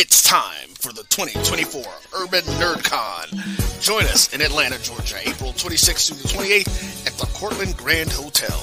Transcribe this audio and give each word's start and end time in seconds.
It's 0.00 0.22
time 0.22 0.68
for 0.78 0.92
the 0.92 1.02
2024 1.10 1.82
Urban 2.22 2.44
NerdCon. 2.62 3.82
Join 3.82 4.04
us 4.04 4.32
in 4.32 4.40
Atlanta, 4.40 4.80
Georgia, 4.80 5.16
April 5.28 5.50
26th 5.50 6.06
through 6.06 6.18
the 6.18 6.28
28th 6.28 7.06
at 7.08 7.14
the 7.14 7.26
Courtland 7.36 7.76
Grand 7.76 8.12
Hotel. 8.12 8.56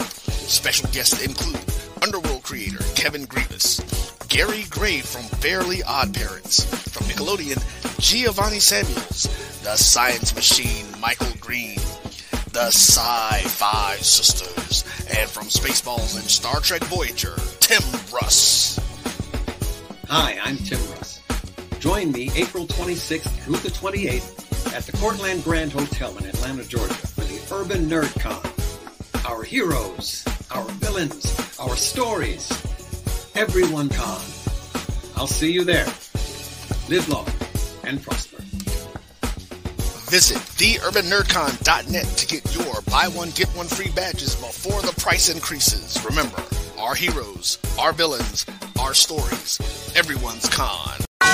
Special 0.48 0.90
guests 0.92 1.22
include 1.22 1.60
Underworld 2.02 2.44
creator 2.44 2.80
Kevin 2.96 3.26
Grevioux, 3.28 3.84
Gary 4.30 4.64
Gray 4.70 5.02
from 5.02 5.24
Fairly 5.24 5.84
Odd 5.84 6.14
Parents, 6.14 6.64
from 6.64 7.06
Nickelodeon, 7.08 7.60
Giovanni 8.00 8.62
Samuels, 8.62 9.24
the 9.62 9.76
Science 9.76 10.34
Machine 10.36 10.86
Michael 11.02 11.36
Green, 11.42 11.76
the 12.54 12.68
Sci-Fi 12.68 13.98
Sisters, 13.98 14.86
and 15.10 15.30
from 15.30 15.48
Spaceballs 15.48 16.16
and 16.16 16.24
Star 16.30 16.62
Trek 16.62 16.86
Voyager, 16.86 17.36
Tim 17.60 17.84
Russ. 18.14 18.80
Hi, 20.08 20.38
I'm 20.42 20.58
Tim 20.58 20.80
Russ. 20.92 21.05
Join 21.86 22.12
me 22.12 22.32
April 22.34 22.66
26th 22.66 23.30
through 23.44 23.58
the 23.58 23.70
28th 23.70 24.74
at 24.76 24.88
the 24.88 24.98
Courtland 24.98 25.44
Grand 25.44 25.72
Hotel 25.72 26.18
in 26.18 26.26
Atlanta, 26.26 26.64
Georgia 26.68 26.96
for 26.96 27.22
the 27.22 27.40
Urban 27.54 27.86
Nerd 27.88 28.12
Con. 28.20 28.42
Our 29.32 29.44
heroes, 29.44 30.26
our 30.50 30.64
villains, 30.82 31.60
our 31.60 31.76
stories. 31.76 32.50
Everyone 33.36 33.90
con. 33.90 34.20
I'll 35.16 35.28
see 35.28 35.52
you 35.52 35.64
there. 35.64 35.86
Live 36.90 37.08
long 37.08 37.28
and 37.84 38.02
prosper. 38.02 38.42
Visit 40.10 40.38
theurbannerdcon.net 40.58 42.06
to 42.06 42.26
get 42.26 42.56
your 42.56 42.82
buy 42.90 43.10
one 43.10 43.30
get 43.30 43.50
one 43.50 43.68
free 43.68 43.92
badges 43.92 44.34
before 44.34 44.82
the 44.82 45.00
price 45.00 45.30
increases. 45.30 46.04
Remember, 46.04 46.42
our 46.80 46.96
heroes, 46.96 47.60
our 47.80 47.94
villains, 47.94 48.48
our 48.80 48.96
stories, 48.96 49.62
everyone's 49.96 50.50
con. 50.50 51.05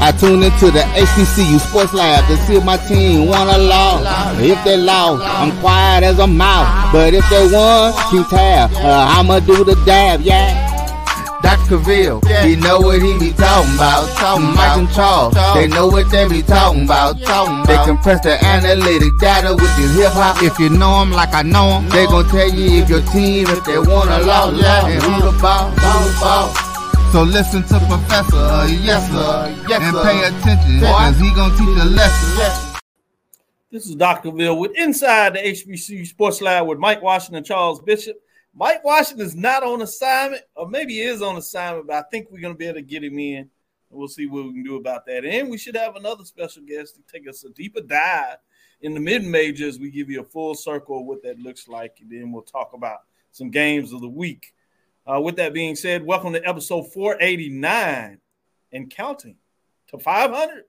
Yeah. 0.00 0.06
I 0.08 0.12
tune 0.12 0.42
into 0.42 0.70
the 0.70 0.80
HBCU 0.96 1.60
Sports 1.60 1.92
Lab 1.92 2.26
to 2.28 2.36
see 2.46 2.56
if 2.56 2.64
my 2.64 2.76
team 2.88 3.26
won 3.28 3.48
or 3.48 3.58
lost. 3.58 4.40
If 4.40 4.62
they 4.64 4.76
lost, 4.76 5.22
I'm 5.24 5.52
quiet 5.60 6.04
as 6.04 6.18
a 6.18 6.26
mouse. 6.26 6.92
But 6.92 7.12
if 7.14 7.28
they 7.28 7.46
won, 7.52 7.92
keep 8.10 8.26
tab. 8.28 8.70
Uh, 8.74 9.14
I'ma 9.18 9.40
do 9.40 9.64
the 9.64 9.76
dab, 9.84 10.20
yeah. 10.22 10.68
Dr. 11.42 11.78
Cavil, 11.78 12.20
Yeah. 12.28 12.44
he 12.44 12.56
know 12.56 12.80
what 12.80 13.00
he 13.00 13.18
be 13.18 13.32
talking 13.32 13.74
about. 13.74 14.06
Talking 14.16 14.54
Mike 14.54 14.76
and 14.76 14.90
Charles, 14.92 15.34
they 15.54 15.66
know 15.68 15.86
what 15.86 16.10
they 16.10 16.28
be 16.28 16.42
talking 16.42 16.84
about. 16.84 17.18
Talking 17.22 17.64
They 17.64 17.74
about. 17.74 17.86
compress 17.86 18.20
the 18.22 18.36
analytic 18.44 19.12
data 19.18 19.54
with 19.54 19.72
the 19.76 19.88
hip 19.96 20.12
hop. 20.12 20.42
If 20.42 20.58
you 20.58 20.68
know 20.68 21.00
them 21.00 21.12
like 21.12 21.32
I 21.34 21.40
know 21.42 21.80
them, 21.80 21.88
they 21.88 22.04
gon' 22.06 22.28
tell 22.28 22.46
you 22.48 22.82
if 22.82 22.90
your 22.90 23.00
team, 23.12 23.46
if 23.48 23.64
they 23.64 23.78
won 23.78 24.08
or 24.10 24.20
lost, 24.20 24.56
Yeah. 24.60 24.86
and 24.86 25.02
who 25.02 25.30
the 25.32 25.38
ball, 25.40 25.70
who 25.70 26.08
the 26.10 26.20
ball. 26.20 26.69
So 27.12 27.22
listen 27.24 27.62
to 27.64 27.78
Professor, 27.88 28.36
uh, 28.36 28.66
yes 28.68 29.10
sir, 29.10 29.66
Yes, 29.68 29.82
and 29.82 29.96
sir. 29.96 30.02
pay 30.04 30.18
attention, 30.28 30.80
cause 30.80 31.18
he 31.18 31.34
gon' 31.34 31.50
teach 31.50 31.82
a 31.82 31.84
lesson. 31.86 32.80
This 33.72 33.86
is 33.88 33.96
Dr. 33.96 34.30
Cavil 34.30 34.60
with 34.60 34.70
Inside 34.76 35.34
the 35.34 35.40
HBCU 35.40 36.06
Sports 36.06 36.40
Lab 36.40 36.68
with 36.68 36.78
Mike 36.78 37.02
Washington 37.02 37.36
and 37.38 37.46
Charles 37.46 37.80
Bishop. 37.80 38.16
Mike 38.54 38.84
Washington 38.84 39.26
is 39.26 39.34
not 39.34 39.64
on 39.64 39.82
assignment, 39.82 40.42
or 40.54 40.68
maybe 40.68 40.94
he 40.94 41.02
is 41.02 41.20
on 41.20 41.36
assignment, 41.36 41.88
but 41.88 41.96
I 41.96 42.02
think 42.12 42.28
we're 42.30 42.40
going 42.40 42.54
to 42.54 42.58
be 42.58 42.66
able 42.66 42.76
to 42.76 42.82
get 42.82 43.02
him 43.02 43.18
in. 43.18 43.38
And 43.38 43.48
we'll 43.90 44.06
see 44.06 44.26
what 44.26 44.44
we 44.44 44.52
can 44.52 44.62
do 44.62 44.76
about 44.76 45.04
that. 45.06 45.24
And 45.24 45.50
we 45.50 45.58
should 45.58 45.76
have 45.76 45.96
another 45.96 46.24
special 46.24 46.62
guest 46.62 46.94
to 46.94 47.02
take 47.12 47.28
us 47.28 47.42
a 47.44 47.50
deeper 47.50 47.80
dive 47.80 48.36
in 48.82 48.94
the 48.94 49.00
mid 49.00 49.24
majors. 49.24 49.80
we 49.80 49.90
give 49.90 50.10
you 50.10 50.20
a 50.20 50.24
full 50.24 50.54
circle 50.54 51.00
of 51.00 51.06
what 51.06 51.24
that 51.24 51.40
looks 51.40 51.66
like. 51.66 51.96
And 52.00 52.08
then 52.10 52.30
we'll 52.30 52.42
talk 52.42 52.72
about 52.72 52.98
some 53.32 53.50
games 53.50 53.92
of 53.92 54.00
the 54.00 54.08
week. 54.08 54.54
Uh, 55.06 55.20
with 55.20 55.36
that 55.36 55.54
being 55.54 55.74
said, 55.74 56.04
welcome 56.04 56.32
to 56.32 56.46
episode 56.46 56.92
489 56.92 58.18
and 58.72 58.90
counting 58.90 59.36
to 59.88 59.98
500 59.98 60.64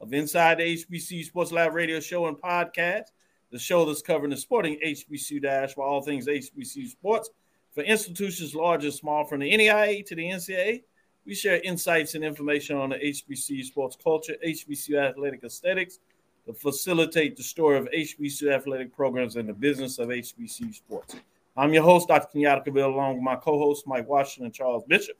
of 0.00 0.12
Inside 0.12 0.58
the 0.58 0.76
HBC 0.76 1.24
Sports 1.24 1.52
Live 1.52 1.72
radio 1.72 2.00
show 2.00 2.26
and 2.26 2.36
podcast, 2.36 3.04
the 3.52 3.58
show 3.58 3.84
that's 3.84 4.02
covering 4.02 4.30
the 4.30 4.36
sporting 4.36 4.78
HBCU 4.84 5.40
dash 5.40 5.74
for 5.74 5.84
all 5.84 6.02
things 6.02 6.26
HBCU 6.26 6.88
sports 6.88 7.30
for 7.74 7.82
institutions 7.82 8.54
large 8.54 8.84
and 8.84 8.92
small, 8.92 9.24
from 9.24 9.40
the 9.40 9.50
NAIA 9.50 10.04
to 10.06 10.16
the 10.16 10.30
NCAA. 10.30 10.82
We 11.24 11.34
share 11.34 11.60
insights 11.60 12.14
and 12.14 12.24
information 12.24 12.76
on 12.76 12.90
the 12.90 12.96
HBCU 12.96 13.64
sports 13.64 13.96
culture, 14.02 14.34
HBCU 14.44 14.98
athletic 14.98 15.44
aesthetics, 15.44 16.00
to 16.46 16.52
facilitate 16.54 17.36
the 17.36 17.42
story 17.42 17.78
of 17.78 17.88
HBCU 17.90 18.52
athletic 18.52 18.94
programs 18.94 19.36
and 19.36 19.48
the 19.48 19.52
business 19.52 19.98
of 19.98 20.08
HBCU 20.08 20.74
sports. 20.74 21.16
I'm 21.58 21.72
your 21.72 21.84
host, 21.84 22.08
Dr. 22.08 22.28
Kenyatta 22.36 22.66
Cavil, 22.66 22.90
along 22.90 23.14
with 23.14 23.22
my 23.22 23.34
co-host, 23.34 23.86
Mike 23.86 24.06
Washington 24.06 24.46
and 24.46 24.54
Charles 24.54 24.84
Bishop. 24.86 25.16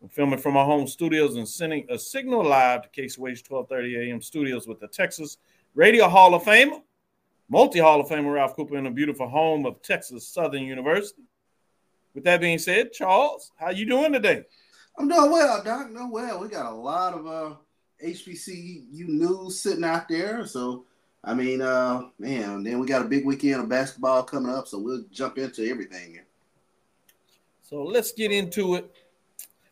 We're 0.00 0.08
filming 0.08 0.38
from 0.38 0.56
our 0.56 0.64
home 0.64 0.86
studios 0.86 1.36
and 1.36 1.46
sending 1.46 1.84
a 1.90 1.98
signal 1.98 2.42
live 2.42 2.82
to 2.82 2.88
Case 2.88 3.18
Wage 3.18 3.42
1230 3.46 4.10
AM 4.10 4.22
studios 4.22 4.66
with 4.66 4.80
the 4.80 4.88
Texas 4.88 5.36
Radio 5.74 6.08
Hall 6.08 6.34
of 6.34 6.42
Famer, 6.42 6.80
multi 7.50 7.80
Hall 7.80 8.00
of 8.00 8.08
Famer 8.08 8.32
Ralph 8.32 8.56
Cooper 8.56 8.78
in 8.78 8.84
the 8.84 8.90
beautiful 8.90 9.28
home 9.28 9.66
of 9.66 9.82
Texas 9.82 10.26
Southern 10.26 10.62
University. 10.62 11.24
With 12.14 12.24
that 12.24 12.40
being 12.40 12.58
said, 12.58 12.92
Charles, 12.92 13.52
how 13.56 13.68
you 13.68 13.84
doing 13.84 14.14
today? 14.14 14.44
I'm 14.98 15.06
doing 15.06 15.30
well, 15.30 15.62
Doc. 15.62 15.88
Doing 15.88 16.10
well. 16.10 16.40
We 16.40 16.48
got 16.48 16.72
a 16.72 16.74
lot 16.74 17.12
of 17.12 17.26
uh, 17.26 17.56
HBCU 18.02 19.06
news 19.06 19.60
sitting 19.60 19.84
out 19.84 20.08
there. 20.08 20.46
So, 20.46 20.86
I 21.28 21.34
mean, 21.34 21.60
uh, 21.60 22.04
man, 22.18 22.62
then 22.62 22.78
we 22.78 22.86
got 22.86 23.04
a 23.04 23.04
big 23.04 23.26
weekend 23.26 23.60
of 23.60 23.68
basketball 23.68 24.22
coming 24.22 24.50
up. 24.50 24.66
So 24.66 24.78
we'll 24.78 25.04
jump 25.10 25.36
into 25.36 25.68
everything 25.68 26.12
here. 26.12 26.26
So 27.62 27.82
let's 27.82 28.12
get 28.12 28.32
into 28.32 28.76
it. 28.76 28.90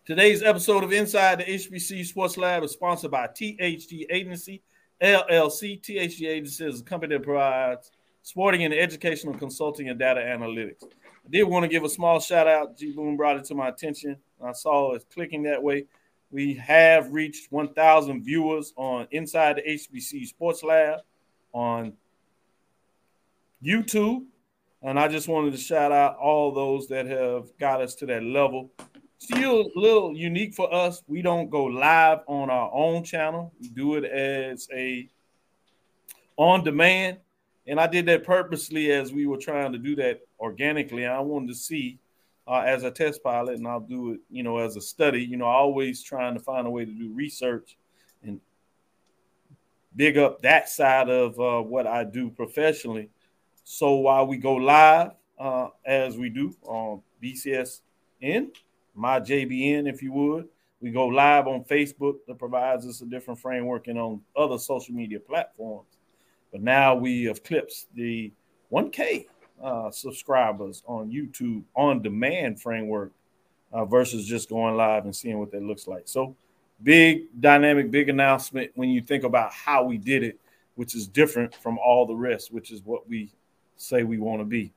Today's 0.04 0.42
episode 0.42 0.84
of 0.84 0.92
Inside 0.92 1.38
the 1.38 1.44
HBC 1.44 2.04
Sports 2.04 2.36
Lab 2.36 2.62
is 2.62 2.72
sponsored 2.72 3.10
by 3.10 3.28
THG 3.28 4.04
Agency, 4.10 4.62
LLC. 5.00 5.80
THG 5.80 6.28
Agency 6.28 6.66
is 6.66 6.82
a 6.82 6.84
company 6.84 7.16
that 7.16 7.24
provides 7.24 7.90
sporting 8.22 8.64
and 8.64 8.74
educational 8.74 9.32
consulting 9.32 9.88
and 9.88 9.98
data 9.98 10.20
analytics. 10.20 10.84
I 10.84 11.30
did 11.30 11.44
want 11.44 11.62
to 11.62 11.70
give 11.70 11.84
a 11.84 11.88
small 11.88 12.20
shout 12.20 12.46
out. 12.46 12.76
G 12.76 12.92
Boom 12.92 13.16
brought 13.16 13.38
it 13.38 13.46
to 13.46 13.54
my 13.54 13.68
attention. 13.68 14.18
I 14.44 14.52
saw 14.52 14.92
it 14.92 15.06
clicking 15.10 15.44
that 15.44 15.62
way. 15.62 15.86
We 16.30 16.52
have 16.52 17.14
reached 17.14 17.50
1,000 17.50 18.22
viewers 18.22 18.74
on 18.76 19.08
Inside 19.10 19.56
the 19.56 19.62
HBC 19.62 20.26
Sports 20.26 20.62
Lab 20.62 21.00
on 21.56 21.94
YouTube. 23.64 24.26
And 24.82 25.00
I 25.00 25.08
just 25.08 25.26
wanted 25.26 25.52
to 25.52 25.58
shout 25.58 25.90
out 25.90 26.16
all 26.18 26.52
those 26.52 26.86
that 26.88 27.06
have 27.06 27.46
got 27.58 27.80
us 27.80 27.94
to 27.96 28.06
that 28.06 28.22
level. 28.22 28.70
Still 29.18 29.62
a 29.62 29.78
little 29.80 30.14
unique 30.14 30.54
for 30.54 30.72
us. 30.72 31.02
We 31.08 31.22
don't 31.22 31.48
go 31.48 31.64
live 31.64 32.20
on 32.26 32.50
our 32.50 32.70
own 32.72 33.02
channel. 33.02 33.54
We 33.58 33.70
do 33.70 33.94
it 33.94 34.04
as 34.04 34.68
a 34.72 35.08
on 36.36 36.62
demand. 36.62 37.16
And 37.66 37.80
I 37.80 37.86
did 37.86 38.04
that 38.06 38.24
purposely 38.24 38.92
as 38.92 39.12
we 39.12 39.26
were 39.26 39.38
trying 39.38 39.72
to 39.72 39.78
do 39.78 39.96
that 39.96 40.20
organically. 40.38 41.06
I 41.06 41.18
wanted 41.20 41.48
to 41.48 41.54
see 41.54 41.98
uh, 42.46 42.62
as 42.66 42.84
a 42.84 42.90
test 42.90 43.24
pilot, 43.24 43.56
and 43.56 43.66
I'll 43.66 43.80
do 43.80 44.12
it, 44.12 44.20
you 44.30 44.42
know, 44.42 44.58
as 44.58 44.76
a 44.76 44.80
study. 44.80 45.24
You 45.24 45.38
know, 45.38 45.46
always 45.46 46.02
trying 46.02 46.34
to 46.34 46.40
find 46.40 46.66
a 46.66 46.70
way 46.70 46.84
to 46.84 46.92
do 46.92 47.12
research 47.14 47.76
big 49.96 50.18
up 50.18 50.42
that 50.42 50.68
side 50.68 51.08
of 51.08 51.38
uh, 51.40 51.60
what 51.62 51.86
I 51.86 52.04
do 52.04 52.30
professionally. 52.30 53.08
So 53.64 53.94
while 53.94 54.26
we 54.26 54.36
go 54.36 54.54
live, 54.54 55.12
uh, 55.38 55.68
as 55.84 56.16
we 56.16 56.28
do 56.28 56.54
on 56.62 57.02
BCSN, 57.22 58.50
my 58.94 59.20
JBN, 59.20 59.88
if 59.88 60.02
you 60.02 60.12
would, 60.12 60.48
we 60.80 60.90
go 60.90 61.06
live 61.06 61.46
on 61.46 61.64
Facebook 61.64 62.18
that 62.26 62.38
provides 62.38 62.86
us 62.86 63.00
a 63.00 63.06
different 63.06 63.40
framework 63.40 63.88
and 63.88 63.98
on 63.98 64.20
other 64.36 64.58
social 64.58 64.94
media 64.94 65.18
platforms. 65.18 65.88
But 66.52 66.62
now 66.62 66.94
we 66.94 67.24
have 67.24 67.42
clipped 67.42 67.86
the 67.94 68.32
1K 68.72 69.26
uh, 69.62 69.90
subscribers 69.90 70.82
on 70.86 71.10
YouTube 71.10 71.64
on 71.74 72.02
demand 72.02 72.60
framework 72.60 73.12
uh, 73.72 73.84
versus 73.84 74.26
just 74.26 74.48
going 74.48 74.76
live 74.76 75.04
and 75.04 75.16
seeing 75.16 75.38
what 75.38 75.50
that 75.52 75.62
looks 75.62 75.86
like. 75.86 76.02
So 76.06 76.36
big 76.82 77.40
dynamic, 77.40 77.90
big 77.90 78.08
announcement 78.08 78.70
when 78.74 78.90
you 78.90 79.00
think 79.00 79.24
about 79.24 79.52
how 79.52 79.82
we 79.84 79.98
did 79.98 80.22
it, 80.22 80.38
which 80.74 80.94
is 80.94 81.06
different 81.06 81.54
from 81.54 81.78
all 81.78 82.06
the 82.06 82.14
rest, 82.14 82.52
which 82.52 82.70
is 82.70 82.82
what 82.82 83.08
we 83.08 83.32
say 83.76 84.02
we 84.02 84.18
want 84.18 84.40
to 84.40 84.44
be. 84.44 84.72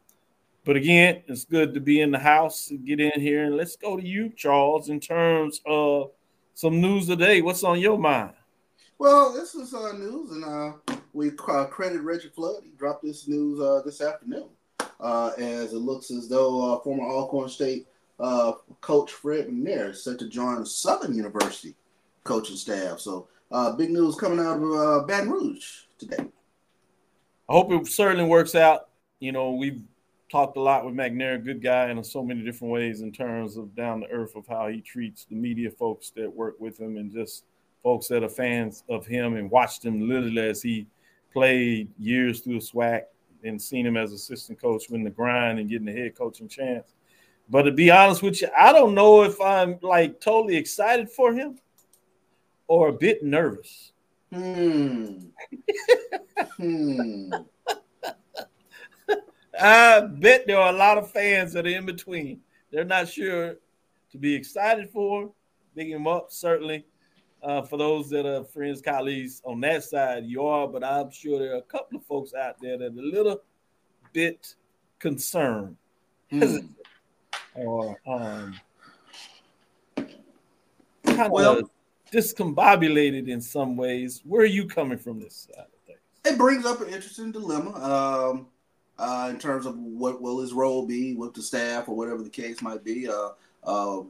But 0.66 0.76
again, 0.76 1.24
it's 1.28 1.46
good 1.46 1.74
to 1.74 1.80
be 1.80 2.02
in 2.02 2.12
the 2.12 2.20
house, 2.20 2.70
and 2.70 2.86
get 2.86 3.00
in 3.00 3.20
here, 3.20 3.46
and 3.46 3.56
let's 3.56 3.76
go 3.76 3.98
to 3.98 4.06
you, 4.06 4.30
Charles, 4.30 4.90
in 4.90 5.00
terms 5.00 5.62
of 5.66 6.12
some 6.54 6.82
news 6.82 7.08
today. 7.08 7.42
What's 7.42 7.64
on 7.64 7.80
your 7.80 7.98
mind? 7.98 8.34
Well, 8.98 9.34
this 9.34 9.56
is 9.56 9.74
uh, 9.74 9.94
news, 9.94 10.32
and 10.32 10.44
uh, 10.44 10.96
we 11.14 11.32
uh, 11.48 11.66
credit 11.66 12.02
Reggie 12.02 12.30
Flood. 12.30 12.64
He 12.64 12.72
dropped 12.72 13.04
this 13.04 13.28
news 13.28 13.60
uh, 13.60 13.82
this 13.86 14.02
afternoon, 14.02 14.50
uh, 15.00 15.32
as 15.38 15.74
it 15.74 15.78
looks 15.78 16.12
as 16.12 16.28
though 16.28 16.74
uh, 16.74 16.80
former 16.82 17.04
Alcorn 17.04 17.50
State 17.50 17.88
uh, 18.20 18.54
coach 18.82 19.12
Fred 19.14 19.48
McNair 19.48 19.92
is 19.92 20.04
set 20.04 20.20
to 20.20 20.28
join 20.28 20.66
Southern 20.66 21.16
University 21.16 21.76
coaching 22.24 22.56
staff. 22.56 23.00
So, 23.00 23.28
uh, 23.52 23.74
big 23.74 23.90
news 23.90 24.16
coming 24.16 24.40
out 24.40 24.58
of 24.58 24.72
uh, 24.72 25.06
Baton 25.06 25.32
Rouge 25.32 25.66
today. 25.98 26.26
I 27.50 27.54
hope 27.54 27.72
it 27.72 27.88
certainly 27.88 28.30
works 28.30 28.54
out. 28.54 28.90
You 29.20 29.32
know, 29.32 29.54
we've 29.54 29.82
talked 30.32 30.58
a 30.58 30.62
lot 30.62 30.86
with 30.86 30.94
McNair, 30.94 31.44
good 31.44 31.62
guy 31.62 31.90
in 31.90 32.04
so 32.04 32.24
many 32.24 32.44
different 32.44 32.72
ways 32.72 33.02
in 33.02 33.12
terms 33.12 33.58
of 33.58 33.76
down 33.76 34.00
the 34.00 34.08
earth 34.08 34.36
of 34.36 34.46
how 34.48 34.68
he 34.68 34.82
treats 34.82 35.26
the 35.26 35.36
media 35.36 35.72
folks 35.72 36.12
that 36.12 36.32
work 36.32 36.60
with 36.60 36.80
him 36.80 36.98
and 36.98 37.12
just 37.12 37.46
folks 37.82 38.08
that 38.08 38.24
are 38.24 38.30
fans 38.30 38.84
of 38.90 39.06
him 39.08 39.36
and 39.36 39.50
watched 39.50 39.84
him 39.84 40.08
literally 40.08 40.42
as 40.42 40.62
he 40.62 40.86
played 41.34 41.90
years 41.98 42.42
through 42.42 42.60
the 42.60 42.66
SWAC 42.66 43.04
and 43.44 43.60
seen 43.60 43.86
him 43.86 43.98
as 43.98 44.12
assistant 44.12 44.62
coach 44.62 44.90
win 44.90 45.04
the 45.04 45.10
grind 45.10 45.60
and 45.60 45.70
getting 45.70 45.86
the 45.86 45.92
head 45.92 46.16
coaching 46.16 46.48
chance. 46.48 46.94
But 47.50 47.64
to 47.64 47.72
be 47.72 47.90
honest 47.90 48.22
with 48.22 48.42
you, 48.42 48.50
I 48.56 48.72
don't 48.74 48.94
know 48.94 49.24
if 49.24 49.40
I'm 49.42 49.80
like 49.82 50.20
totally 50.22 50.56
excited 50.56 51.10
for 51.10 51.34
him 51.34 51.58
or 52.70 52.88
a 52.90 52.94
bit 52.94 53.24
nervous. 53.24 53.92
Hmm. 54.32 55.18
hmm. 56.56 57.32
I 59.62 60.02
bet 60.02 60.48
there 60.48 60.60
are 60.60 60.70
a 60.70 60.78
lot 60.78 60.98
of 60.98 61.12
fans 61.12 61.52
that 61.54 61.66
are 61.66 61.70
in 61.70 61.86
between. 61.86 62.40
They're 62.72 62.86
not 62.86 63.10
sure 63.10 63.56
to 64.12 64.18
be 64.18 64.34
excited 64.34 64.90
for, 64.92 65.32
big 65.76 65.92
him 65.92 66.08
up, 66.08 66.28
certainly. 66.32 66.86
Uh, 67.42 67.62
for 67.64 67.78
those 67.78 68.10
that 68.12 68.26
are 68.26 68.44
friends, 68.44 68.82
colleagues 68.82 69.42
on 69.44 69.60
that 69.62 69.84
side, 69.84 70.26
you 70.26 70.44
are, 70.46 70.68
but 70.68 70.84
I'm 70.84 71.10
sure 71.10 71.40
there 71.40 71.54
are 71.56 71.60
a 71.60 71.62
couple 71.64 71.98
of 71.98 72.06
folks 72.06 72.34
out 72.34 72.56
there 72.62 72.78
that 72.78 72.86
are 72.86 73.00
a 73.00 73.02
little 73.02 73.42
bit 74.14 74.56
concerned 75.00 75.76
Hmm. 76.32 76.58
or 77.56 78.00
um, 78.06 78.54
kind 81.04 81.32
Well- 81.32 81.60
of 81.60 81.70
discombobulated 82.12 83.28
in 83.28 83.42
some 83.42 83.78
ways. 83.78 84.22
Where 84.26 84.42
are 84.42 84.46
you 84.46 84.68
coming 84.68 84.98
from 84.98 85.20
this 85.20 85.48
side 85.48 85.66
of 85.66 85.86
things? 85.86 86.00
It 86.26 86.38
brings 86.38 86.66
up 86.66 86.82
an 86.82 86.88
interesting 86.88 87.32
dilemma 87.32 87.74
um, 87.76 88.48
uh, 88.98 89.28
in 89.30 89.40
terms 89.40 89.66
of 89.66 89.78
what 89.78 90.22
will 90.22 90.40
his 90.40 90.54
role 90.54 90.86
be 90.86 91.16
with 91.16 91.34
the 91.34 91.42
staff 91.42 91.88
or 91.88 91.96
whatever 91.96 92.22
the 92.22 92.30
case 92.30 92.62
might 92.62 92.84
be. 92.84 93.08
Uh, 93.08 93.30
uh, 93.64 94.02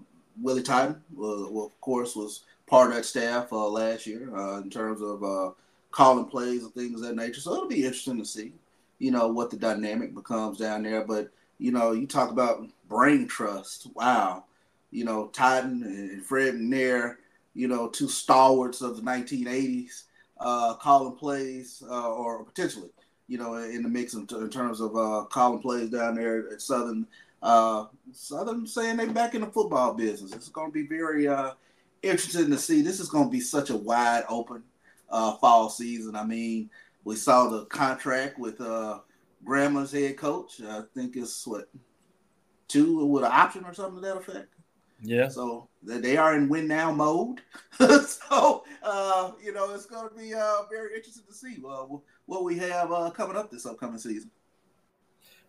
Willie 0.42 0.64
Totten, 0.64 0.96
uh, 0.96 1.50
well, 1.50 1.66
of 1.66 1.82
course, 1.82 2.16
was 2.16 2.44
part 2.66 2.90
of 2.90 2.96
that 2.96 3.06
staff 3.06 3.52
uh, 3.52 3.68
last 3.68 4.08
year 4.08 4.36
uh, 4.36 4.62
in 4.62 4.70
terms 4.70 5.02
of 5.02 5.56
calling 5.92 6.26
plays 6.26 6.64
and 6.64 6.74
things 6.74 7.02
of 7.02 7.08
that 7.08 7.16
nature. 7.16 7.42
So 7.42 7.54
it'll 7.54 7.68
be 7.68 7.84
interesting 7.84 8.18
to 8.20 8.26
see, 8.26 8.54
you 9.00 9.12
know, 9.12 9.28
what 9.28 9.50
the 9.50 9.58
dynamic 9.58 10.14
becomes 10.14 10.58
down 10.58 10.84
there. 10.84 11.04
But 11.06 11.30
you 11.58 11.72
know, 11.72 11.92
you 11.92 12.08
talk 12.08 12.32
about 12.32 12.66
brain 12.88 13.28
trust. 13.28 13.88
Wow, 13.94 14.46
you 14.92 15.04
know, 15.04 15.28
Totten 15.28 15.84
and 15.84 16.26
Fred 16.26 16.56
McNair, 16.56 17.18
you 17.54 17.68
know, 17.68 17.90
two 17.90 18.08
stalwarts 18.08 18.82
of 18.82 18.96
the 18.96 19.02
1980s, 19.02 20.04
uh, 20.40 20.76
calling 20.76 21.16
plays 21.16 21.84
uh, 21.90 22.12
or 22.12 22.44
potentially, 22.44 22.90
you 23.28 23.38
know, 23.38 23.56
in 23.56 23.84
the 23.84 23.90
mix 23.90 24.14
in, 24.14 24.28
in 24.32 24.50
terms 24.50 24.80
of 24.80 24.96
uh, 24.96 25.26
calling 25.30 25.62
plays 25.62 25.90
down 25.90 26.16
there 26.16 26.52
at 26.52 26.62
Southern. 26.62 27.06
Uh, 27.42 27.86
Southern 28.12 28.68
saying 28.68 28.98
they're 28.98 29.08
back 29.08 29.36
in 29.36 29.42
the 29.42 29.48
football 29.48 29.94
business. 29.94 30.34
It's 30.34 30.50
going 30.50 30.70
to 30.70 30.74
be 30.74 30.88
very 30.88 31.28
uh, 31.28 31.52
interesting 32.02 32.50
to 32.50 32.58
see. 32.58 32.82
This 32.82 33.00
is 33.00 33.10
going 33.10 33.26
to 33.26 33.32
be 33.32 33.40
such 33.40 33.70
a 33.70 33.78
wide 33.78 34.24
open 34.30 34.64
uh, 35.10 35.36
fall 35.38 35.70
season. 35.70 36.16
I 36.16 36.24
mean, 36.24 36.70
we 37.04 37.16
saw 37.16 37.48
the 37.48 37.66
contract 37.66 38.40
with 38.40 38.60
uh, 38.62 39.00
Grambling's 39.44 39.92
head 39.92 40.18
coach. 40.18 40.62
I 40.62 40.82
think 40.94 41.16
it's 41.16 41.46
what 41.48 41.70
two 42.68 43.06
with 43.06 43.24
an 43.24 43.32
option 43.32 43.66
or 43.66 43.74
something 43.74 44.02
to 44.02 44.08
that 44.08 44.18
effect. 44.18 44.54
Yeah. 45.02 45.30
So 45.30 45.69
they 45.82 46.18
are 46.18 46.36
in 46.36 46.50
win 46.50 46.68
now 46.68 46.92
mode. 46.92 47.42
so 47.80 48.64
uh, 48.84 49.32
you 49.42 49.54
know 49.54 49.74
it's 49.74 49.86
going 49.86 50.10
to 50.10 50.16
be 50.16 50.34
uh, 50.34 50.64
very 50.70 50.96
interesting 50.96 51.24
to 51.28 51.34
see 51.34 51.58
uh, 51.68 51.86
what 52.26 52.44
we 52.44 52.58
have 52.58 52.92
uh, 52.92 53.10
coming 53.12 53.38
up 53.38 53.50
this 53.50 53.66
upcoming 53.66 54.00
season. 54.00 54.30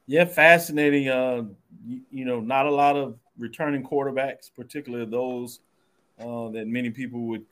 Yeah, 0.06 0.24
fascinating. 0.24 1.08
Uh, 1.08 1.44
you, 1.86 2.00
you 2.10 2.24
know, 2.24 2.40
not 2.40 2.66
a 2.66 2.70
lot 2.70 2.96
of 2.96 3.16
returning 3.38 3.84
quarterbacks, 3.84 4.50
particularly 4.54 5.06
those 5.06 5.60
uh, 6.18 6.48
that 6.50 6.66
many 6.66 6.90
people 6.90 7.20
would, 7.22 7.44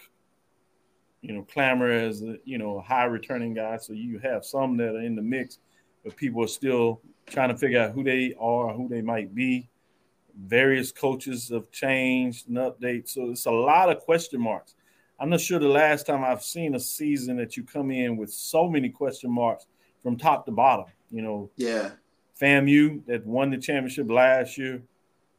you 1.20 1.32
know, 1.32 1.42
clamor 1.42 1.90
as 1.90 2.22
a, 2.22 2.36
you 2.44 2.58
know 2.58 2.80
high 2.80 3.04
returning 3.04 3.54
guy. 3.54 3.76
So 3.76 3.92
you 3.92 4.18
have 4.18 4.44
some 4.44 4.76
that 4.78 4.94
are 4.94 5.02
in 5.02 5.16
the 5.16 5.22
mix, 5.22 5.58
but 6.04 6.16
people 6.16 6.44
are 6.44 6.48
still 6.48 7.00
trying 7.26 7.50
to 7.50 7.56
figure 7.56 7.80
out 7.80 7.92
who 7.92 8.02
they 8.02 8.34
are, 8.38 8.72
who 8.72 8.88
they 8.88 9.02
might 9.02 9.34
be. 9.34 9.68
Various 10.46 10.92
coaches 10.92 11.48
have 11.48 11.70
changed 11.72 12.48
and 12.48 12.58
updates, 12.58 13.10
so 13.10 13.30
it's 13.30 13.46
a 13.46 13.50
lot 13.50 13.90
of 13.90 13.98
question 14.00 14.40
marks. 14.40 14.74
I'm 15.18 15.30
not 15.30 15.40
sure 15.40 15.58
the 15.58 15.66
last 15.68 16.06
time 16.06 16.22
I've 16.22 16.44
seen 16.44 16.76
a 16.76 16.80
season 16.80 17.36
that 17.38 17.56
you 17.56 17.64
come 17.64 17.90
in 17.90 18.16
with 18.16 18.32
so 18.32 18.68
many 18.68 18.88
question 18.88 19.32
marks 19.32 19.66
from 20.00 20.16
top 20.16 20.46
to 20.46 20.52
bottom. 20.52 20.86
You 21.10 21.22
know, 21.22 21.50
Yeah, 21.56 21.90
FAMU 22.40 23.04
that 23.06 23.26
won 23.26 23.50
the 23.50 23.58
championship 23.58 24.08
last 24.08 24.56
year, 24.56 24.80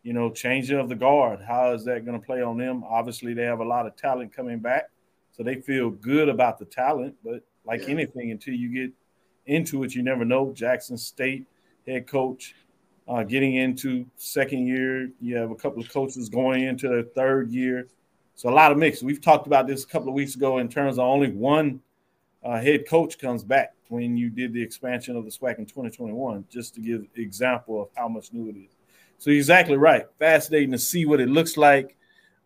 you 0.04 0.12
know, 0.12 0.32
changing 0.32 0.78
of 0.78 0.90
the 0.90 0.96
guard. 0.96 1.40
How 1.48 1.72
is 1.72 1.86
that 1.86 2.06
going 2.06 2.20
to 2.20 2.26
play 2.26 2.42
on 2.42 2.58
them? 2.58 2.84
Obviously, 2.84 3.34
they 3.34 3.44
have 3.44 3.62
a 3.62 3.66
lot 3.66 3.86
of 3.88 3.96
talent 3.96 4.34
coming 4.36 4.60
back, 4.60 4.90
so 5.32 5.44
they 5.44 5.56
feel 5.62 5.90
good 5.92 6.28
about 6.28 6.60
the 6.60 6.66
talent. 6.66 7.16
But 7.24 7.46
like 7.64 7.84
Yeah. 7.84 7.92
anything, 7.92 8.32
until 8.32 8.54
you 8.54 8.68
get 8.74 8.92
into 9.46 9.84
it, 9.84 9.96
you 9.96 10.04
never 10.04 10.26
know. 10.26 10.52
Jackson 10.52 10.98
State 10.98 11.46
head 11.88 12.06
coach 12.06 12.54
uh, 13.10 13.24
getting 13.24 13.56
into 13.56 14.06
second 14.16 14.68
year. 14.68 15.10
You 15.20 15.36
have 15.38 15.50
a 15.50 15.56
couple 15.56 15.82
of 15.82 15.92
coaches 15.92 16.30
going 16.30 16.64
into 16.64 16.88
their 16.88 17.04
third 17.04 17.50
year. 17.50 17.88
So 18.36 18.50
a 18.50 18.52
lot 18.52 18.72
of 18.72 18.78
mix. 18.78 19.02
We've 19.02 19.20
talked 19.20 19.48
about 19.48 19.68
this 19.68 19.84
a 19.84 19.88
couple 19.88 20.10
of 20.10 20.14
weeks 20.14 20.36
ago 20.36 20.60
in 20.60 20.70
terms 20.70 20.98
of 20.98 21.06
only 21.06 21.32
one 21.32 21.82
uh, 22.44 22.62
head 22.62 22.88
coach 22.88 23.18
comes 23.20 23.44
back 23.44 23.74
when 23.90 24.16
you 24.16 24.30
did 24.30 24.54
the 24.54 24.62
expansion 24.62 25.16
of 25.18 25.26
the 25.26 25.32
SWAC 25.32 25.58
in 25.58 25.66
2021, 25.66 26.46
just 26.50 26.76
to 26.76 26.80
give 26.80 27.06
example 27.16 27.82
of 27.82 27.90
how 27.98 28.08
much 28.08 28.32
new 28.32 28.48
it 28.50 28.56
is. 28.56 28.78
So 29.18 29.32
exactly 29.32 29.76
right. 29.76 30.06
Fascinating 30.20 30.72
to 30.72 30.78
see 30.78 31.06
what 31.06 31.20
it 31.20 31.28
looks 31.28 31.58
like. 31.58 31.98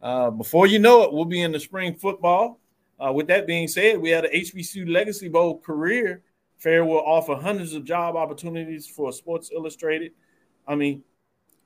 Uh, 0.01 0.31
before 0.31 0.65
you 0.65 0.79
know 0.79 1.03
it, 1.03 1.13
we'll 1.13 1.25
be 1.25 1.41
in 1.41 1.51
the 1.51 1.59
spring 1.59 1.93
football. 1.93 2.59
Uh, 2.99 3.11
with 3.11 3.27
that 3.27 3.45
being 3.45 3.67
said, 3.67 3.99
we 3.99 4.09
had 4.09 4.25
an 4.25 4.31
HBCU 4.33 4.89
Legacy 4.89 5.27
Bowl 5.27 5.59
career 5.59 6.23
fair 6.63 6.85
will 6.85 7.03
offer 7.05 7.35
hundreds 7.35 7.73
of 7.73 7.83
job 7.83 8.15
opportunities 8.15 8.87
for 8.87 9.11
Sports 9.11 9.51
Illustrated. 9.53 10.13
I 10.67 10.75
mean, 10.75 11.03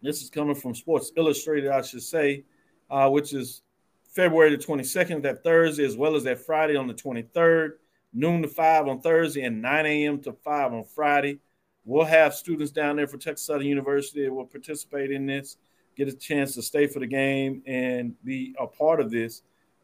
this 0.01 0.21
is 0.21 0.29
coming 0.29 0.55
from 0.55 0.75
Sports 0.75 1.11
Illustrated, 1.15 1.71
I 1.71 1.81
should 1.81 2.03
say, 2.03 2.43
uh, 2.89 3.09
which 3.09 3.33
is 3.33 3.61
February 4.09 4.55
the 4.55 4.63
22nd, 4.63 5.23
that 5.23 5.43
Thursday, 5.43 5.85
as 5.85 5.97
well 5.97 6.15
as 6.15 6.23
that 6.23 6.39
Friday 6.39 6.75
on 6.75 6.87
the 6.87 6.93
23rd, 6.93 7.73
noon 8.13 8.41
to 8.41 8.47
5 8.47 8.87
on 8.87 9.01
Thursday, 9.01 9.43
and 9.43 9.61
9 9.61 9.85
a.m. 9.85 10.19
to 10.21 10.33
5 10.33 10.73
on 10.73 10.83
Friday. 10.83 11.39
We'll 11.85 12.05
have 12.05 12.33
students 12.33 12.71
down 12.71 12.97
there 12.97 13.07
for 13.07 13.17
Texas 13.17 13.47
Southern 13.47 13.67
University 13.67 14.25
that 14.25 14.33
will 14.33 14.45
participate 14.45 15.11
in 15.11 15.25
this, 15.25 15.57
get 15.95 16.07
a 16.07 16.13
chance 16.13 16.53
to 16.55 16.61
stay 16.61 16.87
for 16.87 16.99
the 16.99 17.07
game 17.07 17.63
and 17.65 18.13
be 18.23 18.53
a 18.59 18.67
part 18.67 18.99
of 18.99 19.09
this. 19.09 19.41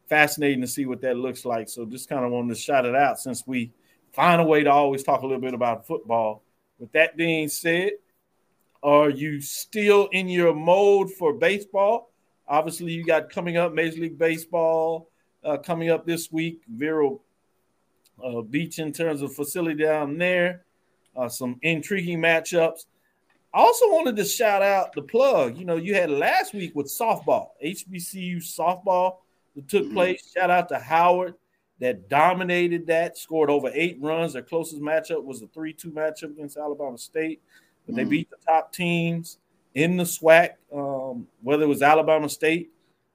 Fascinating 0.08 0.60
to 0.60 0.66
see 0.66 0.84
what 0.84 1.00
that 1.00 1.16
looks 1.16 1.46
like. 1.46 1.68
So 1.68 1.86
just 1.86 2.10
kind 2.10 2.24
of 2.24 2.30
wanted 2.30 2.54
to 2.54 2.60
shout 2.60 2.84
it 2.84 2.94
out 2.94 3.18
since 3.18 3.46
we 3.46 3.72
find 4.12 4.40
a 4.40 4.44
way 4.44 4.62
to 4.62 4.70
always 4.70 5.02
talk 5.02 5.22
a 5.22 5.26
little 5.26 5.40
bit 5.40 5.54
about 5.54 5.86
football. 5.86 6.42
With 6.78 6.92
that 6.92 7.16
being 7.16 7.48
said, 7.48 7.92
are 8.84 9.08
you 9.08 9.40
still 9.40 10.08
in 10.12 10.28
your 10.28 10.54
mode 10.54 11.10
for 11.10 11.32
baseball? 11.32 12.12
Obviously, 12.46 12.92
you 12.92 13.04
got 13.04 13.30
coming 13.30 13.56
up 13.56 13.72
Major 13.72 14.02
League 14.02 14.18
Baseball 14.18 15.08
uh, 15.42 15.56
coming 15.56 15.88
up 15.88 16.06
this 16.06 16.30
week. 16.30 16.60
Vero 16.68 17.22
uh, 18.22 18.42
Beach 18.42 18.78
in 18.78 18.92
terms 18.92 19.22
of 19.22 19.34
facility 19.34 19.82
down 19.82 20.18
there. 20.18 20.64
Uh, 21.16 21.28
some 21.28 21.58
intriguing 21.62 22.18
matchups. 22.18 22.84
I 23.54 23.60
also 23.60 23.86
wanted 23.88 24.16
to 24.16 24.24
shout 24.24 24.62
out 24.62 24.92
the 24.92 25.02
plug. 25.02 25.56
You 25.56 25.64
know, 25.64 25.76
you 25.76 25.94
had 25.94 26.10
last 26.10 26.52
week 26.52 26.74
with 26.74 26.86
softball, 26.86 27.50
HBCU 27.64 28.38
softball 28.38 29.18
that 29.54 29.68
took 29.68 29.90
place. 29.92 30.32
Shout 30.36 30.50
out 30.50 30.68
to 30.70 30.78
Howard 30.78 31.34
that 31.80 32.08
dominated 32.08 32.86
that, 32.88 33.16
scored 33.16 33.50
over 33.50 33.70
eight 33.72 33.96
runs. 34.00 34.32
Their 34.32 34.42
closest 34.42 34.82
matchup 34.82 35.22
was 35.22 35.42
a 35.42 35.46
3 35.48 35.72
2 35.72 35.90
matchup 35.90 36.32
against 36.32 36.56
Alabama 36.56 36.98
State, 36.98 37.42
but 37.86 37.94
they 37.94 38.04
Mhm. 38.04 38.10
beat 38.10 38.30
the 38.30 38.36
top 38.44 38.72
teams 38.72 39.38
in 39.74 39.96
the 39.96 40.04
SWAC, 40.04 40.56
um, 40.72 41.28
whether 41.42 41.64
it 41.64 41.68
was 41.68 41.82
Alabama 41.82 42.28
State. 42.28 42.70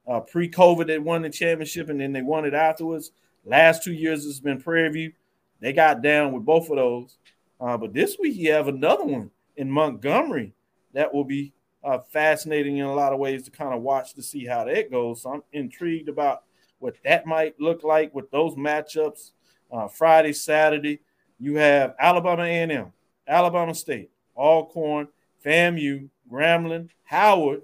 Uh, 0.08 0.20
Pre 0.20 0.50
COVID, 0.50 0.88
they 0.88 1.00
won 1.00 1.22
the 1.22 1.30
championship 1.30 1.90
and 1.90 2.02
then 2.02 2.14
they 2.14 2.22
won 2.22 2.46
it 2.46 2.54
afterwards. 2.54 3.12
Last 3.46 3.84
two 3.84 3.94
years, 3.94 4.26
it's 4.26 4.40
been 4.40 4.62
Prairie 4.62 4.90
View. 4.90 5.14
They 5.60 5.72
got 5.74 6.02
down 6.02 6.32
with 6.32 6.46
both 6.46 6.70
of 6.70 6.78
those. 6.78 7.18
Uh, 7.60 7.78
but 7.78 7.94
this 7.94 8.18
week, 8.18 8.36
you 8.36 8.52
have 8.54 8.68
another 8.68 9.04
one 9.06 9.32
in 9.56 9.70
Montgomery 9.70 10.54
that 10.94 11.14
will 11.14 11.24
be 11.26 11.54
uh, 11.82 12.00
fascinating 12.00 12.78
in 12.78 12.86
a 12.86 12.94
lot 12.94 13.14
of 13.14 13.20
ways 13.20 13.44
to 13.44 13.52
kind 13.52 13.74
of 13.74 13.82
watch 13.82 14.14
to 14.14 14.22
see 14.22 14.46
how 14.46 14.66
that 14.66 14.92
goes. 14.92 15.22
So 15.22 15.32
I'm 15.32 15.44
intrigued 15.54 16.10
about 16.10 16.44
what 16.80 16.96
that 17.06 17.26
might 17.26 17.60
look 17.60 17.84
like 17.84 18.14
with 18.14 18.30
those 18.32 18.56
matchups. 18.56 19.32
Uh, 19.72 19.88
Friday, 19.88 20.34
Saturday, 20.34 21.00
you 21.40 21.56
have 21.56 21.96
Alabama 21.98 22.44
A&M, 22.44 22.92
Alabama 23.28 23.74
State, 23.74 24.12
Alcorn, 24.40 25.08
FAMU, 25.46 26.10
Grambling, 26.32 26.90
Howard, 27.06 27.64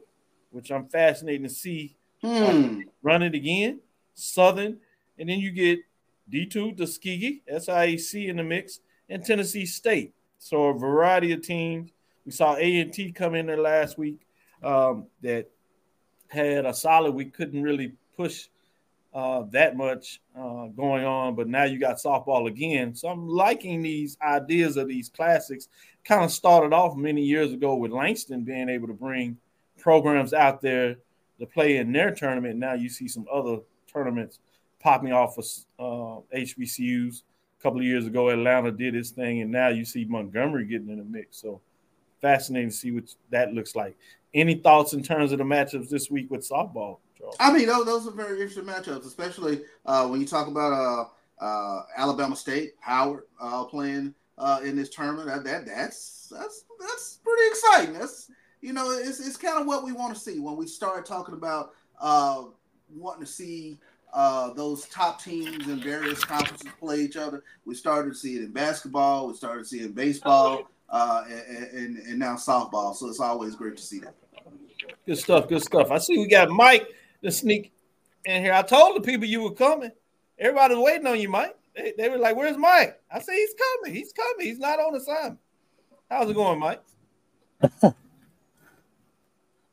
which 0.52 0.72
I'm 0.72 0.88
fascinated 0.88 1.44
to 1.44 1.50
see 1.50 1.96
Hmm. 2.22 2.82
run 3.04 3.22
it 3.22 3.36
again, 3.36 3.80
Southern, 4.16 4.80
and 5.20 5.30
then 5.30 5.40
you 5.40 5.52
get 5.52 5.80
D2, 6.32 6.76
Tuskegee, 6.76 7.44
SIAC 7.48 8.28
in 8.28 8.38
the 8.38 8.44
mix, 8.44 8.80
and 9.10 9.24
Tennessee 9.24 9.66
State. 9.68 10.14
So 10.40 10.66
a 10.66 10.74
variety 10.74 11.32
of 11.34 11.42
teams. 11.42 11.92
We 12.26 12.32
saw 12.32 12.56
A&T 12.56 13.12
come 13.12 13.36
in 13.36 13.46
there 13.46 13.62
last 13.62 13.98
week 14.00 14.26
um, 14.64 15.06
that 15.22 15.52
had 16.30 16.66
a 16.66 16.74
solid 16.74 17.12
week, 17.14 17.34
couldn't 17.34 17.62
really 17.62 17.94
push 18.18 18.48
uh, 19.14 19.44
that 19.52 19.78
much 19.78 20.20
uh, 20.36 20.66
going 20.68 21.06
on, 21.06 21.36
but 21.36 21.48
now 21.48 21.64
you 21.64 21.78
got 21.80 21.98
softball 21.98 22.48
again. 22.48 22.96
So 22.96 23.08
I'm 23.08 23.28
liking 23.28 23.82
these 23.84 24.18
ideas 24.22 24.76
of 24.78 24.88
these 24.88 25.10
classics. 25.10 25.68
Kind 26.06 26.24
of 26.24 26.32
started 26.32 26.74
off 26.74 26.96
many 26.96 27.24
years 27.24 27.52
ago 27.52 27.76
with 27.76 27.92
Langston 27.92 28.44
being 28.44 28.70
able 28.70 28.88
to 28.88 28.94
bring 28.94 29.38
programs 29.80 30.34
out 30.34 30.62
there 30.62 30.98
to 31.40 31.46
play 31.46 31.78
in 31.78 31.92
their 31.92 32.12
tournament. 32.12 32.58
Now 32.58 32.74
you 32.74 32.90
see 32.90 33.08
some 33.08 33.26
other 33.32 33.58
tournaments 33.92 34.40
popping 34.80 35.12
off 35.12 35.38
of 35.38 35.46
uh, 35.80 36.38
HBCUs. 36.38 37.24
A 37.60 37.64
couple 37.64 37.80
of 37.80 37.86
years 37.86 38.06
ago, 38.06 38.30
Atlanta 38.30 38.72
did 38.72 38.94
this 38.94 39.10
thing, 39.10 39.42
and 39.42 39.52
now 39.52 39.70
you 39.70 39.84
see 39.84 40.06
Montgomery 40.06 40.66
getting 40.66 40.90
in 40.90 40.98
the 40.98 41.04
mix. 41.04 41.42
So 41.42 41.62
fascinating 42.22 42.70
to 42.70 42.76
see 42.76 42.92
what 42.92 43.04
that 43.32 43.54
looks 43.54 43.76
like. 43.76 43.98
Any 44.34 44.56
thoughts 44.56 44.94
in 44.94 45.02
terms 45.02 45.32
of 45.32 45.40
the 45.40 45.44
matchups 45.44 45.90
this 45.90 46.12
week 46.12 46.30
with 46.30 46.48
softball? 46.48 47.00
Charles? 47.18 47.36
I 47.40 47.52
mean, 47.52 47.68
those, 47.68 47.86
those 47.86 48.08
are 48.08 48.12
very 48.12 48.42
interesting 48.42 48.66
matchups, 48.66 49.06
especially 49.06 49.62
uh, 49.86 50.08
when 50.08 50.20
you 50.22 50.28
talk 50.28 50.48
about 50.48 50.74
uh, 51.42 51.44
uh, 51.44 51.84
Alabama 51.98 52.36
State, 52.36 52.74
Howard 52.80 53.24
uh, 53.40 53.64
playing 53.66 54.14
uh, 54.38 54.60
in 54.64 54.76
this 54.76 54.90
tournament. 54.90 55.28
That, 55.28 55.44
that 55.44 55.66
that's 55.66 56.32
that's 56.32 56.66
that's 56.80 57.20
pretty 57.24 57.48
exciting. 57.48 57.94
That's 57.94 58.32
you 58.62 58.74
know, 58.74 58.92
it's 58.92 59.20
it's 59.20 59.38
kind 59.38 59.60
of 59.60 59.68
what 59.68 59.84
we 59.84 59.92
want 59.92 60.14
to 60.14 60.20
see 60.20 60.40
when 60.40 60.56
we 60.56 60.68
start 60.68 61.06
talking 61.06 61.36
about 61.36 61.74
uh, 62.02 62.46
wanting 62.94 63.26
to 63.26 63.32
see 63.32 63.78
uh, 64.14 64.54
those 64.54 64.88
top 64.88 65.22
teams 65.22 65.68
in 65.68 65.80
various 65.80 66.24
conferences 66.24 66.72
play 66.80 67.02
each 67.02 67.18
other. 67.18 67.44
We 67.66 67.76
started 67.76 68.10
to 68.10 68.16
see 68.16 68.38
it 68.38 68.44
in 68.44 68.52
basketball. 68.52 69.28
We 69.28 69.36
started 69.36 69.64
to 69.64 69.70
see 69.70 69.80
it 69.82 69.86
in 69.88 69.92
baseball, 69.92 70.70
uh, 70.90 71.26
and, 71.30 71.64
and 71.66 71.98
and 71.98 72.20
now 72.20 72.36
softball. 72.36 72.96
So 72.96 73.08
it's 73.08 73.20
always 73.20 73.56
great 73.56 73.78
to 73.78 73.84
see 73.84 74.00
that. 74.00 74.16
Good 75.06 75.18
stuff. 75.18 75.48
Good 75.48 75.62
stuff. 75.62 75.92
I 75.92 76.00
see 76.00 76.18
we 76.18 76.28
got 76.28 76.50
Mike 76.50 76.88
to 77.24 77.32
sneak 77.32 77.72
in 78.26 78.42
here. 78.42 78.54
I 78.54 78.64
told 78.64 78.96
the 78.96 79.02
people 79.02 79.28
you 79.28 79.44
were 79.44 79.54
coming. 79.54 79.92
Everybody's 80.40 80.78
waiting 80.78 81.08
on 81.08 81.20
you, 81.20 81.30
Mike. 81.30 81.56
They, 81.76 81.94
they 81.98 82.10
were 82.10 82.18
like, 82.18 82.36
"Where's 82.36 82.58
Mike?" 82.58 83.02
I 83.12 83.20
said, 83.20 83.34
"He's 83.34 83.54
coming. 83.54 83.96
He's 83.96 84.14
coming. 84.14 84.46
He's 84.46 84.60
not 84.60 84.80
on 84.80 84.96
assignment." 84.96 85.40
How's 86.10 86.30
it 86.30 86.36
going, 86.36 86.60
Mike? 86.60 86.82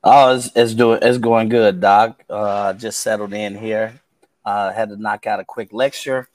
Oh, 0.04 0.34
it's, 0.34 0.50
it's 0.56 0.74
doing 0.74 0.98
it's 1.00 1.18
going 1.18 1.48
good, 1.48 1.80
Doc. 1.80 2.24
Uh, 2.28 2.72
just 2.72 3.00
settled 3.00 3.32
in 3.32 3.56
here. 3.56 4.00
Uh, 4.44 4.72
had 4.72 4.88
to 4.88 4.96
knock 4.96 5.26
out 5.28 5.38
a 5.38 5.44
quick 5.44 5.72
lecture, 5.72 6.28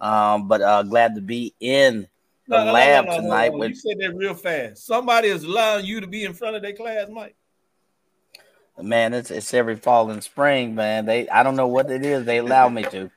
um, 0.00 0.48
but 0.48 0.62
uh, 0.62 0.82
glad 0.82 1.14
to 1.14 1.20
be 1.20 1.52
in 1.60 2.08
the 2.48 2.56
No, 2.56 2.64
no, 2.64 2.72
lab 2.72 3.04
no, 3.04 3.16
tonight. 3.16 3.52
With 3.52 3.70
You 3.70 3.74
said 3.76 3.98
that 4.00 4.14
real 4.16 4.32
fast. 4.32 4.86
Somebody 4.86 5.28
is 5.28 5.44
allowing 5.44 5.84
you 5.84 6.00
to 6.00 6.06
be 6.06 6.24
in 6.24 6.32
front 6.32 6.56
of 6.56 6.62
their 6.62 6.72
class, 6.72 7.08
Mike. 7.10 7.36
man, 8.80 9.12
it's 9.12 9.30
it's 9.30 9.52
every 9.52 9.76
fall 9.76 10.10
and 10.10 10.24
spring, 10.24 10.74
man. 10.74 11.04
They 11.04 11.28
I 11.28 11.42
don't 11.42 11.56
know 11.56 11.68
what 11.68 11.90
it 11.90 12.06
is. 12.06 12.24
They 12.24 12.38
allow 12.38 12.70
me 12.70 12.84
to. 12.84 13.10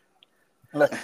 That's 0.74 1.00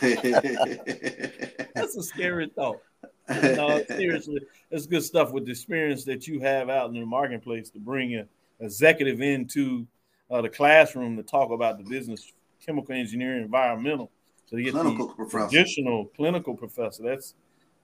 a 1.96 2.03
scary 2.03 2.50
thought. 2.55 2.82
No, 3.29 3.82
seriously, 3.88 4.41
it's 4.70 4.86
good 4.86 5.03
stuff 5.03 5.32
with 5.32 5.46
the 5.46 5.51
experience 5.51 6.03
that 6.05 6.27
you 6.27 6.39
have 6.41 6.70
out 6.70 6.89
in 6.89 7.00
the 7.00 7.05
marketplace 7.05 7.70
to 7.72 7.79
bring 7.79 8.15
an 8.15 8.27
executive 8.60 9.22
into 9.22 9.88
uh, 10.29 10.41
the 10.41 10.50
classroom 10.50 11.15
to 11.15 11.24
talk 11.24 11.51
about 11.51 11.77
the 11.77 11.84
business, 11.86 12.32
chemical 12.65 12.93
engineering, 12.96 13.43
environmental. 13.43 14.12
So 14.46 14.58
to 14.58 14.63
get 14.63 14.74
Clinical 14.74 15.08
the 15.08 15.13
professor. 15.13 15.50
traditional 15.50 16.05
clinical 16.15 16.55
professor, 16.55 17.03
that's 17.03 17.36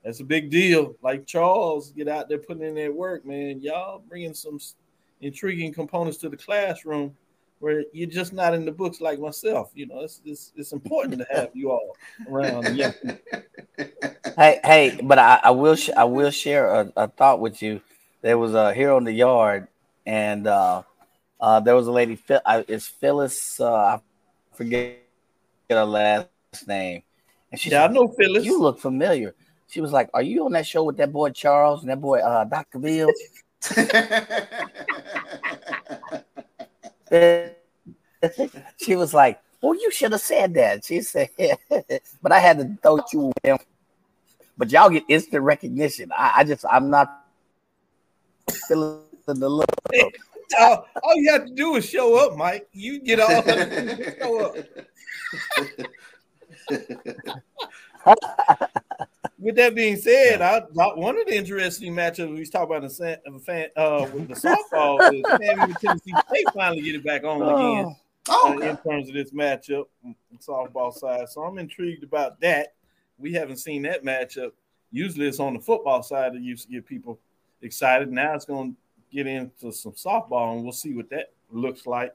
that's 0.03 0.19
a 0.19 0.25
big 0.25 0.49
deal. 0.49 0.95
Like 1.01 1.25
Charles, 1.25 1.91
get 1.91 2.07
out 2.07 2.29
there 2.29 2.37
putting 2.37 2.63
in 2.63 2.75
that 2.75 2.93
work, 2.93 3.25
man. 3.25 3.61
Y'all 3.61 4.03
bringing 4.07 4.33
some 4.33 4.59
intriguing 5.21 5.73
components 5.73 6.17
to 6.19 6.29
the 6.29 6.37
classroom 6.37 7.15
where 7.59 7.83
you're 7.93 8.09
just 8.09 8.33
not 8.33 8.53
in 8.53 8.65
the 8.65 8.71
books 8.71 8.99
like 9.01 9.19
myself. 9.19 9.71
You 9.73 9.87
know, 9.87 9.99
it's 10.01 10.21
it's, 10.25 10.51
it's 10.55 10.71
important 10.71 11.19
to 11.19 11.27
have 11.31 11.49
you 11.53 11.71
all 11.71 11.95
around. 12.27 12.75
Yeah. 12.75 12.91
Hey, 14.37 14.61
hey, 14.63 14.99
but 15.03 15.19
I, 15.19 15.41
I 15.43 15.51
will 15.51 15.75
sh- 15.75 15.89
I 15.97 16.05
will 16.05 16.31
share 16.31 16.67
a, 16.73 16.93
a 16.95 17.07
thought 17.09 17.41
with 17.41 17.61
you. 17.61 17.81
There 18.21 18.37
was 18.37 18.53
a 18.53 18.73
here 18.73 18.93
on 18.93 19.03
the 19.03 19.11
yard, 19.11 19.67
and 20.05 20.47
uh, 20.47 20.83
uh, 21.41 21.59
there 21.59 21.75
was 21.75 21.87
a 21.87 21.91
lady. 21.91 22.15
Phil- 22.15 22.39
uh, 22.45 22.63
It's 22.65 22.87
Phyllis. 22.87 23.59
Uh, 23.59 23.73
I 23.73 24.01
forget 24.53 24.99
her 25.69 25.83
last 25.83 26.29
name. 26.67 27.03
And 27.51 27.59
she 27.59 27.69
Yeah, 27.69 27.83
I 27.83 27.87
know 27.87 28.07
Phyllis. 28.07 28.45
You 28.45 28.61
look 28.61 28.79
familiar. 28.79 29.35
She 29.67 29.81
was 29.81 29.91
like, 29.91 30.09
"Are 30.13 30.21
you 30.21 30.45
on 30.45 30.53
that 30.53 30.65
show 30.65 30.85
with 30.85 30.95
that 30.97 31.11
boy 31.11 31.31
Charles 31.31 31.81
and 31.81 31.89
that 31.91 31.99
boy 31.99 32.19
uh, 32.19 32.45
Dr. 32.45 32.79
Bill?" 32.79 33.11
she 38.77 38.95
was 38.95 39.13
like, 39.13 39.39
"Well, 39.61 39.75
you 39.75 39.91
should 39.91 40.11
have 40.11 40.21
said 40.21 40.53
that." 40.55 40.85
She 40.85 41.01
said, 41.01 41.29
"But 42.21 42.31
I 42.31 42.39
had 42.39 42.57
to 42.59 42.77
throw 42.81 42.99
you 43.11 43.19
with 43.27 43.35
him." 43.43 43.57
But 44.57 44.71
y'all 44.71 44.89
get 44.89 45.03
instant 45.07 45.43
recognition. 45.43 46.11
I, 46.15 46.33
I 46.37 46.43
just, 46.43 46.65
I'm 46.69 46.89
not 46.89 47.25
feeling 48.67 49.03
the 49.25 49.49
look. 49.49 49.65
all, 50.59 50.85
all 51.03 51.15
you 51.15 51.31
have 51.31 51.45
to 51.45 51.53
do 51.53 51.75
is 51.75 51.87
show 51.87 52.17
up, 52.17 52.35
Mike. 52.35 52.67
You 52.73 52.99
get 52.99 53.19
all 53.19 53.41
show 54.19 54.45
up. 54.45 54.57
With 59.39 59.55
that 59.55 59.73
being 59.73 59.95
said, 59.95 60.41
I, 60.41 60.57
I- 60.57 60.93
one 60.95 61.17
of 61.17 61.25
the 61.25 61.35
interesting 61.35 61.93
matchups 61.93 62.35
we 62.35 62.45
talked 62.45 62.71
about 62.71 62.81
the, 62.81 63.19
uh, 63.25 63.39
fan- 63.39 63.69
uh, 63.75 64.05
with 64.13 64.27
the 64.27 64.33
softball 64.73 64.99
is 65.13 65.23
Sammy 65.47 65.73
Tennessee 65.81 66.13
State 66.27 66.45
finally 66.53 66.81
get 66.81 66.95
it 66.95 67.05
back 67.05 67.23
on 67.23 67.41
again 67.41 67.95
Oh, 68.31 68.57
uh, 68.57 68.59
in 68.59 68.77
terms 68.77 69.07
of 69.07 69.15
this 69.15 69.31
matchup 69.31 69.85
on 70.05 70.13
softball 70.39 70.93
side. 70.93 71.29
So 71.29 71.41
I'm 71.41 71.57
intrigued 71.57 72.03
about 72.03 72.39
that. 72.41 72.73
We 73.17 73.33
haven't 73.33 73.57
seen 73.57 73.81
that 73.83 74.03
matchup. 74.03 74.51
Usually 74.91 75.27
it's 75.27 75.39
on 75.39 75.53
the 75.53 75.59
football 75.59 76.03
side 76.03 76.33
that 76.33 76.41
used 76.41 76.67
to 76.67 76.71
get 76.73 76.85
people 76.85 77.17
excited. 77.61 78.11
Now 78.11 78.35
it's 78.35 78.45
going 78.45 78.73
to 78.73 78.77
get 79.15 79.25
into 79.25 79.71
some 79.71 79.93
softball, 79.93 80.53
and 80.53 80.63
we'll 80.63 80.73
see 80.73 80.93
what 80.93 81.09
that 81.11 81.31
looks 81.49 81.87
like. 81.87 82.13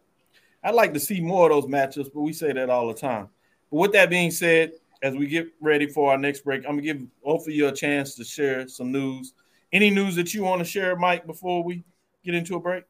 I'd 0.62 0.74
like 0.74 0.92
to 0.94 1.00
see 1.00 1.20
more 1.20 1.50
of 1.50 1.62
those 1.62 1.70
matchups, 1.70 2.10
but 2.14 2.20
we 2.20 2.32
say 2.32 2.52
that 2.52 2.70
all 2.70 2.86
the 2.88 2.94
time. 2.94 3.28
But 3.70 3.78
with 3.78 3.92
that 3.92 4.08
being 4.10 4.30
said, 4.30 4.72
as 5.04 5.14
we 5.14 5.26
get 5.26 5.48
ready 5.60 5.86
for 5.86 6.10
our 6.10 6.16
next 6.16 6.40
break, 6.40 6.64
I'm 6.64 6.76
gonna 6.76 6.82
give 6.82 7.02
both 7.22 7.46
of 7.46 7.52
you 7.52 7.68
a 7.68 7.72
chance 7.72 8.14
to 8.14 8.24
share 8.24 8.66
some 8.66 8.90
news. 8.90 9.34
Any 9.70 9.90
news 9.90 10.16
that 10.16 10.32
you 10.32 10.42
want 10.42 10.60
to 10.60 10.64
share, 10.64 10.96
Mike, 10.96 11.26
before 11.26 11.62
we 11.62 11.84
get 12.24 12.34
into 12.34 12.56
a 12.56 12.60
break? 12.60 12.84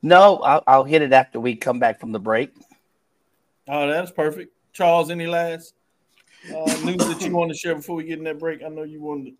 No, 0.00 0.38
I'll, 0.38 0.64
I'll 0.66 0.84
hit 0.84 1.02
it 1.02 1.12
after 1.12 1.38
we 1.38 1.54
come 1.54 1.78
back 1.78 2.00
from 2.00 2.10
the 2.10 2.18
break. 2.18 2.54
Oh, 3.68 3.86
that's 3.86 4.10
perfect. 4.10 4.56
Charles, 4.72 5.10
any 5.10 5.26
last 5.26 5.74
uh, 6.48 6.80
news 6.84 7.06
that 7.06 7.20
you 7.20 7.36
want 7.36 7.50
to 7.52 7.56
share 7.56 7.74
before 7.74 7.96
we 7.96 8.04
get 8.04 8.16
in 8.16 8.24
that 8.24 8.38
break? 8.38 8.62
I 8.64 8.68
know 8.68 8.84
you 8.84 9.02
wanted. 9.02 9.34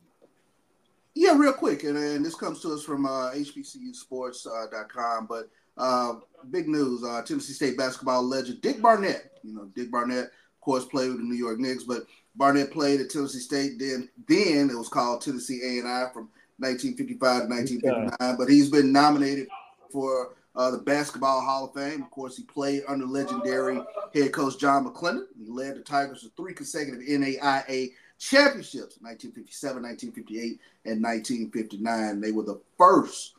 Yeah, 1.15 1.35
real 1.39 1.55
quick, 1.55 1.85
and, 1.85 1.97
and 1.97 2.23
this 2.25 2.35
comes 2.35 2.61
to 2.61 2.75
us 2.75 2.83
from 2.83 3.07
uh, 3.07 3.31
HBCUSports.com. 3.33 5.27
But 5.27 5.49
uh, 5.77 6.15
big 6.51 6.69
news: 6.69 7.05
uh, 7.05 7.23
Tennessee 7.23 7.53
State 7.53 7.77
basketball 7.77 8.23
legend 8.23 8.61
Dick 8.61 8.81
Barnett. 8.81 9.33
You 9.43 9.55
know, 9.55 9.65
Dick 9.75 9.91
Barnett, 9.91 10.27
of 10.27 10.61
course, 10.61 10.85
played 10.85 11.09
with 11.09 11.19
the 11.19 11.25
New 11.25 11.37
York 11.37 11.59
Knicks, 11.59 11.85
but 11.85 12.05
Barnett 12.37 12.71
played 12.71 13.01
at 13.01 13.11
Tennessee 13.11 13.41
State. 13.41 13.79
Then, 13.79 14.09
then 14.29 14.71
it 14.71 14.77
was 14.77 14.89
called 14.89 15.21
Tennessee 15.21 15.61
A 15.63 15.81
and 15.81 15.89
I 15.89 16.09
from 16.13 16.29
1955 16.59 17.43
to 17.43 17.49
1959. 17.49 18.37
But 18.37 18.49
he's 18.49 18.71
been 18.71 18.93
nominated 18.93 19.49
for 19.91 20.35
uh, 20.55 20.71
the 20.71 20.79
Basketball 20.79 21.41
Hall 21.41 21.67
of 21.67 21.75
Fame. 21.75 22.03
Of 22.03 22.11
course, 22.11 22.37
he 22.37 22.45
played 22.45 22.83
under 22.89 23.07
legendary 23.07 23.81
head 24.15 24.33
coach 24.33 24.59
John 24.59 24.87
McClendon. 24.87 25.27
He 25.39 25.51
led 25.51 25.77
the 25.77 25.81
Tigers 25.81 26.23
to 26.23 26.31
three 26.37 26.55
consecutive 26.55 27.01
NAIA 27.01 27.93
championships 28.19 28.99
1957, 29.01 29.83
1958, 29.83 30.61
and 30.85 31.03
1959. 31.03 32.21
They 32.21 32.33
were 32.33 32.45
the 32.45 32.61
first 32.79 33.35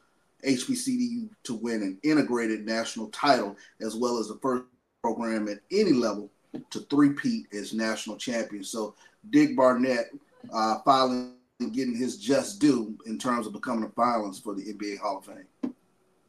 HBCU 0.46 1.30
to 1.44 1.54
win 1.54 1.82
an 1.82 2.00
integrated 2.04 2.66
national 2.66 3.08
title, 3.08 3.56
as 3.82 3.96
well 3.96 4.18
as 4.18 4.28
the 4.28 4.40
first 4.42 4.64
program 5.02 5.48
at 5.48 5.60
any 5.72 5.94
level 5.94 6.30
to 6.70 6.80
three-peat 6.82 7.48
as 7.54 7.74
national 7.74 8.18
champion. 8.18 8.64
So 8.64 8.96
Dick 9.30 9.56
Barnett 9.56 10.12
uh, 10.54 10.80
finally 10.86 11.34
getting 11.72 11.96
his 11.96 12.18
just 12.18 12.60
due 12.60 12.98
in 13.06 13.18
terms 13.18 13.48
of 13.48 13.54
becoming 13.54 13.86
a 13.86 13.90
finalist 13.90 14.44
for 14.44 14.54
the 14.56 14.74
NBA 14.74 15.00
Hall 15.00 15.20
of 15.20 15.26
Fame. 15.26 15.74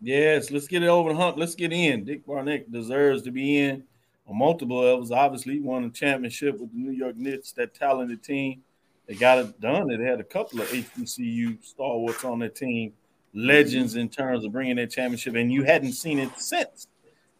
Yes, 0.00 0.50
let's 0.50 0.68
get 0.68 0.83
it 0.83 0.88
over 0.88 1.12
the 1.12 1.18
hump. 1.18 1.38
Let's 1.38 1.54
get 1.54 1.73
in. 1.73 2.04
Dick 2.04 2.26
Barnett 2.26 2.71
deserves 2.71 3.23
to 3.23 3.30
be 3.30 3.59
in 3.59 3.85
on 4.26 4.38
multiple 4.38 4.80
levels. 4.83 5.11
Obviously, 5.11 5.61
won 5.61 5.85
a 5.85 5.90
championship 5.90 6.61
with 6.61 6.73
the 6.73 6.78
New 6.78 6.92
York 6.92 7.16
Knicks, 7.16 7.52
that 7.52 7.75
talented 7.75 8.23
team. 8.23 8.62
They 9.06 9.14
got 9.14 9.38
it 9.38 9.61
done. 9.61 9.88
They 9.88 10.02
had 10.04 10.21
a 10.21 10.25
couple 10.25 10.61
of 10.61 10.68
HBCU 10.68 11.64
stalwarts 11.64 12.25
on 12.25 12.38
their 12.38 12.49
team, 12.49 12.92
legends 13.35 13.97
in 13.97 14.09
terms 14.09 14.45
of 14.45 14.53
bringing 14.53 14.76
that 14.76 14.91
championship, 14.91 15.35
and 15.35 15.53
you 15.53 15.64
hadn't 15.64 15.93
seen 15.93 16.19
it 16.19 16.31
since 16.38 16.87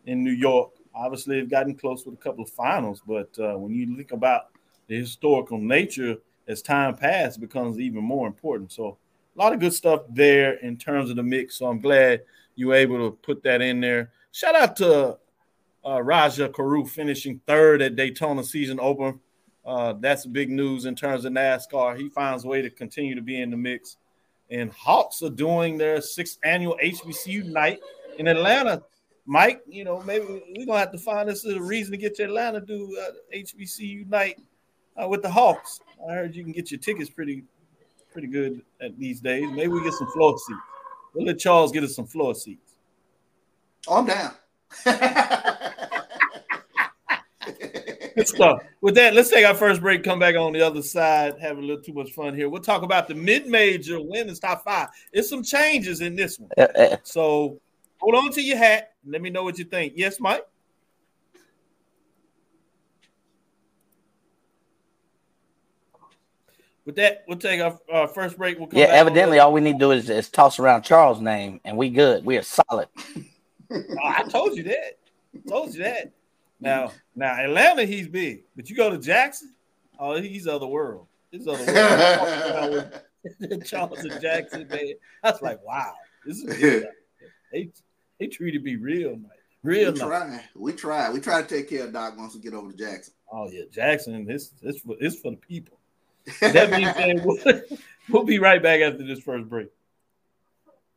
in 0.07 0.23
New 0.23 0.33
York. 0.33 0.73
Obviously, 0.95 1.39
they've 1.39 1.51
gotten 1.51 1.75
close 1.75 2.05
with 2.05 2.15
a 2.15 2.19
couple 2.19 2.45
of 2.45 2.51
finals, 2.51 3.03
but 3.07 3.31
uh, 3.39 3.55
when 3.55 3.73
you 3.73 3.97
think 3.97 4.13
about 4.13 4.49
the 4.87 4.99
historical 4.99 5.59
nature 5.59 6.17
as 6.47 6.63
time 6.63 6.95
passed, 6.97 7.41
becomes 7.41 7.79
even 7.79 8.03
more 8.05 8.27
important. 8.27 8.73
So, 8.73 8.99
a 9.37 9.43
lot 9.43 9.53
of 9.53 9.61
good 9.61 9.73
stuff 9.73 10.03
there 10.11 10.55
in 10.55 10.77
terms 10.77 11.11
of 11.11 11.17
the 11.17 11.23
mix. 11.23 11.59
So, 11.59 11.67
I'm 11.67 11.81
glad 11.81 12.23
you 12.55 12.69
were 12.69 12.75
able 12.75 12.99
to 12.99 13.17
put 13.17 13.43
that 13.45 13.63
in 13.63 13.81
there. 13.81 14.13
Shout 14.31 14.55
out 14.55 14.77
to 14.77 15.19
uh, 15.87 16.03
Rajah 16.03 16.51
Caruth 16.51 16.91
finishing 16.91 17.41
third 17.47 17.83
at 17.83 17.97
Daytona 17.97 18.45
Season 18.45 18.79
Open. 18.81 19.21
Uh, 19.65 19.95
that's 19.99 20.27
big 20.27 20.51
news 20.51 20.85
in 20.85 20.95
terms 20.95 21.25
of 21.25 21.33
NASCAR. 21.33 21.97
He 21.97 22.09
finds 22.11 22.45
a 22.45 22.49
way 22.49 22.63
to 22.63 22.71
continue 22.71 23.15
to 23.15 23.23
be 23.23 23.41
in 23.41 23.51
the 23.51 23.57
mix. 23.57 23.97
And 24.55 24.71
Hawks 24.73 25.21
are 25.23 25.31
doing 25.31 25.77
their 25.77 26.01
sixth 26.01 26.39
annual 26.45 26.79
HBCU 26.81 27.45
night 27.47 27.81
in 28.19 28.29
Atlanta. 28.29 28.85
Mike, 29.27 29.63
you 29.67 29.85
know, 29.85 30.01
maybe 30.03 30.27
we're 30.57 30.65
gonna 30.65 30.79
have 30.79 30.93
to 30.93 30.99
find 30.99 31.29
this 31.29 31.45
as 31.45 31.55
a 31.55 31.61
reason 31.61 31.91
to 31.91 31.99
get 31.99 32.15
to 32.17 32.23
Atlanta 32.23 32.61
to 32.61 32.67
do 32.67 32.97
uh, 33.01 33.11
HBCU 33.35 34.07
night 34.09 34.41
uh, 34.97 35.09
with 35.09 35.23
the 35.23 35.31
Hawks. 35.31 35.81
I 36.09 36.13
heard 36.13 36.37
you 36.37 36.45
can 36.45 36.53
get 36.53 36.71
your 36.71 36.79
tickets 36.79 37.11
pretty, 37.11 37.43
pretty 38.13 38.29
good 38.29 38.63
at 38.81 38.97
these 38.97 39.21
days. 39.21 39.51
Maybe 39.51 39.69
we 39.69 39.83
get 39.83 39.95
some 39.95 40.11
floor 40.13 40.39
seats. 40.39 40.61
We'll 41.15 41.27
let 41.27 41.41
Charles 41.41 41.73
get 41.73 41.83
us 41.83 41.97
some 41.97 42.07
floor 42.07 42.37
seats. 42.37 42.77
Oh, 43.89 43.99
I'm 43.99 44.07
down. 44.07 44.35
Good 48.15 48.29
stuff. 48.29 48.63
With 48.81 48.95
that, 48.97 49.15
let's 49.15 49.31
take 49.31 49.45
our 49.47 49.55
first 49.55 49.81
break. 49.81 50.05
Come 50.05 50.19
back 50.19 50.37
on 50.37 50.53
the 50.53 50.61
other 50.61 50.83
side. 50.83 51.35
Have 51.41 51.59
a 51.59 51.61
little 51.61 51.83
too 51.83 51.93
much 51.93 52.13
fun 52.13 52.35
here. 52.35 52.49
We'll 52.49 52.63
talk 52.63 52.83
about 52.83 53.09
the 53.09 53.15
mid-major 53.15 54.01
women's 54.01 54.39
top 54.39 54.65
five. 54.65 54.89
There's 55.13 55.29
some 55.29 55.43
changes 55.43 56.01
in 56.01 56.15
this 56.15 56.39
one, 56.39 56.51
so 57.03 57.61
hold 57.99 58.15
on 58.15 58.31
to 58.33 58.43
your 58.43 58.57
hat. 58.57 58.93
And 59.03 59.13
let 59.13 59.23
me 59.23 59.31
know 59.31 59.43
what 59.43 59.59
you 59.59 59.65
think. 59.65 59.95
Yes, 59.97 60.21
Mike. 60.21 60.45
With 66.85 66.97
that, 66.97 67.25
we'll 67.27 67.39
take 67.39 67.63
our 67.63 67.79
uh, 67.91 68.07
first 68.07 68.37
break. 68.37 68.59
We'll 68.59 68.67
come 68.67 68.79
yeah, 68.79 68.87
evidently, 68.87 69.39
all 69.39 69.53
we 69.53 69.63
need 69.63 69.75
to 69.75 69.79
do 69.79 69.91
is, 69.93 70.11
is 70.11 70.29
toss 70.29 70.59
around 70.59 70.83
Charles' 70.83 71.21
name, 71.21 71.61
and 71.65 71.79
we 71.79 71.89
good. 71.89 72.25
We 72.27 72.37
are 72.37 72.43
solid. 72.43 72.89
Oh, 73.17 73.23
I 74.05 74.25
told 74.25 74.55
you 74.57 74.65
that. 74.65 74.99
I 75.35 75.49
told 75.49 75.75
you 75.75 75.83
that. 75.83 76.13
Now, 76.65 76.93
now 77.15 77.39
Atlanta, 77.39 77.85
he's 77.85 78.09
big, 78.09 78.45
but 78.57 78.71
you 78.71 78.77
go 78.77 78.91
to 78.91 78.99
Jackson, 78.99 79.55
oh, 79.99 80.21
he's 80.21 80.47
other 80.47 80.67
world. 80.67 81.07
He's 81.31 81.47
other 81.47 81.65
world. 81.65 81.69
I 81.79 82.19
walked 82.19 82.51
around 82.51 82.93
with 83.41 83.67
Charles 83.67 83.99
and 84.01 84.21
Jackson, 84.21 84.67
man. 84.69 84.95
That's 85.23 85.43
like, 85.43 85.65
wow, 85.65 85.95
this 86.27 86.39
is 86.39 86.59
good. 86.59 86.89
They 87.53 87.71
they 88.19 88.27
treated 88.27 88.65
me 88.65 88.75
real 88.75 89.11
nice, 89.11 89.31
real 89.63 89.93
we 89.93 89.99
nice. 90.01 90.09
try. 90.09 90.45
We 90.57 90.73
try. 90.73 91.11
We 91.11 91.21
try 91.21 91.41
to 91.41 91.47
take 91.47 91.71
care 91.71 91.85
of 91.85 91.93
Doc 91.93 92.19
once 92.19 92.35
we 92.35 92.41
get 92.41 92.53
over 92.53 92.73
to 92.73 92.77
Jackson. 92.77 93.15
Oh 93.31 93.49
yeah, 93.49 93.63
Jackson, 93.71 94.25
this 94.25 94.49
this 94.61 94.81
for 94.81 94.97
it's 94.99 95.21
for 95.21 95.31
the 95.31 95.37
people. 95.37 95.79
That 96.41 96.73
being 96.73 96.93
said, 96.95 97.25
we'll, 97.25 97.63
we'll 98.09 98.25
be 98.25 98.41
right 98.41 98.61
back 98.61 98.81
after 98.81 99.07
this 99.07 99.21
first 99.21 99.49
break. 99.49 99.69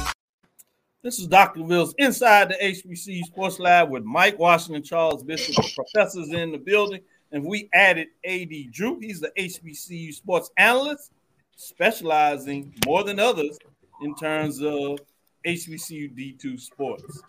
This 1.03 1.17
is 1.17 1.25
Dr. 1.25 1.63
Wills 1.63 1.95
inside 1.97 2.49
the 2.49 2.63
HBCU 2.63 3.23
Sports 3.23 3.57
Lab 3.57 3.89
with 3.89 4.03
Mike 4.03 4.37
Washington, 4.37 4.83
Charles 4.83 5.23
Bishop, 5.23 5.55
professors 5.73 6.29
in 6.29 6.51
the 6.51 6.59
building. 6.59 7.01
And 7.31 7.43
we 7.43 7.69
added 7.73 8.09
AD 8.23 8.51
Drew. 8.71 8.99
He's 8.99 9.19
the 9.19 9.31
HBCU 9.35 10.13
sports 10.13 10.51
analyst, 10.57 11.11
specializing 11.55 12.75
more 12.85 13.03
than 13.03 13.19
others 13.19 13.57
in 14.03 14.13
terms 14.13 14.61
of 14.61 14.99
HBCU 15.43 16.13
D2 16.15 16.59
sports. 16.59 17.23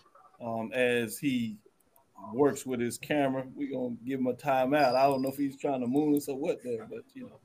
Um, 0.44 0.70
as 0.74 1.18
he 1.18 1.56
works 2.34 2.66
with 2.66 2.78
his 2.78 2.98
camera, 2.98 3.46
we're 3.54 3.70
going 3.70 3.96
to 3.96 4.04
give 4.04 4.20
him 4.20 4.26
a 4.26 4.34
timeout. 4.34 4.96
I 4.96 5.04
don't 5.04 5.22
know 5.22 5.30
if 5.30 5.38
he's 5.38 5.56
trying 5.56 5.80
to 5.80 5.86
moon 5.86 6.14
us 6.14 6.28
or 6.28 6.36
what 6.36 6.62
there, 6.62 6.86
but 6.90 7.04
you 7.14 7.22
know. 7.22 7.38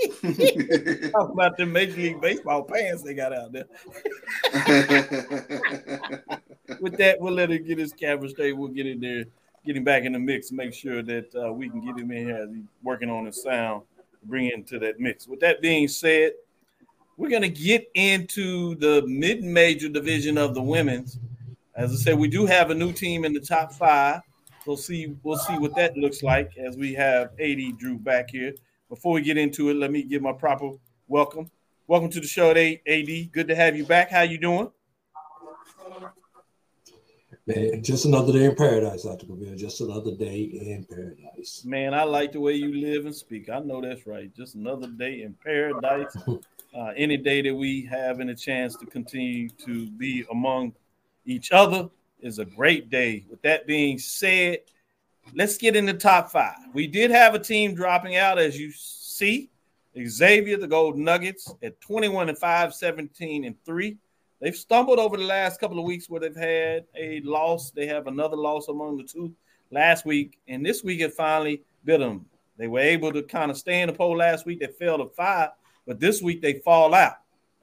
Talk 1.12 1.30
about 1.30 1.56
the 1.56 1.66
Major 1.66 1.96
League 1.96 2.20
Baseball 2.20 2.64
pants 2.64 3.02
they 3.02 3.14
got 3.14 3.32
out 3.32 3.52
there. 3.52 3.64
With 6.80 6.96
that, 6.98 7.20
we'll 7.20 7.34
let 7.34 7.50
him 7.50 7.64
get 7.64 7.78
his 7.78 7.92
camera 7.92 8.28
straight. 8.28 8.52
We'll 8.52 8.68
get 8.68 8.86
in 8.86 9.00
there, 9.00 9.24
get 9.64 9.76
him 9.76 9.84
back 9.84 10.04
in 10.04 10.12
the 10.12 10.18
mix, 10.18 10.52
make 10.52 10.74
sure 10.74 11.02
that 11.02 11.34
uh, 11.34 11.52
we 11.52 11.68
can 11.68 11.84
get 11.84 11.98
him 11.98 12.10
in 12.10 12.26
here 12.26 12.36
as 12.36 12.50
he's 12.50 12.64
working 12.82 13.10
on 13.10 13.26
his 13.26 13.42
sound, 13.42 13.82
bring 14.24 14.46
it 14.46 14.54
into 14.54 14.78
that 14.80 14.98
mix. 14.98 15.28
With 15.28 15.40
that 15.40 15.60
being 15.60 15.88
said, 15.88 16.32
we're 17.16 17.30
going 17.30 17.42
to 17.42 17.48
get 17.48 17.88
into 17.94 18.74
the 18.76 19.02
mid-major 19.06 19.88
division 19.88 20.36
of 20.36 20.54
the 20.54 20.62
women's. 20.62 21.18
As 21.76 21.92
I 21.92 21.96
said, 21.96 22.18
we 22.18 22.28
do 22.28 22.46
have 22.46 22.70
a 22.70 22.74
new 22.74 22.92
team 22.92 23.24
in 23.24 23.32
the 23.32 23.40
top 23.40 23.72
five. 23.72 24.20
We'll 24.66 24.76
see. 24.76 25.14
We'll 25.22 25.38
see 25.38 25.58
what 25.58 25.76
that 25.76 25.96
looks 25.96 26.22
like 26.22 26.56
as 26.56 26.76
we 26.76 26.94
have 26.94 27.32
AD 27.38 27.78
Drew 27.78 27.98
back 27.98 28.30
here. 28.30 28.54
Before 28.94 29.14
we 29.14 29.22
get 29.22 29.36
into 29.36 29.70
it, 29.70 29.74
let 29.74 29.90
me 29.90 30.04
give 30.04 30.22
my 30.22 30.32
proper 30.32 30.70
welcome. 31.08 31.50
Welcome 31.88 32.10
to 32.10 32.20
the 32.20 32.28
show, 32.28 32.52
AD. 32.52 33.32
Good 33.32 33.48
to 33.48 33.56
have 33.56 33.76
you 33.76 33.84
back. 33.84 34.08
How 34.08 34.20
you 34.20 34.38
doing? 34.38 34.70
Man, 37.44 37.82
just 37.82 38.04
another 38.04 38.32
day 38.32 38.44
in 38.44 38.54
paradise, 38.54 39.02
Dr. 39.02 39.26
Cavil. 39.26 39.56
Just 39.56 39.80
another 39.80 40.14
day 40.14 40.42
in 40.44 40.86
paradise. 40.88 41.64
Man, 41.64 41.92
I 41.92 42.04
like 42.04 42.30
the 42.30 42.40
way 42.40 42.52
you 42.52 42.72
live 42.72 43.04
and 43.04 43.12
speak. 43.12 43.50
I 43.50 43.58
know 43.58 43.80
that's 43.80 44.06
right. 44.06 44.32
Just 44.32 44.54
another 44.54 44.86
day 44.86 45.22
in 45.22 45.34
paradise. 45.42 46.16
uh, 46.28 46.92
any 46.96 47.16
day 47.16 47.42
that 47.42 47.54
we 47.54 47.84
have 47.86 48.20
any 48.20 48.36
chance 48.36 48.76
to 48.76 48.86
continue 48.86 49.48
to 49.66 49.90
be 49.90 50.24
among 50.30 50.72
each 51.26 51.50
other 51.50 51.88
is 52.20 52.38
a 52.38 52.44
great 52.44 52.90
day. 52.90 53.24
With 53.28 53.42
that 53.42 53.66
being 53.66 53.98
said, 53.98 54.58
let's 55.34 55.56
get 55.56 55.76
in 55.76 55.86
the 55.86 55.94
top 55.94 56.30
five. 56.30 56.56
We 56.72 56.86
did 56.86 57.10
have 57.10 57.34
a 57.34 57.38
team 57.38 57.74
dropping 57.74 58.16
out, 58.16 58.38
as 58.38 58.58
you 58.58 58.72
see. 58.72 59.50
Xavier, 60.06 60.56
the 60.56 60.66
Gold 60.66 60.98
Nuggets, 60.98 61.54
at 61.62 61.80
21 61.80 62.28
and 62.28 62.36
5, 62.36 62.74
17 62.74 63.44
and 63.44 63.64
3. 63.64 63.96
They've 64.40 64.56
stumbled 64.56 64.98
over 64.98 65.16
the 65.16 65.24
last 65.24 65.60
couple 65.60 65.78
of 65.78 65.84
weeks 65.84 66.10
where 66.10 66.20
they've 66.20 66.34
had 66.34 66.84
a 66.96 67.20
loss. 67.20 67.70
They 67.70 67.86
have 67.86 68.08
another 68.08 68.36
loss 68.36 68.68
among 68.68 68.98
the 68.98 69.04
two 69.04 69.32
last 69.70 70.04
week, 70.04 70.38
and 70.48 70.66
this 70.66 70.82
week 70.82 71.00
it 71.00 71.14
finally 71.14 71.62
bit 71.84 72.00
them. 72.00 72.26
They 72.56 72.66
were 72.66 72.80
able 72.80 73.12
to 73.12 73.22
kind 73.22 73.50
of 73.50 73.56
stay 73.56 73.80
in 73.80 73.88
the 73.88 73.92
poll 73.92 74.16
last 74.18 74.46
week. 74.46 74.60
They 74.60 74.66
fell 74.66 74.98
to 74.98 75.06
five, 75.06 75.50
but 75.86 76.00
this 76.00 76.22
week 76.22 76.42
they 76.42 76.54
fall 76.54 76.94
out 76.94 77.18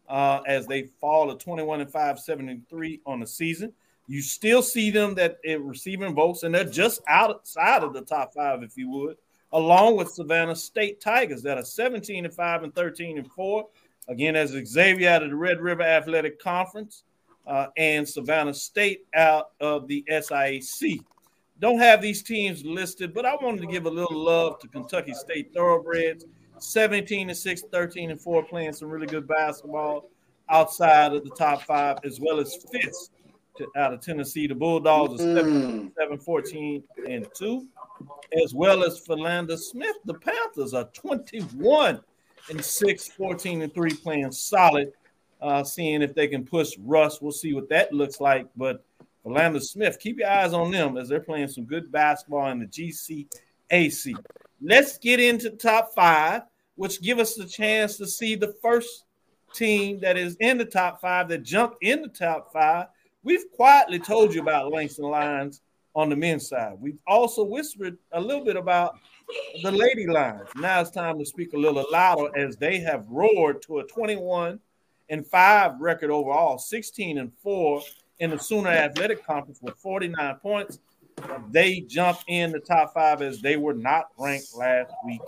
uh, 0.10 0.42
as 0.48 0.68
they 0.68 0.90
fall 1.00 1.28
to 1.28 1.44
21 1.44 1.82
and 1.82 1.92
5, 1.92 2.20
73 2.20 3.02
on 3.06 3.20
the 3.20 3.28
season. 3.28 3.74
You 4.12 4.22
still 4.22 4.62
see 4.62 4.92
them 4.92 5.16
that 5.16 5.38
are 5.48 5.60
receiving 5.60 6.14
votes, 6.14 6.44
and 6.44 6.54
they're 6.54 6.66
just 6.66 7.00
outside 7.08 7.82
of 7.82 7.94
the 7.94 8.02
top 8.02 8.34
five, 8.34 8.62
if 8.62 8.76
you 8.76 8.90
would, 8.90 9.16
along 9.54 9.96
with 9.96 10.12
Savannah 10.12 10.58
State 10.58 11.00
Tigers 11.00 11.42
that 11.44 11.58
are 11.58 11.64
17 11.64 12.26
and 12.26 12.34
5 12.34 12.64
and 12.64 12.76
13 12.76 13.20
and 13.20 13.32
4. 13.32 13.66
Again, 14.10 14.36
as 14.36 14.50
Xavier 14.66 15.12
out 15.12 15.24
of 15.24 15.30
the 15.30 15.36
Red 15.38 15.62
River 15.62 15.84
Athletic 15.84 16.42
Conference 16.42 17.06
uh, 17.48 17.68
and 17.78 18.06
Savannah 18.06 18.54
State 18.54 19.06
out 19.16 19.52
of 19.62 19.88
the 19.88 20.04
SIAC. 20.12 21.06
Don't 21.60 21.80
have 21.80 22.02
these 22.02 22.22
teams 22.22 22.66
listed, 22.66 23.14
but 23.14 23.26
I 23.26 23.38
wanted 23.42 23.62
to 23.62 23.68
give 23.68 23.86
a 23.86 23.90
little 23.90 24.22
love 24.22 24.60
to 24.60 24.68
Kentucky 24.68 25.14
State 25.14 25.54
Thoroughbreds. 25.54 26.26
17 26.60 27.30
and 27.30 27.38
6, 27.38 27.62
13 27.72 28.12
and 28.12 28.20
4, 28.20 28.44
playing 28.44 28.74
some 28.74 28.90
really 28.90 29.08
good 29.08 29.26
basketball 29.26 30.10
outside 30.50 31.14
of 31.14 31.24
the 31.24 31.30
top 31.30 31.62
five, 31.62 31.98
as 32.04 32.20
well 32.20 32.42
as 32.42 32.58
fifth 32.74 33.10
to, 33.58 33.68
out 33.76 33.94
of 33.94 34.02
Tennessee. 34.02 34.48
The 34.48 34.56
Bulldogs 34.56 35.22
are 35.22 35.36
7, 35.36 35.92
7 35.98 36.18
14 36.18 36.84
and 37.08 37.28
2, 37.36 37.68
as 38.44 38.54
well 38.54 38.84
as 38.84 39.00
Philander 39.00 39.58
Smith. 39.58 39.98
The 40.06 40.16
Panthers 40.16 40.74
are 40.74 40.86
21 40.94 42.00
and 42.50 42.64
6, 42.64 43.08
14 43.10 43.62
and 43.62 43.74
3, 43.74 43.94
playing 43.96 44.32
solid. 44.32 44.92
Uh, 45.42 45.64
seeing 45.64 46.04
if 46.04 46.14
they 46.14 46.28
can 46.28 46.46
push 46.46 46.78
Rust. 46.78 47.20
We'll 47.20 47.32
see 47.32 47.56
what 47.56 47.68
that 47.70 47.92
looks 47.92 48.22
like. 48.22 48.48
But 48.56 48.86
Philander 49.24 49.60
Smith, 49.60 50.00
keep 50.00 50.20
your 50.20 50.30
eyes 50.30 50.54
on 50.54 50.70
them 50.70 50.98
as 50.98 51.10
they're 51.10 51.20
playing 51.20 51.48
some 51.48 51.66
good 51.66 51.92
basketball 51.92 52.52
in 52.52 52.60
the 52.60 52.68
GCAC. 52.68 54.16
Let's 54.62 55.00
get 55.00 55.20
into 55.20 55.50
top 55.50 55.96
five, 55.96 56.44
which 56.76 57.02
give 57.02 57.18
us 57.18 57.34
the 57.34 57.46
chance 57.46 57.98
to 57.98 58.06
see 58.06 58.36
the 58.36 58.54
first 58.62 59.06
team 59.56 60.00
that 60.02 60.18
is 60.18 60.36
in 60.40 60.58
the 60.58 60.66
top 60.66 61.02
five 61.02 61.28
that 61.30 61.44
jumped 61.44 61.78
in 61.82 62.02
the 62.04 62.08
top 62.08 62.54
five. 62.54 62.88
We've 63.24 63.52
quietly 63.52 64.00
told 64.00 64.34
you 64.34 64.42
about 64.42 64.72
Langston 64.72 65.06
Lions 65.06 65.62
on 65.96 66.10
the 66.10 66.16
men's 66.16 66.48
side. 66.48 66.74
We've 66.80 66.98
also 67.06 67.44
whispered 67.44 67.98
a 68.14 68.20
little 68.20 68.44
bit 68.44 68.56
about 68.56 68.98
the 69.62 69.72
lady 69.72 70.08
lions. 70.08 70.50
Now 70.56 70.82
it's 70.82 70.90
time 70.90 71.20
to 71.20 71.26
speak 71.26 71.54
a 71.54 71.58
little 71.58 71.86
louder 71.92 72.36
as 72.36 72.58
they 72.58 72.80
have 72.80 73.06
roared 73.10 73.62
to 73.64 73.80
a 73.80 73.84
21 73.84 74.60
and 75.10 75.28
5 75.28 75.80
record 75.80 76.10
overall, 76.10 76.58
16 76.58 77.18
and 77.20 77.32
4 77.44 77.82
in 78.20 78.32
the 78.32 78.40
Sooner 78.40 78.70
Athletic 78.70 79.26
Conference 79.26 79.60
with 79.62 79.76
49 79.76 80.36
points. 80.38 80.80
They 81.52 81.82
jump 81.82 82.20
in 82.28 82.52
the 82.52 82.60
top 82.60 82.94
five 82.94 83.22
as 83.22 83.42
they 83.42 83.58
were 83.58 83.74
not 83.74 84.08
ranked 84.18 84.56
last 84.56 84.92
week. 85.06 85.22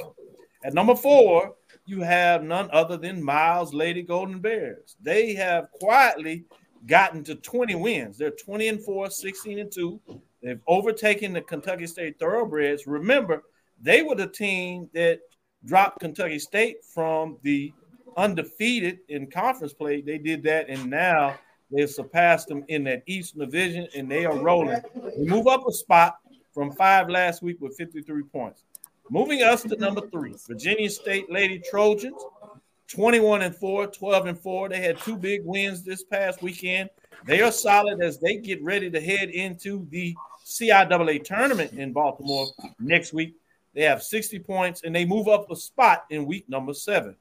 At 0.64 0.74
number 0.74 0.96
four, 0.96 1.54
you 1.86 2.02
have 2.02 2.44
none 2.44 2.70
other 2.72 2.98
than 2.98 3.22
Miles 3.22 3.74
Lady 3.74 4.02
Golden 4.02 4.40
Bears. 4.40 4.96
They 5.02 5.34
have 5.34 5.70
quietly 5.72 6.46
gotten 6.86 7.24
to 7.26 7.36
20 7.36 7.76
wins. 7.76 8.18
They're 8.18 8.32
20 8.32 8.68
and 8.68 8.84
4, 8.84 9.10
16 9.10 9.60
and 9.60 9.72
2. 9.72 10.00
They've 10.42 10.62
overtaken 10.68 11.34
the 11.34 11.42
Kentucky 11.42 11.88
State 11.88 12.20
Thoroughbreds. 12.20 12.86
Remember, 12.88 13.44
they 13.82 14.02
were 14.02 14.16
the 14.16 14.28
team 14.28 14.90
that 14.94 15.20
dropped 15.66 16.00
Kentucky 16.00 16.40
State 16.40 16.78
from 16.94 17.38
the 17.42 17.72
undefeated 18.18 19.00
in 19.10 19.30
conference 19.30 19.74
play. 19.74 20.02
They 20.02 20.18
did 20.18 20.44
that, 20.44 20.70
and 20.70 20.90
now 20.90 21.36
they've 21.72 21.90
surpassed 21.90 22.48
them 22.48 22.64
in 22.68 22.84
that 22.86 23.04
Eastern 23.08 23.40
Division, 23.40 23.88
and 23.96 24.10
they 24.10 24.26
are 24.26 24.38
rolling. 24.38 24.82
We 25.18 25.26
move 25.26 25.48
up 25.48 25.68
a 25.68 25.72
spot 25.72 26.18
from 26.54 26.72
five 26.74 27.10
last 27.10 27.42
week 27.42 27.58
with 27.62 27.76
53 27.78 28.24
points. 28.24 28.64
Moving 29.10 29.44
us 29.44 29.64
to 29.64 29.76
number 29.76 30.08
three, 30.10 30.36
Virginia 30.48 30.90
State 30.90 31.30
Lady 31.30 31.62
Trojans, 31.70 32.22
21 32.90 33.42
and 33.42 33.56
4, 33.56 33.88
12 33.88 34.26
and 34.26 34.40
4. 34.40 34.70
They 34.70 34.82
had 34.82 35.00
two 35.00 35.16
big 35.16 35.42
wins 35.44 35.84
this 35.84 36.04
past 36.04 36.42
weekend. 36.42 36.90
They 37.26 37.42
are 37.42 37.52
solid 37.52 38.02
as 38.02 38.20
they 38.20 38.38
get 38.38 38.62
ready 38.64 38.90
to 38.90 39.00
head 39.00 39.30
into 39.30 39.88
the 39.90 40.16
CIAA 40.46 41.24
tournament 41.24 41.74
in 41.74 41.94
Baltimore 41.94 42.48
next 42.80 43.14
week. 43.14 43.36
They 43.74 43.84
have 43.84 44.04
60 44.04 44.40
points 44.40 44.84
and 44.84 44.96
they 44.96 45.06
move 45.06 45.28
up 45.28 45.50
a 45.50 45.56
spot 45.56 46.06
in 46.10 46.26
week 46.26 46.48
number 46.48 46.74
seven. 46.74 47.16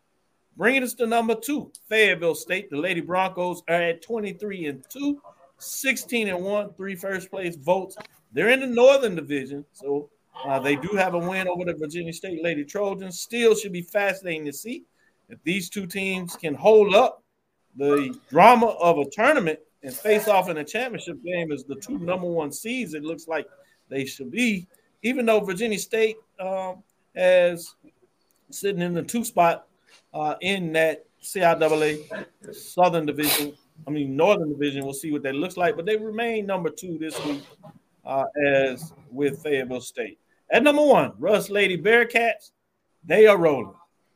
Bringing 0.57 0.83
us 0.83 0.95
to 0.95 1.07
number 1.07 1.35
two, 1.35 1.73
Fayetteville 1.89 2.35
State. 2.35 2.69
The 2.69 2.77
Lady 2.77 3.01
Broncos 3.01 3.63
are 3.69 3.81
at 3.81 4.03
23 4.03 4.67
and 4.67 4.85
2, 4.91 5.21
16 5.59 6.29
and 6.29 6.45
1, 6.45 6.75
three 6.75 6.95
first 6.95 7.31
place 7.31 7.57
votes. 7.57 7.97
They're 8.33 8.51
in 8.51 8.61
the 8.61 8.67
Northern 8.67 9.15
Division, 9.15 9.65
so 9.73 10.11
uh, 10.47 10.59
they 10.59 10.77
do 10.77 10.89
have 10.97 11.15
a 11.15 11.19
win 11.19 11.49
over 11.49 11.65
the 11.65 11.75
Virginia 11.75 12.13
State 12.13 12.43
Lady 12.43 12.65
Trojans. 12.65 13.21
Still 13.21 13.55
should 13.55 13.73
be 13.73 13.83
fascinating 13.83 14.45
to 14.45 14.53
see 14.53 14.85
if 15.33 15.43
these 15.45 15.71
two 15.71 15.87
teams 15.87 16.37
can 16.37 16.55
hold 16.55 16.95
up 16.95 17.25
the 17.77 18.15
drama 18.29 18.67
of 18.67 18.99
a 18.99 19.09
tournament 19.11 19.59
and 19.83 19.95
face 19.95 20.29
off 20.29 20.51
in 20.51 20.59
a 20.59 20.65
championship 20.65 21.23
game 21.25 21.51
as 21.51 21.65
the 21.65 21.75
two 21.75 21.99
number 21.99 22.27
one 22.29 22.53
seeds. 22.53 22.93
It 22.93 23.03
looks 23.03 23.27
like 23.27 23.47
they 23.89 24.05
should 24.05 24.31
be, 24.31 24.69
even 25.03 25.25
though 25.25 25.41
Virginia 25.41 25.79
State 25.79 26.17
um, 26.39 26.83
has 27.17 27.75
sitting 28.51 28.83
in 28.83 28.93
the 28.93 29.03
two 29.03 29.25
spot 29.25 29.67
uh, 30.13 30.35
in 30.43 30.71
that 30.75 31.07
CIAA 31.23 32.27
Southern 32.53 33.07
Division. 33.07 33.55
I 33.87 33.91
mean, 33.91 34.15
Northern 34.15 34.51
Division. 34.51 34.85
We'll 34.85 34.93
see 34.93 35.13
what 35.13 35.23
that 35.23 35.35
looks 35.35 35.57
like, 35.57 35.77
but 35.77 35.87
they 35.87 35.97
remain 35.97 36.45
number 36.45 36.69
two 36.69 36.99
this 36.99 37.19
week, 37.25 37.43
uh, 38.05 38.25
as 38.47 38.93
with 39.11 39.43
Fayetteville 39.43 39.81
State. 39.81 40.19
At 40.51 40.63
number 40.63 40.85
one, 40.85 41.15
Rust 41.19 41.49
Lady 41.49 41.79
Bearcats. 41.79 42.51
They 43.05 43.27
are 43.27 43.39
rolling 43.39 43.75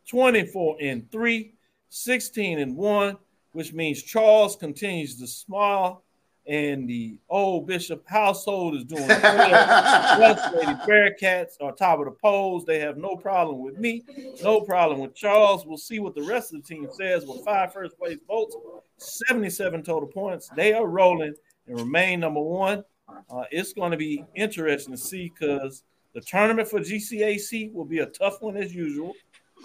24 0.09 0.77
and 0.81 1.11
3, 1.11 1.55
16 1.89 2.59
and 2.59 2.77
1, 2.77 3.17
which 3.53 3.73
means 3.73 4.03
Charles 4.03 4.57
continues 4.57 5.19
to 5.19 5.27
smile 5.27 6.03
and 6.47 6.89
the 6.89 7.19
old 7.29 7.67
Bishop 7.67 8.07
household 8.07 8.77
is 8.77 8.85
doing 8.85 9.07
well. 9.09 10.53
Lady 10.55 10.73
Bearcats 10.87 11.61
are 11.61 11.73
top 11.73 11.99
of 11.99 12.05
the 12.05 12.13
polls. 12.13 12.65
They 12.65 12.79
have 12.79 12.97
no 12.97 13.17
problem 13.17 13.61
with 13.61 13.79
me, 13.79 14.05
no 14.43 14.61
problem 14.61 15.01
with 15.01 15.15
Charles. 15.15 15.67
We'll 15.67 15.77
see 15.77 15.99
what 15.99 16.15
the 16.15 16.23
rest 16.23 16.55
of 16.55 16.63
the 16.63 16.69
team 16.69 16.89
says 16.93 17.27
with 17.27 17.45
five 17.45 17.73
first 17.73 17.99
place 17.99 18.19
votes, 18.29 18.57
77 18.99 19.83
total 19.83 20.09
points. 20.09 20.49
They 20.55 20.73
are 20.73 20.87
rolling 20.87 21.35
and 21.67 21.81
remain 21.81 22.21
number 22.21 22.41
one. 22.41 22.85
Uh, 23.09 23.45
it's 23.51 23.73
going 23.73 23.91
to 23.91 23.97
be 23.97 24.25
interesting 24.35 24.95
to 24.95 25.01
see 25.01 25.33
because 25.37 25.83
the 26.15 26.21
tournament 26.21 26.69
for 26.69 26.81
GCAC 26.81 27.73
will 27.73 27.85
be 27.85 27.99
a 27.99 28.07
tough 28.07 28.41
one 28.41 28.57
as 28.57 28.75
usual. 28.75 29.13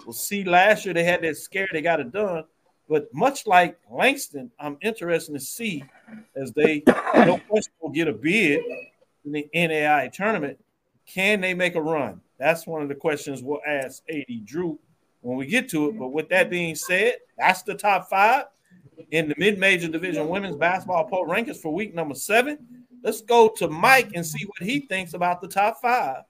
We'll 0.04 0.12
see. 0.12 0.44
Last 0.44 0.84
year 0.84 0.94
they 0.94 1.04
had 1.04 1.22
that 1.22 1.36
scare, 1.36 1.68
they 1.72 1.82
got 1.82 2.00
it 2.00 2.12
done. 2.12 2.44
But 2.88 3.12
much 3.14 3.46
like 3.46 3.78
Langston, 3.90 4.50
I'm 4.58 4.76
interested 4.82 5.32
to 5.32 5.40
see 5.40 5.84
as 6.36 6.52
they 6.52 6.82
no 6.86 7.38
question 7.48 7.72
will 7.80 7.90
get 7.90 8.08
a 8.08 8.12
bid 8.12 8.60
in 9.24 9.32
the 9.32 9.48
NAIA 9.54 10.12
tournament. 10.12 10.58
Can 11.06 11.40
they 11.40 11.54
make 11.54 11.74
a 11.74 11.80
run? 11.80 12.20
That's 12.38 12.66
one 12.66 12.82
of 12.82 12.88
the 12.88 12.94
questions 12.94 13.42
we'll 13.42 13.60
ask 13.66 14.02
AD 14.10 14.44
Drew 14.44 14.78
when 15.20 15.36
we 15.36 15.46
get 15.46 15.68
to 15.70 15.88
it. 15.88 15.98
But 15.98 16.08
with 16.08 16.28
that 16.30 16.50
being 16.50 16.74
said, 16.74 17.14
that's 17.38 17.62
the 17.62 17.74
top 17.74 18.10
five 18.10 18.46
in 19.10 19.28
the 19.28 19.34
mid-major 19.38 19.88
division 19.88 20.28
women's 20.28 20.56
basketball 20.56 21.04
poll 21.04 21.26
rankings 21.26 21.56
for 21.56 21.72
week 21.72 21.94
number 21.94 22.14
seven. 22.14 22.58
Let's 23.02 23.20
go 23.20 23.48
to 23.56 23.68
Mike 23.68 24.10
and 24.14 24.24
see 24.24 24.44
what 24.44 24.68
he 24.68 24.80
thinks 24.80 25.14
about 25.14 25.40
the 25.40 25.48
top 25.48 25.80
five. 25.80 26.22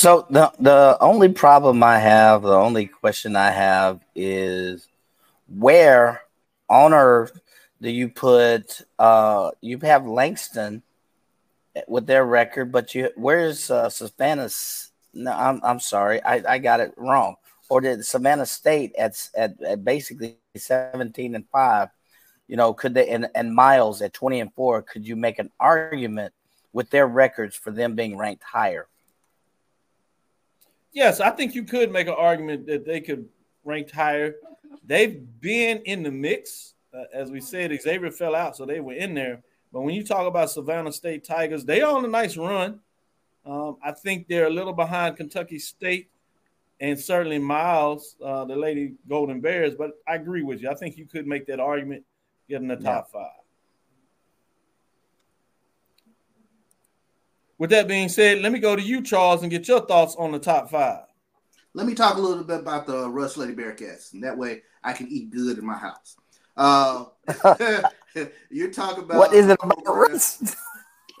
So 0.00 0.24
the 0.30 0.50
the 0.58 0.96
only 1.02 1.28
problem 1.28 1.82
I 1.82 1.98
have, 1.98 2.40
the 2.40 2.54
only 2.56 2.86
question 2.86 3.36
I 3.36 3.50
have 3.50 4.00
is 4.14 4.88
where 5.46 6.22
on 6.70 6.94
earth 6.94 7.38
do 7.82 7.90
you 7.90 8.08
put 8.08 8.80
uh 8.98 9.50
you 9.60 9.78
have 9.80 10.06
Langston 10.06 10.82
with 11.86 12.06
their 12.06 12.24
record, 12.24 12.72
but 12.72 12.94
you 12.94 13.10
where's 13.14 13.70
uh 13.70 13.90
Savannah's 13.90 14.90
no 15.12 15.32
I'm 15.32 15.60
I'm 15.62 15.80
sorry, 15.80 16.22
I, 16.22 16.42
I 16.48 16.56
got 16.56 16.80
it 16.80 16.94
wrong. 16.96 17.36
Or 17.68 17.82
did 17.82 18.02
Savannah 18.06 18.46
State 18.46 18.94
at, 18.96 19.28
at 19.36 19.60
at 19.60 19.84
basically 19.84 20.38
17 20.56 21.34
and 21.34 21.44
5, 21.52 21.90
you 22.48 22.56
know, 22.56 22.72
could 22.72 22.94
they 22.94 23.06
and, 23.10 23.28
and 23.34 23.54
Miles 23.54 24.00
at 24.00 24.14
20 24.14 24.40
and 24.40 24.54
4, 24.54 24.80
could 24.80 25.06
you 25.06 25.14
make 25.14 25.38
an 25.38 25.50
argument 25.60 26.32
with 26.72 26.88
their 26.88 27.06
records 27.06 27.54
for 27.54 27.70
them 27.70 27.94
being 27.96 28.16
ranked 28.16 28.44
higher? 28.44 28.86
Yes, 30.92 31.20
I 31.20 31.30
think 31.30 31.54
you 31.54 31.64
could 31.64 31.92
make 31.92 32.08
an 32.08 32.14
argument 32.16 32.66
that 32.66 32.84
they 32.84 33.00
could 33.00 33.28
rank 33.64 33.90
higher. 33.90 34.36
They've 34.84 35.24
been 35.40 35.78
in 35.84 36.02
the 36.02 36.10
mix. 36.10 36.74
Uh, 36.92 37.04
as 37.14 37.30
we 37.30 37.40
said, 37.40 37.76
Xavier 37.80 38.10
fell 38.10 38.34
out, 38.34 38.56
so 38.56 38.66
they 38.66 38.80
were 38.80 38.94
in 38.94 39.14
there. 39.14 39.42
But 39.72 39.82
when 39.82 39.94
you 39.94 40.04
talk 40.04 40.26
about 40.26 40.50
Savannah 40.50 40.92
State 40.92 41.24
Tigers, 41.24 41.64
they 41.64 41.80
are 41.80 41.96
on 41.96 42.04
a 42.04 42.08
nice 42.08 42.36
run. 42.36 42.80
Um, 43.46 43.76
I 43.82 43.92
think 43.92 44.26
they're 44.26 44.48
a 44.48 44.50
little 44.50 44.72
behind 44.72 45.16
Kentucky 45.16 45.58
State 45.58 46.10
and 46.80 46.98
certainly 46.98 47.38
Miles, 47.38 48.16
uh, 48.24 48.44
the 48.44 48.56
Lady 48.56 48.94
Golden 49.08 49.40
Bears. 49.40 49.74
But 49.74 49.92
I 50.08 50.16
agree 50.16 50.42
with 50.42 50.62
you. 50.62 50.70
I 50.70 50.74
think 50.74 50.96
you 50.96 51.06
could 51.06 51.26
make 51.26 51.46
that 51.46 51.60
argument 51.60 52.04
getting 52.48 52.68
the 52.68 52.76
top 52.76 53.10
yeah. 53.14 53.20
five. 53.20 53.39
With 57.60 57.68
that 57.70 57.86
being 57.86 58.08
said, 58.08 58.40
let 58.40 58.52
me 58.52 58.58
go 58.58 58.74
to 58.74 58.80
you, 58.80 59.02
Charles, 59.02 59.42
and 59.42 59.50
get 59.50 59.68
your 59.68 59.82
thoughts 59.82 60.16
on 60.18 60.32
the 60.32 60.38
top 60.38 60.70
five. 60.70 61.02
Let 61.74 61.86
me 61.86 61.94
talk 61.94 62.16
a 62.16 62.20
little 62.20 62.42
bit 62.42 62.60
about 62.60 62.86
the 62.86 63.10
Rust 63.10 63.36
Lady 63.36 63.52
Bearcats, 63.52 64.14
and 64.14 64.24
that 64.24 64.38
way 64.38 64.62
I 64.82 64.94
can 64.94 65.08
eat 65.08 65.30
good 65.30 65.58
in 65.58 65.66
my 65.66 65.76
house. 65.76 66.16
Uh, 66.56 67.04
you're 68.50 68.70
talking 68.70 69.04
about 69.04 69.18
what 69.18 69.34
is 69.34 69.46
it 69.46 69.58
about 69.62 69.82
Rust? 69.86 70.56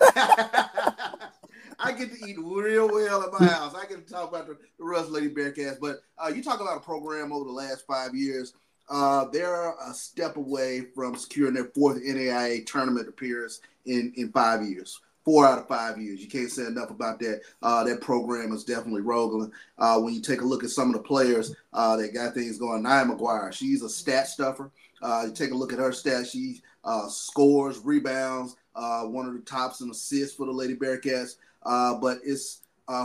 I 0.00 1.92
get 1.94 2.10
to 2.10 2.26
eat 2.26 2.38
real 2.38 2.88
well 2.88 3.22
at 3.22 3.38
my 3.38 3.46
house. 3.46 3.74
I 3.74 3.84
get 3.84 4.06
to 4.06 4.12
talk 4.12 4.30
about 4.30 4.46
the, 4.46 4.56
the 4.78 4.84
Rust 4.84 5.10
Lady 5.10 5.28
Bearcats, 5.28 5.76
but 5.78 5.96
uh, 6.16 6.28
you 6.28 6.42
talk 6.42 6.62
about 6.62 6.78
a 6.78 6.80
program 6.80 7.34
over 7.34 7.44
the 7.44 7.52
last 7.52 7.86
five 7.86 8.14
years. 8.14 8.54
Uh, 8.88 9.26
they're 9.26 9.74
a 9.86 9.92
step 9.92 10.38
away 10.38 10.86
from 10.94 11.16
securing 11.16 11.52
their 11.52 11.70
fourth 11.74 12.02
NAIA 12.02 12.64
tournament 12.64 13.08
appearance 13.08 13.60
in, 13.84 14.14
in 14.16 14.32
five 14.32 14.62
years 14.62 15.00
four 15.30 15.46
out 15.46 15.58
of 15.58 15.68
five 15.68 15.96
years. 15.96 16.20
You 16.20 16.26
can't 16.26 16.50
say 16.50 16.66
enough 16.66 16.90
about 16.90 17.20
that. 17.20 17.42
Uh, 17.62 17.84
that 17.84 18.00
program 18.00 18.52
is 18.52 18.64
definitely 18.64 19.02
rolling. 19.02 19.52
Uh, 19.78 20.00
when 20.00 20.12
you 20.12 20.20
take 20.20 20.40
a 20.40 20.44
look 20.44 20.64
at 20.64 20.70
some 20.70 20.88
of 20.88 20.94
the 20.94 21.02
players 21.02 21.54
uh, 21.72 21.96
that 21.96 22.12
got 22.12 22.34
things 22.34 22.58
going, 22.58 22.82
Nia 22.82 23.04
McGuire, 23.04 23.52
she's 23.52 23.82
a 23.82 23.88
stat 23.88 24.26
stuffer. 24.26 24.72
Uh, 25.00 25.26
you 25.26 25.32
take 25.32 25.52
a 25.52 25.56
look 25.56 25.72
at 25.72 25.78
her 25.78 25.90
stats. 25.90 26.32
She 26.32 26.60
uh, 26.82 27.06
scores, 27.08 27.78
rebounds, 27.78 28.56
uh, 28.74 29.02
one 29.02 29.26
of 29.26 29.34
the 29.34 29.40
tops 29.40 29.82
in 29.82 29.90
assists 29.90 30.36
for 30.36 30.46
the 30.46 30.52
Lady 30.52 30.74
Bearcats. 30.74 31.36
but 31.62 32.18
it's 32.24 32.62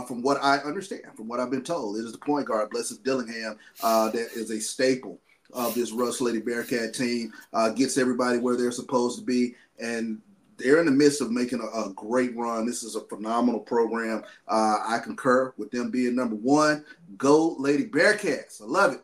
from 0.08 0.20
what 0.20 0.42
I 0.42 0.58
understand, 0.58 1.02
from 1.14 1.28
what 1.28 1.38
I've 1.38 1.50
been 1.50 1.62
told, 1.62 1.96
it 1.96 2.04
is 2.04 2.12
the 2.12 2.18
point 2.18 2.46
guard, 2.46 2.70
Blessed 2.70 3.04
Dillingham, 3.04 3.56
that 3.82 4.28
is 4.34 4.50
a 4.50 4.60
staple 4.60 5.20
of 5.52 5.76
this 5.76 5.92
Rust 5.92 6.20
Lady 6.20 6.40
Bearcat 6.40 6.92
team. 6.92 7.32
gets 7.76 7.96
everybody 7.96 8.38
where 8.38 8.56
they're 8.56 8.72
supposed 8.72 9.16
to 9.20 9.24
be, 9.24 9.54
and 9.78 10.20
they're 10.58 10.80
in 10.80 10.86
the 10.86 10.92
midst 10.92 11.20
of 11.20 11.30
making 11.30 11.60
a, 11.60 11.80
a, 11.80 11.92
great 11.94 12.36
run. 12.36 12.66
This 12.66 12.82
is 12.82 12.96
a 12.96 13.00
phenomenal 13.02 13.60
program. 13.60 14.22
Uh, 14.48 14.78
I 14.86 14.98
concur 15.02 15.52
with 15.56 15.70
them 15.70 15.90
being 15.90 16.14
number 16.14 16.36
one. 16.36 16.84
Go 17.16 17.56
Lady 17.58 17.86
Bearcats. 17.86 18.62
I 18.62 18.66
love 18.66 18.92
it. 18.94 19.02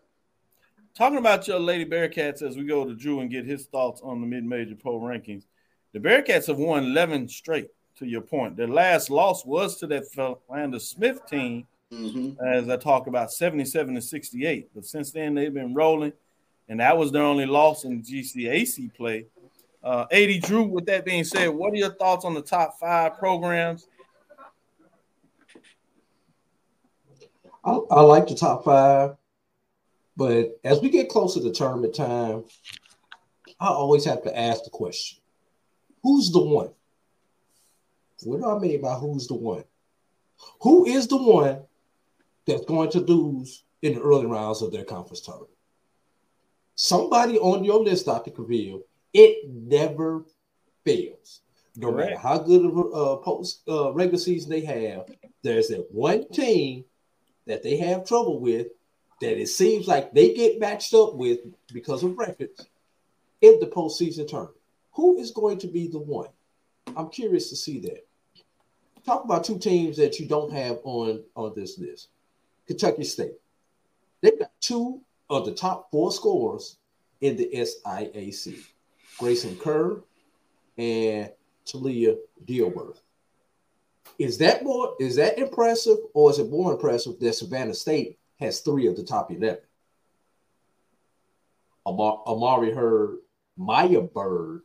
Talking 0.94 1.18
about 1.18 1.48
your 1.48 1.58
Lady 1.58 1.86
Bearcats 1.86 2.42
as 2.42 2.56
we 2.56 2.64
go 2.64 2.84
to 2.84 2.94
Drew 2.94 3.20
and 3.20 3.30
get 3.30 3.46
his 3.46 3.64
thoughts 3.66 4.02
on 4.04 4.20
the 4.20 4.26
mid-major 4.26 4.74
poll 4.74 5.00
rankings. 5.00 5.44
The 5.92 6.00
Bearcats 6.00 6.46
have 6.46 6.58
won 6.58 6.84
11 6.84 7.28
straight. 7.28 7.70
To 7.98 8.06
your 8.06 8.22
point, 8.22 8.56
their 8.56 8.68
last 8.68 9.10
loss 9.10 9.44
was 9.44 9.76
to 9.76 9.86
that 9.88 10.10
Philander 10.10 10.78
Smith 10.78 11.20
team, 11.26 11.66
mm-hmm. 11.92 12.42
as 12.44 12.68
I 12.68 12.76
talk 12.78 13.06
about 13.06 13.30
77 13.30 13.94
to 13.94 14.00
68. 14.00 14.70
But 14.74 14.86
since 14.86 15.12
then, 15.12 15.34
they've 15.34 15.52
been 15.52 15.74
rolling, 15.74 16.14
and 16.70 16.80
that 16.80 16.96
was 16.96 17.12
their 17.12 17.22
only 17.22 17.44
loss 17.44 17.84
in 17.84 18.02
GCAC 18.02 18.94
play. 18.94 19.26
Uh, 19.82 20.06
AD 20.12 20.42
Drew, 20.42 20.64
with 20.64 20.86
that 20.86 21.04
being 21.04 21.24
said, 21.24 21.48
what 21.48 21.72
are 21.72 21.76
your 21.76 21.94
thoughts 21.94 22.24
on 22.24 22.34
the 22.34 22.42
top 22.42 22.78
five 22.78 23.18
programs? 23.18 23.88
I, 27.64 27.78
I 27.90 28.00
like 28.00 28.28
the 28.28 28.34
top 28.34 28.64
five, 28.64 29.16
but 30.16 30.58
as 30.64 30.80
we 30.80 30.90
get 30.90 31.08
closer 31.08 31.40
to 31.40 31.52
tournament 31.52 31.94
time, 31.94 32.44
I 33.60 33.68
always 33.68 34.04
have 34.04 34.22
to 34.24 34.38
ask 34.38 34.64
the 34.64 34.70
question 34.70 35.18
who's 36.02 36.32
the 36.32 36.42
one? 36.42 36.70
What 38.24 38.40
do 38.40 38.48
I 38.48 38.58
mean 38.58 38.80
by 38.80 38.94
who's 38.94 39.26
the 39.26 39.34
one? 39.34 39.64
Who 40.60 40.86
is 40.86 41.06
the 41.06 41.16
one 41.16 41.62
that's 42.46 42.64
going 42.64 42.90
to 42.90 43.00
lose 43.00 43.64
in 43.82 43.94
the 43.94 44.00
early 44.00 44.26
rounds 44.26 44.62
of 44.62 44.72
their 44.72 44.84
conference 44.84 45.20
tournament? 45.20 45.50
Somebody 46.74 47.38
on 47.38 47.64
your 47.64 47.80
list, 47.82 48.06
Dr. 48.06 48.30
Cavil, 48.30 48.82
it 49.12 49.48
never 49.48 50.24
fails. 50.84 51.40
No 51.76 51.90
Correct. 51.90 52.10
matter 52.10 52.20
how 52.20 52.38
good 52.38 52.64
of 52.64 52.76
a 52.76 52.80
uh, 52.80 53.16
post 53.16 53.62
uh, 53.68 53.92
regular 53.92 54.18
season 54.18 54.50
they 54.50 54.60
have, 54.62 55.06
there's 55.42 55.68
that 55.68 55.86
one 55.90 56.28
team 56.30 56.84
that 57.46 57.62
they 57.62 57.76
have 57.78 58.06
trouble 58.06 58.40
with 58.40 58.68
that 59.20 59.40
it 59.40 59.48
seems 59.48 59.86
like 59.86 60.12
they 60.12 60.34
get 60.34 60.60
matched 60.60 60.94
up 60.94 61.14
with 61.14 61.38
because 61.72 62.02
of 62.02 62.18
records 62.18 62.66
in 63.40 63.58
the 63.60 63.66
postseason 63.66 64.28
tournament. 64.28 64.56
Who 64.92 65.18
is 65.18 65.30
going 65.30 65.58
to 65.58 65.68
be 65.68 65.88
the 65.88 65.98
one? 65.98 66.28
I'm 66.96 67.08
curious 67.08 67.48
to 67.50 67.56
see 67.56 67.80
that. 67.80 68.06
Talk 69.06 69.24
about 69.24 69.44
two 69.44 69.58
teams 69.58 69.96
that 69.96 70.20
you 70.20 70.26
don't 70.26 70.52
have 70.52 70.78
on 70.84 71.22
on 71.34 71.52
this 71.56 71.78
list. 71.78 72.08
Kentucky 72.66 73.04
State. 73.04 73.34
They've 74.20 74.38
got 74.38 74.52
two 74.60 75.00
of 75.30 75.46
the 75.46 75.52
top 75.52 75.90
four 75.90 76.12
scorers 76.12 76.76
in 77.20 77.36
the 77.36 77.48
SIAC. 77.52 78.64
Grayson 79.22 79.56
Kerr, 79.56 80.02
and 80.76 81.30
Talia 81.64 82.16
Dilworth. 82.44 83.02
Is 84.18 84.36
that 84.38 84.64
more 84.64 84.96
is 84.98 85.14
that 85.14 85.38
impressive, 85.38 85.98
or 86.12 86.28
is 86.32 86.40
it 86.40 86.50
more 86.50 86.72
impressive 86.72 87.20
that 87.20 87.32
Savannah 87.32 87.72
State 87.72 88.18
has 88.40 88.58
three 88.58 88.88
of 88.88 88.96
the 88.96 89.04
top 89.04 89.30
11? 89.30 89.60
Amar- 91.86 92.20
Amari 92.26 92.72
Heard, 92.72 93.18
Maya 93.56 94.00
Bird, 94.00 94.62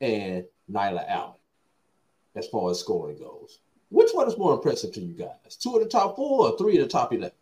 and 0.00 0.44
Nyla 0.70 1.04
Allen, 1.08 1.34
as 2.36 2.46
far 2.46 2.70
as 2.70 2.78
scoring 2.78 3.18
goes. 3.18 3.58
Which 3.88 4.12
one 4.12 4.28
is 4.28 4.38
more 4.38 4.54
impressive 4.54 4.92
to 4.92 5.00
you 5.00 5.14
guys? 5.14 5.56
Two 5.60 5.74
of 5.74 5.82
the 5.82 5.88
top 5.88 6.14
four 6.14 6.48
or 6.48 6.56
three 6.56 6.78
of 6.78 6.84
the 6.84 6.88
top 6.88 7.12
11? 7.12 7.32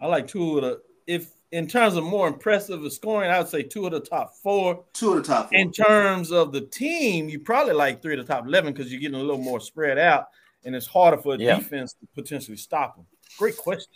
I 0.00 0.06
like 0.06 0.26
two 0.26 0.58
of 0.58 0.62
the, 0.62 0.82
if 1.06 1.30
in 1.52 1.66
terms 1.66 1.96
of 1.96 2.04
more 2.04 2.26
impressive 2.26 2.90
scoring, 2.92 3.30
I 3.30 3.38
would 3.38 3.48
say 3.48 3.62
two 3.62 3.84
of 3.84 3.92
the 3.92 4.00
top 4.00 4.34
four. 4.42 4.84
Two 4.94 5.12
of 5.12 5.16
the 5.16 5.22
top 5.22 5.50
four. 5.50 5.58
In 5.58 5.70
terms 5.70 6.32
of 6.32 6.50
the 6.50 6.62
team, 6.62 7.28
you 7.28 7.38
probably 7.38 7.74
like 7.74 8.00
three 8.00 8.18
of 8.18 8.26
the 8.26 8.32
top 8.32 8.46
11 8.46 8.72
because 8.72 8.90
you're 8.90 9.00
getting 9.00 9.20
a 9.20 9.22
little 9.22 9.38
more 9.38 9.60
spread 9.60 9.98
out 9.98 10.28
and 10.64 10.74
it's 10.74 10.86
harder 10.86 11.18
for 11.18 11.34
a 11.34 11.38
yeah. 11.38 11.56
defense 11.56 11.92
to 11.92 12.06
potentially 12.14 12.56
stop 12.56 12.96
them. 12.96 13.04
Great 13.38 13.56
question. 13.58 13.92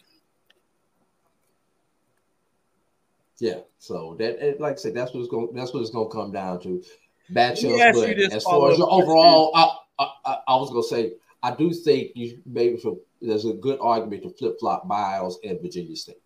Yeah, 3.39 3.61
so 3.79 4.17
that, 4.19 4.43
eh, 4.43 4.55
like 4.59 4.75
I 4.75 4.77
said, 4.77 4.95
that's 4.95 5.13
what 5.13 5.21
it's 5.21 5.29
going. 5.29 5.49
That's 5.55 5.73
what 5.75 5.81
it's 5.81 5.91
going 5.91 6.09
to 6.09 6.15
come 6.15 6.33
down 6.33 6.61
to. 6.63 6.83
Matchups, 7.31 7.95
but 7.95 8.33
as 8.33 8.45
far 8.45 8.71
as 8.71 8.79
your 8.79 8.91
overall, 8.91 9.51
I, 9.55 9.77
I, 9.99 10.39
I, 10.49 10.57
was 10.57 10.71
going 10.71 10.83
to 10.83 10.89
say, 10.89 11.17
I 11.43 11.55
do 11.55 11.73
think 11.73 12.13
you 12.15 12.41
maybe 12.47 12.77
for, 12.77 12.97
there's 13.21 13.45
a 13.45 13.53
good 13.53 13.79
argument 13.81 14.23
to 14.23 14.31
flip 14.31 14.59
flop 14.61 14.87
Miles 14.87 15.39
and 15.45 15.61
Virginia 15.61 15.97
State. 15.97 16.21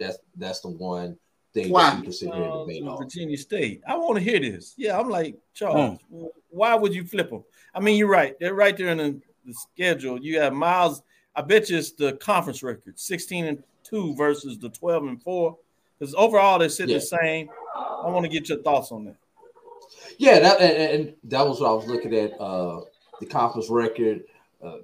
That's 0.00 0.18
that's 0.36 0.60
the 0.60 0.70
one 0.70 1.16
thing 1.54 1.70
why? 1.70 1.90
that 1.90 1.98
you 1.98 2.02
consider 2.04 2.32
uh, 2.32 2.60
debate 2.60 2.82
on. 2.84 2.98
Virginia 2.98 3.36
State. 3.36 3.82
I 3.86 3.96
want 3.96 4.16
to 4.16 4.24
hear 4.24 4.40
this. 4.40 4.74
Yeah, 4.76 4.98
I'm 4.98 5.08
like 5.08 5.36
Charles. 5.54 6.00
Hmm. 6.10 6.24
Why 6.48 6.74
would 6.74 6.94
you 6.94 7.04
flip 7.04 7.30
them? 7.30 7.44
I 7.74 7.80
mean, 7.80 7.96
you're 7.96 8.08
right. 8.08 8.34
They're 8.40 8.54
right 8.54 8.76
there 8.76 8.88
in 8.88 8.98
the, 8.98 9.20
the 9.46 9.54
schedule. 9.54 10.18
You 10.18 10.40
have 10.40 10.52
Miles. 10.52 11.02
I 11.36 11.42
bet 11.42 11.70
you 11.70 11.78
it's 11.78 11.92
the 11.92 12.14
conference 12.14 12.62
record, 12.62 12.98
16 12.98 13.46
and 13.46 13.62
two 13.84 14.16
versus 14.16 14.58
the 14.58 14.68
12 14.68 15.04
and 15.04 15.22
four. 15.22 15.56
Because 15.98 16.14
overall 16.14 16.58
they're 16.58 16.68
sitting 16.68 16.94
yeah. 16.94 16.98
the 16.98 17.06
same. 17.06 17.48
I 17.76 18.08
want 18.08 18.24
to 18.24 18.28
get 18.28 18.48
your 18.48 18.62
thoughts 18.62 18.90
on 18.90 19.04
that. 19.04 19.16
Yeah, 20.18 20.38
that 20.40 20.60
and, 20.60 21.00
and, 21.00 21.14
that 21.24 21.46
was 21.46 21.60
what 21.60 21.70
I 21.70 21.72
was 21.72 21.86
looking 21.86 22.14
at. 22.14 22.40
Uh, 22.40 22.80
the 23.20 23.26
conference 23.26 23.68
record. 23.68 24.24
Uh, 24.62 24.78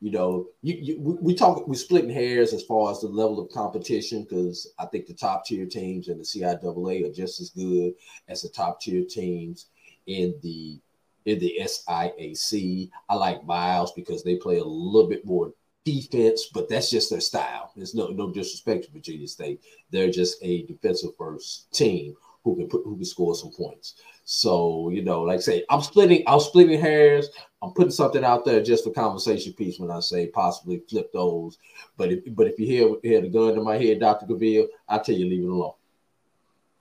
you 0.00 0.10
know, 0.10 0.48
you, 0.62 0.74
you, 0.74 1.18
we 1.20 1.34
talk 1.34 1.66
we're 1.66 1.74
splitting 1.74 2.10
hairs 2.10 2.52
as 2.52 2.62
far 2.64 2.90
as 2.90 3.00
the 3.00 3.08
level 3.08 3.40
of 3.40 3.50
competition 3.50 4.22
because 4.22 4.72
I 4.78 4.86
think 4.86 5.06
the 5.06 5.14
top 5.14 5.46
tier 5.46 5.66
teams 5.66 6.08
in 6.08 6.18
the 6.18 6.24
CIAA 6.24 7.08
are 7.08 7.12
just 7.12 7.40
as 7.40 7.50
good 7.50 7.94
as 8.28 8.42
the 8.42 8.48
top 8.48 8.80
tier 8.80 9.04
teams 9.04 9.66
in 10.06 10.34
the 10.42 10.78
in 11.24 11.38
the 11.38 11.58
SIAC. 11.62 12.90
I 13.08 13.14
like 13.14 13.46
Miles 13.46 13.92
because 13.92 14.22
they 14.22 14.36
play 14.36 14.58
a 14.58 14.64
little 14.64 15.08
bit 15.08 15.24
more 15.24 15.52
defense, 15.84 16.50
but 16.52 16.68
that's 16.68 16.90
just 16.90 17.10
their 17.10 17.20
style. 17.20 17.72
There's 17.76 17.94
no 17.94 18.08
no 18.08 18.30
disrespect 18.30 18.84
to 18.84 18.90
Virginia 18.90 19.28
State. 19.28 19.62
They're 19.90 20.10
just 20.10 20.38
a 20.42 20.62
defensive 20.66 21.16
first 21.16 21.72
team. 21.72 22.14
Who 22.44 22.56
can 22.56 22.68
put 22.68 22.84
who 22.84 22.96
can 22.96 23.04
score 23.04 23.34
some 23.34 23.50
points. 23.50 23.94
So 24.24 24.90
you 24.90 25.02
know, 25.02 25.22
like 25.22 25.38
I 25.38 25.40
say, 25.40 25.64
I'm 25.70 25.80
splitting 25.80 26.22
I'm 26.26 26.40
splitting 26.40 26.80
hairs. 26.80 27.30
I'm 27.62 27.72
putting 27.72 27.90
something 27.90 28.22
out 28.22 28.44
there 28.44 28.62
just 28.62 28.84
for 28.84 28.90
conversation 28.90 29.54
piece 29.54 29.78
when 29.78 29.90
I 29.90 30.00
say 30.00 30.26
possibly 30.26 30.82
flip 30.88 31.10
those. 31.12 31.58
But 31.96 32.12
if 32.12 32.20
but 32.34 32.46
if 32.46 32.58
you 32.58 32.66
hear 32.66 32.94
hear 33.02 33.22
the 33.22 33.28
gun 33.28 33.54
to 33.54 33.62
my 33.62 33.78
head, 33.78 34.00
Doctor 34.00 34.26
Cavil, 34.26 34.68
I 34.88 34.98
tell 34.98 35.14
you 35.14 35.26
leave 35.26 35.44
it 35.44 35.48
alone. 35.48 35.72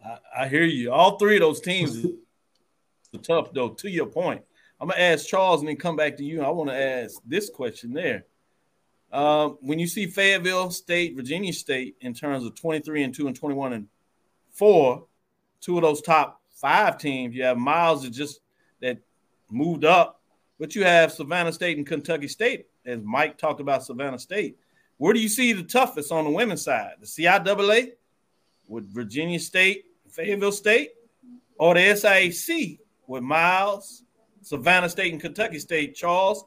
I, 0.06 0.18
I 0.40 0.48
hear 0.50 0.64
you. 0.64 0.92
All 0.92 1.18
three 1.18 1.38
of 1.38 1.42
those 1.42 1.62
teams 1.62 2.06
are 2.06 3.18
tough, 3.24 3.54
though. 3.54 3.70
To 3.70 3.90
your 3.90 4.08
point, 4.08 4.42
I'm 4.82 4.90
gonna 4.90 5.00
ask 5.00 5.28
Charles 5.28 5.62
and 5.62 5.70
then 5.70 5.78
come 5.78 5.96
back 5.96 6.18
to 6.18 6.24
you. 6.26 6.42
I 6.42 6.50
want 6.50 6.70
to 6.70 6.76
ask 6.76 7.22
this 7.26 7.50
question 7.50 7.94
there. 7.94 8.26
Um, 9.14 9.60
when 9.62 9.78
you 9.78 9.88
see 9.88 10.08
Fayetteville 10.08 10.72
State, 10.72 11.16
Virginia 11.16 11.54
State 11.54 11.96
in 12.02 12.14
terms 12.14 12.46
of 12.46 12.56
23 12.56 13.04
and 13.04 13.14
2 13.14 13.28
and 13.28 13.36
21 13.36 13.74
and 13.74 13.88
4, 14.54 15.06
two 15.64 15.78
of 15.78 15.84
those 15.84 16.02
top 16.02 16.42
five 16.50 16.98
teams, 16.98 17.36
you 17.36 17.44
have 17.44 17.58
Miles 17.58 18.04
that 18.04 18.12
just 18.12 18.40
that 18.82 19.00
moved 19.50 19.86
up, 19.86 20.22
but 20.60 20.76
you 20.76 20.84
have 20.84 21.12
Savannah 21.12 21.54
State 21.54 21.78
and 21.78 21.88
Kentucky 21.88 22.28
State, 22.28 22.68
as 22.86 23.00
Mike 23.04 23.38
talked 23.38 23.62
about 23.62 23.84
Savannah 23.84 24.20
State. 24.20 24.58
Where 24.98 25.14
do 25.14 25.20
you 25.20 25.30
see 25.30 25.54
the 25.54 25.64
toughest 25.64 26.12
on 26.12 26.26
the 26.26 26.30
women's 26.30 26.64
side? 26.64 26.94
The 27.00 27.08
CIAA 27.08 27.94
with 28.68 28.94
Virginia 28.94 29.40
State, 29.40 29.86
Fayetteville 30.10 30.52
State, 30.52 30.92
or 31.58 31.74
the 31.74 31.80
SIAC 31.80 32.80
with 33.08 33.24
Miles, 33.24 34.04
Savannah 34.42 34.90
State, 34.90 35.12
and 35.12 35.22
Kentucky 35.22 35.60
State? 35.60 35.96
Charles, 35.96 36.46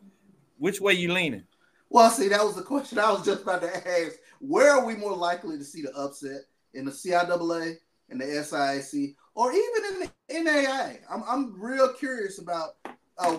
which 0.59 0.81
way 0.81 0.93
you 0.95 1.13
leaning? 1.13 1.45
Well, 1.89 2.11
see, 2.11 2.29
that 2.29 2.45
was 2.45 2.57
the 2.57 2.63
question 2.63 2.99
I 2.99 3.11
was 3.11 3.25
just 3.25 3.43
about 3.43 3.63
to 3.63 3.77
ask. 3.77 4.17
Where 4.41 4.73
are 4.73 4.85
we 4.85 4.97
more 4.97 5.17
likely 5.17 5.57
to 5.59 5.65
see 5.65 5.83
the 5.83 5.93
upset 5.93 6.43
in 6.75 6.85
the 6.85 6.91
CIAA 6.91 7.77
and 8.11 8.21
the 8.21 8.27
SIC 8.43 9.15
or 9.35 9.53
even 9.53 9.85
in 9.85 10.01
the 10.01 10.51
NAIA? 10.51 10.99
I'm, 11.11 11.23
I'm 11.29 11.61
real 11.61 11.93
curious 11.93 12.41
about 12.41 12.77
uh, 13.19 13.37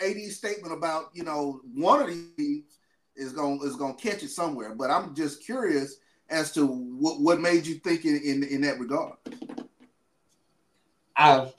AD's 0.00 0.36
statement 0.36 0.72
about 0.72 1.10
you 1.12 1.24
know 1.24 1.60
one 1.74 2.02
of 2.02 2.10
these 2.36 2.64
is 3.16 3.32
going 3.32 3.60
is 3.64 3.76
going 3.76 3.96
to 3.96 4.02
catch 4.02 4.22
it 4.22 4.30
somewhere, 4.30 4.74
but 4.74 4.90
I'm 4.90 5.14
just 5.14 5.44
curious 5.44 5.96
as 6.28 6.52
to 6.52 6.66
what, 6.66 7.20
what 7.20 7.40
made 7.40 7.66
you 7.66 7.76
think 7.76 8.04
in, 8.04 8.20
in 8.24 8.44
in 8.44 8.60
that 8.62 8.78
regard. 8.78 9.16
I've 11.16 11.52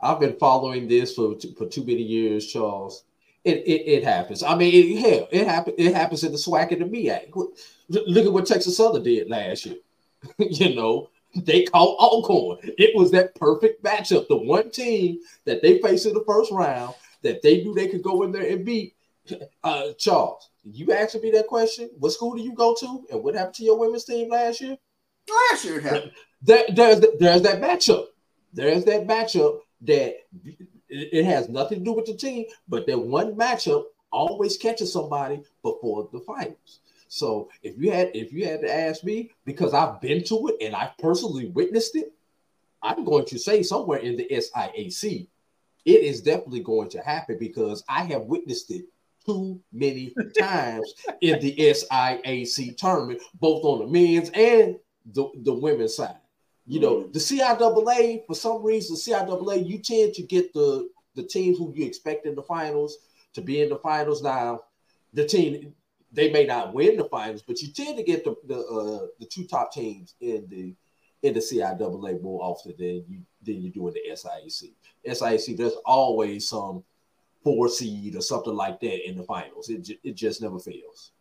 I've 0.00 0.20
been 0.20 0.36
following 0.38 0.88
this 0.88 1.14
for 1.14 1.36
for 1.56 1.66
too 1.66 1.84
many 1.84 2.02
years, 2.02 2.46
Charles 2.46 3.04
it, 3.44 3.58
it, 3.58 3.90
it 3.90 4.04
happens. 4.04 4.42
I 4.42 4.54
mean, 4.54 4.96
it, 4.96 5.00
hell, 5.00 5.28
it 5.30 5.46
happens. 5.46 5.76
It 5.78 5.94
happens 5.94 6.24
in 6.24 6.32
the 6.32 6.38
SWAC 6.38 6.72
and 6.72 6.82
the 6.82 6.84
MEAC. 6.84 7.34
Look 7.88 8.26
at 8.26 8.32
what 8.32 8.46
Texas 8.46 8.76
Southern 8.76 9.02
did 9.02 9.30
last 9.30 9.66
year. 9.66 9.76
you 10.38 10.74
know, 10.74 11.08
they 11.44 11.64
called 11.64 11.96
Alcorn. 12.00 12.58
It 12.62 12.96
was 12.96 13.10
that 13.12 13.34
perfect 13.34 13.82
matchup. 13.82 14.28
The 14.28 14.36
one 14.36 14.70
team 14.70 15.20
that 15.44 15.62
they 15.62 15.78
faced 15.78 16.06
in 16.06 16.14
the 16.14 16.24
first 16.26 16.50
round 16.50 16.94
that 17.22 17.42
they 17.42 17.62
knew 17.62 17.74
they 17.74 17.88
could 17.88 18.02
go 18.02 18.22
in 18.22 18.32
there 18.32 18.48
and 18.50 18.64
beat. 18.64 18.94
Uh, 19.62 19.92
Charles, 19.96 20.48
you 20.64 20.92
asked 20.92 21.20
me 21.22 21.30
that 21.30 21.46
question. 21.46 21.88
What 21.98 22.10
school 22.10 22.34
do 22.34 22.42
you 22.42 22.52
go 22.52 22.74
to, 22.80 23.06
and 23.12 23.22
what 23.22 23.36
happened 23.36 23.54
to 23.56 23.64
your 23.64 23.78
women's 23.78 24.04
team 24.04 24.28
last 24.30 24.60
year? 24.60 24.76
Last 25.50 25.64
year 25.64 25.80
happened. 25.80 26.12
There, 26.42 26.64
there's 26.72 27.04
there's 27.18 27.42
that 27.42 27.60
matchup. 27.60 28.06
There's 28.54 28.86
that 28.86 29.06
matchup 29.06 29.60
that 29.82 30.14
it, 30.88 31.24
has 31.24 31.50
nothing 31.50 31.80
to 31.80 31.84
do 31.84 31.92
with 31.92 32.06
the 32.06 32.14
team, 32.14 32.46
but 32.66 32.86
that 32.86 32.98
one 32.98 33.34
matchup 33.34 33.84
always 34.10 34.56
catches 34.56 34.92
somebody 34.92 35.42
before 35.62 36.08
the 36.12 36.20
finals. 36.20 36.79
So 37.12 37.50
if 37.64 37.76
you 37.76 37.90
had 37.90 38.12
if 38.14 38.32
you 38.32 38.46
had 38.46 38.60
to 38.60 38.72
ask 38.72 39.02
me, 39.02 39.32
because 39.44 39.74
I've 39.74 40.00
been 40.00 40.22
to 40.24 40.46
it 40.46 40.64
and 40.64 40.76
I've 40.76 40.96
personally 40.96 41.48
witnessed 41.48 41.96
it, 41.96 42.12
I'm 42.82 43.04
going 43.04 43.24
to 43.26 43.38
say 43.38 43.64
somewhere 43.64 43.98
in 43.98 44.16
the 44.16 44.28
SIAC, 44.30 45.26
it 45.84 45.90
is 45.90 46.22
definitely 46.22 46.60
going 46.60 46.88
to 46.90 47.00
happen 47.00 47.36
because 47.36 47.82
I 47.88 48.04
have 48.04 48.22
witnessed 48.22 48.70
it 48.70 48.84
too 49.26 49.60
many 49.72 50.14
times 50.38 50.94
in 51.20 51.40
the 51.40 51.56
SIAC 51.56 52.76
tournament, 52.76 53.20
both 53.40 53.64
on 53.64 53.80
the 53.80 53.86
men's 53.88 54.30
and 54.30 54.76
the, 55.12 55.30
the 55.42 55.52
women's 55.52 55.96
side. 55.96 56.14
You 56.64 56.78
know, 56.78 56.96
mm. 56.98 57.12
the 57.12 57.18
CIAA, 57.18 58.24
for 58.24 58.34
some 58.36 58.62
reason, 58.62 58.94
CIAA, 58.94 59.68
you 59.68 59.78
tend 59.78 60.14
to 60.14 60.22
get 60.22 60.54
the 60.54 60.88
the 61.16 61.24
teams 61.24 61.58
who 61.58 61.72
you 61.74 61.84
expect 61.84 62.24
in 62.24 62.36
the 62.36 62.42
finals 62.42 62.98
to 63.32 63.40
be 63.40 63.62
in 63.62 63.68
the 63.68 63.78
finals. 63.78 64.22
Now, 64.22 64.60
the 65.12 65.26
team 65.26 65.74
they 66.12 66.30
may 66.30 66.44
not 66.44 66.74
win 66.74 66.96
the 66.96 67.04
finals, 67.04 67.42
but 67.42 67.60
you 67.60 67.72
tend 67.72 67.96
to 67.96 68.02
get 68.02 68.24
the 68.24 68.34
the, 68.46 68.58
uh, 68.58 69.06
the 69.18 69.26
two 69.26 69.44
top 69.44 69.72
teams 69.72 70.14
in 70.20 70.46
the 70.48 70.74
in 71.22 71.34
the 71.34 71.40
CIAA 71.40 72.20
more 72.22 72.42
often 72.42 72.74
than 72.78 73.04
you 73.08 73.20
than 73.42 73.60
you 73.60 73.70
do 73.70 73.88
in 73.88 73.94
the 73.94 74.00
SIAC. 74.12 74.72
SIAC, 75.06 75.56
there's 75.56 75.76
always 75.84 76.48
some 76.48 76.82
four 77.42 77.68
seed 77.68 78.16
or 78.16 78.20
something 78.20 78.54
like 78.54 78.80
that 78.80 79.08
in 79.08 79.16
the 79.16 79.24
finals. 79.24 79.68
It 79.68 79.88
it 80.02 80.14
just 80.14 80.42
never 80.42 80.58
fails. 80.58 81.12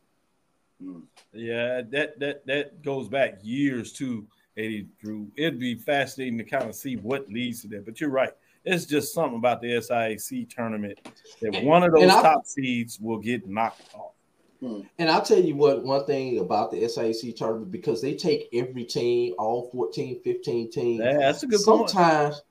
Mm. 0.81 1.03
Yeah, 1.33 1.81
that 1.89 2.19
that 2.19 2.45
that 2.45 2.81
goes 2.81 3.07
back 3.07 3.39
years 3.41 3.91
too. 3.91 4.27
AD 4.57 4.87
Drew. 5.01 5.31
It'd 5.37 5.59
be 5.59 5.75
fascinating 5.75 6.37
to 6.39 6.43
kind 6.43 6.65
of 6.65 6.75
see 6.75 6.95
what 6.97 7.29
leads 7.29 7.61
to 7.61 7.67
that. 7.69 7.85
But 7.85 8.01
you're 8.01 8.09
right. 8.09 8.33
It's 8.65 8.85
just 8.85 9.13
something 9.13 9.37
about 9.37 9.61
the 9.61 9.69
SIAC 9.69 10.49
tournament 10.49 10.99
that 11.41 11.63
one 11.63 11.83
of 11.83 11.93
those 11.93 12.11
top 12.11 12.45
seeds 12.45 12.99
will 12.99 13.19
get 13.19 13.47
knocked 13.47 13.93
off. 13.93 14.13
Hmm. 14.59 14.81
And 14.97 15.09
I'll 15.09 15.21
tell 15.21 15.39
you 15.39 15.55
what, 15.55 15.83
one 15.83 16.05
thing 16.05 16.39
about 16.39 16.71
the 16.71 16.81
SIAC 16.81 17.35
tournament, 17.35 17.71
because 17.71 18.01
they 18.01 18.15
take 18.15 18.49
every 18.53 18.83
team, 18.83 19.35
all 19.37 19.69
14, 19.71 20.21
15 20.21 20.71
teams. 20.71 21.01
Yeah, 21.03 21.17
that's 21.17 21.43
a 21.43 21.47
good 21.47 21.61
sometimes, 21.61 22.35
point. 22.35 22.43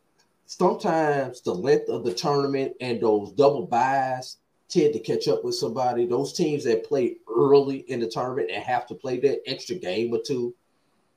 Sometimes 0.47 1.41
the 1.43 1.55
length 1.55 1.91
of 1.91 2.05
the 2.05 2.15
tournament 2.15 2.75
and 2.81 3.01
those 3.01 3.33
double 3.33 3.67
buys 3.67 4.39
tend 4.71 4.95
to 4.95 5.01
catch 5.01 5.29
up 5.29 5.45
with 5.45 5.55
somebody. 5.55 6.07
Those 6.07 6.33
teams 6.33 6.65
that 6.65 6.87
play 6.87 7.17
early 7.31 7.79
in 7.91 8.01
the 8.01 8.09
tournament 8.09 8.51
and 8.51 8.63
have 8.63 8.87
to 8.87 8.95
play 8.95 9.21
that 9.21 9.43
extra 9.47 9.77
game 9.77 10.15
or 10.15 10.21
two 10.27 10.55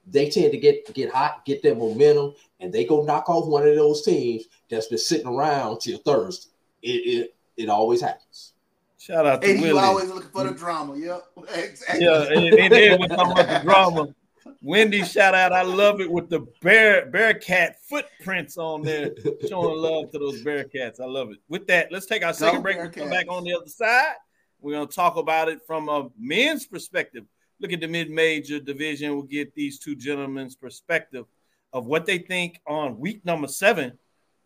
they 0.08 0.30
tend 0.30 0.52
to 0.52 0.58
get 0.58 0.94
get 0.94 1.12
hot, 1.12 1.46
get 1.46 1.62
their 1.62 1.76
momentum, 1.76 2.34
and 2.60 2.74
they 2.74 2.86
go 2.86 3.04
knock 3.04 3.30
off 3.30 3.48
one 3.48 3.68
of 3.68 3.76
those 3.76 4.04
teams 4.04 4.46
that's 4.70 4.88
been 4.88 4.98
sitting 4.98 5.28
around 5.28 5.80
till 5.80 5.98
Thursday. 6.00 6.52
It 6.82 6.88
it, 6.88 7.36
it 7.58 7.70
always 7.70 8.02
happens. 8.02 8.54
Shout 9.02 9.26
out 9.26 9.42
to 9.42 9.60
Willie. 9.60 9.80
always 9.80 10.10
looking 10.10 10.30
for 10.30 10.44
the 10.44 10.52
drama. 10.52 10.96
Yep, 10.96 11.24
exactly. 11.56 12.06
Yeah, 12.06 12.22
and, 12.22 12.54
and 12.54 12.72
then 12.72 13.00
we're 13.00 13.08
talking 13.08 13.32
about 13.32 13.48
the 13.48 13.60
drama. 13.64 14.16
Wendy, 14.62 15.04
shout 15.04 15.34
out. 15.34 15.54
I 15.54 15.64
love 15.64 16.02
it 16.02 16.12
with 16.12 16.30
the 16.30 16.46
bear 16.62 17.08
bearcat 17.08 17.78
footprints 17.90 18.58
on 18.58 18.84
there, 18.84 19.10
showing 19.50 19.82
love 19.82 20.12
to 20.12 20.20
those 20.20 20.44
bearcats. 20.44 21.00
I 21.00 21.06
love 21.06 21.32
it. 21.32 21.38
With 21.50 21.66
that, 21.66 21.92
let's 21.92 22.06
take 22.06 22.24
our 22.24 22.32
second 22.32 22.58
Go 22.58 22.62
break. 22.62 22.78
We'll 22.78 22.90
come 22.90 23.10
back 23.10 23.26
on 23.28 23.44
the 23.44 23.56
other 23.56 23.68
side. 23.68 24.14
We're 24.60 24.74
going 24.74 24.88
to 24.88 24.94
talk 24.94 25.16
about 25.16 25.50
it 25.50 25.62
from 25.66 25.90
a 25.90 26.10
men's 26.20 26.68
perspective 26.68 27.26
look 27.60 27.74
at 27.74 27.80
the 27.80 27.88
mid-major 27.88 28.60
division. 28.60 29.14
We'll 29.14 29.24
get 29.24 29.56
these 29.56 29.80
two 29.80 29.96
gentlemen's 29.96 30.56
perspective 30.56 31.26
of 31.74 31.86
what 31.86 32.06
they 32.06 32.18
think 32.18 32.60
on 32.68 33.00
week 33.00 33.24
number 33.26 33.48
seven 33.48 33.98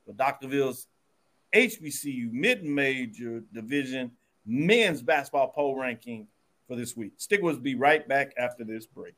for 0.05 0.13
Dr. 0.13 0.47
Doctorville's 0.47 0.87
HBCU 1.53 2.31
mid-major 2.31 3.41
division 3.53 4.11
men's 4.45 5.01
basketball 5.01 5.49
poll 5.49 5.75
ranking 5.75 6.27
for 6.67 6.75
this 6.75 6.95
week. 6.95 7.13
Stick 7.17 7.41
with 7.41 7.57
us. 7.57 7.61
Be 7.61 7.75
right 7.75 8.07
back 8.07 8.33
after 8.37 8.63
this 8.63 8.85
break. 8.85 9.15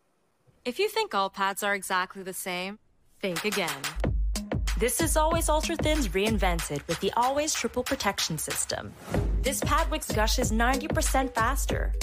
If 0.66 0.80
you 0.80 0.90
think 0.90 1.16
all 1.16 1.30
pads 1.30 1.64
are 1.64 1.76
exactly 1.76 2.24
the 2.24 2.34
same, 2.34 2.80
think 3.22 3.46
again. 3.46 3.82
This 4.78 5.02
is 5.02 5.18
Always 5.18 5.50
Ultra 5.50 5.76
Thins 5.76 6.10
reinvented 6.10 6.86
with 6.88 7.00
the 7.00 7.12
Always 7.18 7.54
Triple 7.54 7.84
Protection 7.84 8.38
System. 8.38 8.94
This 9.42 9.60
pad 9.62 9.90
wicks 9.90 10.12
gushes 10.12 10.52
90% 10.52 11.34
faster 11.34 11.94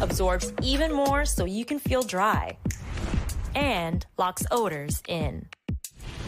absorbs 0.00 0.52
even 0.62 0.92
more 0.92 1.24
so 1.24 1.44
you 1.44 1.64
can 1.64 1.78
feel 1.78 2.02
dry, 2.02 2.56
and 3.54 4.06
locks 4.18 4.44
odors 4.50 5.02
in. 5.08 5.46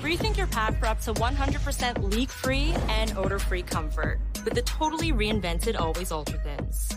Rethink 0.02 0.36
your 0.36 0.48
pad 0.48 0.78
for 0.78 0.86
up 0.86 1.00
to 1.02 1.14
100% 1.14 2.14
leak 2.14 2.30
free 2.30 2.74
and 2.88 3.16
odor 3.16 3.38
free 3.38 3.62
comfort 3.62 4.20
with 4.44 4.54
the 4.54 4.62
totally 4.62 5.12
reinvented 5.12 5.78
Always 5.78 6.10
Ultra 6.10 6.38
Thins. 6.38 6.88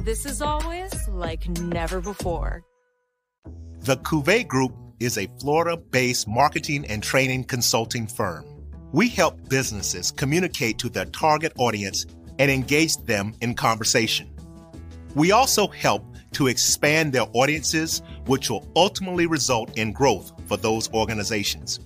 This 0.00 0.26
is 0.26 0.42
always 0.42 1.08
like 1.08 1.48
never 1.60 2.00
before. 2.00 2.62
The 3.80 3.96
Cuvée 3.98 4.46
Group 4.46 4.74
is 5.00 5.18
a 5.18 5.28
Florida 5.40 5.76
based 5.76 6.28
marketing 6.28 6.86
and 6.86 7.02
training 7.02 7.44
consulting 7.44 8.06
firm. 8.06 8.44
We 8.92 9.08
help 9.08 9.48
businesses 9.48 10.10
communicate 10.10 10.78
to 10.78 10.88
their 10.88 11.06
target 11.06 11.52
audience 11.58 12.06
and 12.38 12.50
engage 12.50 12.96
them 12.98 13.34
in 13.40 13.54
conversation. 13.54 14.28
We 15.14 15.32
also 15.32 15.66
help 15.68 16.04
to 16.32 16.46
expand 16.46 17.12
their 17.12 17.26
audiences, 17.32 18.02
which 18.26 18.50
will 18.50 18.66
ultimately 18.74 19.26
result 19.26 19.76
in 19.78 19.92
growth 19.92 20.32
for 20.46 20.56
those 20.56 20.92
organizations. 20.92 21.80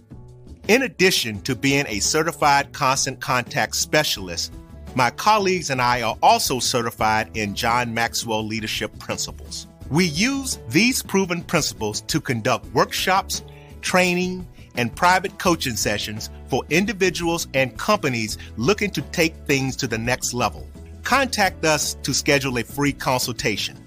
In 0.68 0.82
addition 0.82 1.40
to 1.42 1.54
being 1.54 1.84
a 1.86 2.00
certified 2.00 2.72
constant 2.72 3.20
contact 3.20 3.76
specialist, 3.76 4.52
my 4.96 5.10
colleagues 5.10 5.70
and 5.70 5.80
I 5.80 6.02
are 6.02 6.16
also 6.24 6.58
certified 6.58 7.36
in 7.36 7.54
John 7.54 7.94
Maxwell 7.94 8.44
Leadership 8.44 8.98
Principles. 8.98 9.68
We 9.90 10.06
use 10.06 10.58
these 10.68 11.04
proven 11.04 11.44
principles 11.44 12.00
to 12.02 12.20
conduct 12.20 12.66
workshops, 12.74 13.44
training, 13.80 14.44
and 14.74 14.94
private 14.94 15.38
coaching 15.38 15.76
sessions 15.76 16.30
for 16.48 16.64
individuals 16.68 17.46
and 17.54 17.78
companies 17.78 18.36
looking 18.56 18.90
to 18.90 19.02
take 19.02 19.36
things 19.46 19.76
to 19.76 19.86
the 19.86 19.98
next 19.98 20.34
level. 20.34 20.66
Contact 21.04 21.64
us 21.64 21.94
to 22.02 22.12
schedule 22.12 22.58
a 22.58 22.64
free 22.64 22.92
consultation. 22.92 23.78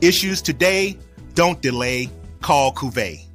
Issues 0.00 0.40
today, 0.40 0.98
don't 1.34 1.60
delay, 1.60 2.08
call 2.40 2.72
Cuvée. 2.72 3.26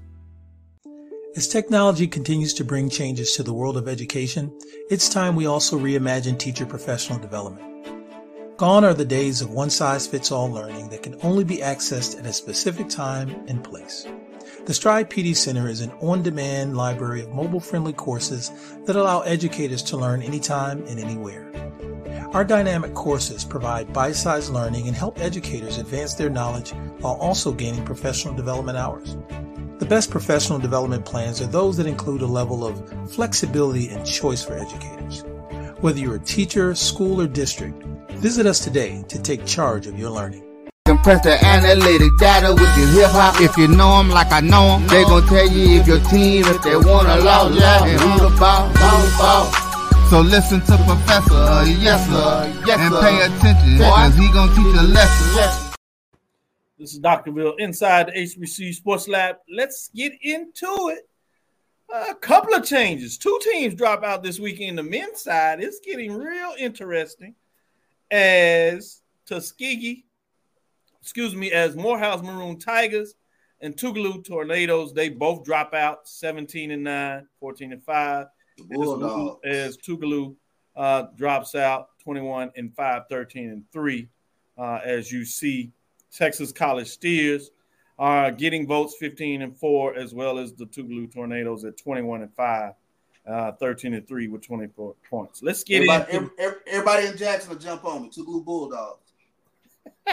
As 1.38 1.48
technology 1.48 2.08
continues 2.08 2.52
to 2.56 2.64
bring 2.64 2.90
changes 2.90 3.34
to 3.34 3.44
the 3.44 3.54
world 3.54 3.78
of 3.78 3.88
education, 3.88 4.52
it's 4.90 5.08
time 5.08 5.36
we 5.36 5.46
also 5.46 5.78
reimagine 5.78 6.36
teacher 6.40 6.66
professional 6.66 7.20
development. 7.20 8.58
Gone 8.58 8.84
are 8.84 8.96
the 8.96 9.06
days 9.06 9.40
of 9.40 9.52
one 9.52 9.70
size 9.70 10.08
fits 10.08 10.32
all 10.32 10.50
learning 10.50 10.90
that 10.90 11.04
can 11.04 11.16
only 11.22 11.44
be 11.44 11.58
accessed 11.58 12.18
at 12.18 12.26
a 12.26 12.34
specific 12.34 12.90
time 12.90 13.30
and 13.48 13.64
place. 13.64 14.08
The 14.66 14.74
Stride 14.74 15.12
PD 15.12 15.36
Center 15.36 15.70
is 15.70 15.82
an 15.82 15.92
on 16.02 16.24
demand 16.24 16.76
library 16.76 17.22
of 17.22 17.30
mobile 17.30 17.60
friendly 17.60 17.94
courses 17.94 18.52
that 18.86 18.96
allow 18.96 19.20
educators 19.20 19.84
to 19.84 19.98
learn 19.98 20.24
anytime 20.24 20.84
and 20.88 21.00
anywhere. 21.00 21.52
Our 22.34 22.46
dynamic 22.46 22.96
courses 22.96 23.46
provide 23.46 23.94
bite 23.94 24.16
sized 24.16 24.52
learning 24.52 24.88
and 24.88 24.98
help 24.98 25.20
educators 25.20 25.78
advance 25.78 26.16
their 26.16 26.32
knowledge 26.32 26.72
while 27.02 27.18
also 27.18 27.52
gaining 27.52 27.86
professional 27.86 28.34
development 28.34 28.80
hours. 28.80 29.16
The 29.80 29.86
best 29.86 30.10
professional 30.10 30.58
development 30.58 31.06
plans 31.06 31.40
are 31.40 31.46
those 31.46 31.78
that 31.78 31.86
include 31.86 32.24
a 32.24 32.26
level 32.26 32.66
of 32.66 32.82
flexibility 33.12 33.90
and 33.90 34.04
choice 34.04 34.44
for 34.44 34.58
educators. 34.58 35.24
Whether 35.82 36.00
you're 36.00 36.16
a 36.16 36.20
teacher, 36.20 36.74
school, 36.74 37.22
or 37.22 37.28
district, 37.28 37.84
visit 38.14 38.48
us 38.48 38.60
today 38.60 39.04
to 39.08 39.22
take 39.22 39.46
charge 39.46 39.86
of 39.86 40.00
your 40.00 40.10
learning. 40.10 40.44
Compress 40.88 41.22
the 41.22 41.46
analytic 41.46 42.10
data 42.18 42.56
with 42.56 42.76
your 42.76 42.88
hip 42.88 43.12
hop. 43.12 43.40
If 43.40 43.56
you 43.56 43.68
know 43.68 44.00
them 44.00 44.10
like 44.10 44.32
I 44.32 44.40
know 44.40 44.80
them, 44.80 44.88
they 44.88 45.04
gon' 45.04 45.28
tell 45.28 45.48
you 45.48 45.80
if 45.80 45.86
your 45.86 46.00
team, 46.10 46.46
if 46.48 46.60
they 46.64 46.76
wanna 46.76 47.18
lose, 47.18 47.62
and 47.62 48.02
who 48.02 48.30
the 48.30 48.36
ball, 48.40 48.70
who 48.70 49.06
the 49.06 49.18
ball. 49.20 49.46
So 50.10 50.22
listen 50.22 50.60
to 50.62 50.76
Professor, 50.88 51.70
yes 51.70 52.02
sir, 52.10 52.64
yes, 52.66 52.80
and 52.80 52.96
pay 52.96 53.22
attention, 53.22 53.78
cause 53.78 54.16
he 54.16 54.32
gon' 54.34 54.50
teach 54.56 54.76
a 54.76 54.84
lesson. 54.84 55.67
This 56.78 56.94
is 56.94 57.00
Dr. 57.00 57.32
Bill 57.32 57.56
inside 57.56 58.08
the 58.08 58.12
HBC 58.12 58.76
Sports 58.76 59.08
Lab. 59.08 59.38
Let's 59.52 59.90
get 59.96 60.14
into 60.22 60.94
it. 60.96 61.10
A 61.92 62.14
couple 62.14 62.54
of 62.54 62.66
changes. 62.66 63.18
Two 63.18 63.40
teams 63.42 63.74
drop 63.74 64.04
out 64.04 64.22
this 64.22 64.40
weekend. 64.40 64.78
The 64.78 64.84
men's 64.84 65.22
side 65.22 65.60
It's 65.64 65.80
getting 65.80 66.14
real 66.14 66.54
interesting 66.60 67.34
as 68.12 69.02
Tuskegee, 69.26 70.06
excuse 71.02 71.36
me, 71.36 71.52
as 71.52 71.76
Morehouse 71.76 72.22
Maroon 72.22 72.60
Tigers 72.60 73.16
and 73.62 73.76
Tougaloo 73.76 74.24
Tornadoes, 74.24 74.94
they 74.94 75.10
both 75.10 75.44
drop 75.44 75.74
out 75.74 76.08
17 76.08 76.72
and 76.72 76.84
9, 76.84 77.28
14 77.40 77.72
and 77.72 77.84
5. 77.84 78.28
Bulldogs. 78.70 79.40
As 79.44 79.78
Tougaloo 79.78 80.36
uh, 80.76 81.08
drops 81.16 81.56
out 81.56 81.90
21 82.04 82.52
and 82.56 82.76
5, 82.76 83.04
13 83.10 83.50
and 83.50 83.64
3, 83.72 84.08
uh, 84.60 84.80
as 84.84 85.12
you 85.12 85.26
see 85.26 85.72
Texas 86.18 86.52
College 86.52 86.88
Steers 86.88 87.52
are 88.00 88.32
getting 88.32 88.68
votes 88.68 88.96
15 89.00 89.44
and 89.44 89.56
4, 89.56 89.96
as 89.96 90.14
well 90.14 90.40
as 90.40 90.54
the 90.54 90.66
Tougaloo 90.66 91.12
Tornadoes 91.14 91.64
at 91.64 91.78
21 91.78 92.24
and 92.24 92.34
5, 92.34 92.74
uh, 93.28 93.52
13 93.54 93.94
and 93.94 94.08
3 94.08 94.28
with 94.28 94.42
24 94.42 94.96
points. 95.10 95.44
Let's 95.44 95.64
get 95.64 95.78
everybody, 95.88 96.14
into 96.14 96.32
every- 96.40 96.60
everybody 96.68 97.08
in 97.08 97.18
Jackson 97.18 97.52
will 97.52 97.60
jump 97.60 97.86
on 97.86 98.04
me. 98.04 98.12
Blue 98.16 98.44
bulldogs. 98.44 99.14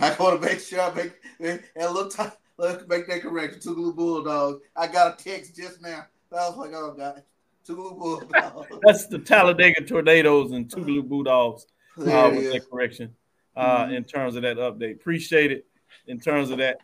I 0.00 0.16
want 0.18 0.40
to 0.40 0.48
make 0.48 0.60
sure 0.60 0.80
I 0.80 0.94
make 0.94 1.12
and 1.40 1.92
look 1.92 2.14
time. 2.14 2.32
Let's 2.58 2.86
make 2.86 3.06
that 3.08 3.22
correction. 3.22 3.60
Blue 3.74 3.92
bulldogs. 3.92 4.62
I 4.76 4.86
got 4.86 5.20
a 5.20 5.22
text 5.22 5.56
just 5.56 5.82
now. 5.82 6.06
I 6.30 6.48
was 6.48 6.56
like, 6.56 6.70
oh 6.74 6.94
god, 6.96 7.22
blue 7.66 7.94
bulldogs. 7.94 8.78
That's 8.82 9.06
the 9.06 9.18
Talladega 9.18 9.82
Tornadoes 9.84 10.52
and 10.52 10.68
Tougaloo 10.68 11.06
Bulldogs 11.06 11.66
uh, 11.98 12.30
with 12.32 12.44
is. 12.44 12.52
that 12.52 12.70
correction 12.70 13.14
uh, 13.56 13.86
Mhm. 13.86 13.96
in 13.96 14.04
terms 14.04 14.36
of 14.36 14.42
that 14.42 14.56
update. 14.56 14.94
Appreciate 14.94 15.52
it 15.52 15.66
in 16.06 16.18
terms 16.18 16.50
of 16.50 16.58
that. 16.58 16.78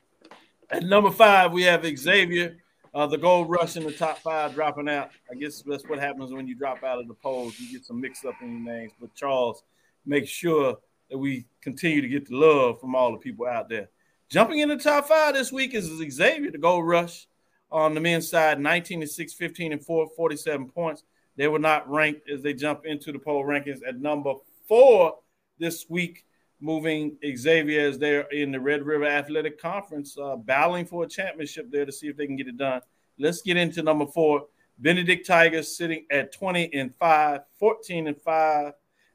At 0.70 0.82
number 0.82 1.10
five, 1.10 1.52
we 1.52 1.62
have 1.62 1.84
Xavier, 1.84 2.58
uh, 2.94 3.06
the 3.06 3.16
gold 3.18 3.48
rush 3.48 3.76
in 3.76 3.84
the 3.84 3.92
top 3.92 4.18
five, 4.18 4.54
dropping 4.54 4.88
out. 4.88 5.10
I 5.30 5.34
guess 5.34 5.62
that's 5.62 5.86
what 5.88 5.98
happens 5.98 6.32
when 6.32 6.46
you 6.46 6.54
drop 6.54 6.82
out 6.84 6.98
of 6.98 7.08
the 7.08 7.14
polls. 7.14 7.58
You 7.58 7.72
get 7.78 7.86
some 7.86 8.00
mix 8.00 8.24
up 8.24 8.34
in 8.42 8.62
your 8.64 8.74
names. 8.74 8.92
But 9.00 9.14
Charles, 9.14 9.62
make 10.04 10.26
sure 10.26 10.78
that 11.10 11.16
we 11.16 11.46
continue 11.62 12.02
to 12.02 12.08
get 12.08 12.26
the 12.28 12.36
love 12.36 12.80
from 12.80 12.94
all 12.94 13.12
the 13.12 13.18
people 13.18 13.46
out 13.46 13.68
there. 13.68 13.88
Jumping 14.28 14.58
in 14.58 14.68
the 14.68 14.76
top 14.76 15.08
five 15.08 15.32
this 15.34 15.50
week 15.50 15.72
is 15.72 15.86
Xavier, 15.86 16.50
the 16.50 16.58
gold 16.58 16.86
rush 16.86 17.26
on 17.70 17.94
the 17.94 18.00
men's 18.00 18.28
side, 18.28 18.60
19 18.60 19.00
to 19.00 19.06
6, 19.06 19.32
15 19.32 19.72
and 19.72 19.82
4, 19.84 20.06
47 20.14 20.68
points. 20.68 21.02
They 21.36 21.48
were 21.48 21.58
not 21.58 21.88
ranked 21.88 22.28
as 22.28 22.42
they 22.42 22.52
jump 22.52 22.84
into 22.84 23.10
the 23.12 23.18
poll 23.18 23.44
rankings 23.44 23.80
at 23.86 24.00
number 24.00 24.34
four 24.66 25.18
this 25.58 25.88
week, 25.88 26.24
moving 26.60 27.16
Xavier 27.36 27.88
as 27.88 27.98
they're 27.98 28.22
in 28.32 28.52
the 28.52 28.60
Red 28.60 28.84
River 28.84 29.06
Athletic 29.06 29.60
Conference, 29.60 30.16
uh, 30.18 30.36
battling 30.36 30.86
for 30.86 31.04
a 31.04 31.08
championship 31.08 31.70
there 31.70 31.84
to 31.84 31.92
see 31.92 32.08
if 32.08 32.16
they 32.16 32.26
can 32.26 32.36
get 32.36 32.48
it 32.48 32.56
done. 32.56 32.80
Let's 33.18 33.42
get 33.42 33.56
into 33.56 33.82
number 33.82 34.06
four. 34.06 34.46
Benedict 34.78 35.26
Tigers 35.26 35.76
sitting 35.76 36.06
at 36.10 36.32
20 36.32 36.72
and 36.72 36.94
5, 36.94 37.40
14 37.58 38.06
and 38.08 38.20
5 38.20 38.72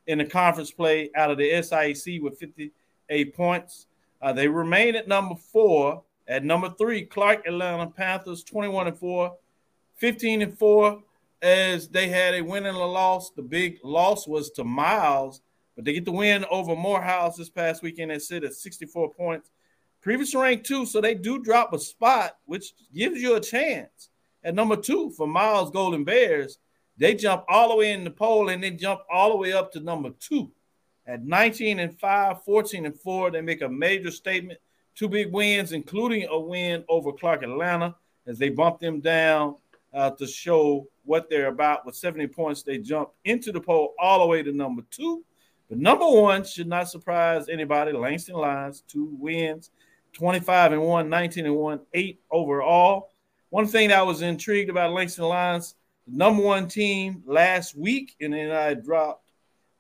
in 0.08 0.18
the 0.18 0.26
conference 0.26 0.72
play 0.72 1.10
out 1.16 1.32
of 1.32 1.38
the 1.38 1.50
SIAC 1.50 2.22
with 2.22 2.38
58 2.38 3.36
points. 3.36 3.88
Uh, 4.22 4.34
they 4.34 4.48
remain 4.48 4.96
at 4.96 5.08
number 5.08 5.36
four. 5.36 6.04
At 6.28 6.44
number 6.44 6.70
three, 6.78 7.04
Clark 7.04 7.46
Atlanta 7.46 7.88
Panthers, 7.88 8.44
21 8.44 8.88
and 8.88 8.98
4, 8.98 9.36
15 9.96 10.42
and 10.42 10.58
4, 10.58 11.04
as 11.42 11.90
they 11.90 12.08
had 12.08 12.34
a 12.34 12.42
win 12.42 12.66
and 12.66 12.78
a 12.78 12.86
loss. 12.86 13.32
The 13.32 13.42
big 13.42 13.80
loss 13.84 14.28
was 14.28 14.50
to 14.52 14.64
Miles, 14.64 15.42
but 15.76 15.86
they 15.86 15.94
get 15.94 16.06
the 16.06 16.12
win 16.12 16.46
over 16.50 16.76
Morehouse 16.76 17.38
this 17.38 17.50
past 17.50 17.82
weekend 17.82 18.12
and 18.12 18.22
sit 18.22 18.44
at 18.44 18.54
64 18.54 19.14
points. 19.14 19.50
Previous 20.02 20.36
ranked 20.36 20.66
two, 20.66 20.86
so 20.86 21.00
they 21.00 21.16
do 21.16 21.40
drop 21.40 21.74
a 21.74 21.80
spot, 21.80 22.38
which 22.46 22.74
gives 22.94 23.22
you 23.22 23.36
a 23.36 23.40
chance. 23.40 24.10
At 24.44 24.56
number 24.56 24.76
two 24.76 25.12
for 25.12 25.26
Miles 25.26 25.72
Golden 25.72 26.04
Bears, 26.04 26.60
they 26.98 27.16
jump 27.16 27.46
all 27.48 27.70
the 27.70 27.76
way 27.76 27.92
in 27.92 28.04
the 28.04 28.12
poll 28.12 28.50
and 28.50 28.62
then 28.62 28.78
jump 28.78 29.02
all 29.12 29.32
the 29.32 29.38
way 29.38 29.54
up 29.54 29.72
to 29.72 29.80
number 29.80 30.12
two. 30.20 30.52
At 31.08 31.24
19 31.24 31.80
and 31.80 32.00
5, 32.00 32.44
14 32.44 32.86
and 32.86 33.00
4, 33.00 33.32
they 33.32 33.42
make 33.42 33.62
a 33.62 33.70
major 33.70 34.12
statement. 34.12 34.60
Two 34.96 35.10
big 35.10 35.32
wins, 35.32 35.72
including 35.72 36.28
a 36.30 36.40
win 36.40 36.84
over 36.88 37.12
Clark 37.12 37.44
Atlanta, 37.44 37.96
as 38.28 38.38
they 38.38 38.50
bump 38.50 38.80
them 38.80 39.00
down 39.00 39.56
uh, 39.94 40.12
to 40.12 40.28
show 40.28 40.88
what 41.04 41.30
they're 41.30 41.48
about. 41.48 41.86
With 41.86 41.96
70 41.96 42.28
points, 42.28 42.64
they 42.64 42.78
jump 42.78 43.10
into 43.26 43.52
the 43.52 43.60
poll 43.60 43.96
all 44.00 44.20
the 44.20 44.28
way 44.28 44.44
to 44.44 44.52
number 44.52 44.84
two. 44.92 45.24
But 45.74 45.80
number 45.80 46.08
one 46.08 46.44
should 46.44 46.68
not 46.68 46.88
surprise 46.88 47.50
anybody. 47.50 47.94
Langston 47.94 48.36
Lions, 48.36 48.84
two 48.88 49.10
wins, 49.18 49.72
25 50.12 50.74
and 50.74 50.84
1, 50.84 51.10
19 51.10 51.48
and 51.48 51.56
1, 51.56 51.80
eight 51.96 52.22
overall. 52.30 53.10
One 53.50 53.66
thing 53.66 53.90
that 53.90 53.98
I 53.98 54.04
was 54.04 54.22
intrigued 54.22 54.70
about 54.70 54.94
Langston 54.94 55.26
Lions, 55.26 55.74
the 56.08 56.16
number 56.16 56.44
one 56.44 56.68
team 56.68 57.24
last 57.26 57.76
week, 57.76 58.16
and 58.22 58.32
then 58.32 58.52
I 58.52 58.76
dropped 58.76 59.26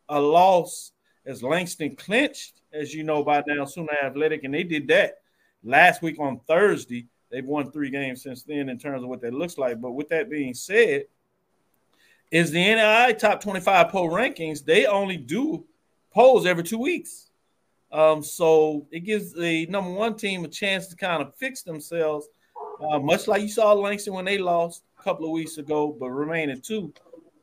a 0.09 0.19
loss 0.19 0.93
as 1.27 1.43
Langston 1.43 1.95
clinched, 1.95 2.61
as 2.73 2.91
you 2.91 3.03
know 3.03 3.23
by 3.23 3.43
now, 3.45 3.63
Sooner 3.63 3.93
Athletic, 4.03 4.45
and 4.45 4.53
they 4.55 4.63
did 4.63 4.87
that 4.87 5.19
last 5.63 6.01
week 6.01 6.19
on 6.19 6.39
Thursday. 6.47 7.05
They've 7.29 7.45
won 7.45 7.71
three 7.71 7.91
games 7.91 8.23
since 8.23 8.41
then 8.41 8.67
in 8.67 8.79
terms 8.79 9.03
of 9.03 9.09
what 9.09 9.21
that 9.21 9.35
looks 9.35 9.59
like. 9.59 9.79
But 9.79 9.91
with 9.91 10.09
that 10.09 10.27
being 10.27 10.55
said, 10.55 11.03
is 12.31 12.49
the 12.49 12.65
NAIA 12.65 13.15
top 13.15 13.41
25 13.41 13.89
poll 13.89 14.09
rankings, 14.09 14.65
they 14.65 14.87
only 14.87 15.17
do 15.17 15.63
polls 16.13 16.45
every 16.45 16.63
two 16.63 16.79
weeks. 16.79 17.29
Um, 17.91 18.23
so 18.23 18.87
it 18.91 19.01
gives 19.01 19.33
the 19.33 19.67
number 19.67 19.91
one 19.91 20.15
team 20.15 20.43
a 20.45 20.47
chance 20.47 20.87
to 20.87 20.95
kind 20.95 21.21
of 21.21 21.35
fix 21.35 21.61
themselves, 21.61 22.27
uh, 22.81 22.99
much 22.99 23.27
like 23.27 23.41
you 23.41 23.49
saw 23.49 23.73
Langston 23.73 24.13
when 24.13 24.25
they 24.25 24.37
lost 24.39 24.83
a 24.99 25.03
couple 25.03 25.25
of 25.25 25.31
weeks 25.31 25.57
ago, 25.57 25.95
but 25.99 26.09
remaining 26.09 26.59
two. 26.59 26.93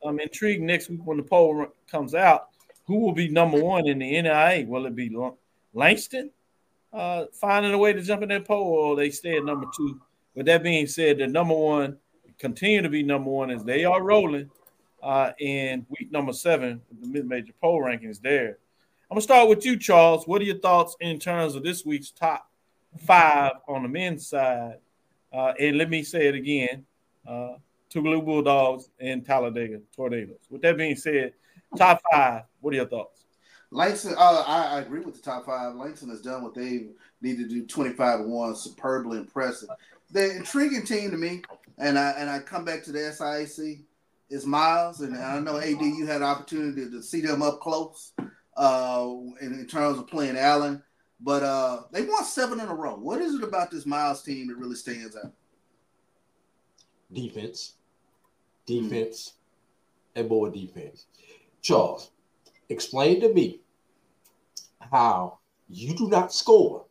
I'm 0.03 0.19
intrigued 0.19 0.63
next 0.63 0.89
week 0.89 0.99
when 1.05 1.17
the 1.17 1.23
poll 1.23 1.67
comes 1.89 2.15
out. 2.15 2.49
Who 2.87 2.99
will 2.99 3.13
be 3.13 3.29
number 3.29 3.61
one 3.61 3.87
in 3.87 3.99
the 3.99 4.13
NAIA? 4.13 4.67
Will 4.67 4.87
it 4.87 4.95
be 4.95 5.15
Langston 5.73 6.31
uh, 6.91 7.25
finding 7.31 7.73
a 7.73 7.77
way 7.77 7.93
to 7.93 8.01
jump 8.01 8.23
in 8.23 8.29
that 8.29 8.45
poll, 8.45 8.63
or 8.63 8.95
they 8.95 9.11
stay 9.11 9.37
at 9.37 9.45
number 9.45 9.67
two? 9.77 10.01
With 10.35 10.47
that 10.47 10.63
being 10.63 10.87
said, 10.87 11.19
the 11.19 11.27
number 11.27 11.53
one 11.53 11.97
continue 12.39 12.81
to 12.81 12.89
be 12.89 13.03
number 13.03 13.29
one 13.29 13.51
as 13.51 13.63
they 13.63 13.85
are 13.85 14.01
rolling 14.01 14.49
uh, 15.03 15.31
in 15.39 15.85
week 15.89 16.11
number 16.11 16.33
seven 16.33 16.81
the 16.99 17.07
mid-major 17.07 17.53
poll 17.61 17.81
rankings 17.81 18.19
there. 18.21 18.57
I'm 19.11 19.15
gonna 19.15 19.23
start 19.23 19.49
with 19.49 19.65
you, 19.65 19.75
Charles. 19.75 20.25
What 20.25 20.41
are 20.41 20.45
your 20.45 20.59
thoughts 20.59 20.95
in 21.01 21.19
terms 21.19 21.55
of 21.55 21.63
this 21.63 21.85
week's 21.85 22.11
top 22.11 22.49
five 22.97 23.51
on 23.67 23.83
the 23.83 23.89
men's 23.89 24.25
side? 24.25 24.77
Uh, 25.33 25.51
and 25.59 25.77
let 25.77 25.89
me 25.89 26.01
say 26.01 26.29
it 26.29 26.35
again: 26.35 26.85
uh, 27.27 27.55
Tougaloo 27.93 28.23
Bulldogs 28.23 28.87
and 29.01 29.25
Talladega 29.25 29.81
Tornadoes. 29.93 30.39
With 30.49 30.61
that 30.61 30.77
being 30.77 30.95
said, 30.95 31.33
top 31.75 32.01
five. 32.09 32.43
What 32.61 32.73
are 32.73 32.77
your 32.77 32.87
thoughts? 32.87 33.25
Langston, 33.69 34.15
uh, 34.17 34.45
I, 34.47 34.77
I 34.77 34.79
agree 34.79 35.01
with 35.01 35.15
the 35.15 35.21
top 35.21 35.45
five. 35.45 35.75
Langston 35.75 36.07
has 36.07 36.21
done 36.21 36.41
what 36.41 36.55
they 36.55 36.85
need 37.21 37.35
to 37.35 37.49
do 37.49 37.65
25 37.65 38.21
1, 38.21 38.55
superbly 38.55 39.17
impressive. 39.17 39.67
the 40.11 40.37
intriguing 40.37 40.85
team 40.85 41.11
to 41.11 41.17
me, 41.17 41.41
and 41.79 41.99
I 41.99 42.11
and 42.11 42.29
I 42.29 42.39
come 42.39 42.63
back 42.63 42.81
to 42.85 42.93
the 42.93 42.99
SIAC 42.99 43.83
is 44.29 44.45
Miles, 44.45 45.01
and 45.01 45.17
I 45.17 45.37
know 45.41 45.57
AD 45.57 45.81
you 45.81 46.05
had 46.05 46.21
an 46.21 46.23
opportunity 46.23 46.89
to 46.89 47.03
see 47.03 47.19
them 47.19 47.41
up 47.41 47.59
close 47.59 48.13
uh, 48.57 49.07
in, 49.41 49.53
in 49.53 49.67
terms 49.67 49.97
of 49.97 50.07
playing 50.07 50.37
Allen, 50.37 50.83
but 51.19 51.43
uh, 51.43 51.81
they 51.91 52.03
won 52.03 52.23
seven 52.23 52.59
in 52.59 52.67
a 52.67 52.73
row. 52.73 52.95
What 52.95 53.21
is 53.21 53.35
it 53.35 53.43
about 53.43 53.71
this 53.71 53.85
Miles 53.85 54.23
team 54.23 54.47
that 54.47 54.57
really 54.57 54.75
stands 54.75 55.15
out? 55.15 55.31
Defense, 57.13 57.73
defense, 58.65 59.33
and 60.15 60.29
more 60.29 60.49
defense. 60.49 61.05
Charles, 61.61 62.11
explain 62.69 63.21
to 63.21 63.33
me 63.33 63.61
how 64.79 65.39
you 65.69 65.95
do 65.95 66.09
not 66.09 66.33
score 66.33 66.85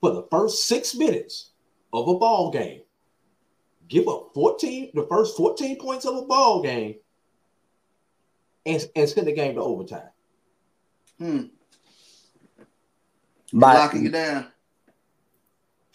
for 0.00 0.10
the 0.10 0.26
first 0.30 0.66
six 0.66 0.94
minutes 0.94 1.50
of 1.92 2.08
a 2.08 2.18
ball 2.18 2.50
game, 2.50 2.82
give 3.88 4.08
up 4.08 4.30
14, 4.34 4.90
the 4.94 5.06
first 5.08 5.36
14 5.36 5.78
points 5.78 6.04
of 6.04 6.16
a 6.16 6.22
ball 6.22 6.62
game, 6.62 6.96
and, 8.64 8.84
and 8.96 9.08
send 9.08 9.26
the 9.26 9.32
game 9.32 9.54
to 9.54 9.60
overtime. 9.60 10.08
Hmm. 11.18 11.42
By- 13.52 13.74
locking 13.74 14.04
you 14.04 14.10
down. 14.10 14.46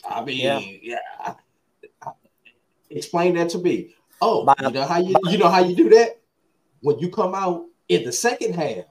I 0.09 0.24
mean, 0.24 0.38
Yeah. 0.38 0.59
yeah. 0.82 1.34
Explain 2.89 3.36
that 3.36 3.49
to 3.49 3.57
me. 3.59 3.95
Oh, 4.22 4.41
you 4.61 4.69
know 4.72 4.86
how 4.86 4.99
you 4.99 5.15
you 5.30 5.38
know 5.38 5.49
how 5.49 5.63
you 5.63 5.76
do 5.76 5.89
that? 5.89 6.19
When 6.82 6.99
you 6.99 7.09
come 7.09 7.34
out 7.36 7.65
in 7.88 8.03
the 8.03 8.11
second 8.11 8.53
half 8.55 8.86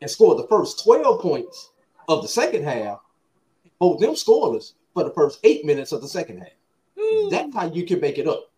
and 0.00 0.10
score 0.10 0.34
the 0.34 0.46
first 0.48 0.82
12 0.82 1.20
points 1.20 1.70
of 2.08 2.22
the 2.22 2.28
second 2.28 2.64
half, 2.64 3.00
hold 3.80 4.00
them 4.00 4.12
scoreless 4.14 4.72
for 4.94 5.04
the 5.04 5.10
first 5.12 5.38
eight 5.44 5.64
minutes 5.64 5.92
of 5.92 6.00
the 6.00 6.08
second 6.08 6.38
half. 6.38 7.30
That's 7.30 7.54
how 7.54 7.66
you 7.72 7.84
can 7.86 8.00
make 8.00 8.18
it 8.18 8.26
up. 8.26 8.50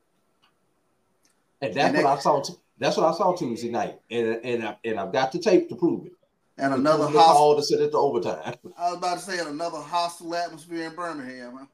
And 1.60 1.74
that's 1.74 1.94
And 1.94 2.04
what 2.04 2.18
I 2.18 2.20
saw. 2.20 2.40
t- 2.40 2.54
That's 2.78 2.96
what 2.96 3.12
I 3.12 3.16
saw 3.16 3.34
Tuesday 3.34 3.70
night, 3.70 4.00
and 4.10 4.40
and 4.44 4.64
I, 4.68 4.76
and 4.84 5.00
I've 5.00 5.12
got 5.12 5.32
the 5.32 5.40
tape 5.40 5.68
to 5.68 5.74
prove 5.76 6.06
it. 6.06 6.12
And 6.58 6.74
another 6.74 7.04
hostile. 7.04 7.20
called 7.20 7.58
to 7.58 7.62
send 7.62 7.82
it 7.82 7.90
to 7.92 7.98
overtime. 7.98 8.54
I 8.76 8.90
was 8.90 8.98
about 8.98 9.18
to 9.18 9.24
say 9.24 9.38
another 9.38 9.78
hostile 9.78 10.34
atmosphere 10.34 10.86
in 10.86 10.94
Birmingham. 10.94 11.58
Huh? 11.58 11.66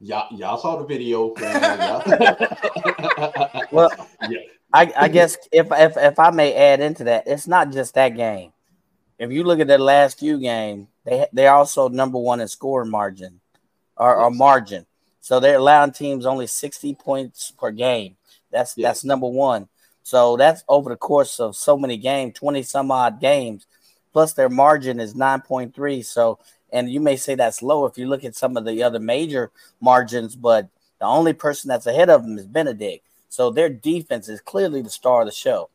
Y'all, 0.00 0.36
y'all 0.36 0.58
saw 0.58 0.76
the 0.76 0.86
video. 0.86 1.34
Well, 3.72 3.90
Yeah. 4.28 4.40
I, 4.72 4.92
I 4.96 5.08
guess 5.08 5.36
if, 5.50 5.66
if 5.70 5.96
if 5.96 6.18
I 6.18 6.30
may 6.30 6.54
add 6.54 6.80
into 6.80 7.04
that, 7.04 7.26
it's 7.26 7.48
not 7.48 7.72
just 7.72 7.94
that 7.94 8.16
game. 8.16 8.52
If 9.18 9.32
you 9.32 9.42
look 9.42 9.60
at 9.60 9.66
their 9.66 9.78
last 9.78 10.18
few 10.18 10.38
games, 10.38 10.86
they 11.04 11.26
they're 11.32 11.52
also 11.52 11.88
number 11.88 12.18
one 12.18 12.40
in 12.40 12.48
scoring 12.48 12.90
margin 12.90 13.40
or, 13.96 14.16
or 14.16 14.30
margin. 14.30 14.86
So 15.20 15.40
they're 15.40 15.58
allowing 15.58 15.92
teams 15.92 16.24
only 16.24 16.46
60 16.46 16.94
points 16.94 17.50
per 17.50 17.70
game. 17.70 18.16
That's 18.50 18.74
that's 18.74 19.04
number 19.04 19.28
one. 19.28 19.68
So 20.02 20.36
that's 20.36 20.64
over 20.68 20.90
the 20.90 20.96
course 20.96 21.40
of 21.40 21.56
so 21.56 21.76
many 21.76 21.96
games, 21.96 22.34
20 22.34 22.62
some 22.62 22.90
odd 22.90 23.20
games, 23.20 23.66
plus 24.12 24.32
their 24.32 24.48
margin 24.48 25.00
is 25.00 25.14
9.3. 25.14 26.04
So 26.04 26.38
and 26.72 26.90
you 26.90 27.00
may 27.00 27.16
say 27.16 27.34
that's 27.34 27.62
low 27.62 27.84
if 27.86 27.98
you 27.98 28.06
look 28.06 28.24
at 28.24 28.36
some 28.36 28.56
of 28.56 28.64
the 28.64 28.82
other 28.82 29.00
major 29.00 29.50
margins, 29.80 30.36
but 30.36 30.68
the 30.98 31.06
only 31.06 31.32
person 31.32 31.68
that's 31.68 31.86
ahead 31.86 32.10
of 32.10 32.22
them 32.22 32.38
is 32.38 32.46
Benedict. 32.46 33.04
So 33.28 33.50
their 33.50 33.68
defense 33.68 34.28
is 34.28 34.40
clearly 34.40 34.82
the 34.82 34.90
star 34.90 35.22
of 35.22 35.26
the 35.26 35.32
show. 35.32 35.70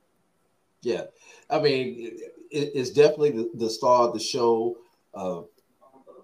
Yeah, 0.82 1.06
I 1.50 1.60
mean, 1.60 2.20
it's 2.52 2.92
definitely 2.92 3.32
the, 3.32 3.50
the 3.56 3.70
star 3.70 4.08
of 4.08 4.14
the 4.14 4.20
show. 4.20 4.78
Uh, 5.14 5.42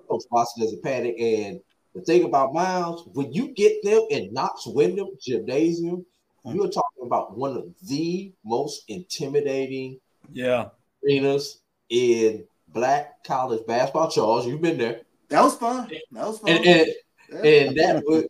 Coach 0.07 0.23
Boston 0.29 0.63
doesn't 0.63 0.83
panic, 0.83 1.15
and 1.19 1.59
the 1.95 2.01
thing 2.01 2.25
about 2.25 2.53
Miles, 2.53 3.07
when 3.13 3.33
you 3.33 3.49
get 3.49 3.81
them 3.83 4.01
in 4.09 4.31
Knox 4.33 4.67
Wyndham 4.67 5.09
Gymnasium, 5.21 6.05
you 6.45 6.63
are 6.63 6.69
talking 6.69 7.05
about 7.05 7.37
one 7.37 7.55
of 7.55 7.65
the 7.87 8.31
most 8.43 8.83
intimidating 8.87 9.99
Yeah. 10.31 10.69
arenas 11.03 11.60
in 11.91 12.45
Black 12.69 13.23
college 13.23 13.65
basketball. 13.67 14.09
Charles, 14.09 14.47
you've 14.47 14.61
been 14.61 14.77
there, 14.77 15.01
That 15.29 15.43
was 15.43 15.55
fun. 15.55 15.89
That 16.11 16.27
was 16.27 16.39
fun. 16.39 16.49
and 16.49 16.65
and, 16.65 16.87
Yeah. 17.29 17.43
and 17.43 17.77
that 17.77 18.03
would- 18.05 18.27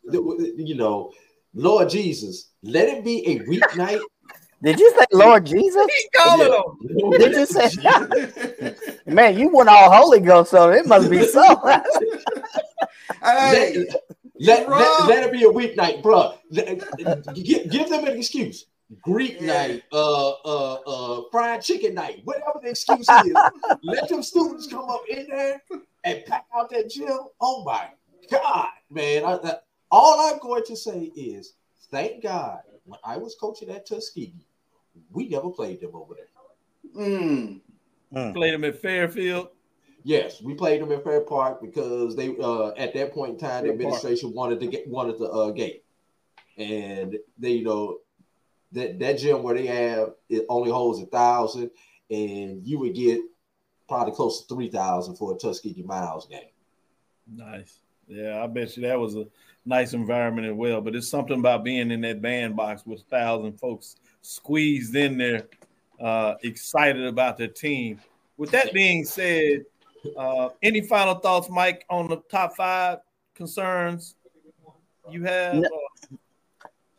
you 0.57 0.76
know, 0.76 1.12
Lord 1.53 1.89
Jesus, 1.89 2.49
let 2.64 2.89
it 2.89 3.03
be 3.05 3.26
a 3.28 3.39
weeknight. 3.45 4.01
Did 4.64 4.80
you 4.80 4.91
say 4.97 5.05
Lord 5.12 5.45
Jesus? 5.45 5.88
Yeah. 6.38 6.62
Did 7.18 7.34
you 7.36 7.45
say 7.45 7.70
man, 9.07 9.38
you 9.38 9.49
went 9.49 9.70
all 9.70 9.91
Holy 9.91 10.20
Ghost, 10.20 10.51
so 10.51 10.70
it 10.72 10.86
must 10.88 11.09
be 11.09 11.24
so. 11.24 11.43
Hey, 13.24 13.86
Let, 14.39 14.68
Rob. 14.68 14.80
let, 14.80 15.07
let 15.07 15.24
it 15.26 15.32
be 15.32 15.43
a 15.43 15.47
weeknight, 15.49 16.01
bro. 16.01 16.34
Give, 16.51 17.70
give 17.70 17.89
them 17.89 18.05
an 18.07 18.18
excuse. 18.18 18.66
Greek 19.02 19.42
night, 19.42 19.84
uh, 19.94 20.30
uh, 20.32 20.74
uh, 20.86 21.22
fried 21.32 21.62
chicken 21.62 21.94
night, 21.94 22.22
whatever 22.26 22.60
the 22.62 22.70
excuse 22.70 23.08
is. 23.10 23.36
let 23.84 24.10
them 24.10 24.22
students 24.22 24.68
come 24.68 24.89
up 24.89 25.04
in 25.10 25.28
there 25.28 25.62
and 26.04 26.26
pack 26.26 26.46
out 26.56 26.70
that 26.72 26.89
gym. 26.89 27.18
Oh 27.39 27.64
my 27.64 27.88
God, 28.30 28.68
man. 28.89 29.24
I, 29.24 29.34
I- 29.36 29.58
all 29.94 30.32
I'm 30.32 30.39
going 30.39 30.64
to 30.66 30.76
say 30.76 31.12
is 31.18 31.54
thank 31.89 32.24
God 32.24 32.60
when 32.86 33.00
I 33.04 33.18
was 33.18 33.36
coaching 33.39 33.70
at 33.70 33.86
Tuskegee, 33.86 34.46
we 35.12 35.28
never 35.28 35.50
played 35.50 35.82
them 35.82 35.92
over 35.96 36.16
there. 36.16 36.28
Mm. 36.96 37.62
Played 38.34 38.54
them 38.54 38.64
at 38.64 38.82
Fairfield. 38.82 39.50
Yes, 40.04 40.42
we 40.42 40.54
played 40.54 40.82
them 40.82 40.92
in 40.92 41.02
Fair 41.02 41.22
Park 41.22 41.62
because 41.62 42.16
they 42.16 42.36
uh 42.42 42.70
at 42.78 42.94
that 42.96 43.14
point 43.14 43.34
in 43.34 43.38
time 43.38 43.64
the 43.66 43.70
Fair 43.70 43.78
Park. 43.78 43.82
administration 43.82 44.34
wanted 44.34 44.60
to 44.62 44.68
get 44.68 44.88
wanted 44.88 45.20
the 45.20 45.26
uh 45.30 45.52
gate. 45.52 45.84
And 46.58 47.18
they 47.38 47.52
you 47.52 47.64
know 47.66 47.98
that 48.72 48.99
that 48.99 49.17
gym 49.17 49.43
where 49.43 49.55
they 49.55 49.67
have 49.67 50.13
it 50.30 50.45
only 50.49 50.72
holds 50.72 51.01
a 51.01 51.05
thousand 51.05 51.72
and 52.09 52.65
you 52.65 52.80
would 52.80 52.95
get 52.95 53.19
probably 53.88 54.13
close 54.13 54.41
to 54.41 54.53
three 54.53 54.69
thousand 54.69 55.15
for 55.15 55.34
a 55.34 55.38
Tuskegee 55.38 55.84
Miles 55.84 56.28
game. 56.28 56.41
Nice. 57.34 57.80
Yeah, 58.07 58.43
I 58.43 58.47
bet 58.47 58.76
you 58.76 58.84
that 58.84 58.99
was 58.99 59.15
a 59.15 59.28
nice 59.65 59.93
environment 59.93 60.47
as 60.47 60.53
well. 60.53 60.82
But 60.82 60.95
it's 60.95 61.09
something 61.09 61.39
about 61.39 61.63
being 61.63 61.91
in 61.91 62.01
that 62.01 62.22
bandbox 62.22 62.86
with 62.86 63.01
a 63.01 63.03
thousand 63.03 63.57
folks 63.59 63.95
squeezed 64.22 64.95
in 64.95 65.17
there, 65.17 65.47
uh, 65.99 66.36
excited 66.43 67.05
about 67.05 67.38
their 67.38 67.47
team. 67.47 67.99
With 68.38 68.51
that 68.51 68.74
being 68.74 69.05
said, 69.05 69.65
uh, 70.17 70.49
any 70.61 70.82
final 70.82 71.15
thoughts, 71.15 71.49
Mike, 71.49 71.86
on 71.89 72.09
the 72.09 72.17
top 72.30 72.55
five 72.55 72.99
concerns 73.36 74.15
you 75.09 75.24
have? 75.24 75.55
No. 75.55 75.69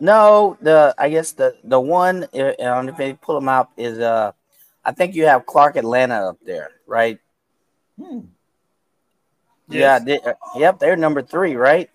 No, 0.02 0.58
the 0.60 0.92
I 0.98 1.10
guess 1.10 1.30
the 1.30 1.54
the 1.62 1.78
one 1.78 2.24
uh, 2.24 2.52
I 2.58 2.64
don't 2.74 2.88
if 2.88 2.96
they 2.96 3.12
pull 3.12 3.36
them 3.36 3.48
up 3.48 3.70
is 3.76 4.00
uh 4.00 4.32
I 4.84 4.90
think 4.90 5.14
you 5.14 5.26
have 5.26 5.46
Clark 5.46 5.76
Atlanta 5.76 6.30
up 6.30 6.38
there, 6.44 6.70
right? 6.88 7.20
Hmm. 7.96 8.22
Yeah, 9.68 10.00
Yes. 10.00 10.04
they, 10.04 10.18
uh, 10.18 10.32
yep, 10.56 10.80
they're 10.80 10.96
number 10.96 11.22
three, 11.22 11.54
right? 11.54 11.88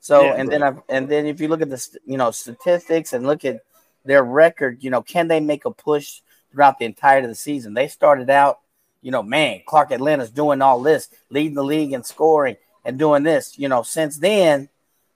So 0.00 0.32
Yeah. 0.32 0.40
and 0.40 0.50
then 0.50 0.62
I, 0.64 0.72
and 0.88 1.08
then 1.08 1.24
if 1.26 1.40
you 1.40 1.46
look 1.46 1.62
at 1.62 1.70
the 1.70 1.98
you 2.04 2.16
know 2.16 2.32
statistics 2.32 3.12
and 3.12 3.24
look 3.24 3.44
at 3.44 3.60
their 4.04 4.24
record, 4.24 4.82
you 4.82 4.90
know, 4.90 5.00
can 5.00 5.28
they 5.28 5.38
make 5.38 5.64
a 5.64 5.70
push 5.70 6.20
throughout 6.50 6.80
the 6.80 6.84
entirety 6.84 7.26
of 7.26 7.30
the 7.30 7.36
season? 7.36 7.74
They 7.74 7.86
started 7.86 8.28
out, 8.28 8.58
you 9.02 9.12
know, 9.12 9.22
man, 9.22 9.60
Clark 9.66 9.92
Atlanta's 9.92 10.32
doing 10.32 10.62
all 10.62 10.82
this, 10.82 11.10
leading 11.30 11.54
the 11.54 11.62
league 11.62 11.92
in 11.92 12.02
scoring 12.02 12.56
and 12.84 12.98
doing 12.98 13.22
this. 13.22 13.56
You 13.56 13.68
know, 13.68 13.84
since 13.84 14.18
then, 14.18 14.68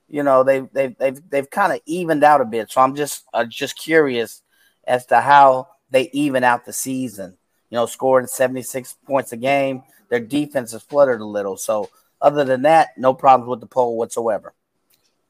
you 0.08 0.22
know, 0.22 0.42
they've 0.44 0.68
they've 0.72 0.96
they've 0.98 1.30
they've 1.30 1.50
kind 1.50 1.72
of 1.72 1.80
evened 1.86 2.24
out 2.24 2.40
a 2.40 2.44
bit. 2.44 2.70
So 2.70 2.80
I'm 2.80 2.94
just 2.94 3.24
uh, 3.34 3.44
just 3.44 3.76
curious 3.78 4.42
as 4.86 5.06
to 5.06 5.20
how 5.20 5.68
they 5.90 6.10
even 6.12 6.44
out 6.44 6.64
the 6.64 6.72
season. 6.72 7.36
You 7.70 7.76
know, 7.76 7.86
scoring 7.86 8.26
76 8.28 8.96
points 9.06 9.32
a 9.32 9.36
game. 9.36 9.82
Their 10.08 10.20
defense 10.20 10.72
has 10.72 10.82
fluttered 10.82 11.20
a 11.20 11.24
little. 11.24 11.56
So 11.56 11.90
other 12.22 12.44
than 12.44 12.62
that, 12.62 12.90
no 12.96 13.12
problems 13.12 13.50
with 13.50 13.60
the 13.60 13.66
poll 13.66 13.96
whatsoever. 13.96 14.54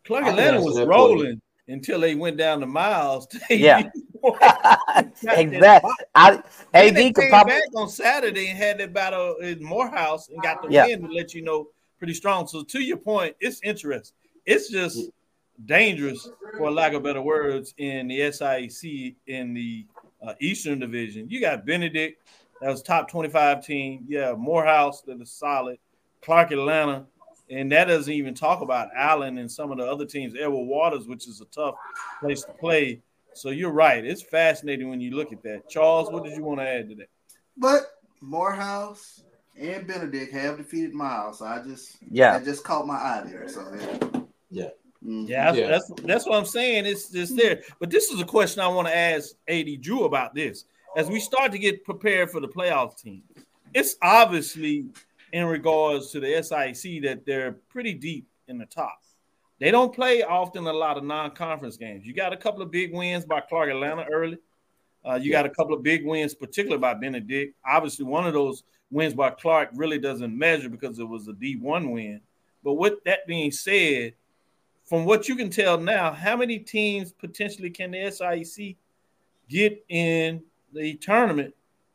Clark 0.04 0.26
Atlanta 0.26 0.60
was 0.60 0.76
that 0.76 0.84
for 0.84 0.90
rolling 0.90 1.40
until 1.68 2.00
they 2.00 2.14
went 2.14 2.36
down 2.36 2.60
to 2.60 2.66
Miles. 2.66 3.26
Yeah. 3.50 3.88
exactly. 4.96 5.56
exactly. 5.56 5.90
I, 6.14 6.42
Then 6.72 6.94
they 6.94 7.08
AD 7.08 7.14
could 7.14 7.22
came 7.22 7.30
probably 7.30 7.54
back 7.54 7.68
on 7.76 7.88
Saturday 7.88 8.48
and 8.48 8.58
had 8.58 8.78
that 8.78 8.92
battle 8.92 9.36
in 9.36 9.62
Morehouse 9.62 10.28
and 10.28 10.42
got 10.42 10.62
the 10.62 10.68
Yeah. 10.68 10.86
win 10.86 11.02
to 11.02 11.08
let 11.12 11.32
you 11.32 11.42
know 11.42 11.68
pretty 11.98 12.14
strong. 12.14 12.46
So 12.46 12.64
to 12.64 12.80
your 12.80 12.96
point, 12.96 13.36
it's 13.40 13.60
interesting. 13.62 14.16
It's 14.46 14.68
just 14.70 15.10
dangerous, 15.64 16.28
for 16.56 16.70
lack 16.70 16.92
of 16.92 17.02
better 17.02 17.22
words, 17.22 17.74
in 17.78 18.08
the 18.08 18.20
SIAC 18.20 19.14
in 19.26 19.54
the 19.54 19.86
uh, 20.26 20.34
Eastern 20.40 20.78
Division. 20.78 21.28
You 21.28 21.40
got 21.40 21.66
Benedict, 21.66 22.22
that 22.60 22.70
was 22.70 22.82
top 22.82 23.10
25 23.10 23.64
team. 23.64 24.04
Yeah, 24.08 24.34
Morehouse, 24.36 25.02
that 25.02 25.20
is 25.20 25.30
solid. 25.30 25.78
Clark 26.22 26.52
Atlanta, 26.52 27.06
and 27.50 27.70
that 27.72 27.86
doesn't 27.86 28.12
even 28.12 28.34
talk 28.34 28.60
about 28.62 28.88
Allen 28.96 29.38
and 29.38 29.50
some 29.50 29.70
of 29.70 29.78
the 29.78 29.84
other 29.84 30.06
teams. 30.06 30.34
Edward 30.34 30.64
Waters, 30.64 31.06
which 31.06 31.28
is 31.28 31.40
a 31.40 31.44
tough 31.46 31.74
place 32.20 32.42
to 32.44 32.52
play. 32.52 33.02
So 33.34 33.50
you're 33.50 33.70
right. 33.70 34.04
It's 34.04 34.22
fascinating 34.22 34.88
when 34.88 35.00
you 35.00 35.14
look 35.14 35.32
at 35.32 35.42
that. 35.42 35.68
Charles, 35.68 36.10
what 36.10 36.24
did 36.24 36.34
you 36.36 36.42
want 36.42 36.60
to 36.60 36.66
add 36.66 36.88
to 36.88 36.94
that? 36.96 37.08
But 37.56 37.82
Morehouse 38.22 39.22
and 39.58 39.86
Benedict 39.86 40.32
have 40.32 40.56
defeated 40.56 40.94
Miles. 40.94 41.38
So 41.38 41.44
I 41.44 41.62
just 41.62 41.96
Yeah. 42.10 42.38
that 42.38 42.44
just 42.44 42.64
caught 42.64 42.86
my 42.86 42.94
eye 42.94 43.22
there. 43.26 43.48
So 43.48 43.66
yeah. 43.78 44.20
Yeah. 44.56 44.70
Yeah, 45.02 45.52
that's, 45.52 45.88
that's 45.88 46.02
that's 46.02 46.26
what 46.26 46.36
I'm 46.36 46.46
saying. 46.46 46.86
It's 46.86 47.10
just 47.10 47.36
there. 47.36 47.62
But 47.78 47.90
this 47.90 48.10
is 48.10 48.20
a 48.20 48.24
question 48.24 48.60
I 48.60 48.68
want 48.68 48.88
to 48.88 48.96
ask 48.96 49.34
AD 49.46 49.80
Drew 49.80 50.04
about 50.04 50.34
this. 50.34 50.64
As 50.96 51.08
we 51.08 51.20
start 51.20 51.52
to 51.52 51.58
get 51.58 51.84
prepared 51.84 52.30
for 52.30 52.40
the 52.40 52.48
playoff 52.48 53.00
team, 53.00 53.22
it's 53.74 53.96
obviously 54.02 54.86
in 55.32 55.44
regards 55.44 56.10
to 56.12 56.20
the 56.20 56.42
SIC 56.42 57.02
that 57.02 57.26
they're 57.26 57.52
pretty 57.68 57.92
deep 57.92 58.26
in 58.48 58.58
the 58.58 58.66
top. 58.66 58.98
They 59.58 59.70
don't 59.70 59.94
play 59.94 60.22
often 60.22 60.66
a 60.66 60.72
lot 60.72 60.98
of 60.98 61.04
non-conference 61.04 61.76
games. 61.76 62.06
You 62.06 62.12
got 62.12 62.32
a 62.32 62.36
couple 62.36 62.62
of 62.62 62.70
big 62.70 62.92
wins 62.92 63.24
by 63.24 63.40
Clark 63.40 63.70
Atlanta 63.70 64.06
early. 64.10 64.38
Uh, 65.04 65.14
you 65.14 65.30
got 65.30 65.46
a 65.46 65.50
couple 65.50 65.74
of 65.74 65.82
big 65.82 66.04
wins, 66.04 66.34
particularly 66.34 66.80
by 66.80 66.94
Benedict. 66.94 67.54
Obviously, 67.64 68.04
one 68.04 68.26
of 68.26 68.34
those 68.34 68.64
wins 68.90 69.14
by 69.14 69.30
Clark 69.30 69.70
really 69.74 69.98
doesn't 69.98 70.36
measure 70.36 70.68
because 70.68 70.98
it 70.98 71.08
was 71.08 71.28
a 71.28 71.32
D1 71.32 71.92
win. 71.92 72.20
But 72.64 72.74
with 72.74 73.02
that 73.04 73.26
being 73.26 73.52
said, 73.52 74.14
from 74.86 75.04
what 75.04 75.28
you 75.28 75.34
can 75.34 75.50
tell 75.50 75.78
now, 75.78 76.12
how 76.12 76.36
many 76.36 76.58
teams 76.58 77.12
potentially 77.12 77.70
can 77.70 77.90
the 77.90 78.10
SIC 78.10 78.76
get 79.48 79.84
in 79.88 80.42
the 80.72 80.94
tournament, 80.94 81.54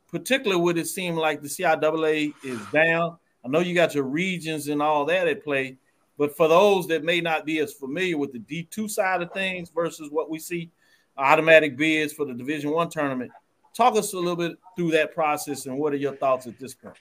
particularly 0.09 0.61
would 0.61 0.77
it 0.77 0.87
seem 0.87 1.15
like 1.15 1.41
the 1.41 1.47
CIAA 1.47 2.33
is 2.43 2.59
down? 2.73 3.17
I 3.43 3.47
know 3.47 3.59
you 3.59 3.73
got 3.73 3.95
your 3.95 4.03
regions 4.03 4.67
and 4.67 4.81
all 4.81 5.05
that 5.05 5.27
at 5.27 5.43
play, 5.43 5.77
but 6.17 6.35
for 6.35 6.49
those 6.49 6.85
that 6.87 7.03
may 7.03 7.21
not 7.21 7.45
be 7.45 7.59
as 7.59 7.73
familiar 7.73 8.17
with 8.17 8.33
the 8.33 8.39
D2 8.39 8.89
side 8.89 9.21
of 9.21 9.31
things 9.31 9.69
versus 9.69 10.09
what 10.11 10.29
we 10.29 10.37
see 10.37 10.69
automatic 11.17 11.77
bids 11.77 12.13
for 12.13 12.25
the 12.25 12.33
Division 12.33 12.71
One 12.71 12.89
tournament, 12.89 13.31
talk 13.73 13.95
us 13.95 14.11
a 14.13 14.17
little 14.17 14.35
bit 14.35 14.57
through 14.75 14.91
that 14.91 15.15
process 15.15 15.65
and 15.65 15.77
what 15.77 15.93
are 15.93 15.97
your 15.97 16.15
thoughts 16.15 16.45
at 16.45 16.59
this 16.59 16.73
point? 16.73 16.97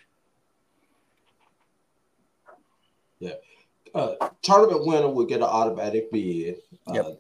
Yeah. 3.19 3.33
Uh, 3.95 4.15
tournament 4.43 4.87
winner 4.87 5.09
would 5.09 5.29
get 5.29 5.41
an 5.41 5.45
automatic 5.45 6.11
bid. 6.11 6.57
Yep. 6.93 7.05
Uh, 7.05 7.11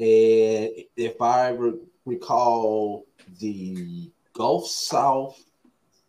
and 0.00 0.70
if 0.96 1.20
I 1.20 1.50
re- 1.50 1.78
recall, 2.04 3.06
the 3.40 4.10
Gulf 4.32 4.66
South 4.66 5.38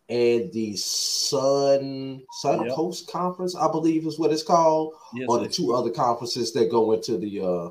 and 0.08 0.52
the 0.52 0.76
Sun 0.76 2.22
Sun 2.40 2.66
Yep. 2.66 2.74
Coast 2.74 3.10
Conference, 3.10 3.54
I 3.54 3.70
believe 3.70 4.06
is 4.06 4.18
what 4.18 4.32
it's 4.32 4.42
called, 4.42 4.94
Yes, 5.14 5.26
or 5.28 5.38
the 5.38 5.48
two 5.48 5.74
other 5.74 5.90
conferences 5.90 6.52
that 6.52 6.70
go 6.70 6.92
into 6.92 7.16
the 7.16 7.40
uh 7.40 7.70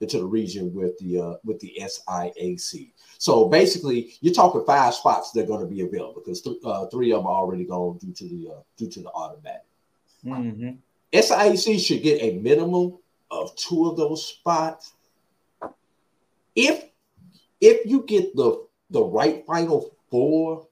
into 0.00 0.18
the 0.18 0.26
region 0.26 0.72
with 0.74 0.98
the 0.98 1.20
uh 1.20 1.34
with 1.44 1.60
the 1.60 1.72
SIAC. 1.80 2.92
So 3.18 3.48
basically, 3.48 4.14
you're 4.20 4.34
talking 4.34 4.64
five 4.64 4.94
spots 4.94 5.32
that 5.32 5.44
are 5.44 5.46
going 5.46 5.60
to 5.60 5.66
be 5.66 5.82
available 5.82 6.22
because 6.24 6.40
th- 6.40 6.56
uh, 6.64 6.86
three 6.86 7.12
of 7.12 7.18
them 7.18 7.26
are 7.26 7.34
already 7.34 7.64
gone 7.64 7.98
due 7.98 8.12
to 8.12 8.28
the 8.28 8.50
uh, 8.54 8.60
due 8.76 8.88
to 8.88 9.00
the 9.00 9.10
automatic. 9.10 9.62
Mm-hmm. 10.24 10.70
SIAC 11.12 11.78
should 11.80 12.02
get 12.02 12.22
a 12.22 12.38
minimum 12.38 12.98
of 13.30 13.54
two 13.56 13.88
of 13.88 13.96
those 13.96 14.26
spots. 14.26 14.94
If 16.54 16.84
if 17.60 17.86
you 17.86 18.02
get 18.02 18.34
the 18.36 18.66
the 18.90 19.02
right 19.02 19.44
final 19.46 19.94
four, 20.10 20.66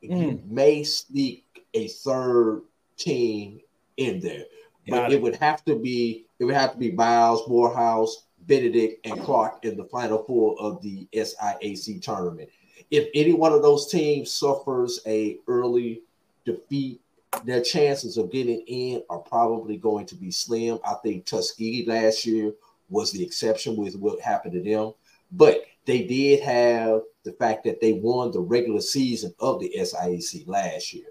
you 0.00 0.38
hmm. 0.38 0.54
may 0.54 0.84
sneak 0.84 1.44
a 1.74 1.88
third 1.88 2.62
team 2.96 3.60
in 3.96 4.20
there. 4.20 4.44
But 4.88 5.12
it. 5.12 5.16
it. 5.16 5.22
would 5.22 5.36
have 5.36 5.64
to 5.64 5.76
be 5.76 6.26
it 6.38 6.44
would 6.44 6.54
have 6.54 6.72
to 6.72 6.78
be 6.78 6.92
Miles, 6.92 7.48
Morehouse, 7.48 8.24
Benedict, 8.46 9.06
and 9.06 9.20
Clark 9.20 9.64
in 9.64 9.76
the 9.76 9.84
final 9.84 10.24
four 10.24 10.60
of 10.60 10.82
the 10.82 11.06
SIAC 11.12 12.02
tournament. 12.02 12.48
If 12.90 13.08
any 13.14 13.32
one 13.32 13.52
of 13.52 13.62
those 13.62 13.90
teams 13.90 14.30
suffers 14.30 15.00
a 15.06 15.38
early 15.46 16.02
defeat, 16.44 17.00
their 17.44 17.62
chances 17.62 18.16
of 18.16 18.30
getting 18.30 18.60
in 18.66 19.02
are 19.10 19.18
probably 19.18 19.76
going 19.76 20.06
to 20.06 20.14
be 20.14 20.30
slim. 20.30 20.78
I 20.84 20.94
think 21.02 21.26
Tuskegee 21.26 21.86
last 21.86 22.24
year 22.26 22.52
was 22.88 23.10
the 23.10 23.22
exception 23.22 23.76
with 23.76 23.96
what 23.96 24.20
happened 24.20 24.54
to 24.54 24.62
them, 24.62 24.92
but 25.32 25.64
they 25.84 26.04
did 26.04 26.40
have 26.40 27.00
the 27.24 27.32
fact 27.32 27.64
that 27.64 27.80
they 27.80 27.94
won 27.94 28.30
the 28.30 28.40
regular 28.40 28.80
season 28.80 29.34
of 29.40 29.60
the 29.60 29.72
SIAC 29.76 30.46
last 30.46 30.92
year. 30.92 31.06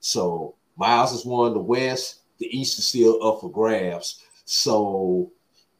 So 0.00 0.54
Miles 0.76 1.12
has 1.12 1.24
won 1.24 1.54
the 1.54 1.60
West. 1.60 2.20
The 2.38 2.46
East 2.46 2.78
is 2.78 2.86
still 2.86 3.22
up 3.22 3.40
for 3.40 3.50
grabs. 3.50 4.24
So 4.44 5.30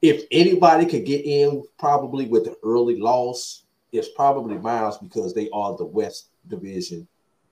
if 0.03 0.25
anybody 0.31 0.87
could 0.87 1.05
get 1.05 1.25
in 1.25 1.65
probably 1.79 2.27
with 2.27 2.47
an 2.47 2.57
early 2.63 2.99
loss, 2.99 3.65
it's 3.93 4.09
probably 4.11 4.57
Miles 4.57 4.99
because 4.99 5.35
they 5.35 5.51
are 5.53 5.77
the 5.77 5.85
West 5.85 6.29
Division, 6.49 7.07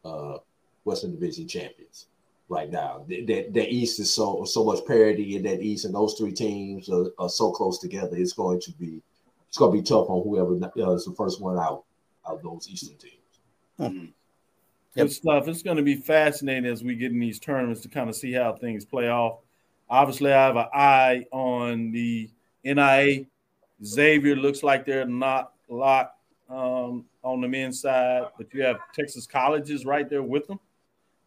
uh, 0.05 0.39
Western 0.85 1.11
Division 1.11 1.49
champions 1.49 2.07
right 2.49 2.71
now. 2.71 3.05
That 3.09 3.27
the, 3.27 3.47
the 3.51 3.69
East 3.69 4.01
is 4.01 4.13
so 4.13 4.45
so 4.45 4.65
much 4.65 4.85
parity 4.87 5.37
in 5.37 5.43
that 5.45 5.63
East, 5.63 5.85
and 5.85 5.95
those 5.95 6.15
three 6.15 6.33
teams 6.33 6.89
are, 6.89 7.07
are 7.19 7.29
so 7.29 7.51
close 7.51 7.79
together. 7.79 8.17
It's 8.17 8.33
going 8.33 8.61
to 8.61 8.73
be 8.73 9.03
it's 9.49 9.59
going 9.59 9.73
to 9.73 9.79
be 9.79 9.83
tough 9.83 10.09
on 10.09 10.23
whoever 10.23 10.53
uh, 10.53 10.93
is 10.93 11.05
the 11.05 11.15
first 11.15 11.41
one 11.41 11.59
out 11.59 11.85
of 12.25 12.43
those 12.43 12.69
Eastern 12.69 12.97
teams. 12.99 14.13
Good 14.95 15.13
stuff. 15.13 15.47
It's 15.47 15.63
going 15.63 15.77
to 15.77 15.83
be 15.83 15.95
fascinating 15.95 16.67
as 16.67 16.83
we 16.83 16.97
get 16.97 17.13
in 17.13 17.21
these 17.21 17.39
tournaments 17.39 17.83
to 17.83 17.89
kind 17.89 18.09
of 18.09 18.17
see 18.17 18.33
how 18.33 18.55
things 18.55 18.85
play 18.85 19.09
off. 19.09 19.39
Obviously, 19.89 20.33
I 20.33 20.47
have 20.47 20.57
an 20.57 20.67
eye 20.75 21.27
on 21.31 21.93
the 21.93 22.29
NAIA. 22.65 23.27
Xavier 23.85 24.35
looks 24.35 24.63
like 24.63 24.85
they're 24.85 25.07
not 25.07 25.53
locked 25.69 26.19
um, 26.51 27.05
on 27.23 27.41
the 27.41 27.49
men's 27.49 27.81
side, 27.81 28.25
but 28.37 28.53
you 28.53 28.63
have 28.63 28.79
Texas 28.93 29.27
colleges 29.27 29.85
right 29.85 30.11
there 30.11 30.23
with 30.23 30.47
them 30.49 30.59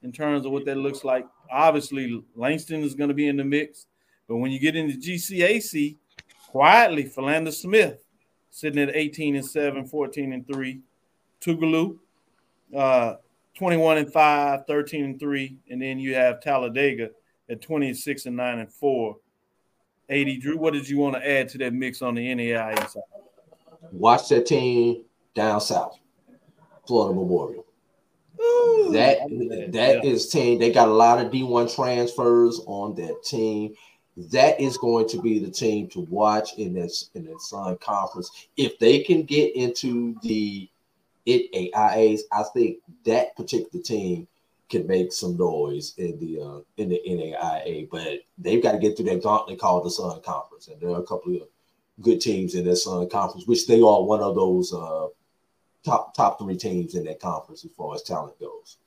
in 0.03 0.11
terms 0.11 0.45
of 0.45 0.51
what 0.51 0.65
that 0.65 0.77
looks 0.77 1.03
like. 1.03 1.25
Obviously, 1.51 2.23
Langston 2.35 2.83
is 2.83 2.95
going 2.95 3.09
to 3.09 3.13
be 3.13 3.27
in 3.27 3.37
the 3.37 3.43
mix, 3.43 3.87
but 4.27 4.37
when 4.37 4.51
you 4.51 4.59
get 4.59 4.75
into 4.75 4.97
GCAC, 4.97 5.97
quietly, 6.47 7.03
Philander 7.03 7.51
Smith 7.51 7.99
sitting 8.51 8.81
at 8.81 8.95
18 8.95 9.35
and 9.37 9.45
7, 9.45 9.85
14 9.85 10.33
and 10.33 10.45
3. 10.45 10.81
Tougaloo, 11.41 11.97
uh, 12.75 13.15
21 13.55 13.97
and 13.97 14.13
5, 14.13 14.67
13 14.67 15.05
and 15.05 15.19
3. 15.19 15.57
And 15.69 15.81
then 15.81 15.97
you 15.99 16.13
have 16.13 16.41
Talladega 16.41 17.09
at 17.49 17.61
26 17.61 18.27
and 18.27 18.35
9 18.35 18.59
and 18.59 18.71
4. 18.71 19.17
AD 20.09 20.41
Drew, 20.41 20.57
what 20.57 20.73
did 20.73 20.87
you 20.87 20.97
want 20.97 21.15
to 21.15 21.27
add 21.27 21.47
to 21.49 21.57
that 21.59 21.73
mix 21.73 22.01
on 22.01 22.15
the 22.15 22.21
NAIA 22.21 22.89
side? 22.89 23.01
Watch 23.91 24.29
that 24.29 24.45
team 24.45 25.03
down 25.33 25.61
south, 25.61 25.97
Florida 26.85 27.15
Memorial. 27.15 27.65
That 28.93 29.69
that 29.71 30.05
is 30.05 30.29
team. 30.29 30.59
They 30.59 30.71
got 30.71 30.87
a 30.87 30.93
lot 30.93 31.23
of 31.23 31.31
D1 31.31 31.73
transfers 31.73 32.61
on 32.65 32.95
that 32.95 33.23
team. 33.23 33.73
That 34.17 34.59
is 34.59 34.77
going 34.77 35.07
to 35.09 35.21
be 35.21 35.39
the 35.39 35.49
team 35.49 35.87
to 35.89 36.01
watch 36.01 36.57
in 36.57 36.73
this 36.73 37.09
in 37.15 37.25
that 37.25 37.41
Sun 37.41 37.77
Conference. 37.77 38.47
If 38.57 38.77
they 38.79 38.99
can 39.03 39.23
get 39.23 39.55
into 39.55 40.15
the 40.21 40.69
it 41.25 41.73
AIAs, 41.73 42.21
I 42.31 42.43
think 42.53 42.77
that 43.05 43.35
particular 43.35 43.83
team 43.83 44.27
can 44.69 44.87
make 44.87 45.11
some 45.11 45.37
noise 45.37 45.93
in 45.97 46.19
the 46.19 46.41
uh, 46.41 46.59
in 46.77 46.89
the 46.89 47.01
NAIA. 47.07 47.89
But 47.89 48.21
they've 48.37 48.63
got 48.63 48.73
to 48.73 48.79
get 48.79 48.97
through 48.97 49.05
that 49.07 49.23
gauntlet 49.23 49.59
called 49.59 49.85
the 49.85 49.91
Sun 49.91 50.21
Conference, 50.21 50.67
and 50.67 50.79
there 50.81 50.89
are 50.89 51.01
a 51.01 51.05
couple 51.05 51.35
of 51.35 51.47
good 52.01 52.19
teams 52.19 52.55
in 52.55 52.65
that 52.65 52.77
Sun 52.77 53.09
Conference, 53.09 53.47
which 53.47 53.67
they 53.67 53.81
are 53.81 54.03
one 54.03 54.21
of 54.21 54.35
those 54.35 54.73
uh, 54.73 55.07
top 55.83 56.13
top 56.15 56.39
three 56.39 56.57
teams 56.57 56.95
in 56.95 57.05
that 57.05 57.19
conference 57.19 57.65
as 57.65 57.71
far 57.71 57.95
as 57.95 58.03
talent 58.03 58.39
goes. 58.39 58.77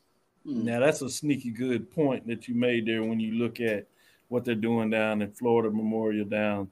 Now 0.45 0.81
that's 0.81 1.03
a 1.03 1.09
sneaky 1.09 1.51
good 1.51 1.91
point 1.91 2.27
that 2.27 2.49
you 2.49 2.55
made 2.55 2.87
there 2.87 3.03
when 3.03 3.21
you 3.21 3.33
look 3.35 3.61
at 3.61 3.87
what 4.29 4.45
they're 4.45 4.55
doing 4.55 4.91
down 4.91 5.23
in 5.23 5.31
Florida 5.31 5.71
Memorial 5.71 6.27
down 6.27 6.71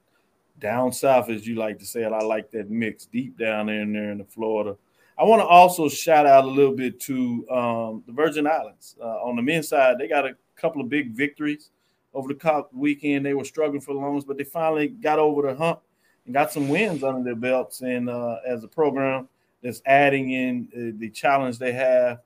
down 0.59 0.93
south, 0.93 1.29
as 1.29 1.47
you 1.47 1.57
like 1.57 1.79
to 1.79 1.87
say 1.87 2.03
it. 2.03 2.13
I 2.13 2.21
like 2.21 2.51
that 2.53 2.71
mix 2.71 3.07
deep 3.07 3.39
down 3.39 3.67
there 3.67 3.81
in 3.83 3.93
there 3.93 4.13
in 4.13 4.19
the 4.19 4.25
Florida. 4.25 4.77
I 5.19 5.25
want 5.25 5.41
to 5.41 5.47
also 5.47 5.89
shout 5.89 6.27
out 6.27 6.45
a 6.45 6.49
little 6.49 6.75
bit 6.75 7.01
to 7.01 7.49
um, 7.51 8.03
the 8.07 8.13
Virgin 8.13 8.47
Islands 8.47 8.97
uh, 9.01 9.23
on 9.23 9.37
the 9.37 9.43
men's 9.43 9.69
side. 9.69 9.99
They 9.99 10.09
got 10.09 10.27
a 10.27 10.37
couple 10.57 10.81
of 10.81 10.89
big 10.89 11.11
victories 11.11 11.71
over 12.15 12.29
the 12.29 12.35
cup 12.35 12.73
weekend. 12.73 13.25
They 13.25 13.35
were 13.35 13.45
struggling 13.45 13.81
for 13.81 13.95
the 13.95 14.01
longest, 14.01 14.27
but 14.27 14.39
they 14.39 14.45
finally 14.45 14.89
got 14.89 15.19
over 15.19 15.43
the 15.43 15.55
hump 15.55 15.81
and 16.25 16.35
got 16.35 16.53
some 16.53 16.69
wins 16.69 17.03
under 17.03 17.23
their 17.23 17.35
belts. 17.35 17.83
And 17.83 18.09
uh, 18.09 18.37
as 18.47 18.65
a 18.65 18.69
program 18.69 19.29
that's 19.63 19.83
adding 19.87 20.31
in 20.33 20.69
uh, 20.75 20.99
the 20.99 21.09
challenge 21.11 21.59
they 21.59 21.73
have 21.73 22.21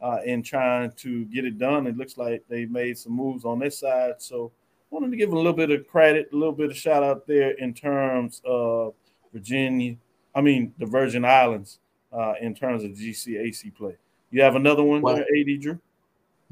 uh, 0.00 0.18
in 0.24 0.42
trying 0.42 0.90
to 0.92 1.24
get 1.26 1.44
it 1.44 1.58
done, 1.58 1.86
it 1.86 1.96
looks 1.96 2.18
like 2.18 2.42
they 2.48 2.66
made 2.66 2.98
some 2.98 3.12
moves 3.12 3.44
on 3.44 3.58
this 3.58 3.78
side. 3.78 4.14
So 4.18 4.50
I 4.90 4.94
wanted 4.94 5.10
to 5.12 5.16
give 5.16 5.32
a 5.32 5.36
little 5.36 5.52
bit 5.52 5.70
of 5.70 5.86
credit, 5.86 6.28
a 6.32 6.36
little 6.36 6.54
bit 6.54 6.70
of 6.70 6.76
shout 6.76 7.02
out 7.02 7.26
there 7.26 7.52
in 7.52 7.72
terms 7.72 8.42
of 8.44 8.94
Virginia, 9.32 9.96
I 10.34 10.40
mean 10.40 10.74
the 10.78 10.86
Virgin 10.86 11.24
Islands, 11.24 11.78
uh, 12.12 12.34
in 12.40 12.54
terms 12.54 12.84
of 12.84 12.90
GCAC 12.90 13.74
play. 13.74 13.96
You 14.30 14.42
have 14.42 14.56
another 14.56 14.82
one 14.82 15.02
Well- 15.02 15.16
there, 15.16 15.26
AD 15.36 15.60
Drew? 15.60 15.78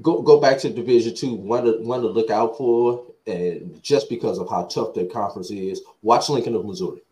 Go 0.02 0.22
go 0.22 0.40
back 0.40 0.56
to 0.60 0.70
Division 0.70 1.14
Two. 1.14 1.34
One 1.34 1.64
to 1.64 1.72
one 1.82 2.00
to 2.00 2.06
look 2.06 2.30
out 2.30 2.56
for, 2.56 3.04
and 3.26 3.82
just 3.82 4.08
because 4.08 4.38
of 4.38 4.48
how 4.48 4.64
tough 4.64 4.94
their 4.94 5.04
conference 5.04 5.50
is, 5.50 5.82
watch 6.00 6.30
Lincoln 6.30 6.54
of 6.54 6.64
Missouri. 6.64 7.02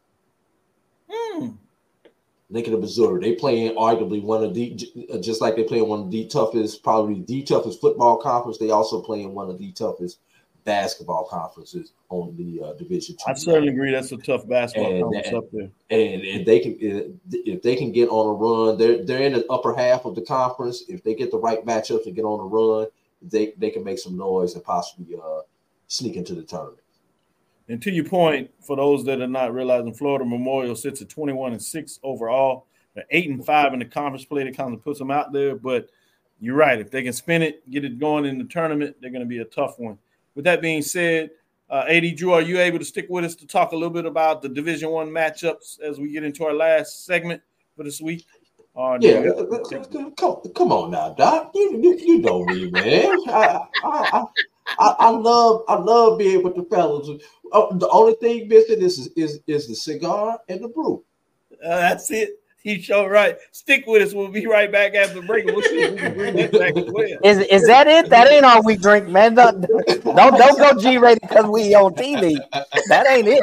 Lincoln 2.51 2.75
of 2.75 2.81
Missouri. 2.81 3.21
They 3.21 3.35
playing 3.35 3.77
arguably 3.77 4.23
one 4.23 4.43
of 4.43 4.55
the 4.55 4.75
just 5.21 5.41
like 5.41 5.57
they 5.57 5.65
play 5.65 5.79
in 5.79 5.89
one 5.89 6.01
of 6.01 6.11
the 6.11 6.27
toughest, 6.27 6.83
probably 6.83 7.23
the 7.27 7.43
toughest 7.43 7.81
football 7.81 8.17
conference. 8.17 8.59
They 8.59 8.71
also 8.71 9.03
play 9.03 9.23
in 9.23 9.35
one 9.35 9.51
of 9.51 9.59
the 9.59 9.71
toughest 9.73 10.19
basketball 10.65 11.25
conferences 11.25 11.93
on 12.11 12.37
the 12.37 12.63
uh, 12.63 12.73
Division. 12.75 13.17
I 13.27 13.35
certainly 13.35 13.69
agree. 13.73 13.91
That's 13.93 14.13
a 14.13 14.17
tough 14.19 14.47
basketball 14.49 14.93
And- 14.93 15.03
conference 15.03 15.27
and- 15.29 15.37
up 15.37 15.51
there. 15.53 15.71
and 15.91 16.23
if 16.25 16.47
they 16.47 16.61
can 16.61 17.21
if 17.31 17.63
they 17.63 17.77
can 17.77 17.93
get 17.93 18.09
on 18.09 18.27
a 18.29 18.33
run, 18.33 18.79
they're 18.79 19.05
they're 19.05 19.23
in 19.23 19.33
the 19.35 19.47
upper 19.51 19.75
half 19.75 20.05
of 20.07 20.15
the 20.15 20.23
conference. 20.23 20.85
If 20.89 21.03
they 21.03 21.15
get 21.15 21.31
the 21.31 21.39
right 21.39 21.65
matchups 21.65 22.07
and 22.07 22.15
get 22.17 22.25
on 22.25 22.41
a 22.41 22.45
run, 22.45 22.87
they 23.23 23.53
they 23.59 23.71
can 23.71 23.85
make 23.85 23.99
some 23.99 24.17
noise 24.17 24.55
and 24.55 24.65
possibly 24.65 25.17
uh, 25.17 25.41
sneak 25.87 26.17
into 26.17 26.35
the 26.35 26.43
tournament. 26.43 26.81
And 27.69 27.83
to 27.83 27.91
your 27.91 28.05
point, 28.05 28.51
for 28.61 28.77
those 28.77 29.05
that 29.05 29.21
are 29.21 29.27
not 29.27 29.53
realizing, 29.53 29.93
Florida 29.93 30.25
Memorial 30.25 30.75
sits 30.75 31.03
at 31.03 31.09
21 31.09 31.53
and 31.53 31.63
6 31.63 32.01
overall. 32.03 32.67
They're 32.95 33.05
8 33.11 33.31
and 33.31 33.45
5 33.45 33.73
in 33.75 33.79
the 33.81 33.85
conference 33.85 34.25
play. 34.25 34.45
That 34.45 34.57
kind 34.57 34.73
of 34.73 34.83
puts 34.83 34.99
them 34.99 35.11
out 35.11 35.33
there. 35.33 35.55
But 35.55 35.91
you're 36.41 36.57
right. 36.57 36.81
If 36.81 36.91
they 36.91 37.03
can 37.03 37.13
spin 37.13 37.43
it, 37.43 37.69
get 37.71 37.85
it 37.85 37.99
going 37.99 38.25
in 38.25 38.39
the 38.39 38.45
tournament, 38.45 38.97
they're 39.01 39.11
going 39.11 39.21
to 39.21 39.27
be 39.27 39.39
a 39.39 39.45
tough 39.45 39.79
one. 39.79 39.99
With 40.35 40.45
that 40.45 40.63
being 40.63 40.83
said, 40.83 41.31
uh, 41.69 41.85
AD 41.89 42.17
Drew, 42.17 42.33
are 42.33 42.41
you 42.41 42.59
able 42.61 42.79
to 42.79 42.85
stick 42.85 43.07
with 43.11 43.25
us 43.25 43.35
to 43.37 43.47
talk 43.47 43.73
a 43.73 43.77
little 43.77 43.91
bit 43.91 44.07
about 44.07 44.41
the 44.41 44.49
Division 44.49 44.91
One 44.91 45.11
matchups 45.11 45.81
as 45.81 45.99
we 45.99 46.11
get 46.11 46.25
into 46.25 46.45
our 46.45 46.55
last 46.55 47.05
segment 47.05 47.43
for 47.77 47.83
this 47.83 48.01
week? 48.01 48.25
Do 48.99 49.09
Yeah, 49.09 50.11
come, 50.17 50.37
come 50.55 50.73
on 50.73 50.93
now, 50.93 51.13
Doc. 51.13 51.51
You, 51.55 51.81
you, 51.83 51.99
you 51.99 52.19
know 52.21 52.45
me, 52.45 52.71
man. 52.71 53.09
I, 53.29 53.67
I, 53.85 54.11
I, 54.13 54.25
I 54.79 55.11
love 55.11 55.65
I 55.69 55.77
love 55.77 56.19
being 56.19 56.43
with 56.43 56.57
the 56.57 56.65
fellas. 56.65 57.09
Uh, 57.53 57.75
the 57.77 57.89
only 57.89 58.15
thing 58.15 58.49
missing 58.49 58.83
is 58.83 59.09
is 59.17 59.41
is 59.47 59.69
the 59.69 59.75
cigar 59.75 60.39
and 60.49 60.63
the 60.63 60.69
brew. 60.69 61.05
Uh, 61.65 61.77
that's 61.77 62.11
it. 62.11 62.41
He's 62.63 62.87
so 62.87 63.07
right. 63.07 63.39
Stick 63.53 63.85
with 63.87 64.03
us. 64.03 64.13
We'll 64.13 64.29
be 64.29 64.47
right 64.47 64.71
back 64.71 64.95
after 64.95 65.21
the 65.21 65.27
break. 65.27 65.47
We'll 65.47 65.63
see 65.63 65.81
if 65.81 65.93
we 65.93 65.97
can 65.97 66.15
bring 66.15 66.37
that 66.37 66.53
back 66.53 66.77
as 66.77 66.91
well. 66.91 67.19
Is 67.23 67.39
is 67.39 67.67
that 67.67 67.87
it? 67.87 68.11
That 68.11 68.31
ain't 68.31 68.45
all 68.45 68.63
we 68.65 68.77
drink, 68.77 69.09
man. 69.09 69.35
Don't 69.37 69.63
don't, 69.63 70.05
don't 70.37 70.59
go 70.59 70.79
G 70.79 70.99
rated 70.99 71.23
because 71.23 71.47
we 71.47 71.75
on 71.75 71.95
TV. 71.95 72.37
That 72.89 73.07
ain't 73.09 73.29
it. 73.29 73.43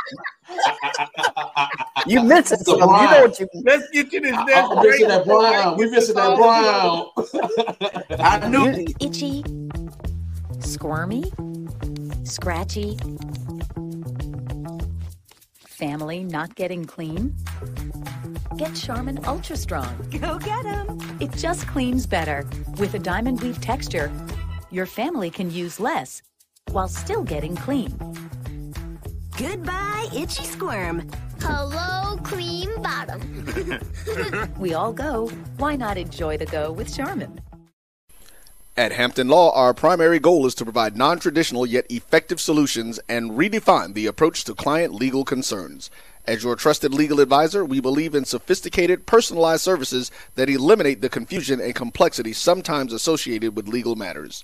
You 2.05 2.21
missing 2.23 2.59
something. 2.59 2.81
You 2.81 2.87
know 2.87 3.21
what 3.21 3.39
you 3.39 3.47
Let's 3.63 3.89
get 3.89 4.11
to 4.11 4.19
this 4.19 4.33
I, 4.33 4.43
next 4.45 4.71
am 4.71 4.83
missing 4.83 5.07
break. 5.07 5.07
that 5.07 5.25
brown. 5.25 5.77
We 5.77 5.89
missing 5.89 6.15
that 6.15 6.37
brown. 6.37 7.09
I 8.19 8.47
knew 8.47 8.65
it. 8.67 8.95
Itchy, 8.99 9.43
squirmy, 10.75 11.23
scratchy, 12.25 12.97
family 15.65 16.21
not 16.25 16.53
getting 16.55 16.83
clean? 16.83 17.33
Get 18.57 18.75
Charmin 18.75 19.19
Ultra 19.25 19.55
Strong. 19.55 19.95
Go 20.19 20.37
get 20.37 20.63
them. 20.63 20.99
It 21.21 21.31
just 21.31 21.65
cleans 21.67 22.05
better. 22.05 22.43
With 22.77 22.93
a 22.93 22.99
diamond 22.99 23.39
weave 23.39 23.61
texture, 23.61 24.11
your 24.69 24.85
family 24.85 25.29
can 25.29 25.49
use 25.49 25.79
less 25.79 26.21
while 26.71 26.89
still 26.89 27.23
getting 27.23 27.55
clean. 27.55 27.97
Goodbye, 29.37 30.09
itchy 30.13 30.43
squirm. 30.43 31.09
Hello, 31.39 32.17
cream 32.17 32.69
bottom. 32.81 33.21
We 34.59 34.73
all 34.73 34.91
go. 34.91 35.29
Why 35.57 35.77
not 35.77 35.97
enjoy 35.97 36.35
the 36.37 36.45
go 36.47 36.73
with 36.73 36.93
Charmin? 36.93 37.39
At 38.77 38.91
Hampton 38.91 39.29
Law, 39.29 39.53
our 39.53 39.73
primary 39.73 40.19
goal 40.19 40.45
is 40.45 40.53
to 40.55 40.65
provide 40.65 40.97
non 40.97 41.17
traditional 41.17 41.65
yet 41.65 41.85
effective 41.89 42.41
solutions 42.41 42.99
and 43.07 43.31
redefine 43.31 43.93
the 43.93 44.05
approach 44.05 44.43
to 44.43 44.53
client 44.53 44.93
legal 44.93 45.23
concerns. 45.23 45.89
As 46.25 46.43
your 46.43 46.57
trusted 46.57 46.93
legal 46.93 47.21
advisor, 47.21 47.63
we 47.63 47.79
believe 47.79 48.13
in 48.13 48.25
sophisticated, 48.25 49.05
personalized 49.05 49.61
services 49.61 50.11
that 50.35 50.49
eliminate 50.49 50.99
the 50.99 51.07
confusion 51.07 51.61
and 51.61 51.73
complexity 51.73 52.33
sometimes 52.33 52.91
associated 52.91 53.55
with 53.55 53.69
legal 53.69 53.95
matters. 53.95 54.43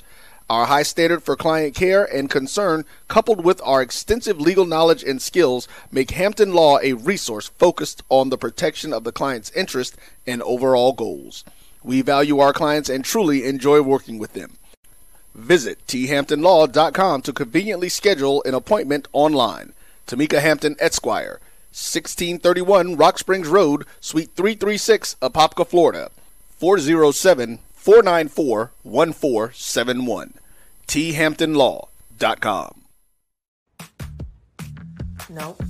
Our 0.49 0.67
high 0.67 0.83
standard 0.83 1.23
for 1.23 1.35
client 1.35 1.75
care 1.75 2.05
and 2.05 2.29
concern, 2.29 2.85
coupled 3.09 3.43
with 3.43 3.61
our 3.65 3.81
extensive 3.81 4.39
legal 4.39 4.65
knowledge 4.65 5.03
and 5.03 5.21
skills, 5.21 5.67
make 5.91 6.11
Hampton 6.11 6.53
Law 6.53 6.79
a 6.81 6.93
resource 6.93 7.49
focused 7.57 8.01
on 8.07 8.29
the 8.29 8.37
protection 8.37 8.93
of 8.93 9.03
the 9.03 9.11
client's 9.11 9.51
interest 9.51 9.97
and 10.25 10.41
overall 10.43 10.93
goals. 10.93 11.43
We 11.83 12.01
value 12.01 12.39
our 12.39 12.53
clients 12.53 12.89
and 12.89 13.03
truly 13.03 13.45
enjoy 13.45 13.81
working 13.81 14.17
with 14.19 14.33
them. 14.33 14.57
Visit 15.33 15.85
thamptonlaw.com 15.87 17.21
to 17.21 17.33
conveniently 17.33 17.89
schedule 17.89 18.43
an 18.43 18.53
appointment 18.53 19.07
online. 19.13 19.73
Tamika 20.07 20.39
Hampton 20.41 20.75
Esquire, 20.79 21.39
1631 21.71 22.97
Rock 22.97 23.17
Springs 23.17 23.47
Road, 23.47 23.85
Suite 24.01 24.31
336, 24.35 25.15
Apopka, 25.21 25.65
Florida. 25.65 26.11
407 26.57 27.59
494 27.73 28.71
1471. 28.83 30.33
thamptonlaw.com. 30.87 32.81
Nope. 35.29 35.63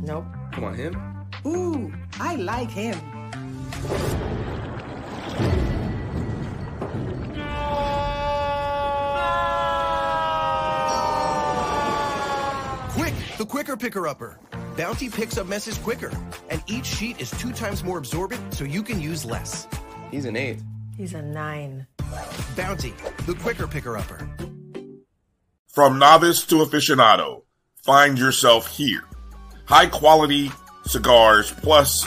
Nope. 0.00 0.26
Come 0.52 0.64
on, 0.64 0.74
him. 0.74 1.26
Ooh, 1.46 1.92
I 2.20 2.36
like 2.36 2.70
him. 2.70 3.00
Quick, 12.90 13.14
the 13.38 13.46
quicker 13.46 13.76
picker 13.76 14.08
upper. 14.08 14.38
Bounty 14.76 15.08
picks 15.08 15.38
up 15.38 15.46
messes 15.46 15.78
quicker, 15.78 16.10
and 16.50 16.62
each 16.66 16.86
sheet 16.86 17.20
is 17.20 17.30
two 17.32 17.52
times 17.52 17.84
more 17.84 17.98
absorbent 17.98 18.54
so 18.54 18.64
you 18.64 18.82
can 18.82 19.00
use 19.00 19.24
less. 19.24 19.68
He's 20.10 20.24
an 20.24 20.36
eight. 20.36 20.60
He's 20.96 21.14
a 21.14 21.22
nine. 21.22 21.86
Bounty, 22.56 22.94
the 23.26 23.34
quicker 23.34 23.66
picker 23.66 23.96
upper. 23.96 24.28
From 25.68 25.98
novice 25.98 26.46
to 26.46 26.56
aficionado, 26.56 27.42
find 27.82 28.18
yourself 28.18 28.68
here. 28.68 29.02
High 29.66 29.86
quality 29.86 30.50
cigars 30.86 31.50
plus 31.50 32.06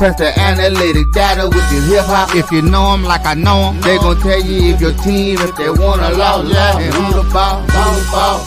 can 0.00 0.14
press 0.14 0.34
the 0.34 0.40
analytic 0.40 1.12
data 1.12 1.46
with 1.46 1.72
your 1.72 1.82
hip 1.82 2.04
hop. 2.06 2.34
If 2.34 2.50
you 2.50 2.62
know 2.62 2.94
'em 2.94 3.02
like 3.02 3.24
I 3.26 3.34
know 3.34 3.68
'em, 3.68 3.80
they 3.80 3.98
gon' 3.98 4.18
tell 4.20 4.42
you 4.42 4.72
if 4.72 4.80
your 4.80 4.94
team, 5.04 5.36
if 5.40 5.54
they 5.56 5.70
wanna 5.70 6.10
lose, 6.10 6.56
and 6.56 6.94
who 6.94 7.22
the 7.22 7.28
ball, 7.30 7.60
who 7.60 8.00
the 8.00 8.10
ball. 8.10 8.40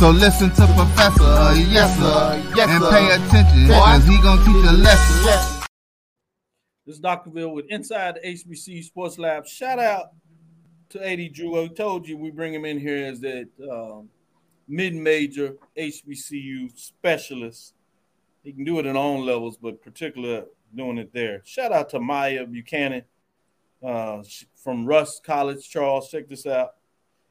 So 0.00 0.10
listen 0.10 0.50
to 0.50 0.66
Professor, 0.74 1.24
uh, 1.24 1.54
yes 1.54 1.98
sir, 1.98 2.42
yes, 2.56 2.68
and 2.68 2.84
pay 2.90 3.06
attention, 3.12 3.68
cause 3.68 4.06
he 4.06 4.16
gon' 4.22 4.38
teach 4.38 4.64
a 4.64 4.72
lesson. 4.72 5.66
This 6.86 6.94
is 6.96 7.00
Dr. 7.00 7.30
Bill 7.30 7.50
with 7.50 7.66
Inside 7.68 8.16
the 8.16 8.28
HBC 8.28 8.82
Sports 8.82 9.18
Lab. 9.18 9.46
Shout 9.46 9.78
out 9.78 10.12
to 10.90 11.04
AD 11.04 11.28
Drew. 11.28 11.60
I 11.60 11.66
told 11.68 12.06
you 12.06 12.16
we 12.16 12.30
bring 12.30 12.54
him 12.54 12.64
in 12.64 12.78
here 12.78 13.04
as 13.06 13.20
that 13.20 13.48
um, 13.70 14.08
mid-major 14.68 15.56
HBCU 15.76 16.70
specialist. 16.78 17.74
He 18.44 18.52
can 18.52 18.64
do 18.64 18.78
it 18.78 18.86
in 18.86 18.96
all 18.96 19.20
levels, 19.20 19.56
but 19.56 19.82
particularly 19.82 20.44
doing 20.76 20.98
it 20.98 21.12
there. 21.12 21.42
Shout 21.44 21.72
out 21.72 21.90
to 21.90 22.00
Maya 22.00 22.46
Buchanan 22.46 23.02
uh, 23.82 24.22
from 24.54 24.86
Rust 24.86 25.24
College, 25.24 25.68
Charles. 25.68 26.10
Check 26.10 26.28
this 26.28 26.46
out. 26.46 26.74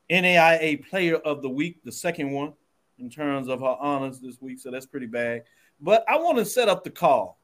NAIA 0.09 0.87
Player 0.87 1.15
of 1.15 1.41
the 1.41 1.49
Week, 1.49 1.83
the 1.83 1.91
second 1.91 2.31
one 2.31 2.53
in 2.99 3.09
terms 3.09 3.47
of 3.49 3.59
her 3.59 3.75
honors 3.79 4.19
this 4.19 4.41
week. 4.41 4.59
So 4.59 4.71
that's 4.71 4.85
pretty 4.85 5.07
bad. 5.07 5.43
But 5.79 6.05
I 6.07 6.17
want 6.17 6.37
to 6.37 6.45
set 6.45 6.69
up 6.69 6.83
the 6.83 6.89
call. 6.89 7.39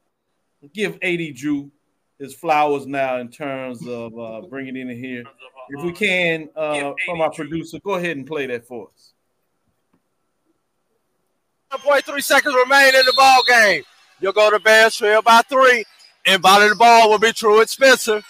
Give 0.72 0.98
AD 1.02 1.34
Drew 1.34 1.70
his 2.18 2.34
flowers 2.34 2.86
now 2.86 3.18
in 3.18 3.28
terms 3.28 3.86
of 3.86 4.16
uh, 4.18 4.42
bringing 4.42 4.76
it 4.76 4.80
in 4.80 4.96
here. 4.96 5.24
If 5.70 5.84
we 5.84 5.92
can, 5.92 6.48
uh, 6.56 6.92
from 7.06 7.20
our 7.20 7.30
producer, 7.30 7.78
go 7.80 7.94
ahead 7.94 8.16
and 8.16 8.26
play 8.26 8.46
that 8.46 8.66
for 8.66 8.88
us. 8.94 9.12
1.3 11.72 12.22
seconds 12.22 12.54
remain 12.54 12.94
in 12.94 13.06
the 13.06 13.14
ball 13.16 13.42
game. 13.46 13.82
You'll 14.20 14.32
go 14.32 14.50
to 14.50 14.60
Bears 14.60 14.94
trail 14.94 15.22
by 15.22 15.40
three. 15.48 15.84
Inbounding 16.26 16.70
the 16.70 16.76
ball 16.76 17.10
will 17.10 17.18
be 17.18 17.32
Truett 17.32 17.68
Spencer. 17.68 18.22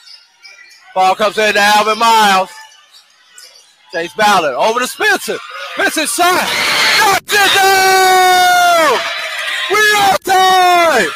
Ball 0.95 1.14
comes 1.14 1.36
in 1.36 1.55
to 1.55 1.61
Alvin 1.61 1.99
Miles. 1.99 2.51
Chase 3.93 4.12
Ballard 4.14 4.55
over 4.55 4.80
to 4.80 4.86
Spencer. 4.86 5.36
Spencer 5.74 6.07
shot. 6.07 6.49
Knocked 6.99 7.32
it 7.32 7.55
down! 7.55 8.99
We 9.70 9.95
are 10.01 10.18
time! 10.18 11.11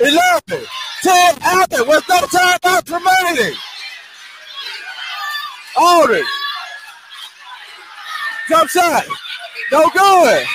11, 0.00 0.66
10 1.02 1.38
out 1.42 1.70
there 1.70 1.84
with 1.84 2.04
no 2.08 2.16
timeouts 2.20 2.90
remaining. 2.90 3.56
Aldridge. 5.76 6.24
Jump 8.48 8.70
shot. 8.70 9.04
No 9.70 9.90
good. 9.92 10.46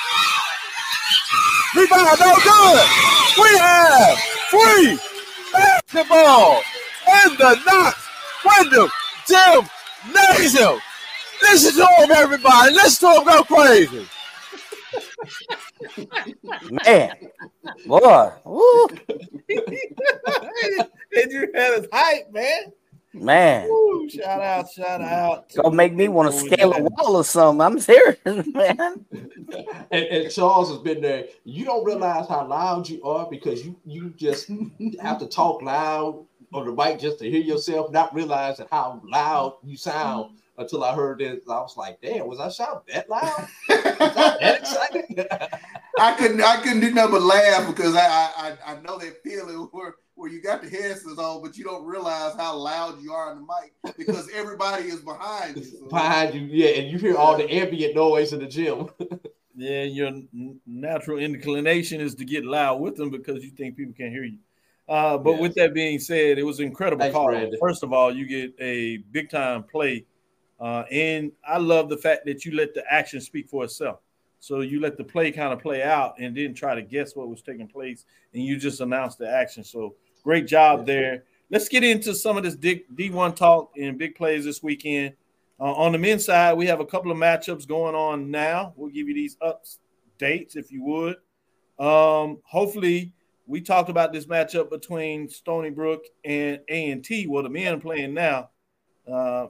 Rebound, 1.76 2.20
no 2.20 2.36
good. 2.44 3.23
We 3.38 3.58
have 3.58 4.18
free 4.50 5.00
basketball 5.52 6.62
in 7.26 7.38
the 7.38 7.60
Knox 7.66 8.10
Wyndham 8.46 8.90
Gymnasium. 9.28 10.80
Listen 11.42 11.76
to 11.76 12.04
him, 12.04 12.12
everybody. 12.12 12.74
Listen 12.74 13.10
to 13.10 13.20
him 13.20 13.26
go 13.26 13.44
crazy. 13.44 14.08
Man, 16.86 17.16
boy, 17.86 18.32
woo, 18.46 18.88
and 19.50 21.32
you 21.32 21.52
had 21.54 21.78
his 21.78 21.88
hype, 21.92 22.32
man. 22.32 22.72
Man, 23.14 23.68
Woo, 23.70 24.10
shout 24.10 24.42
out, 24.42 24.72
shout 24.72 25.02
out. 25.02 25.54
gonna 25.56 25.76
make 25.76 25.94
me 25.94 26.08
want 26.08 26.32
to 26.32 26.38
scale 26.40 26.74
a 26.74 26.82
wall 26.82 27.16
or 27.18 27.24
something. 27.24 27.62
I'm 27.62 27.80
serious, 27.80 28.18
man. 28.26 29.06
And, 29.92 30.06
and 30.06 30.32
Charles 30.32 30.70
has 30.70 30.80
been 30.80 31.02
there. 31.02 31.26
You 31.44 31.66
don't 31.66 31.84
realize 31.86 32.28
how 32.28 32.48
loud 32.48 32.90
you 32.90 33.04
are 33.04 33.28
because 33.30 33.66
you 33.66 33.76
you 33.86 34.10
just 34.18 34.50
have 35.02 35.20
to 35.20 35.28
talk 35.28 35.62
loud 35.62 36.26
on 36.54 36.66
the 36.66 36.72
mic 36.72 37.00
just 37.00 37.20
to 37.20 37.30
hear 37.30 37.42
yourself, 37.42 37.92
not 37.92 38.14
realizing 38.14 38.68
how 38.72 39.02
loud 39.04 39.58
you 39.64 39.78
sound. 39.78 40.38
Until 40.56 40.84
I 40.84 40.94
heard 40.94 41.20
it, 41.20 41.42
I 41.50 41.54
was 41.62 41.76
like, 41.78 42.00
"Damn, 42.00 42.28
was 42.28 42.40
I 42.40 42.48
shouting 42.50 42.94
that 42.94 43.10
loud? 43.10 43.48
I 43.70 44.38
that 44.40 44.60
excited?" 44.60 45.28
I 46.00 46.14
couldn't 46.14 46.42
I 46.42 46.58
couldn't 46.62 46.80
do 46.82 46.92
nothing 46.92 47.12
but 47.14 47.24
laugh 47.24 47.68
because 47.68 47.96
I 47.96 48.06
I, 48.06 48.32
I- 48.68 48.74
I 48.74 48.82
know 48.82 49.00
that 49.00 49.24
feeling 49.24 49.68
where 49.72 49.96
where 50.16 50.30
you 50.30 50.42
got 50.42 50.62
the 50.62 50.70
headsets 50.70 51.18
on, 51.18 51.42
but 51.42 51.58
you 51.58 51.64
don't 51.64 51.86
realize 51.86 52.36
how 52.36 52.56
loud 52.56 53.02
you 53.02 53.12
are 53.14 53.32
on 53.32 53.38
the 53.38 53.42
mic 53.42 53.98
because 53.98 54.30
everybody 54.34 54.86
is 54.86 55.00
behind 55.02 55.58
you. 55.58 55.64
So- 55.64 55.88
Behind 55.90 56.34
you, 56.34 56.42
yeah, 56.42 56.80
and 56.80 56.92
you 56.92 56.98
hear 56.98 57.18
all 57.18 57.38
the 57.38 57.52
ambient 57.52 57.96
noise 57.96 58.34
in 58.34 58.40
the 58.40 58.48
gym. 58.48 58.90
Yeah, 59.56 59.84
your 59.84 60.10
natural 60.66 61.20
inclination 61.20 62.02
is 62.02 62.16
to 62.16 62.26
get 62.26 62.44
loud 62.44 62.80
with 62.80 62.96
them 62.96 63.12
because 63.12 63.44
you 63.44 63.52
think 63.52 63.78
people 63.78 63.94
can't 63.96 64.12
hear 64.12 64.24
you. 64.24 64.40
Uh, 64.90 65.16
but 65.16 65.38
with 65.38 65.54
that 65.54 65.76
being 65.76 66.00
said, 66.00 66.40
it 66.40 66.44
was 66.44 66.58
an 66.60 66.66
incredible 66.66 67.02
Thanks, 67.02 67.14
call. 67.14 67.28
Brandon. 67.28 67.60
First 67.60 67.84
of 67.84 67.94
all, 67.94 68.12
you 68.12 68.26
get 68.26 68.56
a 68.60 68.98
big 69.12 69.30
time 69.30 69.62
play, 69.62 70.06
uh, 70.60 70.86
and 70.92 71.32
I 71.48 71.60
love 71.60 71.90
the 71.90 71.98
fact 71.98 72.26
that 72.26 72.46
you 72.46 72.54
let 72.56 72.74
the 72.74 72.84
action 72.92 73.22
speak 73.22 73.48
for 73.48 73.64
itself. 73.64 74.00
So 74.40 74.62
you 74.62 74.82
let 74.82 74.98
the 74.98 75.04
play 75.04 75.32
kind 75.32 75.54
of 75.54 75.60
play 75.60 75.84
out 75.84 76.16
and 76.20 76.34
didn't 76.34 76.56
try 76.58 76.74
to 76.74 76.82
guess 76.82 77.16
what 77.16 77.30
was 77.30 77.44
taking 77.44 77.68
place, 77.68 78.06
and 78.34 78.44
you 78.44 78.58
just 78.58 78.82
announced 78.82 79.20
the 79.20 79.30
action. 79.30 79.64
So 79.64 79.94
great 80.24 80.48
job 80.48 80.86
there. 80.86 81.24
Let's 81.50 81.70
get 81.70 81.84
into 81.84 82.16
some 82.16 82.38
of 82.38 82.44
this 82.44 82.56
D- 82.56 82.86
D1 82.96 83.36
talk 83.36 83.72
and 83.78 83.98
big 83.98 84.16
plays 84.16 84.46
this 84.46 84.64
weekend. 84.64 85.14
Uh, 85.60 85.74
on 85.74 85.92
the 85.92 85.98
men's 85.98 86.26
side, 86.26 86.58
we 86.58 86.66
have 86.66 86.80
a 86.80 86.86
couple 86.86 87.12
of 87.12 87.18
matchups 87.18 87.68
going 87.68 87.96
on 87.96 88.32
now. 88.32 88.74
We'll 88.76 88.90
give 88.90 89.08
you 89.08 89.14
these 89.14 89.38
updates 89.38 90.56
if 90.56 90.72
you 90.72 90.84
would. 90.84 91.18
Um, 91.80 92.40
hopefully, 92.44 93.14
we 93.46 93.62
talked 93.62 93.90
about 93.90 94.14
this 94.14 94.26
matchup 94.26 94.70
between 94.70 95.30
Stony 95.30 95.70
Brook 95.70 96.06
and 96.24 96.60
A 96.70 96.92
and 96.92 97.04
T. 97.04 97.28
Well, 97.28 97.44
the 97.44 97.50
men 97.50 97.80
playing 97.80 98.14
now. 98.14 98.50
Uh, 99.12 99.48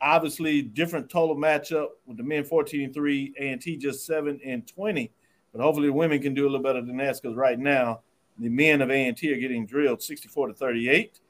obviously, 0.00 0.62
different 0.62 1.10
total 1.10 1.36
matchup 1.36 1.88
with 2.06 2.16
the 2.16 2.22
men 2.22 2.44
14 2.44 2.82
and 2.82 2.94
3, 2.94 3.34
A 3.38 3.48
and 3.50 3.60
T 3.60 3.76
just 3.76 4.06
7 4.06 4.40
and 4.44 4.66
20. 4.66 5.12
But 5.52 5.60
hopefully, 5.60 5.88
the 5.88 5.92
women 5.92 6.22
can 6.22 6.34
do 6.34 6.44
a 6.44 6.48
little 6.48 6.62
better 6.62 6.80
than 6.80 6.96
that 6.98 7.18
because 7.20 7.36
right 7.36 7.58
now, 7.58 8.00
the 8.38 8.48
men 8.48 8.82
of 8.82 8.90
A 8.90 9.08
and 9.08 9.16
T 9.16 9.32
are 9.32 9.38
getting 9.38 9.66
drilled 9.66 10.02
64 10.02 10.48
to 10.48 10.54
38. 10.54 11.20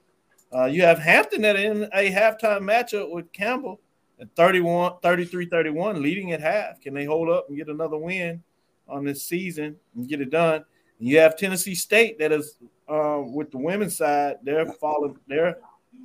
Uh, 0.54 0.64
you 0.64 0.82
have 0.82 0.98
Hampton 0.98 1.42
that 1.42 1.56
in 1.56 1.84
a 1.92 2.10
halftime 2.12 2.60
matchup 2.60 3.10
with 3.10 3.32
Campbell 3.32 3.80
at 4.20 4.34
31, 4.36 4.94
33 5.02 5.46
31, 5.46 6.02
leading 6.02 6.32
at 6.32 6.40
half. 6.40 6.80
Can 6.80 6.94
they 6.94 7.04
hold 7.04 7.28
up 7.28 7.48
and 7.48 7.56
get 7.56 7.68
another 7.68 7.98
win 7.98 8.42
on 8.88 9.04
this 9.04 9.22
season 9.22 9.76
and 9.94 10.08
get 10.08 10.20
it 10.20 10.30
done? 10.30 10.64
And 10.98 11.08
you 11.08 11.18
have 11.18 11.36
Tennessee 11.36 11.74
State 11.74 12.18
that 12.18 12.32
is 12.32 12.58
uh, 12.88 13.22
with 13.24 13.50
the 13.50 13.58
women's 13.58 13.96
side, 13.96 14.36
they're 14.42 14.66
falling, 14.74 15.16
they're 15.26 15.58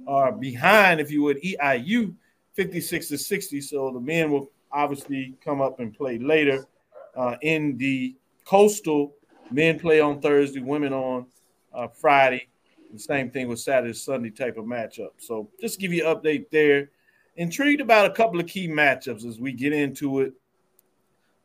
uh, 0.08 0.32
behind, 0.32 1.00
if 1.00 1.12
you 1.12 1.24
would, 1.24 1.42
EIU 1.42 2.16
56 2.54 3.08
to 3.10 3.18
60. 3.18 3.62
So 3.62 3.92
the 3.92 4.00
men 4.00 4.32
will 4.32 4.52
obviously 4.72 5.36
come 5.44 5.62
up 5.62 5.80
and 5.80 5.94
play 5.94 6.18
later. 6.18 6.66
Uh, 7.16 7.36
in 7.42 7.78
the 7.78 8.16
coastal, 8.46 9.14
men 9.52 9.80
play 9.80 10.00
on 10.00 10.22
Thursday, 10.22 10.60
women 10.60 10.94
on 10.94 11.26
uh, 11.74 11.88
Friday. 11.88 12.48
The 12.92 13.00
same 13.00 13.32
thing 13.32 13.48
with 13.48 13.60
Saturday, 13.60 13.94
Sunday 13.94 14.32
type 14.32 14.58
of 14.58 14.66
matchup. 14.66 15.12
So 15.18 15.50
just 15.62 15.80
give 15.80 15.94
you 15.94 16.08
an 16.08 16.16
update 16.16 16.50
there. 16.52 16.90
Intrigued 17.38 17.82
about 17.82 18.12
a 18.12 18.14
couple 18.14 18.40
of 18.40 18.48
key 18.48 18.68
matchups 18.68 19.26
as 19.26 19.40
we 19.40 19.54
get 19.54 19.72
into 19.72 20.20
it. 20.20 20.34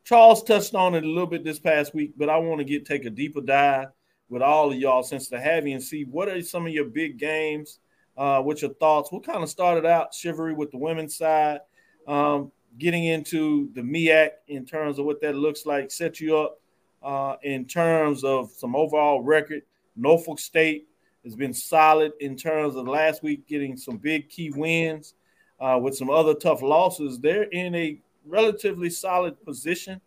Charles 0.03 0.43
touched 0.43 0.75
on 0.75 0.95
it 0.95 1.03
a 1.03 1.07
little 1.07 1.27
bit 1.27 1.43
this 1.43 1.59
past 1.59 1.93
week, 1.93 2.13
but 2.17 2.29
I 2.29 2.37
want 2.37 2.59
to 2.59 2.65
get 2.65 2.85
take 2.85 3.05
a 3.05 3.09
deeper 3.09 3.41
dive 3.41 3.89
with 4.29 4.41
all 4.41 4.71
of 4.71 4.77
y'all 4.77 5.03
since 5.03 5.29
the 5.29 5.39
you 5.39 5.73
and 5.73 5.83
see 5.83 6.03
what 6.03 6.27
are 6.27 6.41
some 6.41 6.65
of 6.65 6.73
your 6.73 6.85
big 6.85 7.17
games. 7.17 7.79
Uh, 8.17 8.41
what 8.41 8.61
your 8.61 8.73
thoughts? 8.73 9.11
What 9.11 9.25
kind 9.25 9.43
of 9.43 9.49
started 9.49 9.85
out 9.85 10.13
chivalry 10.13 10.53
with 10.53 10.71
the 10.71 10.77
women's 10.77 11.15
side, 11.15 11.59
um, 12.07 12.51
getting 12.77 13.05
into 13.05 13.69
the 13.73 13.81
MEAC 13.81 14.31
in 14.47 14.65
terms 14.65 14.97
of 14.97 15.05
what 15.05 15.21
that 15.21 15.35
looks 15.35 15.65
like, 15.65 15.91
set 15.91 16.19
you 16.19 16.35
up 16.35 16.59
uh, 17.07 17.37
in 17.43 17.63
terms 17.63 18.25
of 18.25 18.51
some 18.51 18.75
overall 18.75 19.21
record. 19.21 19.61
Norfolk 19.95 20.39
State 20.39 20.89
has 21.23 21.37
been 21.37 21.53
solid 21.53 22.11
in 22.19 22.35
terms 22.35 22.75
of 22.75 22.85
last 22.85 23.23
week 23.23 23.47
getting 23.47 23.77
some 23.77 23.95
big 23.95 24.29
key 24.29 24.51
wins 24.53 25.13
uh, 25.61 25.79
with 25.81 25.95
some 25.95 26.09
other 26.09 26.33
tough 26.33 26.61
losses. 26.61 27.17
They're 27.17 27.43
in 27.43 27.73
a 27.75 27.97
relatively 28.25 28.89
solid 28.89 29.41
position. 29.45 30.01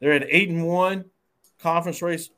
They're 0.00 0.14
at 0.14 0.26
eight 0.30 0.48
and 0.48 0.66
one 0.66 1.04
conference 1.60 2.00
race 2.00 2.30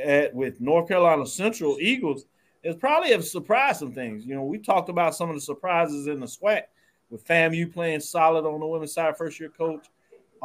at 0.00 0.32
with 0.32 0.60
North 0.60 0.86
Carolina 0.86 1.26
Central 1.26 1.76
Eagles. 1.80 2.26
It's 2.62 2.78
probably 2.78 3.10
have 3.10 3.24
surprised 3.24 3.80
some 3.80 3.92
things. 3.92 4.24
You 4.24 4.36
know, 4.36 4.44
we 4.44 4.58
talked 4.58 4.88
about 4.88 5.16
some 5.16 5.28
of 5.28 5.34
the 5.34 5.40
surprises 5.40 6.06
in 6.06 6.20
the 6.20 6.26
SWAC 6.26 6.62
with 7.10 7.26
FAMU 7.26 7.72
playing 7.72 8.00
solid 8.00 8.46
on 8.46 8.60
the 8.60 8.66
women's 8.66 8.94
side, 8.94 9.16
first 9.16 9.40
year 9.40 9.50
coach. 9.50 9.86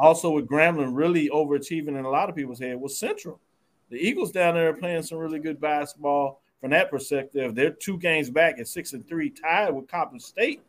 Also 0.00 0.30
with 0.30 0.48
Grambling 0.48 0.96
really 0.96 1.28
overachieving 1.28 1.88
in 1.88 2.06
a 2.06 2.10
lot 2.10 2.30
of 2.30 2.34
people's 2.34 2.58
head 2.58 2.80
was 2.80 2.98
Central. 2.98 3.38
The 3.90 3.98
Eagles 3.98 4.32
down 4.32 4.54
there 4.54 4.70
are 4.70 4.74
playing 4.74 5.02
some 5.02 5.18
really 5.18 5.38
good 5.38 5.60
basketball 5.60 6.40
from 6.58 6.70
that 6.70 6.90
perspective. 6.90 7.54
They're 7.54 7.70
two 7.70 7.98
games 7.98 8.30
back 8.30 8.58
at 8.58 8.66
six 8.66 8.94
and 8.94 9.06
three, 9.06 9.28
tied 9.28 9.74
with 9.74 9.88
Coppin 9.88 10.18
State, 10.18 10.62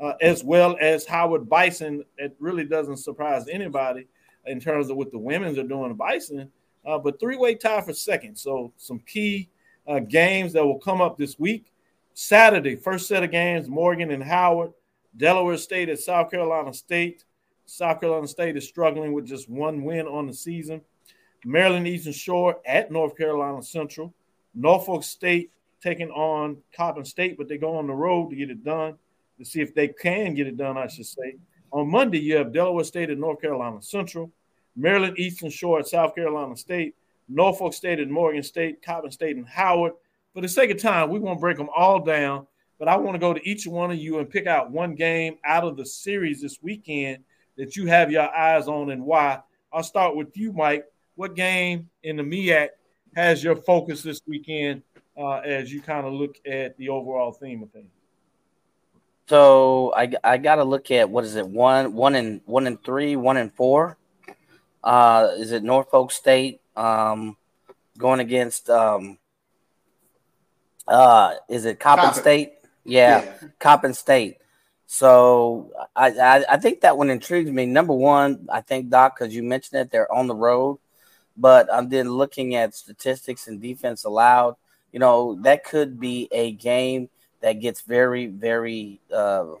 uh, 0.00 0.12
as 0.20 0.44
well 0.44 0.76
as 0.80 1.06
Howard 1.06 1.48
Bison. 1.48 2.04
It 2.18 2.36
really 2.38 2.64
doesn't 2.64 2.98
surprise 2.98 3.48
anybody 3.48 4.06
in 4.44 4.60
terms 4.60 4.90
of 4.90 4.98
what 4.98 5.10
the 5.10 5.18
women's 5.18 5.56
are 5.56 5.62
doing 5.62 5.94
Bison, 5.94 6.50
uh, 6.84 6.98
but 6.98 7.18
three-way 7.18 7.54
tie 7.54 7.80
for 7.80 7.94
second. 7.94 8.36
So 8.36 8.70
some 8.76 8.98
key 9.06 9.48
uh, 9.86 10.00
games 10.00 10.52
that 10.52 10.64
will 10.64 10.78
come 10.78 11.00
up 11.00 11.16
this 11.16 11.38
week. 11.38 11.72
Saturday, 12.12 12.76
first 12.76 13.08
set 13.08 13.24
of 13.24 13.30
games, 13.30 13.66
Morgan 13.66 14.10
and 14.10 14.22
Howard. 14.22 14.72
Delaware 15.16 15.56
State 15.56 15.88
at 15.88 16.00
South 16.00 16.30
Carolina 16.30 16.74
State. 16.74 17.24
South 17.66 18.00
Carolina 18.00 18.28
State 18.28 18.56
is 18.56 18.68
struggling 18.68 19.12
with 19.12 19.26
just 19.26 19.48
one 19.48 19.84
win 19.84 20.06
on 20.06 20.26
the 20.26 20.34
season. 20.34 20.80
Maryland 21.44 21.86
Eastern 21.86 22.12
Shore 22.12 22.56
at 22.66 22.90
North 22.90 23.16
Carolina 23.16 23.62
Central. 23.62 24.14
Norfolk 24.54 25.02
State 25.02 25.50
taking 25.82 26.10
on 26.10 26.58
Coppin 26.74 27.04
State, 27.04 27.36
but 27.36 27.48
they 27.48 27.58
go 27.58 27.76
on 27.76 27.86
the 27.86 27.92
road 27.92 28.30
to 28.30 28.36
get 28.36 28.50
it 28.50 28.64
done 28.64 28.96
to 29.38 29.44
see 29.44 29.60
if 29.60 29.74
they 29.74 29.88
can 29.88 30.34
get 30.34 30.46
it 30.46 30.56
done, 30.56 30.78
I 30.78 30.86
should 30.86 31.06
say. 31.06 31.36
On 31.72 31.90
Monday, 31.90 32.20
you 32.20 32.36
have 32.36 32.52
Delaware 32.52 32.84
State 32.84 33.10
at 33.10 33.18
North 33.18 33.40
Carolina 33.40 33.82
Central, 33.82 34.30
Maryland 34.76 35.18
Eastern 35.18 35.50
Shore 35.50 35.80
at 35.80 35.88
South 35.88 36.14
Carolina 36.14 36.56
State, 36.56 36.94
Norfolk 37.28 37.74
State 37.74 37.98
at 37.98 38.08
Morgan 38.08 38.42
State, 38.42 38.82
Coppin 38.82 39.10
State 39.10 39.36
and 39.36 39.48
Howard. 39.48 39.92
For 40.32 40.40
the 40.40 40.48
sake 40.48 40.70
of 40.70 40.80
time, 40.80 41.10
we 41.10 41.18
won't 41.18 41.40
break 41.40 41.56
them 41.56 41.68
all 41.74 42.00
down, 42.00 42.46
but 42.78 42.88
I 42.88 42.96
want 42.96 43.14
to 43.14 43.18
go 43.18 43.34
to 43.34 43.48
each 43.48 43.66
one 43.66 43.90
of 43.90 43.98
you 43.98 44.18
and 44.18 44.30
pick 44.30 44.46
out 44.46 44.70
one 44.70 44.94
game 44.94 45.36
out 45.44 45.64
of 45.64 45.76
the 45.76 45.86
series 45.86 46.40
this 46.40 46.62
weekend 46.62 47.24
that 47.56 47.76
you 47.76 47.86
have 47.86 48.10
your 48.10 48.34
eyes 48.34 48.68
on 48.68 48.90
and 48.90 49.04
why. 49.04 49.40
I'll 49.72 49.82
start 49.82 50.16
with 50.16 50.36
you, 50.36 50.52
Mike. 50.52 50.84
What 51.16 51.34
game 51.34 51.88
in 52.02 52.16
the 52.16 52.22
MEAC 52.22 52.68
has 53.16 53.42
your 53.42 53.56
focus 53.56 54.02
this 54.02 54.20
weekend 54.26 54.82
uh, 55.16 55.36
as 55.38 55.72
you 55.72 55.80
kind 55.80 56.06
of 56.06 56.12
look 56.12 56.36
at 56.46 56.76
the 56.76 56.88
overall 56.88 57.32
theme 57.32 57.62
of 57.62 57.70
things? 57.70 57.90
So 59.28 59.94
I 59.96 60.12
I 60.22 60.36
got 60.36 60.56
to 60.56 60.64
look 60.64 60.90
at 60.90 61.08
what 61.08 61.24
is 61.24 61.36
it 61.36 61.48
one 61.48 61.94
one 61.94 62.14
and 62.14 62.40
one 62.44 62.66
and 62.66 62.82
three 62.84 63.16
one 63.16 63.36
and 63.36 63.52
four. 63.54 63.96
Uh, 64.82 65.30
is 65.38 65.50
it 65.50 65.62
Norfolk 65.62 66.12
State 66.12 66.60
um, 66.76 67.36
going 67.96 68.20
against 68.20 68.68
um, 68.68 69.18
uh, 70.86 71.34
is 71.48 71.64
it 71.64 71.80
Coppin, 71.80 72.04
Coppin. 72.04 72.20
State? 72.20 72.52
Yeah, 72.84 73.32
Coppin 73.58 73.94
State. 73.94 74.36
So 74.86 75.72
I, 75.96 76.10
I 76.10 76.44
I 76.50 76.56
think 76.58 76.82
that 76.82 76.96
one 76.98 77.10
intrigues 77.10 77.50
me. 77.50 77.66
Number 77.66 77.94
one, 77.94 78.46
I 78.52 78.60
think 78.60 78.90
Doc, 78.90 79.18
because 79.18 79.34
you 79.34 79.42
mentioned 79.42 79.80
it, 79.80 79.90
they're 79.90 80.12
on 80.12 80.26
the 80.26 80.34
road, 80.34 80.78
but 81.36 81.72
I'm 81.72 81.88
then 81.88 82.10
looking 82.10 82.54
at 82.54 82.74
statistics 82.74 83.48
and 83.48 83.60
defense 83.60 84.04
allowed. 84.04 84.56
You 84.92 85.00
know 85.00 85.36
that 85.42 85.64
could 85.64 85.98
be 85.98 86.28
a 86.30 86.52
game 86.52 87.08
that 87.40 87.54
gets 87.54 87.80
very 87.80 88.26
very. 88.26 89.00
Uh, 89.12 89.54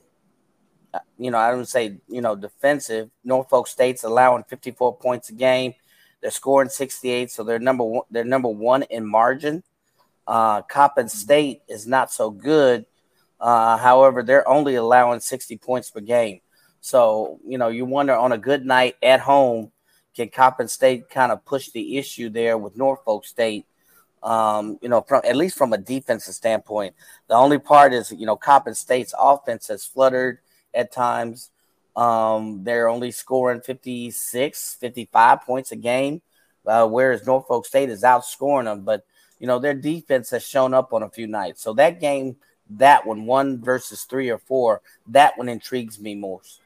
you 1.18 1.32
know, 1.32 1.38
I 1.38 1.50
don't 1.50 1.66
say 1.66 1.96
you 2.08 2.20
know 2.20 2.36
defensive. 2.36 3.10
Norfolk 3.24 3.66
State's 3.66 4.04
allowing 4.04 4.44
54 4.44 4.96
points 4.98 5.30
a 5.30 5.32
game. 5.32 5.74
They're 6.20 6.30
scoring 6.30 6.68
68, 6.68 7.30
so 7.30 7.42
they're 7.44 7.58
number 7.58 7.84
one. 7.84 8.04
They're 8.10 8.24
number 8.24 8.48
one 8.48 8.84
in 8.84 9.06
margin. 9.06 9.62
Uh, 10.26 10.62
Coppin 10.62 11.08
State 11.08 11.62
is 11.68 11.86
not 11.86 12.12
so 12.12 12.30
good. 12.30 12.86
Uh, 13.44 13.76
however, 13.76 14.22
they're 14.22 14.48
only 14.48 14.76
allowing 14.76 15.20
60 15.20 15.58
points 15.58 15.90
per 15.90 16.00
game. 16.00 16.40
So 16.80 17.40
you 17.46 17.58
know, 17.58 17.68
you 17.68 17.84
wonder 17.84 18.16
on 18.16 18.32
a 18.32 18.38
good 18.38 18.64
night 18.64 18.96
at 19.02 19.20
home, 19.20 19.70
can 20.16 20.30
Coppin 20.30 20.66
State 20.66 21.10
kind 21.10 21.30
of 21.30 21.44
push 21.44 21.68
the 21.68 21.98
issue 21.98 22.30
there 22.30 22.56
with 22.56 22.74
Norfolk 22.74 23.26
State? 23.26 23.66
Um, 24.22 24.78
you 24.80 24.88
know, 24.88 25.02
from 25.02 25.20
at 25.28 25.36
least 25.36 25.58
from 25.58 25.74
a 25.74 25.78
defensive 25.78 26.34
standpoint. 26.34 26.94
The 27.28 27.34
only 27.34 27.58
part 27.58 27.92
is, 27.92 28.10
you 28.10 28.24
know, 28.24 28.36
Coppin 28.36 28.74
State's 28.74 29.12
offense 29.18 29.68
has 29.68 29.84
fluttered 29.84 30.38
at 30.72 30.90
times. 30.90 31.50
Um, 31.94 32.64
they're 32.64 32.88
only 32.88 33.10
scoring 33.10 33.60
56, 33.60 34.78
55 34.80 35.42
points 35.42 35.72
a 35.72 35.76
game, 35.76 36.22
uh, 36.66 36.88
whereas 36.88 37.26
Norfolk 37.26 37.66
State 37.66 37.90
is 37.90 38.02
outscoring 38.02 38.64
them. 38.64 38.84
But, 38.84 39.04
you 39.38 39.46
know, 39.46 39.58
their 39.58 39.74
defense 39.74 40.30
has 40.30 40.42
shown 40.42 40.72
up 40.72 40.94
on 40.94 41.02
a 41.02 41.10
few 41.10 41.26
nights. 41.26 41.62
So 41.62 41.74
that 41.74 42.00
game, 42.00 42.36
that 42.70 43.06
one, 43.06 43.26
one 43.26 43.62
versus 43.62 44.04
three 44.04 44.30
or 44.30 44.38
four, 44.38 44.80
that 45.08 45.36
one 45.36 45.48
intrigues 45.48 46.00
me 46.00 46.14
most. 46.14 46.60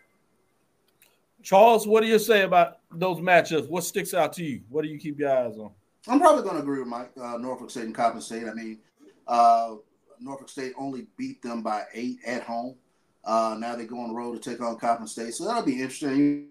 Charles, 1.43 1.87
what 1.87 2.03
do 2.03 2.09
you 2.09 2.19
say 2.19 2.43
about 2.43 2.79
those 2.91 3.19
matchups? 3.19 3.69
What 3.69 3.85
sticks 3.85 4.13
out 4.13 4.33
to 4.35 4.45
you? 4.45 4.61
What 4.69 4.83
do 4.83 4.89
you 4.89 4.99
keep 4.99 5.19
your 5.19 5.31
eyes 5.31 5.57
on? 5.59 5.71
I'm 6.07 6.21
probably 6.21 6.43
going 6.43 6.57
to 6.57 6.63
agree 6.63 6.79
with 6.79 6.89
Mike. 6.89 7.11
Uh, 7.21 7.37
Norfolk 7.39 7.71
State 7.71 7.85
and 7.85 7.95
Coppin 7.95 8.21
State. 8.21 8.49
I 8.49 8.55
mean, 8.55 8.79
uh, 9.27 9.75
Norfolk 10.21 10.49
State 10.49 10.73
only 10.79 11.07
beat 11.17 11.43
them 11.43 11.63
by 11.63 11.85
eight 11.95 12.19
at 12.27 12.43
home. 12.43 12.77
Uh, 13.25 13.57
now 13.59 13.77
they 13.77 13.85
go 13.85 14.01
on 14.01 14.09
the 14.09 14.15
road 14.15 14.41
to 14.41 14.51
take 14.51 14.61
on 14.61 14.79
Coppin 14.79 15.07
State, 15.07 15.35
so 15.35 15.45
that'll 15.45 15.63
be 15.63 15.81
interesting. 15.81 16.49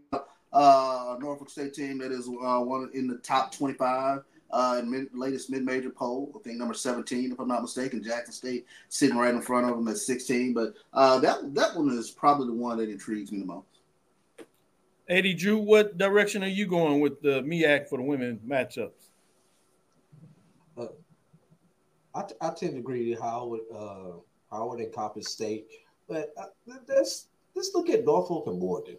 Uh, 0.53 1.17
Norfolk 1.19 1.49
State 1.49 1.73
team 1.73 1.97
that 1.97 2.11
is 2.11 2.27
uh, 2.27 2.59
one 2.59 2.89
in 2.93 3.07
the 3.07 3.17
top 3.17 3.51
25 3.51 4.21
uh, 4.51 4.79
in 4.81 4.89
mid, 4.89 5.07
latest 5.13 5.49
mid-major 5.49 5.89
poll. 5.89 6.31
I 6.35 6.39
think 6.43 6.57
number 6.57 6.73
17, 6.73 7.31
if 7.31 7.39
I'm 7.39 7.47
not 7.47 7.61
mistaken. 7.61 8.03
Jackson 8.03 8.33
State 8.33 8.65
sitting 8.89 9.17
right 9.17 9.33
in 9.33 9.41
front 9.41 9.69
of 9.69 9.75
them 9.75 9.87
at 9.87 9.97
16. 9.97 10.53
But 10.53 10.73
uh, 10.93 11.19
that 11.19 11.53
that 11.53 11.75
one 11.75 11.89
is 11.89 12.11
probably 12.11 12.47
the 12.47 12.53
one 12.53 12.77
that 12.77 12.89
intrigues 12.89 13.31
me 13.31 13.39
the 13.39 13.45
most. 13.45 13.67
AD 15.09 15.37
Drew, 15.37 15.57
what 15.57 15.97
direction 15.97 16.43
are 16.43 16.47
you 16.47 16.65
going 16.67 16.99
with 16.99 17.21
the 17.21 17.41
MEAC 17.43 17.87
for 17.87 17.97
the 17.97 18.03
women 18.03 18.39
matchups? 18.45 19.07
I, 22.17 22.23
I 22.41 22.49
tend 22.49 22.73
to 22.73 22.79
agree 22.79 23.11
with 23.11 23.21
Howard, 23.21 23.61
uh, 23.73 24.13
Howard 24.51 24.79
and 24.79 24.91
Coppin 24.91 25.21
State, 25.21 25.67
but 26.09 26.33
uh, 26.35 26.45
let's 26.87 27.27
let's 27.53 27.71
look 27.75 27.89
at 27.89 28.05
Norfolk 28.05 28.47
and 28.47 28.59
Morgan. 28.59 28.97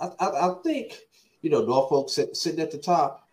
I, 0.00 0.06
I, 0.18 0.26
I 0.26 0.54
think 0.64 0.98
you 1.42 1.50
know 1.50 1.64
Norfolk 1.64 2.10
sit, 2.10 2.36
sitting 2.36 2.60
at 2.60 2.70
the 2.70 2.78
top, 2.78 3.28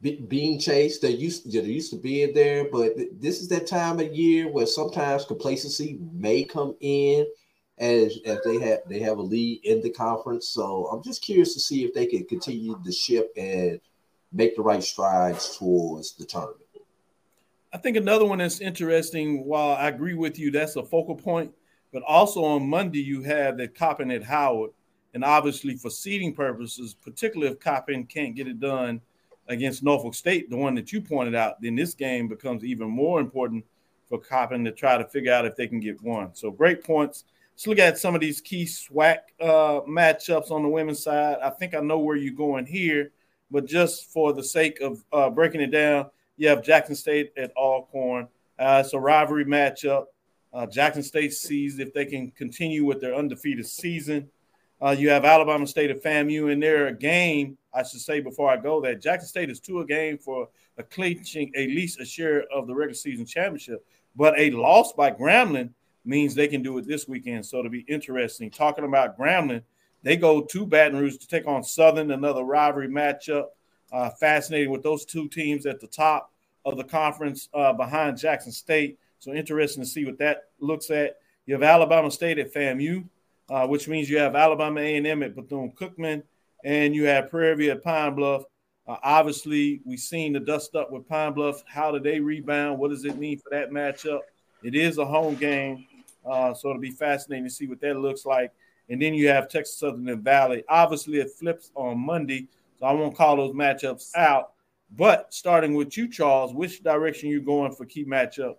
be, 0.00 0.16
being 0.16 0.58
chased. 0.58 1.02
They 1.02 1.10
used 1.10 1.52
they're 1.52 1.62
used 1.62 1.90
to 1.90 1.96
being 1.96 2.34
there, 2.34 2.68
but 2.70 2.94
this 3.20 3.40
is 3.40 3.48
that 3.48 3.66
time 3.66 4.00
of 4.00 4.14
year 4.14 4.48
where 4.48 4.66
sometimes 4.66 5.24
complacency 5.24 5.98
may 6.12 6.44
come 6.44 6.76
in 6.80 7.26
as 7.78 8.18
as 8.24 8.38
they 8.44 8.58
have 8.60 8.80
they 8.88 9.00
have 9.00 9.18
a 9.18 9.22
lead 9.22 9.64
in 9.64 9.80
the 9.82 9.90
conference. 9.90 10.48
So 10.48 10.86
I'm 10.86 11.02
just 11.02 11.22
curious 11.22 11.54
to 11.54 11.60
see 11.60 11.84
if 11.84 11.94
they 11.94 12.06
can 12.06 12.24
continue 12.24 12.78
the 12.84 12.92
ship 12.92 13.32
and 13.36 13.80
make 14.32 14.56
the 14.56 14.62
right 14.62 14.82
strides 14.82 15.56
towards 15.56 16.12
the 16.14 16.24
tournament. 16.24 16.60
I 17.72 17.78
think 17.78 17.96
another 17.96 18.24
one 18.24 18.38
that's 18.38 18.60
interesting, 18.60 19.44
while 19.46 19.76
I 19.76 19.88
agree 19.88 20.14
with 20.14 20.38
you, 20.38 20.52
that's 20.52 20.76
a 20.76 20.84
focal 20.84 21.16
point, 21.16 21.52
but 21.92 22.04
also 22.04 22.44
on 22.44 22.68
Monday 22.68 23.00
you 23.00 23.22
have 23.22 23.56
that 23.56 23.74
Coppin 23.74 24.12
at 24.12 24.22
Howard. 24.22 24.70
And 25.14 25.24
obviously, 25.24 25.76
for 25.76 25.90
seeding 25.90 26.34
purposes, 26.34 26.94
particularly 26.94 27.52
if 27.52 27.60
Coppin 27.60 28.04
can't 28.04 28.34
get 28.34 28.48
it 28.48 28.60
done 28.60 29.00
against 29.48 29.82
Norfolk 29.82 30.14
State, 30.14 30.50
the 30.50 30.56
one 30.56 30.74
that 30.74 30.92
you 30.92 31.00
pointed 31.00 31.34
out, 31.34 31.60
then 31.60 31.76
this 31.76 31.94
game 31.94 32.28
becomes 32.28 32.64
even 32.64 32.88
more 32.88 33.20
important 33.20 33.64
for 34.08 34.18
Coppin 34.18 34.64
to 34.64 34.72
try 34.72 34.98
to 34.98 35.04
figure 35.04 35.32
out 35.32 35.46
if 35.46 35.56
they 35.56 35.66
can 35.66 35.80
get 35.80 36.02
one. 36.02 36.34
So 36.34 36.50
great 36.50 36.84
points. 36.84 37.24
Let's 37.54 37.66
look 37.66 37.78
at 37.78 37.98
some 37.98 38.14
of 38.14 38.20
these 38.20 38.40
key 38.40 38.64
SWAC 38.64 39.18
uh, 39.40 39.80
matchups 39.88 40.50
on 40.50 40.62
the 40.62 40.68
women's 40.68 41.02
side. 41.02 41.38
I 41.42 41.50
think 41.50 41.74
I 41.74 41.80
know 41.80 42.00
where 42.00 42.16
you're 42.16 42.34
going 42.34 42.66
here 42.66 43.12
but 43.54 43.66
just 43.66 44.10
for 44.10 44.32
the 44.32 44.42
sake 44.42 44.80
of 44.80 45.04
uh, 45.12 45.30
breaking 45.30 45.60
it 45.60 45.70
down, 45.70 46.06
you 46.36 46.48
have 46.48 46.64
Jackson 46.64 46.96
State 46.96 47.32
at 47.36 47.52
Alcorn. 47.56 48.26
Uh, 48.58 48.82
it's 48.84 48.94
a 48.94 48.98
rivalry 48.98 49.44
matchup. 49.44 50.06
Uh, 50.52 50.66
Jackson 50.66 51.04
State 51.04 51.32
sees 51.32 51.78
if 51.78 51.94
they 51.94 52.04
can 52.04 52.32
continue 52.32 52.84
with 52.84 53.00
their 53.00 53.14
undefeated 53.14 53.66
season. 53.66 54.28
Uh, 54.84 54.90
you 54.90 55.08
have 55.08 55.24
Alabama 55.24 55.66
State 55.66 55.90
at 55.90 56.02
FAMU 56.02 56.52
in 56.52 56.60
their 56.60 56.92
game. 56.92 57.56
I 57.72 57.82
should 57.84 58.02
say 58.02 58.20
before 58.20 58.50
I 58.50 58.58
go 58.58 58.82
that 58.82 59.00
Jackson 59.00 59.28
State 59.28 59.48
is 59.48 59.58
two 59.58 59.80
a 59.80 59.86
game 59.86 60.18
for 60.18 60.50
a 60.76 60.82
clinching 60.82 61.50
at 61.56 61.68
least 61.68 62.00
a 62.00 62.04
share 62.04 62.44
of 62.52 62.66
the 62.66 62.74
regular 62.74 62.94
season 62.94 63.24
championship. 63.24 63.86
But 64.14 64.38
a 64.38 64.50
loss 64.50 64.92
by 64.92 65.10
Grambling 65.10 65.70
means 66.04 66.34
they 66.34 66.48
can 66.48 66.62
do 66.62 66.76
it 66.76 66.86
this 66.86 67.08
weekend. 67.08 67.46
So 67.46 67.60
it'll 67.60 67.70
be 67.70 67.86
interesting. 67.88 68.50
Talking 68.50 68.84
about 68.84 69.18
Grambling, 69.18 69.62
they 70.02 70.18
go 70.18 70.42
to 70.42 70.66
Baton 70.66 70.98
Rouge 70.98 71.16
to 71.16 71.26
take 71.26 71.46
on 71.46 71.64
Southern, 71.64 72.10
another 72.10 72.42
rivalry 72.42 72.88
matchup. 72.88 73.46
Uh, 73.90 74.10
fascinating 74.10 74.70
with 74.70 74.82
those 74.82 75.06
two 75.06 75.28
teams 75.28 75.64
at 75.64 75.80
the 75.80 75.86
top 75.86 76.30
of 76.66 76.76
the 76.76 76.84
conference 76.84 77.48
uh, 77.54 77.72
behind 77.72 78.18
Jackson 78.18 78.52
State. 78.52 78.98
So 79.18 79.32
interesting 79.32 79.82
to 79.82 79.88
see 79.88 80.04
what 80.04 80.18
that 80.18 80.48
looks 80.58 80.90
at. 80.90 81.16
You 81.46 81.54
have 81.54 81.62
Alabama 81.62 82.10
State 82.10 82.38
at 82.38 82.52
FAMU, 82.52 83.04
uh, 83.48 83.66
which 83.66 83.88
means 83.88 84.08
you 84.08 84.18
have 84.18 84.34
Alabama 84.34 84.80
A&M 84.80 85.22
at 85.22 85.34
Bethune-Cookman, 85.34 86.22
and 86.64 86.94
you 86.94 87.04
have 87.04 87.30
Prairie 87.30 87.56
View 87.56 87.70
at 87.72 87.82
Pine 87.82 88.14
Bluff. 88.14 88.44
Uh, 88.86 88.96
obviously, 89.02 89.80
we've 89.84 89.98
seen 89.98 90.32
the 90.32 90.40
dust 90.40 90.74
up 90.74 90.90
with 90.90 91.08
Pine 91.08 91.32
Bluff. 91.32 91.62
How 91.66 91.90
do 91.90 91.98
they 91.98 92.20
rebound? 92.20 92.78
What 92.78 92.90
does 92.90 93.04
it 93.04 93.18
mean 93.18 93.38
for 93.38 93.50
that 93.50 93.70
matchup? 93.70 94.20
It 94.62 94.74
is 94.74 94.98
a 94.98 95.04
home 95.04 95.34
game, 95.34 95.86
uh, 96.24 96.54
so 96.54 96.70
it'll 96.70 96.80
be 96.80 96.90
fascinating 96.90 97.44
to 97.44 97.50
see 97.50 97.66
what 97.66 97.80
that 97.80 97.98
looks 97.98 98.24
like. 98.24 98.52
And 98.88 99.00
then 99.00 99.14
you 99.14 99.28
have 99.28 99.48
Texas 99.48 99.78
Southern 99.78 100.08
and 100.08 100.22
Valley. 100.22 100.64
Obviously, 100.68 101.18
it 101.18 101.30
flips 101.30 101.70
on 101.74 101.98
Monday, 101.98 102.48
so 102.78 102.86
I 102.86 102.92
won't 102.92 103.16
call 103.16 103.36
those 103.36 103.54
matchups 103.54 104.14
out. 104.14 104.52
But 104.96 105.32
starting 105.32 105.74
with 105.74 105.96
you, 105.96 106.08
Charles, 106.08 106.54
which 106.54 106.82
direction 106.82 107.28
you 107.28 107.40
going 107.40 107.72
for 107.72 107.84
key 107.84 108.04
matchup 108.04 108.56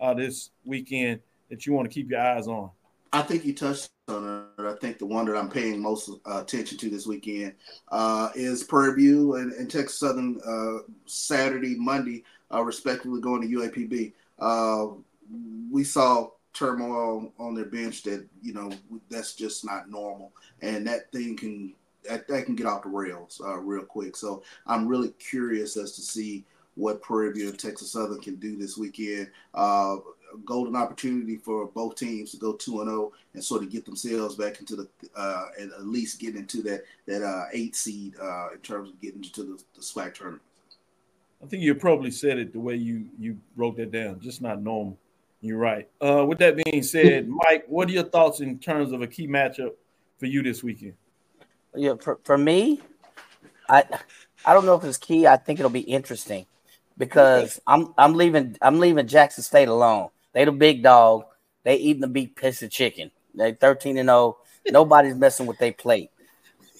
uh, 0.00 0.14
this 0.14 0.50
weekend 0.64 1.20
that 1.50 1.66
you 1.66 1.72
want 1.72 1.88
to 1.90 1.94
keep 1.94 2.10
your 2.10 2.20
eyes 2.20 2.46
on? 2.46 2.70
I 3.12 3.22
think 3.22 3.44
you 3.44 3.54
touched 3.54 3.90
on 4.08 4.50
it. 4.58 4.64
I 4.64 4.74
think 4.80 4.98
the 4.98 5.06
one 5.06 5.26
that 5.26 5.36
I'm 5.36 5.50
paying 5.50 5.80
most 5.80 6.10
uh, 6.26 6.40
attention 6.40 6.78
to 6.78 6.90
this 6.90 7.06
weekend 7.06 7.54
uh, 7.90 8.30
is 8.34 8.64
Prairie 8.64 8.94
View 8.94 9.34
and, 9.36 9.52
and 9.52 9.70
Texas 9.70 9.98
Southern 9.98 10.40
uh, 10.46 10.90
Saturday, 11.06 11.76
Monday, 11.76 12.24
uh, 12.52 12.62
respectively, 12.62 13.20
going 13.20 13.42
to 13.42 13.48
UAPB. 13.48 14.12
Uh, 14.38 14.86
we 15.70 15.84
saw 15.84 16.28
turmoil 16.54 17.32
on 17.38 17.54
their 17.54 17.66
bench 17.66 18.02
that 18.02 18.26
you 18.42 18.52
know 18.54 18.70
that's 19.10 19.34
just 19.34 19.64
not 19.64 19.90
normal, 19.90 20.32
and 20.62 20.86
that 20.86 21.12
thing 21.12 21.36
can 21.36 21.74
that, 22.08 22.26
that 22.28 22.46
can 22.46 22.56
get 22.56 22.66
off 22.66 22.82
the 22.82 22.88
rails 22.88 23.40
uh, 23.44 23.58
real 23.58 23.84
quick. 23.84 24.16
So 24.16 24.42
I'm 24.66 24.88
really 24.88 25.10
curious 25.18 25.76
as 25.76 25.92
to 25.92 26.00
see 26.00 26.44
what 26.74 27.02
Prairie 27.02 27.32
View 27.32 27.48
and 27.50 27.58
Texas 27.58 27.92
Southern 27.92 28.20
can 28.20 28.36
do 28.36 28.56
this 28.56 28.78
weekend. 28.78 29.30
Uh, 30.32 30.36
golden 30.44 30.76
opportunity 30.76 31.36
for 31.36 31.66
both 31.66 31.96
teams 31.96 32.30
to 32.30 32.36
go 32.36 32.52
two 32.54 32.80
and 32.80 32.88
zero 32.88 33.02
oh 33.02 33.12
and 33.34 33.44
sort 33.44 33.62
of 33.62 33.70
get 33.70 33.84
themselves 33.84 34.34
back 34.34 34.60
into 34.60 34.76
the 34.76 34.88
uh, 35.16 35.46
and 35.58 35.72
at 35.72 35.86
least 35.86 36.20
get 36.20 36.36
into 36.36 36.62
that 36.62 36.82
that 37.06 37.22
uh, 37.22 37.44
eight 37.52 37.74
seed 37.76 38.14
uh, 38.20 38.50
in 38.52 38.58
terms 38.58 38.90
of 38.90 39.00
getting 39.00 39.22
into 39.22 39.42
the, 39.42 39.62
the 39.74 39.80
SWAC 39.80 40.14
tournament. 40.14 40.42
I 41.42 41.46
think 41.46 41.62
you 41.62 41.74
probably 41.74 42.10
said 42.10 42.38
it 42.38 42.52
the 42.52 42.60
way 42.60 42.76
you 42.76 43.06
you 43.18 43.38
wrote 43.56 43.76
that 43.76 43.90
down. 43.90 44.20
Just 44.20 44.42
not 44.42 44.62
normal. 44.62 44.98
You're 45.40 45.58
right. 45.58 45.88
Uh, 46.00 46.24
with 46.24 46.38
that 46.38 46.56
being 46.64 46.84
said, 46.84 47.28
Mike, 47.28 47.64
what 47.66 47.88
are 47.88 47.92
your 47.92 48.04
thoughts 48.04 48.40
in 48.40 48.60
terms 48.60 48.92
of 48.92 49.02
a 49.02 49.08
key 49.08 49.26
matchup 49.26 49.72
for 50.18 50.26
you 50.26 50.40
this 50.40 50.62
weekend? 50.62 50.94
Yeah, 51.74 51.94
for, 52.00 52.20
for 52.22 52.38
me, 52.38 52.80
I 53.68 53.84
I 54.44 54.54
don't 54.54 54.66
know 54.66 54.76
if 54.76 54.84
it's 54.84 54.98
key. 54.98 55.26
I 55.26 55.36
think 55.36 55.58
it'll 55.58 55.70
be 55.70 55.80
interesting 55.80 56.46
because 56.96 57.60
I'm 57.66 57.92
I'm 57.98 58.14
leaving 58.14 58.56
I'm 58.62 58.78
leaving 58.78 59.06
Jackson 59.08 59.42
State 59.42 59.68
alone. 59.68 60.10
They 60.32 60.44
the 60.44 60.52
big 60.52 60.82
dog. 60.82 61.24
They 61.64 61.76
eating 61.76 62.00
the 62.00 62.08
big 62.08 62.34
piece 62.34 62.62
of 62.62 62.70
chicken. 62.70 63.10
They 63.34 63.52
13 63.52 63.98
and 63.98 64.08
0. 64.08 64.38
Nobody's 64.70 65.14
messing 65.14 65.46
with 65.46 65.58
their 65.58 65.72
plate. 65.72 66.10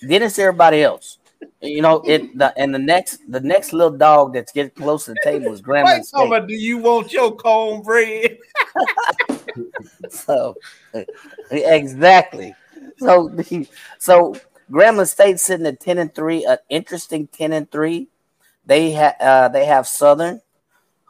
Then 0.03 0.23
it's 0.23 0.39
everybody 0.39 0.83
else. 0.83 1.19
You 1.61 1.83
know, 1.83 2.03
it 2.05 2.37
the 2.37 2.57
and 2.57 2.75
the 2.75 2.79
next 2.79 3.21
the 3.29 3.41
next 3.41 3.73
little 3.73 3.97
dog 3.97 4.35
that's 4.35 4.53
getting 4.53 4.71
close 4.71 5.07
to 5.07 5.13
the 5.13 5.21
table 5.25 5.53
is 5.53 5.61
Grandma. 5.61 5.91
Right, 5.91 6.05
do 6.47 6.55
you 6.55 6.79
want 6.79 7.13
your 7.13 7.35
cornbread? 7.35 8.39
so 10.11 10.57
exactly. 11.51 12.55
So 12.99 13.31
so 13.99 14.37
Grambling 14.71 15.09
State 15.09 15.39
sitting 15.39 15.67
at 15.67 15.81
10 15.81 15.99
and 15.99 16.15
3, 16.15 16.47
an 16.47 16.59
interesting 16.69 17.27
10 17.27 17.53
and 17.53 17.71
3. 17.71 18.09
They 18.65 18.93
have 18.93 19.15
uh, 19.21 19.49
they 19.49 19.67
have 19.67 19.87
Southern, 19.87 20.41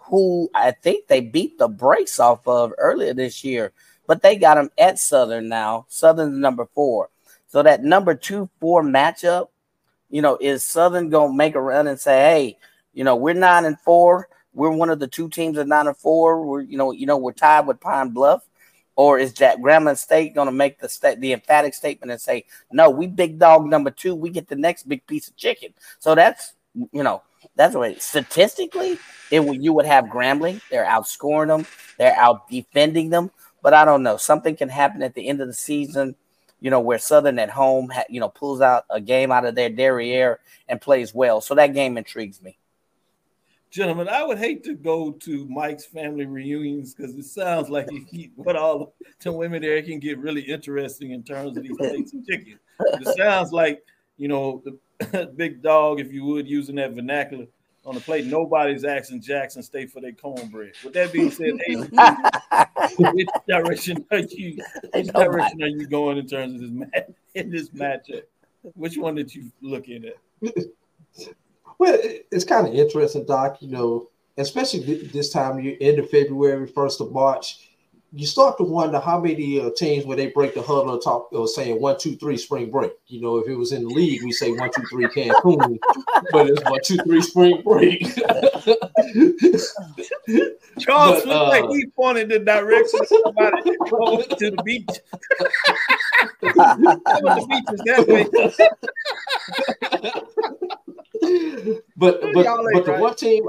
who 0.05 0.51
I 0.55 0.73
think 0.73 1.07
they 1.07 1.21
beat 1.21 1.59
the 1.59 1.69
brakes 1.69 2.19
off 2.19 2.47
of 2.47 2.73
earlier 2.79 3.15
this 3.15 3.45
year, 3.45 3.73
but 4.07 4.23
they 4.23 4.37
got 4.37 4.57
them 4.57 4.71
at 4.79 4.99
Southern 4.99 5.49
now. 5.49 5.87
Southern's 5.89 6.37
number 6.37 6.67
four. 6.75 7.11
So 7.49 7.63
that 7.63 7.85
number 7.85 8.15
two 8.15 8.49
four 8.61 8.83
matchup, 8.83 9.49
you 10.11 10.23
know, 10.23 10.39
is 10.41 10.65
Southern 10.65 11.11
gonna 11.11 11.35
make 11.35 11.55
a 11.55 11.61
run 11.61 11.87
and 11.87 12.01
say, 12.01 12.21
hey, 12.21 12.59
you 12.93 13.05
know, 13.05 13.17
we're 13.17 13.35
nine 13.35 13.65
and 13.65 13.79
four. 13.81 14.29
We're 14.55 14.71
one 14.71 14.91
of 14.91 14.99
the 14.99 15.09
two 15.09 15.29
teams 15.29 15.57
at 15.59 15.69
nine 15.69 15.87
and 15.87 15.97
four. 15.97 16.45
We're 16.45 16.63
you 16.63 16.77
know, 16.77 16.93
you 16.93 17.07
know, 17.07 17.17
we're 17.17 17.33
tied 17.33 17.67
with 17.67 17.81
Pine 17.81 18.11
Bluff. 18.11 18.45
Or 18.95 19.19
is 19.19 19.33
Jack 19.33 19.57
Grambling 19.57 19.97
State 19.97 20.35
going 20.35 20.49
to 20.49 20.53
make 20.53 20.79
the 20.79 20.87
state 20.87 21.19
the 21.19 21.33
emphatic 21.33 21.73
statement 21.73 22.13
and 22.13 22.21
say, 22.21 22.45
"No, 22.71 22.91
we 22.91 23.07
big 23.07 23.39
dog 23.39 23.65
number 23.65 23.91
two. 23.91 24.15
We 24.15 24.29
get 24.29 24.49
the 24.49 24.57
next 24.57 24.87
big 24.87 25.07
piece 25.07 25.29
of 25.29 25.37
chicken." 25.37 25.73
So 25.99 26.15
that's 26.15 26.53
you 26.75 27.03
know 27.03 27.23
that's 27.57 27.75
what 27.75 28.01
statistically 28.01 28.99
it 29.31 29.43
you 29.61 29.73
would 29.73 29.87
have 29.87 30.05
Grambling. 30.07 30.61
They're 30.71 30.85
outscoring 30.85 31.49
them. 31.49 31.67
They're 31.99 32.17
out 32.17 32.49
defending 32.49 33.11
them. 33.11 33.31
But 33.63 33.75
I 33.75 33.85
don't 33.85 34.03
know. 34.03 34.17
Something 34.17 34.57
can 34.57 34.69
happen 34.69 35.03
at 35.03 35.15
the 35.15 35.29
end 35.29 35.41
of 35.41 35.47
the 35.47 35.55
season. 35.55 36.17
You 36.61 36.71
know 36.71 36.81
where 36.81 36.99
Southern 36.99 37.39
at 37.39 37.51
home, 37.51 37.91
ha- 37.91 38.05
you 38.09 38.21
know, 38.21 38.29
pulls 38.29 38.61
out 38.61 38.85
a 38.91 39.01
game 39.01 39.33
out 39.33 39.45
of 39.45 39.55
their 39.55 39.71
derriere 39.71 40.39
and 40.69 40.81
plays 40.81 41.15
well. 41.15 41.41
So 41.41 41.55
that 41.55 41.75
game 41.75 41.97
intrigues 41.97 42.41
me. 42.43 42.59
Gentlemen, 43.71 44.07
I 44.07 44.23
would 44.23 44.37
hate 44.37 44.63
to 44.65 44.75
go 44.75 45.13
to 45.13 45.47
Mike's 45.49 45.87
family 45.87 46.27
reunions 46.27 46.95
because 46.95 47.15
it 47.15 47.25
sounds 47.25 47.71
like 47.71 47.89
if 47.91 48.07
he 48.11 48.29
put 48.29 48.55
all 48.55 48.93
the 49.21 49.33
women 49.33 49.63
there, 49.63 49.79
it 49.79 49.87
can 49.87 49.99
get 49.99 50.19
really 50.19 50.43
interesting 50.43 51.13
in 51.13 51.23
terms 51.23 51.57
of 51.57 51.63
these 51.63 51.77
plates 51.79 52.13
of 52.13 52.25
chicken. 52.27 52.59
It 52.81 53.17
sounds 53.17 53.51
like, 53.51 53.83
you 54.17 54.29
know, 54.29 54.63
the 54.65 55.27
big 55.37 55.63
dog, 55.63 56.01
if 56.01 56.13
you 56.13 56.25
would, 56.25 56.49
using 56.49 56.77
that 56.77 56.93
vernacular 56.93 57.47
on 57.85 57.95
the 57.95 58.01
plate. 58.01 58.27
Nobody's 58.27 58.85
asking 58.85 59.23
Jackson 59.23 59.63
State 59.63 59.91
for 59.91 60.01
their 60.01 60.13
cornbread. 60.13 60.73
With 60.85 60.95
that 60.95 61.13
being 61.13 61.31
said, 61.31 61.55
Aiden, 61.69 62.99
which 63.15 63.29
direction 63.49 64.05
are 64.11 64.19
you? 64.19 64.63
Which 64.95 65.09
direction 65.09 65.63
are 65.63 65.69
you 65.69 65.87
going 65.87 66.19
in 66.19 66.27
terms 66.27 66.55
of 66.55 66.61
this 66.61 66.71
match 66.71 67.05
in 67.35 67.51
this 67.51 67.69
matchup? 67.71 68.23
Which 68.75 68.97
one 68.97 69.17
did 69.17 69.35
you 69.35 69.51
look 69.61 69.89
in 69.89 70.05
at? 70.05 70.55
Well, 71.79 71.99
it's 72.31 72.45
kind 72.45 72.69
of 72.69 72.75
interesting, 72.75 73.27
Doc. 73.27 73.61
You 73.61 73.71
know, 73.71 74.09
especially 74.37 75.09
this 75.09 75.31
time 75.31 75.59
of 75.59 75.65
year, 75.65 75.77
end 75.81 75.99
of 75.99 76.11
February, 76.11 76.67
first 76.67 77.01
of 77.01 77.13
March, 77.13 77.69
you 78.15 78.27
start 78.27 78.59
to 78.59 78.63
wonder 78.65 79.01
how 79.01 79.19
many 79.19 79.59
uh, 79.59 79.71
teams 79.75 80.05
where 80.05 80.19
they 80.19 80.27
break 80.27 80.53
the 80.55 80.61
huddle 80.61 80.93
and 80.93 81.03
talk 81.03 81.33
or 81.33 81.49
saying 81.49 81.81
one, 81.81 81.99
two, 81.99 82.15
three 82.17 82.37
spring 82.37 82.71
break. 82.71 82.93
You 83.07 83.23
know, 83.23 83.39
if 83.39 83.49
it 83.49 83.55
was 83.55 83.73
in 83.73 83.85
the 83.85 83.89
league, 83.89 84.23
we 84.23 84.33
say 84.33 84.53
one, 84.53 84.71
two, 84.71 84.83
three 84.91 85.07
Cancun, 85.07 85.79
but 86.31 86.51
it's 86.51 86.63
one, 86.63 86.81
two, 86.85 86.99
three 86.99 87.23
spring 87.23 87.63
break. 87.63 88.03
Charles 90.79 91.23
But, 91.23 91.27
looked 91.27 91.49
like 91.49 91.65
uh, 91.65 91.73
he 91.73 91.87
pointed 91.87 92.29
the 92.29 92.41
direction 92.41 93.01
of 93.01 93.07
somebody 93.07 93.63
going 93.91 94.29
to 94.29 94.51
the 94.51 94.63
beach. 94.63 94.87
The 96.43 97.47
beach 97.49 97.65
is 97.73 97.81
that 97.87 98.07
way. 98.09 98.27
but 101.97 102.21
but, 102.21 102.45
Y'all 102.45 102.69
but 102.73 102.85
the 102.85 102.93
right. 102.93 103.01
one 103.01 103.15
team 103.15 103.45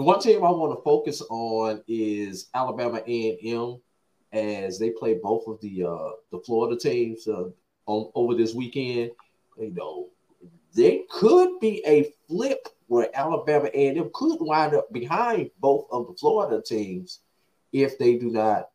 the 0.00 0.04
one 0.04 0.18
team 0.18 0.42
I 0.42 0.50
want 0.50 0.78
to 0.78 0.82
focus 0.82 1.20
on 1.28 1.82
is 1.86 2.48
Alabama 2.54 3.02
A&M 3.06 3.82
as 4.32 4.78
they 4.78 4.92
play 4.92 5.18
both 5.22 5.46
of 5.46 5.60
the 5.60 5.84
uh 5.84 6.12
the 6.32 6.40
Florida 6.46 6.80
teams 6.80 7.28
uh, 7.28 7.50
on 7.84 8.10
over 8.14 8.34
this 8.34 8.54
weekend. 8.54 9.10
You 9.58 9.74
know, 9.74 10.08
there 10.72 11.00
could 11.10 11.60
be 11.60 11.82
a 11.86 12.14
flip 12.26 12.66
where 12.86 13.10
Alabama 13.12 13.68
A&M 13.74 14.10
could 14.14 14.38
wind 14.40 14.74
up 14.74 14.90
behind 14.90 15.50
both 15.60 15.86
of 15.92 16.06
the 16.06 16.14
Florida 16.14 16.62
teams 16.62 17.18
if 17.74 17.98
they 17.98 18.16
do 18.16 18.30
not 18.30 18.70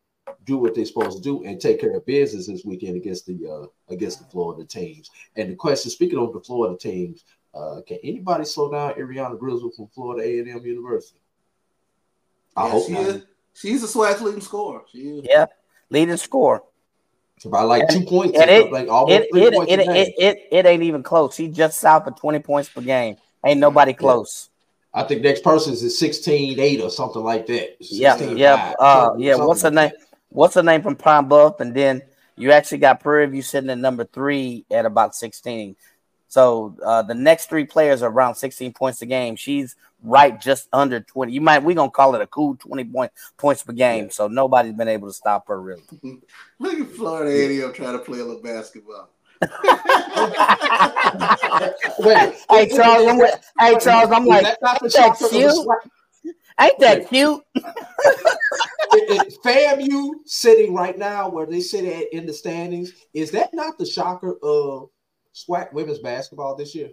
do 0.46 0.58
what 0.58 0.76
they're 0.76 0.86
supposed 0.86 1.18
to 1.18 1.24
do 1.24 1.44
and 1.44 1.60
take 1.60 1.82
care 1.82 1.96
of 1.96 2.06
business 2.06 2.46
this 2.46 2.66
weekend 2.66 2.98
against 2.98 3.26
the 3.26 3.48
uh, 3.48 3.66
against 3.92 4.20
the 4.20 4.26
Florida 4.26 4.64
teams. 4.64 5.10
And 5.36 5.50
the 5.50 5.56
question, 5.56 5.90
speaking 5.90 6.20
of 6.20 6.34
the 6.34 6.42
Florida 6.42 6.78
teams, 6.78 7.24
uh, 7.56 7.82
can 7.88 7.98
anybody 8.04 8.46
slow 8.46 8.72
down 8.72 8.94
Ariana 8.96 9.40
Grizzle 9.40 9.72
from 9.72 9.88
Florida 9.88 10.24
A&M 10.28 10.66
University? 10.66 11.20
I 12.56 12.66
Yeah, 12.66 12.72
hope 12.72 12.88
she 12.88 12.94
not. 12.94 13.02
is. 13.08 13.24
She's 13.54 13.84
a 13.84 13.88
SWAC 13.88 14.20
leading 14.22 14.42
scorer. 14.42 14.82
She 14.92 15.00
is. 15.00 15.26
Yeah, 15.30 15.46
leading 15.90 16.18
score. 16.18 16.64
By 17.46 17.62
like 17.64 17.88
two 17.90 18.02
points, 18.06 18.40
And 18.40 18.50
it, 18.50 18.72
like 18.72 18.88
almost 18.88 19.24
it, 19.24 19.30
three 19.32 19.42
it, 19.44 19.54
points 19.54 19.72
it, 19.72 19.80
a 19.80 19.82
it, 19.82 19.86
game. 19.86 20.14
it, 20.18 20.38
it 20.52 20.66
ain't 20.66 20.84
even 20.84 21.04
close. 21.04 21.36
He's 21.38 21.56
just 21.56 21.80
south 21.80 22.08
of 22.08 22.16
20 22.20 22.40
points 22.40 22.70
per 22.70 22.82
game. 22.82 23.18
Ain't 23.46 23.60
nobody 23.60 23.94
close. 23.94 24.50
I 24.94 25.04
think 25.04 25.22
next 25.22 25.44
person 25.44 25.74
is 25.74 25.84
16-8 26.02 26.82
or 26.84 26.90
something 26.90 27.22
like 27.22 27.46
that. 27.48 27.76
Yeah, 27.82 28.18
16-5, 28.18 28.38
yeah, 28.38 28.74
uh, 28.80 29.06
something- 29.08 29.24
yeah. 29.24 29.36
What's 29.36 29.62
her 29.62 29.66
something 29.68 29.76
like 29.76 29.92
name? 29.92 30.02
What's 30.30 30.56
her 30.56 30.64
name 30.64 30.82
from 30.82 30.96
Pine 30.96 31.28
Bluff? 31.28 31.60
And 31.60 31.74
then 31.74 32.02
you 32.38 32.52
actually 32.52 32.80
got 32.80 33.02
Prairie 33.02 33.28
View 33.28 33.42
sitting 33.42 33.70
at 33.70 33.78
number 33.78 34.06
three 34.06 34.66
at 34.72 34.86
about 34.86 35.14
16. 35.16 35.76
So 36.36 36.76
uh, 36.86 37.02
the 37.02 37.14
next 37.14 37.48
three 37.48 37.64
players 37.64 38.02
are 38.02 38.12
around 38.12 38.36
16 38.36 38.74
points 38.74 39.02
a 39.02 39.06
game. 39.06 39.38
She's 39.38 39.78
right 40.04 40.38
just 40.38 40.68
under 40.74 41.00
20. 41.00 41.32
You 41.32 41.40
might 41.40 41.64
we're 41.64 41.76
gonna 41.78 41.90
call 41.90 42.14
it 42.14 42.20
a 42.22 42.28
cool 42.28 42.58
20 42.58 42.84
point 42.84 43.14
points 43.38 43.64
per 43.64 43.72
game. 43.72 44.10
So 44.10 44.28
nobody's 44.28 44.74
been 44.74 44.90
able 44.90 45.08
to 45.08 45.14
stop 45.14 45.48
her 45.48 45.62
really. 45.62 45.84
Look 46.60 46.78
at 46.78 46.90
Florida 46.90 47.32
A&M 47.32 47.72
trying 47.72 47.94
to 47.94 48.00
play 48.00 48.20
a 48.20 48.26
little 48.26 48.42
basketball. 48.42 49.12
Wait, 52.00 52.36
hey 52.50 52.68
Charles, 52.76 53.08
I'm 53.08 53.18
with, 53.18 53.52
hey 53.58 53.78
Charles, 53.80 54.12
I'm 54.12 54.26
like, 54.26 54.44
that 54.44 54.58
ain't 54.62 54.82
that 54.82 54.92
shocker 54.92 55.30
cute? 55.30 55.66
Ain't 56.60 56.80
that 56.80 57.08
cute? 57.08 57.42
it- 57.56 57.64
it- 58.92 59.38
FAMU 59.42 60.16
sitting 60.26 60.74
right 60.74 60.98
now 60.98 61.30
where 61.30 61.46
they 61.46 61.62
sit 61.62 61.86
at 61.86 62.12
in 62.14 62.26
the 62.26 62.34
standings, 62.34 62.92
is 63.14 63.32
that 63.32 63.54
not 63.54 63.78
the 63.78 63.86
shocker 63.86 64.36
of 64.44 64.90
SWAC 65.36 65.74
women's 65.74 66.00
basketball 66.00 66.56
this 66.56 66.74
year? 66.74 66.90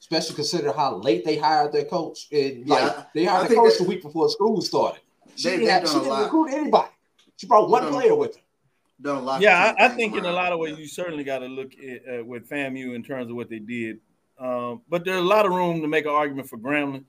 Especially 0.00 0.36
considering 0.36 0.74
how 0.74 0.96
late 0.96 1.24
they 1.24 1.36
hired 1.36 1.72
their 1.72 1.84
coach. 1.84 2.28
And 2.30 2.66
Yeah, 2.66 2.74
like 2.74 3.12
they 3.12 3.26
I 3.26 3.30
hired 3.38 3.50
the 3.50 3.54
coach 3.56 3.72
that- 3.78 3.82
the 3.84 3.88
week 3.88 4.02
before 4.02 4.28
school 4.30 4.60
started. 4.62 5.00
She 5.34 5.48
They- 5.50 5.56
didn't, 5.58 5.82
they've 5.82 5.90
she 5.90 5.98
didn't 5.98 6.22
recruit 6.24 6.48
anybody. 6.52 6.88
She 7.36 7.46
brought 7.46 7.68
one 7.68 7.82
Done- 7.82 7.92
player 7.92 8.14
with 8.14 8.36
her. 8.36 8.42
Done 9.00 9.16
a 9.18 9.20
lot. 9.22 9.40
Yeah, 9.40 9.74
I, 9.78 9.86
I 9.86 9.88
think 9.90 10.16
in 10.16 10.24
a 10.24 10.32
lot 10.32 10.52
of 10.52 10.58
ways 10.58 10.76
you 10.78 10.86
certainly 10.88 11.22
got 11.22 11.38
to 11.40 11.46
look 11.46 11.72
at, 11.78 12.20
uh, 12.20 12.24
with 12.24 12.48
FAMU 12.48 12.94
in 12.96 13.02
terms 13.04 13.30
of 13.30 13.36
what 13.36 13.48
they 13.48 13.60
did. 13.60 14.00
Um, 14.40 14.82
but 14.88 15.04
there's 15.04 15.20
a 15.20 15.24
lot 15.24 15.46
of 15.46 15.52
room 15.52 15.82
to 15.82 15.88
make 15.88 16.04
an 16.04 16.10
argument 16.10 16.48
for 16.48 16.58
Grambling. 16.58 17.04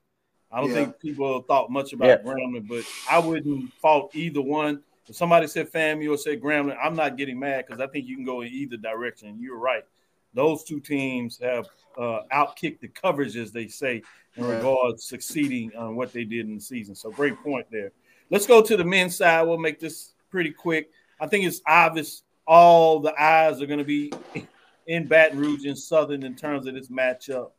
I 0.52 0.62
don't 0.62 0.70
Yeah. 0.70 0.76
think 0.76 1.00
people 1.00 1.42
thought 1.44 1.72
much 1.72 1.94
about 1.94 2.08
Yeah. 2.08 2.18
Grambling, 2.18 2.68
but 2.68 2.84
I 3.10 3.20
wouldn't 3.20 3.72
fault 3.74 4.16
either 4.16 4.42
one. 4.42 4.84
If 5.08 5.16
somebody 5.16 5.48
said 5.48 5.72
FAMU 5.72 6.12
or 6.14 6.18
said 6.18 6.40
Grambling, 6.42 6.78
I'm 6.80 6.96
not 6.96 7.18
getting 7.18 7.40
mad 7.40 7.66
because 7.66 7.82
I 7.82 7.88
think 7.88 8.06
you 8.08 8.16
can 8.16 8.26
go 8.26 8.42
in 8.42 8.50
either 8.52 8.78
direction. 8.78 9.38
You're 9.40 9.58
right. 9.58 9.84
Those 10.34 10.64
two 10.64 10.80
teams 10.80 11.40
have 11.42 11.68
uh, 11.98 12.22
outkicked 12.32 12.80
the 12.80 12.88
coverage, 12.88 13.36
as 13.36 13.52
they 13.52 13.68
say, 13.68 14.02
in 14.36 14.46
Right. 14.46 14.56
regards 14.56 15.06
succeeding 15.06 15.72
on 15.76 15.96
what 15.96 16.14
they 16.14 16.24
did 16.24 16.48
in 16.48 16.56
the 16.56 16.62
season. 16.62 16.96
So 16.96 17.12
great 17.12 17.42
point 17.44 17.68
there. 17.72 17.92
Let's 18.30 18.46
go 18.46 18.62
to 18.62 18.78
the 18.78 18.86
men's 18.86 19.16
side. 19.18 19.44
We'll 19.44 19.58
make 19.58 19.80
this 19.80 20.14
pretty 20.30 20.52
quick. 20.52 20.92
I 21.20 21.28
think 21.28 21.46
it's 21.46 21.62
obvious 21.66 22.24
all 22.46 23.00
the 23.00 23.14
eyes 23.22 23.62
are 23.62 23.66
going 23.66 23.80
to 23.80 23.86
be 23.86 24.14
in 24.88 25.08
Baton 25.08 25.40
Rouge 25.40 25.66
and 25.66 25.78
Southern 25.78 26.24
in 26.24 26.36
terms 26.36 26.68
of 26.68 26.74
this 26.76 26.90
matchup, 26.90 27.52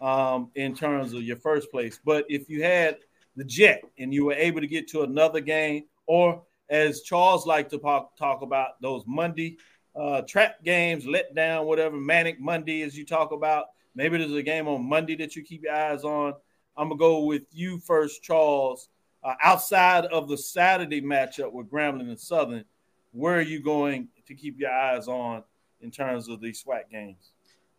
um, 0.00 0.50
in 0.54 0.74
terms 0.74 1.12
of 1.12 1.22
your 1.22 1.36
first 1.36 1.70
place. 1.70 2.00
But 2.04 2.24
if 2.28 2.48
you 2.48 2.62
had 2.62 2.98
the 3.36 3.44
Jet 3.44 3.82
and 3.98 4.12
you 4.12 4.24
were 4.24 4.34
able 4.34 4.60
to 4.60 4.66
get 4.66 4.88
to 4.88 5.02
another 5.02 5.40
game, 5.40 5.84
or 6.06 6.42
as 6.70 7.02
Charles 7.02 7.46
liked 7.46 7.70
to 7.70 7.78
talk, 7.78 8.16
talk 8.16 8.42
about, 8.42 8.80
those 8.80 9.04
Monday 9.06 9.58
uh, 9.94 10.22
trap 10.22 10.62
games, 10.64 11.06
let 11.06 11.34
down, 11.34 11.66
whatever, 11.66 11.96
manic 11.96 12.40
Monday, 12.40 12.82
as 12.82 12.96
you 12.96 13.04
talk 13.04 13.32
about, 13.32 13.66
maybe 13.94 14.18
there's 14.18 14.32
a 14.32 14.42
game 14.42 14.68
on 14.68 14.88
Monday 14.88 15.16
that 15.16 15.36
you 15.36 15.42
keep 15.42 15.62
your 15.64 15.74
eyes 15.74 16.04
on. 16.04 16.34
I'm 16.76 16.88
going 16.88 16.98
to 16.98 17.00
go 17.00 17.24
with 17.24 17.42
you 17.52 17.78
first, 17.78 18.22
Charles. 18.22 18.88
Uh, 19.22 19.34
outside 19.42 20.06
of 20.06 20.28
the 20.28 20.36
Saturday 20.36 21.00
matchup 21.00 21.52
with 21.52 21.70
Grambling 21.70 22.08
and 22.08 22.18
Southern, 22.18 22.64
where 23.12 23.36
are 23.36 23.42
you 23.42 23.60
going 23.60 24.08
to 24.26 24.34
keep 24.34 24.58
your 24.58 24.72
eyes 24.72 25.06
on 25.06 25.44
in 25.80 25.90
terms 25.90 26.28
of 26.28 26.40
these 26.40 26.64
SWAC 26.64 26.90
games? 26.90 27.32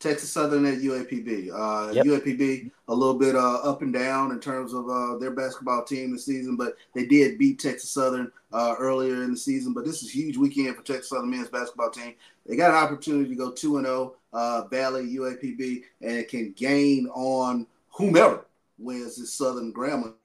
Texas 0.03 0.31
Southern 0.31 0.65
at 0.65 0.79
UAPB. 0.79 1.49
Uh, 1.53 1.93
Yep. 1.93 2.05
UAPB 2.05 2.71
a 2.89 2.93
little 2.93 3.17
bit 3.17 3.35
uh, 3.35 3.55
up 3.63 3.81
and 3.81 3.93
down 3.93 4.31
in 4.31 4.39
terms 4.39 4.73
of 4.73 4.89
uh, 4.89 5.17
their 5.17 5.31
basketball 5.31 5.85
team 5.85 6.11
this 6.11 6.25
season, 6.25 6.57
but 6.57 6.75
they 6.93 7.05
did 7.05 7.37
beat 7.37 7.59
Texas 7.59 7.89
Southern 7.89 8.29
uh, 8.51 8.75
earlier 8.77 9.23
in 9.23 9.31
the 9.31 9.37
season. 9.37 9.73
But 9.73 9.85
this 9.85 10.03
is 10.03 10.09
a 10.09 10.11
huge 10.11 10.35
weekend 10.35 10.75
for 10.75 10.83
Texas 10.83 11.09
Southern 11.09 11.29
men's 11.29 11.47
basketball 11.49 11.89
team. 11.89 12.15
They 12.45 12.57
got 12.57 12.71
an 12.71 12.83
opportunity 12.83 13.29
to 13.29 13.35
go 13.35 13.51
two 13.51 13.77
and 13.77 13.85
zero, 13.85 14.15
uh, 14.33 14.67
Valley 14.67 15.03
UAPB, 15.15 15.83
and 16.01 16.11
it 16.11 16.27
can 16.27 16.51
gain 16.51 17.07
on 17.07 17.65
whomever 17.89 18.45
wins 18.77 19.15
this 19.15 19.33
Southern 19.33 19.71
Grambling 19.73 20.15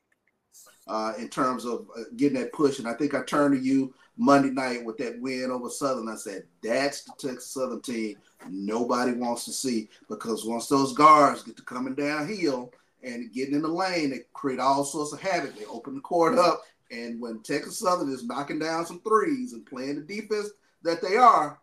uh, 0.89 1.13
in 1.19 1.29
terms 1.29 1.65
of 1.65 1.87
getting 2.17 2.41
that 2.41 2.53
push. 2.53 2.81
And 2.81 2.89
I 2.89 2.95
think 2.95 3.15
I 3.15 3.23
turn 3.23 3.53
to 3.53 3.59
you 3.59 3.95
Monday 4.19 4.51
night 4.51 4.85
with 4.85 4.99
that 4.99 5.21
win 5.21 5.51
over 5.51 5.71
Southern. 5.71 6.09
I 6.09 6.17
said, 6.17 6.43
that's 6.63 7.05
the 7.05 7.13
Texas 7.19 7.53
Southern 7.53 7.81
team 7.81 8.17
nobody 8.51 9.13
wants 9.13 9.45
to 9.45 9.53
see 9.53 9.89
because 10.09 10.45
once 10.45 10.67
those 10.67 10.93
guards 10.93 11.43
get 11.43 11.57
to 11.57 11.63
coming 11.63 11.95
downhill 11.95 12.73
and 13.03 13.33
getting 13.33 13.55
in 13.55 13.63
the 13.63 13.69
lane, 13.69 14.11
they 14.11 14.21
create 14.33 14.61
all 14.61 14.85
sorts 14.85 15.13
of 15.13 15.21
havoc. 15.21 15.57
They 15.57 15.65
open 15.67 15.95
the 15.95 16.01
court 16.01 16.39
up. 16.39 16.63
And 16.91 17.21
when 17.21 17.43
Texas 17.43 17.79
Southern 17.79 18.11
is 18.11 18.25
knocking 18.25 18.59
down 18.59 18.87
some 18.87 19.01
threes 19.01 19.53
and 19.53 19.65
playing 19.65 19.97
the 19.97 20.03
defense 20.03 20.51
that 20.83 21.01
they 21.01 21.17
are, 21.17 21.59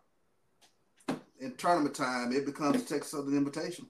in 1.40 1.54
tournament 1.56 1.94
time, 1.94 2.32
it 2.32 2.46
becomes 2.46 2.84
Texas 2.84 3.10
Southern 3.12 3.36
Invitation. 3.36 3.86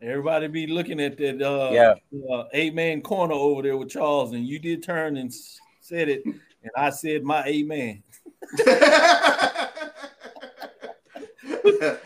Everybody 0.00 0.48
be 0.48 0.66
looking 0.66 1.00
at 1.00 1.16
that 1.16 1.42
uh, 1.42 1.70
Yeah. 1.72 1.94
uh, 2.32 2.44
eight 2.52 2.74
man 2.74 3.00
corner 3.00 3.34
over 3.34 3.62
there 3.62 3.76
with 3.76 3.90
Charles, 3.90 4.32
and 4.32 4.46
you 4.46 4.58
did 4.58 4.82
turn 4.82 5.16
and 5.16 5.32
said 5.80 6.08
it, 6.08 6.22
and 6.64 6.72
I 6.76 6.90
said 6.90 7.22
my 7.22 7.44
amen. 7.44 8.02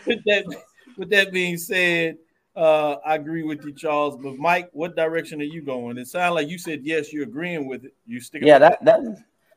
with 0.07 0.25
that, 0.25 0.45
with 0.97 1.11
that 1.11 1.33
being 1.33 1.57
said, 1.57 2.19
uh, 2.57 2.97
I 3.07 3.15
agree 3.15 3.43
with 3.45 3.65
you, 3.65 3.73
Charles. 3.73 4.17
But 4.17 4.37
Mike, 4.37 4.69
what 4.73 4.97
direction 4.97 5.41
are 5.41 5.45
you 5.45 5.63
going? 5.63 5.97
It 5.99 6.09
sounds 6.09 6.35
like 6.35 6.49
you 6.49 6.59
said 6.59 6.81
yes, 6.83 7.13
you're 7.13 7.23
agreeing 7.25 7.67
with 7.69 7.85
it. 7.85 7.95
You 8.07 8.21
stick. 8.21 8.43
Yeah, 8.45 8.59
that 8.59 8.85
that 8.85 9.01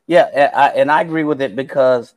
yeah, 0.07 0.29
and 0.33 0.51
I, 0.55 0.67
and 0.69 0.91
I 0.91 1.01
agree 1.01 1.23
with 1.23 1.41
it 1.41 1.55
because 1.55 2.13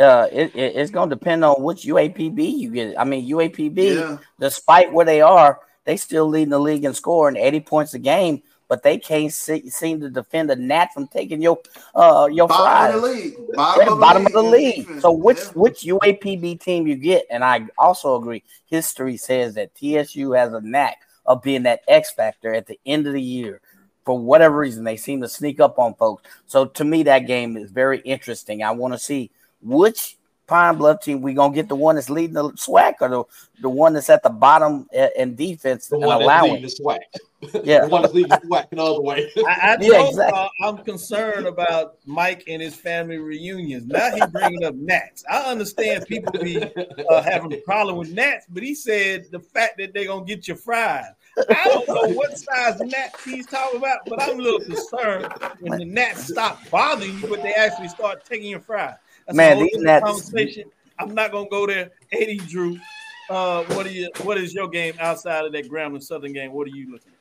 uh, 0.00 0.28
it, 0.30 0.54
it- 0.54 0.76
it's 0.76 0.90
going 0.90 1.08
to 1.10 1.16
depend 1.16 1.44
on 1.44 1.62
which 1.62 1.82
UAPB 1.84 2.58
you 2.58 2.70
get. 2.70 2.98
I 2.98 3.04
mean, 3.04 3.28
UAPB, 3.28 3.76
Yeah. 3.96 4.18
despite 4.38 4.92
where 4.92 5.06
they 5.06 5.20
are, 5.20 5.58
they 5.84 5.96
still 5.96 6.28
leading 6.28 6.50
the 6.50 6.60
league 6.60 6.84
and 6.84 6.94
score 6.94 7.28
in 7.28 7.34
scoring, 7.34 7.46
eighty 7.46 7.60
points 7.60 7.94
a 7.94 7.98
game, 7.98 8.42
but 8.70 8.84
they 8.84 8.96
can't 8.96 9.32
se- 9.32 9.68
seem 9.68 10.00
to 10.00 10.08
defend 10.08 10.48
the 10.48 10.54
Nat 10.54 10.94
from 10.94 11.08
taking 11.08 11.42
your 11.42 11.58
uh 11.94 12.28
your 12.32 12.46
Bottom 12.46 12.94
of 12.94 13.02
the 13.02 13.08
league. 13.08 13.36
Bottom, 13.54 13.80
Yeah, 13.82 13.92
of, 13.92 13.98
the 13.98 14.00
bottom 14.00 14.26
of 14.26 14.32
league 14.32 14.86
the 14.86 14.92
league. 14.92 15.00
So 15.02 15.10
which 15.10 15.38
Yeah. 15.38 15.52
which 15.54 15.82
UAPB 15.82 16.60
team 16.60 16.86
you 16.86 16.94
get, 16.94 17.26
and 17.30 17.44
I 17.44 17.66
also 17.76 18.14
agree. 18.14 18.44
History 18.66 19.16
says 19.16 19.54
that 19.56 19.74
TSU 19.74 20.30
has 20.32 20.52
a 20.52 20.60
knack 20.60 20.98
of 21.26 21.42
being 21.42 21.64
that 21.64 21.82
X 21.88 22.12
factor 22.12 22.54
at 22.54 22.66
the 22.66 22.78
end 22.86 23.06
of 23.08 23.12
the 23.12 23.20
year. 23.20 23.60
For 24.06 24.16
whatever 24.18 24.56
reason, 24.56 24.84
they 24.84 24.96
seem 24.96 25.20
to 25.20 25.28
sneak 25.28 25.60
up 25.60 25.78
on 25.78 25.94
folks. 25.94 26.22
So 26.46 26.64
to 26.64 26.84
me, 26.84 27.02
that 27.02 27.26
game 27.26 27.56
is 27.56 27.70
very 27.70 27.98
interesting. 28.00 28.62
I 28.62 28.70
want 28.70 28.94
to 28.94 28.98
see 28.98 29.30
which 29.60 30.16
Pine 30.50 30.76
Bluff 30.78 31.00
team 31.00 31.22
we 31.22 31.32
gonna 31.32 31.54
get 31.54 31.68
the 31.68 31.76
one 31.76 31.94
that's 31.94 32.10
leading 32.10 32.34
the 32.34 32.50
SWAC 32.50 32.94
or 33.00 33.08
the, 33.08 33.24
the 33.62 33.70
one 33.70 33.92
that's 33.92 34.10
at 34.10 34.24
the 34.24 34.30
bottom 34.30 34.88
uh, 34.98 35.06
in 35.16 35.36
defense 35.36 35.86
The 35.86 35.94
and 35.94 36.04
one 36.06 36.18
that's 36.18 36.24
allowing. 36.24 36.52
leading 36.54 36.62
the 36.62 36.82
SWAC. 36.82 36.98
Yeah. 37.64 37.82
the 37.82 37.88
one 37.88 38.02
that's 38.02 38.12
leading 38.12 38.30
the 38.30 38.36
SWAC 38.48 38.68
the 38.70 38.82
other 38.82 39.00
way. 39.00 39.30
I, 39.46 39.76
I 39.78 39.78
Yeah, 39.80 39.98
told 39.98 40.08
exactly. 40.08 40.38
y'all 40.40 40.50
I'm 40.64 40.78
concerned 40.84 41.46
about 41.46 41.98
Mike 42.04 42.42
and 42.48 42.60
his 42.60 42.74
family 42.74 43.18
reunions. 43.18 43.86
Now 43.86 44.10
he 44.10 44.26
bringing 44.26 44.64
up 44.64 44.74
Nats. 44.74 45.22
I 45.30 45.42
understand 45.52 46.04
people 46.06 46.32
be 46.32 46.60
uh, 47.08 47.22
having 47.22 47.52
a 47.52 47.56
problem 47.58 47.96
with 47.98 48.10
Nats, 48.10 48.46
but 48.50 48.64
he 48.64 48.74
said 48.74 49.26
the 49.30 49.38
fact 49.38 49.78
that 49.78 49.94
they're 49.94 50.06
gonna 50.06 50.24
get 50.24 50.48
you 50.48 50.56
fried. 50.56 51.14
I 51.48 51.64
don't 51.68 51.88
know 51.88 52.14
what 52.16 52.36
size 52.36 52.80
Nats 52.80 53.22
he's 53.24 53.46
talking 53.46 53.78
about, 53.78 54.00
but 54.08 54.20
I'm 54.20 54.40
a 54.40 54.42
little 54.42 54.60
concerned 54.60 55.32
when 55.60 55.78
the 55.78 55.84
Nats 55.84 56.26
stop 56.26 56.58
bothering 56.72 57.18
you, 57.20 57.28
but 57.28 57.40
they 57.44 57.54
actually 57.54 57.88
start 57.88 58.24
taking 58.24 58.50
your 58.50 58.60
fries. 58.60 58.96
That's 59.26 59.36
Man, 59.36 59.52
a 59.52 59.54
whole 59.56 59.62
these 59.64 59.70
different 59.72 59.86
Nats- 59.86 60.04
conversation. 60.30 60.70
I'm 60.98 61.14
not 61.14 61.32
gonna 61.32 61.48
go 61.48 61.66
there. 61.66 61.90
AD 62.12 62.36
Drew, 62.48 62.78
uh, 63.30 63.64
what 63.64 63.86
are 63.86 63.90
you? 63.90 64.10
What 64.22 64.36
is 64.38 64.52
your 64.54 64.68
game 64.68 64.94
outside 65.00 65.44
of 65.44 65.52
that 65.52 65.70
Grambling 65.70 66.02
Southern 66.02 66.32
game? 66.32 66.52
What 66.52 66.66
are 66.66 66.70
you 66.76 66.92
looking? 66.92 67.12
at? 67.12 67.18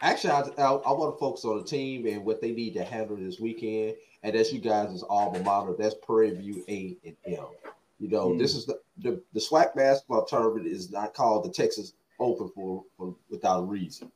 Actually, 0.00 0.30
I, 0.30 0.40
I, 0.58 0.72
I 0.74 0.92
want 0.92 1.14
to 1.14 1.18
focus 1.18 1.44
on 1.44 1.58
the 1.58 1.64
team 1.64 2.06
and 2.06 2.24
what 2.24 2.40
they 2.40 2.52
need 2.52 2.74
to 2.74 2.84
handle 2.84 3.16
this 3.16 3.40
weekend. 3.40 3.96
And 4.22 4.34
that's 4.34 4.52
you 4.52 4.60
guys' 4.60 5.02
alma 5.08 5.40
mater. 5.40 5.74
That's 5.78 5.94
Prairie 5.94 6.30
View 6.30 6.64
A 6.68 6.96
and 7.04 7.16
M. 7.26 7.44
You 8.00 8.08
know, 8.08 8.36
this 8.38 8.54
is 8.54 8.64
the, 8.64 8.78
the 8.98 9.20
the 9.32 9.40
SWAC 9.40 9.74
basketball 9.74 10.24
tournament 10.24 10.66
is 10.66 10.90
not 10.90 11.14
called 11.14 11.44
the 11.44 11.50
Texas 11.50 11.94
Open 12.20 12.48
for, 12.54 12.84
for 12.96 13.14
without 13.30 13.60
a 13.60 13.62
reason. 13.64 14.10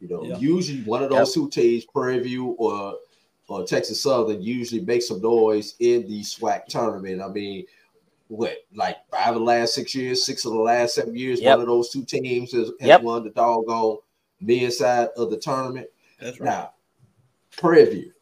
You 0.00 0.08
know, 0.08 0.24
Yeah. 0.24 0.38
usually 0.38 0.82
one 0.82 1.02
of 1.02 1.10
those 1.10 1.32
two 1.34 1.48
teams, 1.50 1.84
Prairie 1.84 2.18
View 2.20 2.54
or 2.58 2.96
or 3.48 3.64
Texas 3.64 4.02
Southern, 4.02 4.42
usually 4.42 4.80
make 4.80 5.02
some 5.02 5.20
noise 5.20 5.74
in 5.78 6.06
the 6.08 6.20
SWAC 6.22 6.66
tournament. 6.66 7.22
I 7.22 7.28
mean, 7.28 7.64
what 8.28 8.56
like 8.74 8.96
five 9.10 9.28
of 9.28 9.34
the 9.36 9.40
last 9.40 9.74
six 9.74 9.94
years, 9.94 10.24
six 10.24 10.44
of 10.44 10.52
the 10.52 10.58
last 10.58 10.94
seven 10.96 11.14
years, 11.16 11.40
Yep. 11.40 11.58
one 11.58 11.60
of 11.60 11.66
those 11.68 11.90
two 11.90 12.04
teams 12.04 12.52
has, 12.52 12.68
has 12.80 12.88
Yep. 12.88 13.02
won 13.02 13.24
the 13.24 13.30
doggone 13.30 13.98
men's 14.40 14.78
side 14.78 15.08
of 15.16 15.30
the 15.30 15.36
tournament. 15.36 15.88
That's 16.20 16.40
right. 16.40 16.46
Now, 16.50 16.72
Prairie 17.56 17.84
View, 17.90 18.12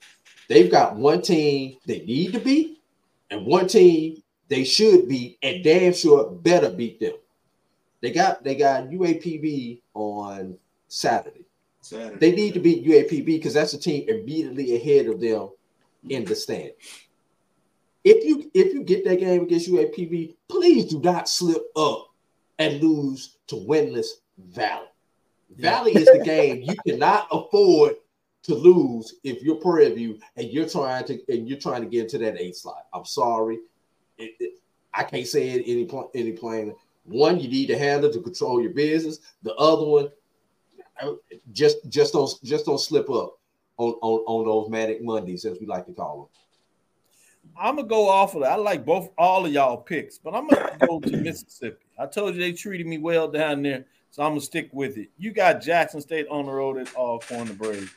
they've 0.48 0.70
got 0.70 0.96
one 0.96 1.22
team 1.22 1.78
they 1.86 2.01
need 2.01 2.32
to 2.34 2.38
beat 2.40 2.82
and 3.30 3.46
one 3.46 3.66
team 3.66 4.22
they 4.48 4.62
should 4.62 5.09
beat, 5.09 5.38
and 5.42 5.64
damn 5.64 5.94
sure 5.94 6.30
better 6.30 6.68
beat 6.70 7.01
them. 7.01 7.14
They 8.02 8.10
got 8.12 8.44
they 8.44 8.55
got 8.55 8.90
UAPB 8.90 9.80
on 9.94 10.59
Saturday. 10.88 11.44
Saturday. 11.85 12.16
They 12.19 12.36
need 12.36 12.55
to 12.55 12.61
beat 12.61 12.85
UAPB 12.86 13.27
because 13.27 13.55
that's 13.55 13.74
a 13.74 13.78
team 13.78 14.09
immediately 14.09 14.77
ahead 14.77 15.06
of 15.06 15.20
them 15.20 15.51
in 16.09 16.24
the 16.24 16.35
stand. 16.35 16.73
If 18.05 18.24
you 18.24 18.51
if 18.55 18.74
you 18.74 18.82
get 18.82 19.05
that 19.05 19.20
game 19.20 19.43
against 19.43 19.70
UAPB, 19.70 20.36
please 20.48 20.85
do 20.86 21.01
not 21.01 21.28
slip 21.28 21.62
up 21.77 22.09
and 22.59 22.82
lose 22.82 23.39
to 23.48 23.56
winless 23.56 24.06
Valley. 24.39 24.89
Valley 25.56 25.94
is 25.94 26.06
the 26.06 26.23
game 26.24 26.62
you 26.62 26.74
cannot 26.86 27.28
afford 27.31 27.97
to 28.43 28.55
lose 28.55 29.15
if 29.24 29.43
you're 29.43 29.56
Prairie 29.56 29.94
View 29.94 30.19
and 30.36 30.48
you're 30.51 30.69
trying 30.69 31.05
to 31.06 31.19
and 31.28 31.48
you're 31.48 31.59
trying 31.59 31.82
to 31.82 31.89
get 31.89 32.02
into 32.02 32.19
that 32.19 32.40
eight 32.40 32.56
slot. 32.56 32.86
I'm 32.93 33.05
sorry, 33.05 33.59
It- 34.19 34.35
it- 34.39 34.61
I 34.93 35.02
can't 35.02 35.27
say 35.27 35.51
it 35.51 35.65
any 35.66 35.89
any 36.15 36.32
plainer. 36.32 36.74
One, 37.05 37.40
you 37.40 37.48
need 37.48 37.66
to 37.66 37.78
handle 37.78 38.11
to 38.12 38.20
control 38.20 38.61
your 38.62 38.73
business. 38.73 39.19
The 39.43 39.55
other 39.56 39.85
one, 39.85 40.11
just 41.53 41.79
just 41.89 42.12
don't 42.12 42.33
just 42.43 42.66
don't 42.66 42.79
slip 42.79 43.11
up 43.11 43.39
on 43.79 43.95
on, 44.03 44.21
on 44.27 44.45
those 44.47 44.71
manic 44.71 45.03
Mondays 45.03 45.45
as 45.45 45.59
we 45.61 45.66
like 45.66 45.87
to 45.87 45.93
call 45.93 46.19
them. 46.19 46.29
I'm 47.59 47.77
gonna 47.77 47.89
go 47.89 48.09
off 48.09 48.35
of 48.35 48.43
that. 48.43 48.53
I 48.53 48.57
like 48.57 48.85
both 48.85 49.11
all 49.19 49.47
of 49.47 49.53
y'all 49.53 49.77
picks, 49.77 50.19
but 50.19 50.35
I'm 50.35 50.49
gonna 50.49 50.77
go 50.87 51.01
to 51.01 51.16
Mississippi. 51.16 51.85
I 51.99 52.07
told 52.07 52.35
you 52.35 52.41
they 52.41 52.53
treated 52.53 52.87
me 52.87 52.99
well 52.99 53.29
down 53.29 53.62
there, 53.62 53.85
so 54.11 54.23
I'm 54.23 54.31
gonna 54.31 54.41
stick 54.41 54.71
with 54.73 54.97
it. 54.97 55.11
You 55.19 55.33
got 55.33 55.62
Jackson 55.62 56.01
State 56.01 56.27
on 56.29 56.47
the 56.47 56.53
road 56.53 56.79
at 56.79 56.95
Alcorn 56.95 57.49
the 57.49 57.55
Braves. 57.55 57.91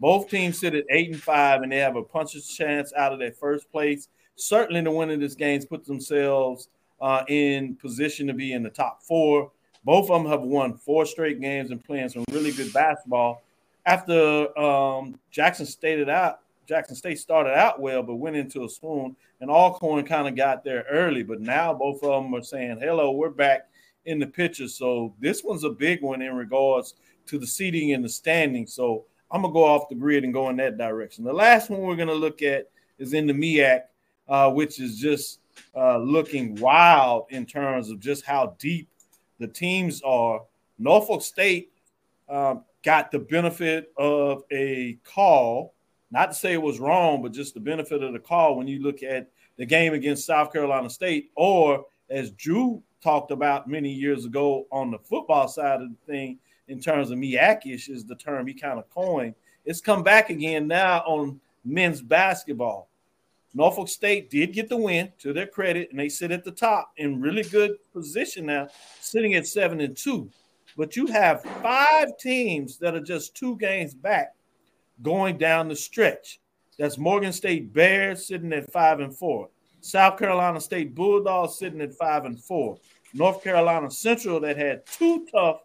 Both 0.00 0.30
teams 0.30 0.58
sit 0.58 0.74
at 0.74 0.84
eight 0.90 1.10
and 1.10 1.20
five, 1.20 1.62
and 1.62 1.72
they 1.72 1.78
have 1.78 1.96
a 1.96 2.02
puncher's 2.02 2.46
chance 2.46 2.92
out 2.96 3.12
of 3.12 3.18
their 3.18 3.32
first 3.32 3.70
place. 3.70 4.08
Certainly, 4.36 4.82
the 4.82 4.90
winner 4.90 5.14
of 5.14 5.20
this 5.20 5.34
game 5.34 5.60
put 5.62 5.84
themselves 5.84 6.68
uh, 7.00 7.24
in 7.28 7.74
position 7.76 8.26
to 8.28 8.34
be 8.34 8.52
in 8.52 8.62
the 8.62 8.70
top 8.70 9.02
four. 9.02 9.50
Both 9.88 10.10
of 10.10 10.22
them 10.22 10.30
have 10.30 10.42
won 10.42 10.74
four 10.74 11.06
straight 11.06 11.40
games 11.40 11.70
and 11.70 11.82
playing 11.82 12.10
some 12.10 12.22
really 12.30 12.52
good 12.52 12.74
basketball. 12.74 13.40
After 13.86 14.46
um, 14.60 15.18
Jackson 15.30 15.64
stated 15.64 16.10
out, 16.10 16.40
Jackson 16.66 16.94
State 16.94 17.18
started 17.18 17.54
out 17.54 17.80
well, 17.80 18.02
but 18.02 18.16
went 18.16 18.36
into 18.36 18.66
a 18.66 18.68
swoon, 18.68 19.16
and 19.40 19.50
Alcorn 19.50 20.04
kind 20.04 20.28
of 20.28 20.36
got 20.36 20.62
there 20.62 20.84
early. 20.90 21.22
But 21.22 21.40
now 21.40 21.72
both 21.72 22.02
of 22.02 22.22
them 22.22 22.34
are 22.34 22.42
saying, 22.42 22.80
"Hello, 22.82 23.12
we're 23.12 23.30
back 23.30 23.70
in 24.04 24.18
the 24.18 24.26
picture." 24.26 24.68
So 24.68 25.14
this 25.20 25.42
one's 25.42 25.64
a 25.64 25.70
big 25.70 26.02
one 26.02 26.20
in 26.20 26.36
regards 26.36 26.96
to 27.24 27.38
the 27.38 27.46
seating 27.46 27.94
and 27.94 28.04
the 28.04 28.10
standing. 28.10 28.66
So 28.66 29.06
I'm 29.30 29.40
gonna 29.40 29.54
go 29.54 29.64
off 29.64 29.88
the 29.88 29.94
grid 29.94 30.22
and 30.22 30.34
go 30.34 30.50
in 30.50 30.56
that 30.56 30.76
direction. 30.76 31.24
The 31.24 31.32
last 31.32 31.70
one 31.70 31.80
we're 31.80 31.96
gonna 31.96 32.12
look 32.12 32.42
at 32.42 32.68
is 32.98 33.14
in 33.14 33.26
the 33.26 33.32
MEAC, 33.32 33.84
uh, 34.28 34.50
which 34.50 34.80
is 34.80 34.98
just 34.98 35.40
uh, 35.74 35.96
looking 35.96 36.56
wild 36.56 37.24
in 37.30 37.46
terms 37.46 37.88
of 37.88 38.00
just 38.00 38.26
how 38.26 38.54
deep 38.58 38.86
the 39.38 39.48
teams 39.48 40.02
are. 40.02 40.42
Norfolk 40.78 41.22
State 41.22 41.72
um, 42.28 42.64
got 42.84 43.10
the 43.10 43.18
benefit 43.18 43.92
of 43.96 44.42
a 44.50 44.98
call. 45.04 45.74
Not 46.10 46.30
to 46.30 46.34
say 46.34 46.52
it 46.52 46.62
was 46.62 46.80
wrong, 46.80 47.22
but 47.22 47.32
just 47.32 47.54
the 47.54 47.60
benefit 47.60 48.02
of 48.02 48.12
the 48.12 48.18
call 48.18 48.56
when 48.56 48.66
you 48.66 48.80
look 48.80 49.02
at 49.02 49.30
the 49.56 49.66
game 49.66 49.92
against 49.92 50.26
South 50.26 50.52
Carolina 50.52 50.88
State, 50.88 51.30
or 51.34 51.84
as 52.08 52.30
Drew 52.30 52.82
talked 53.02 53.30
about 53.30 53.68
many 53.68 53.92
years 53.92 54.24
ago 54.24 54.66
on 54.70 54.90
the 54.90 54.98
football 54.98 55.48
side 55.48 55.82
of 55.82 55.88
the 55.90 56.12
thing, 56.12 56.38
in 56.68 56.80
terms 56.80 57.10
of 57.10 57.18
Miakish 57.18 57.88
is 57.88 58.04
the 58.04 58.14
term 58.14 58.46
he 58.46 58.54
kind 58.54 58.78
of 58.78 58.88
coined. 58.90 59.34
It's 59.64 59.80
come 59.80 60.02
back 60.02 60.30
again 60.30 60.68
now 60.68 61.00
on 61.00 61.40
men's 61.64 62.00
basketball. 62.00 62.87
Norfolk 63.54 63.88
State 63.88 64.30
did 64.30 64.52
get 64.52 64.68
the 64.68 64.76
win 64.76 65.12
to 65.20 65.32
their 65.32 65.46
credit, 65.46 65.90
and 65.90 65.98
they 65.98 66.08
sit 66.08 66.30
at 66.30 66.44
the 66.44 66.50
top 66.50 66.92
in 66.96 67.20
really 67.20 67.42
good 67.42 67.76
position 67.92 68.46
now, 68.46 68.68
sitting 69.00 69.34
at 69.34 69.46
seven 69.46 69.80
and 69.80 69.96
two. 69.96 70.30
But 70.76 70.96
you 70.96 71.06
have 71.06 71.42
five 71.62 72.16
teams 72.18 72.78
that 72.78 72.94
are 72.94 73.00
just 73.00 73.34
two 73.34 73.56
games 73.56 73.94
back 73.94 74.34
going 75.02 75.38
down 75.38 75.68
the 75.68 75.76
stretch. 75.76 76.40
That's 76.78 76.98
Morgan 76.98 77.32
State 77.32 77.72
Bears 77.72 78.26
sitting 78.26 78.52
at 78.52 78.70
five 78.70 79.00
and 79.00 79.16
four, 79.16 79.48
South 79.80 80.18
Carolina 80.18 80.60
State 80.60 80.94
Bulldogs 80.94 81.56
sitting 81.56 81.80
at 81.80 81.94
five 81.94 82.24
and 82.24 82.40
four, 82.40 82.78
North 83.14 83.42
Carolina 83.42 83.90
Central 83.90 84.38
that 84.40 84.56
had 84.56 84.86
two 84.86 85.26
tough 85.32 85.62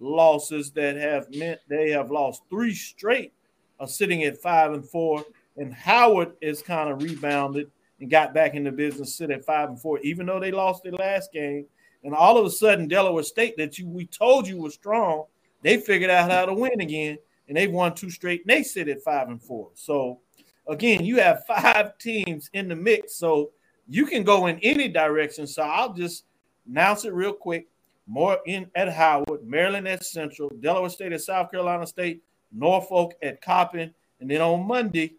losses 0.00 0.72
that 0.72 0.96
have 0.96 1.32
meant 1.34 1.60
they 1.68 1.90
have 1.90 2.10
lost 2.10 2.42
three 2.50 2.74
straight 2.74 3.32
are 3.78 3.88
sitting 3.88 4.24
at 4.24 4.40
five 4.40 4.72
and 4.72 4.88
four. 4.88 5.24
And 5.56 5.72
Howard 5.72 6.32
is 6.40 6.62
kind 6.62 6.90
of 6.90 7.02
rebounded 7.02 7.70
and 8.00 8.10
got 8.10 8.34
back 8.34 8.54
into 8.54 8.72
business, 8.72 9.16
sit 9.16 9.30
at 9.30 9.44
five 9.44 9.68
and 9.70 9.80
four, 9.80 9.98
even 10.00 10.26
though 10.26 10.40
they 10.40 10.50
lost 10.50 10.82
their 10.82 10.92
last 10.92 11.32
game. 11.32 11.66
And 12.04 12.14
all 12.14 12.36
of 12.36 12.44
a 12.44 12.50
sudden, 12.50 12.88
Delaware 12.88 13.22
State, 13.22 13.56
that 13.56 13.78
you 13.78 13.88
we 13.88 14.06
told 14.06 14.46
you 14.46 14.58
was 14.58 14.74
strong, 14.74 15.24
they 15.62 15.78
figured 15.78 16.10
out 16.10 16.30
how 16.30 16.44
to 16.44 16.54
win 16.54 16.80
again, 16.80 17.18
and 17.48 17.56
they've 17.56 17.70
won 17.70 17.94
two 17.94 18.10
straight, 18.10 18.42
and 18.42 18.50
they 18.50 18.62
sit 18.62 18.88
at 18.88 19.02
five 19.02 19.28
and 19.28 19.42
four. 19.42 19.70
So 19.74 20.20
again, 20.68 21.04
you 21.04 21.20
have 21.20 21.44
five 21.46 21.96
teams 21.98 22.50
in 22.52 22.68
the 22.68 22.76
mix, 22.76 23.16
so 23.16 23.50
you 23.88 24.06
can 24.06 24.24
go 24.24 24.46
in 24.46 24.58
any 24.60 24.88
direction. 24.88 25.46
So 25.46 25.62
I'll 25.62 25.94
just 25.94 26.24
Announce 26.68 27.04
it 27.04 27.12
real 27.12 27.32
quick. 27.32 27.68
Morgan 28.08 28.70
at 28.74 28.92
Howard, 28.92 29.44
Maryland 29.44 29.88
at 29.88 30.04
Central, 30.04 30.48
Delaware 30.60 30.90
State 30.90 31.12
at 31.12 31.20
South 31.20 31.50
Carolina 31.50 31.86
State, 31.86 32.22
Norfolk 32.52 33.14
at 33.22 33.40
Coppin, 33.40 33.92
and 34.20 34.30
then 34.30 34.40
on 34.40 34.66
Monday, 34.66 35.14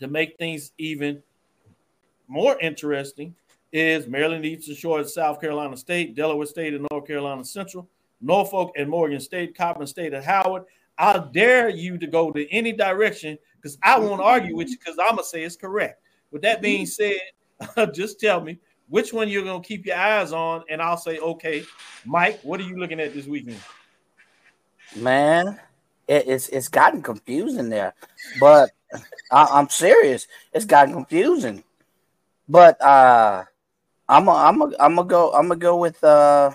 to 0.00 0.08
make 0.08 0.36
things 0.38 0.72
even 0.78 1.22
more 2.28 2.58
interesting, 2.60 3.34
is 3.72 4.06
Maryland 4.08 4.44
Eastern 4.44 4.74
Shore 4.74 5.04
South 5.04 5.40
Carolina 5.40 5.76
State, 5.76 6.14
Delaware 6.14 6.46
State 6.46 6.74
and 6.74 6.86
North 6.90 7.06
Carolina 7.06 7.44
Central, 7.44 7.88
Norfolk 8.20 8.72
and 8.76 8.88
Morgan 8.88 9.20
State, 9.20 9.56
Coppin 9.56 9.86
State 9.86 10.12
at 10.12 10.24
Howard. 10.24 10.64
I 10.98 11.18
dare 11.32 11.68
you 11.68 11.96
to 11.98 12.06
go 12.06 12.30
to 12.30 12.50
any 12.52 12.72
direction 12.72 13.38
because 13.56 13.78
I 13.82 13.98
won't 13.98 14.20
argue 14.20 14.56
with 14.56 14.68
you 14.68 14.76
because 14.78 14.98
I'm 14.98 15.16
gonna 15.16 15.24
say 15.24 15.44
it's 15.44 15.56
correct. 15.56 16.02
With 16.30 16.42
that 16.42 16.60
being 16.60 16.84
mm-hmm. 16.84 17.74
said, 17.76 17.94
just 17.94 18.20
tell 18.20 18.40
me 18.40 18.58
which 18.88 19.12
one 19.12 19.28
you're 19.28 19.44
gonna 19.44 19.62
keep 19.62 19.86
your 19.86 19.96
eyes 19.96 20.32
on, 20.32 20.64
and 20.68 20.82
I'll 20.82 20.96
say, 20.96 21.18
okay, 21.18 21.64
Mike, 22.04 22.40
what 22.42 22.60
are 22.60 22.64
you 22.64 22.76
looking 22.78 23.00
at 23.00 23.14
this 23.14 23.26
weekend? 23.26 23.60
Man, 24.96 25.58
it, 26.08 26.28
it's 26.28 26.48
it's 26.48 26.68
gotten 26.68 27.00
confusing 27.00 27.70
there, 27.70 27.94
but 28.40 28.70
I, 29.30 29.46
I'm 29.52 29.68
serious. 29.68 30.26
It's 30.52 30.64
gotten 30.64 30.94
confusing, 30.94 31.64
but 32.48 32.80
uh, 32.82 33.44
I'm 34.08 34.28
a, 34.28 34.32
I'm 34.32 34.60
a, 34.62 34.64
I'm 34.80 34.96
gonna 34.96 35.08
go 35.08 35.32
I'm 35.32 35.48
gonna 35.48 35.56
go 35.60 35.76
with 35.76 36.02
uh. 36.02 36.52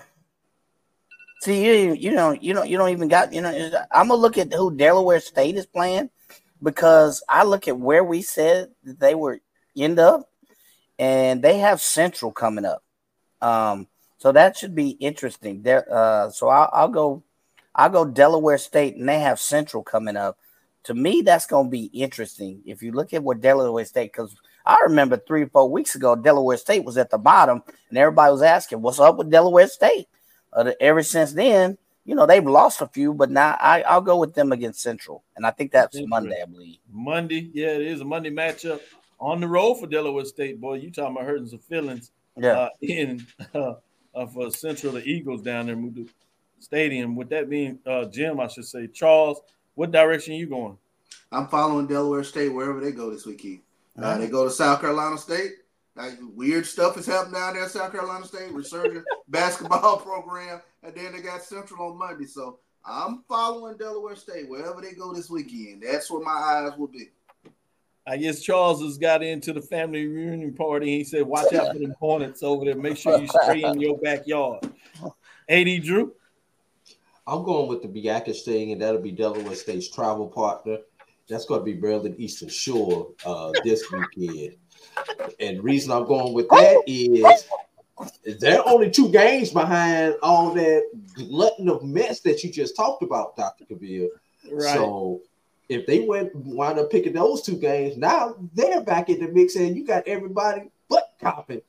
See 1.42 1.64
you 1.66 1.92
you 1.94 2.12
know 2.12 2.32
you 2.32 2.54
don't 2.54 2.68
you 2.68 2.78
don't 2.78 2.88
even 2.90 3.08
got 3.08 3.32
you 3.32 3.42
know 3.42 3.50
I'm 3.92 4.08
gonna 4.08 4.20
look 4.20 4.38
at 4.38 4.52
who 4.52 4.74
Delaware 4.74 5.20
State 5.20 5.56
is 5.56 5.66
playing 5.66 6.10
because 6.62 7.22
I 7.28 7.44
look 7.44 7.68
at 7.68 7.78
where 7.78 8.02
we 8.02 8.22
said 8.22 8.70
they 8.82 9.14
were 9.14 9.40
end 9.76 9.98
up, 9.98 10.28
and 10.98 11.42
they 11.42 11.58
have 11.58 11.80
Central 11.80 12.32
coming 12.32 12.64
up. 12.64 12.82
Um, 13.40 13.88
so 14.18 14.32
that 14.32 14.56
should 14.56 14.74
be 14.74 14.90
interesting. 14.90 15.62
There, 15.62 15.86
uh, 15.92 16.30
so 16.30 16.48
I'll, 16.48 16.70
I'll 16.72 16.88
go, 16.88 17.22
I'll 17.74 17.90
go 17.90 18.04
Delaware 18.04 18.58
State, 18.58 18.96
and 18.96 19.08
they 19.08 19.20
have 19.20 19.38
Central 19.38 19.82
coming 19.82 20.16
up. 20.16 20.38
To 20.86 20.94
me, 20.94 21.22
that's 21.22 21.46
going 21.46 21.66
to 21.66 21.70
be 21.70 21.86
interesting. 21.86 22.62
If 22.64 22.82
you 22.82 22.92
look 22.92 23.12
at 23.12 23.22
what 23.22 23.40
Delaware 23.40 23.84
State, 23.84 24.12
because 24.12 24.34
I 24.64 24.78
remember 24.84 25.16
three 25.16 25.42
or 25.42 25.48
four 25.48 25.68
weeks 25.68 25.94
ago, 25.94 26.14
Delaware 26.14 26.56
State 26.56 26.84
was 26.84 26.96
at 26.96 27.10
the 27.10 27.18
bottom, 27.18 27.62
and 27.88 27.98
everybody 27.98 28.30
was 28.30 28.42
asking, 28.42 28.82
"What's 28.82 29.00
up 29.00 29.16
with 29.16 29.30
Delaware 29.30 29.66
State?" 29.66 30.06
Uh, 30.52 30.72
ever 30.80 31.02
since 31.02 31.32
then, 31.32 31.76
you 32.04 32.14
know 32.14 32.24
they've 32.24 32.46
lost 32.46 32.80
a 32.80 32.86
few, 32.86 33.12
but 33.12 33.30
now 33.30 33.56
I, 33.60 33.82
I'll 33.82 34.00
go 34.00 34.16
with 34.16 34.34
them 34.34 34.52
against 34.52 34.80
Central, 34.80 35.24
and 35.34 35.44
I 35.44 35.50
think 35.50 35.72
that's 35.72 35.98
Monday, 36.06 36.40
I 36.40 36.46
believe. 36.46 36.78
Monday, 36.90 37.50
yeah, 37.52 37.70
it 37.74 37.82
is 37.82 38.00
a 38.00 38.04
Monday 38.04 38.30
matchup 38.30 38.80
on 39.18 39.40
the 39.40 39.48
road 39.48 39.76
for 39.76 39.88
Delaware 39.88 40.24
State. 40.24 40.60
Boy, 40.60 40.74
you 40.74 40.90
talking 40.90 41.16
about 41.16 41.26
hurting 41.26 41.48
some 41.48 41.58
feelings? 41.58 42.12
Yeah. 42.36 42.52
Uh, 42.52 42.68
in 42.80 43.26
uh, 43.54 43.74
uh, 44.14 44.26
for 44.26 44.50
Central, 44.50 44.92
the 44.92 45.04
Eagles 45.04 45.42
down 45.42 45.66
there, 45.66 45.76
Moody 45.76 46.06
Stadium. 46.60 47.16
With 47.16 47.28
that 47.30 47.50
being 47.50 47.80
uh, 47.86 48.04
Jim, 48.04 48.38
I 48.40 48.46
should 48.46 48.66
say, 48.66 48.86
Charles, 48.86 49.40
what 49.76 49.92
direction 49.92 50.34
you 50.34 50.46
going? 50.46 50.76
I'm 51.30 51.46
following 51.46 51.86
Delaware 51.86 52.24
State 52.24 52.48
wherever 52.48 52.80
they 52.80 52.92
go 52.92 53.10
this 53.10 53.26
weekend. 53.26 53.60
Uh, 54.00 54.18
they 54.18 54.28
go 54.28 54.44
to 54.44 54.50
South 54.50 54.80
Carolina 54.80 55.16
State. 55.16 55.52
Like 55.94 56.18
weird 56.34 56.66
stuff 56.66 56.98
is 56.98 57.06
happening 57.06 57.34
down 57.34 57.54
there 57.54 57.64
at 57.64 57.70
South 57.70 57.92
Carolina 57.92 58.26
State, 58.26 58.52
resurgent 58.52 59.04
basketball 59.28 59.96
program, 60.04 60.60
and 60.82 60.94
then 60.94 61.12
they 61.12 61.22
got 61.22 61.42
Central 61.42 61.90
on 61.90 61.98
Monday. 61.98 62.26
So 62.26 62.58
I'm 62.84 63.22
following 63.28 63.78
Delaware 63.78 64.16
State 64.16 64.48
wherever 64.48 64.80
they 64.80 64.92
go 64.92 65.14
this 65.14 65.30
weekend. 65.30 65.82
That's 65.82 66.10
where 66.10 66.22
my 66.22 66.32
eyes 66.32 66.78
will 66.78 66.88
be. 66.88 67.10
I 68.06 68.18
guess 68.18 68.42
Charles 68.42 68.82
has 68.82 68.98
got 68.98 69.22
into 69.22 69.52
the 69.52 69.62
family 69.62 70.06
reunion 70.06 70.52
party. 70.54 70.98
He 70.98 71.04
said, 71.04 71.22
"Watch 71.22 71.52
out 71.54 71.72
for 71.72 71.78
the 71.78 71.94
hornets 71.98 72.42
over 72.42 72.64
there. 72.64 72.76
Make 72.76 72.98
sure 72.98 73.18
you 73.18 73.28
stay 73.28 73.62
in 73.62 73.80
your 73.80 73.98
backyard." 73.98 74.70
Ad 75.48 75.82
Drew, 75.82 76.14
I'm 77.26 77.42
going 77.42 77.68
with 77.68 77.82
the 77.82 77.88
Biakis 77.88 78.42
thing, 78.42 78.72
and 78.72 78.80
that'll 78.80 79.00
be 79.00 79.10
Delaware 79.10 79.54
State's 79.54 79.88
travel 79.88 80.28
partner. 80.28 80.78
That's 81.28 81.44
going 81.44 81.60
to 81.60 81.64
be 81.64 81.74
Maryland 81.74 82.14
Eastern 82.18 82.48
Shore 82.48 83.08
uh, 83.24 83.52
this 83.64 83.90
weekend. 83.90 84.56
And 85.40 85.58
the 85.58 85.62
reason 85.62 85.90
I'm 85.90 86.06
going 86.06 86.32
with 86.32 86.48
that 86.50 86.82
is 86.86 87.48
they're 88.38 88.66
only 88.66 88.90
two 88.90 89.10
games 89.10 89.50
behind 89.50 90.14
all 90.22 90.52
that 90.54 90.84
glutton 91.14 91.68
of 91.68 91.82
mess 91.82 92.20
that 92.20 92.44
you 92.44 92.52
just 92.52 92.76
talked 92.76 93.02
about, 93.02 93.36
Dr. 93.36 93.64
Cavil. 93.64 94.08
Right. 94.50 94.74
So 94.74 95.22
if 95.68 95.84
they 95.86 96.00
went 96.00 96.34
wind 96.36 96.78
up 96.78 96.90
picking 96.90 97.14
those 97.14 97.42
two 97.42 97.56
games, 97.56 97.96
now 97.96 98.36
they're 98.54 98.82
back 98.82 99.08
in 99.08 99.18
the 99.18 99.28
mix, 99.28 99.56
and 99.56 99.76
you 99.76 99.84
got 99.84 100.06
everybody 100.06 100.70
but 100.88 101.14
Coppin 101.20 101.60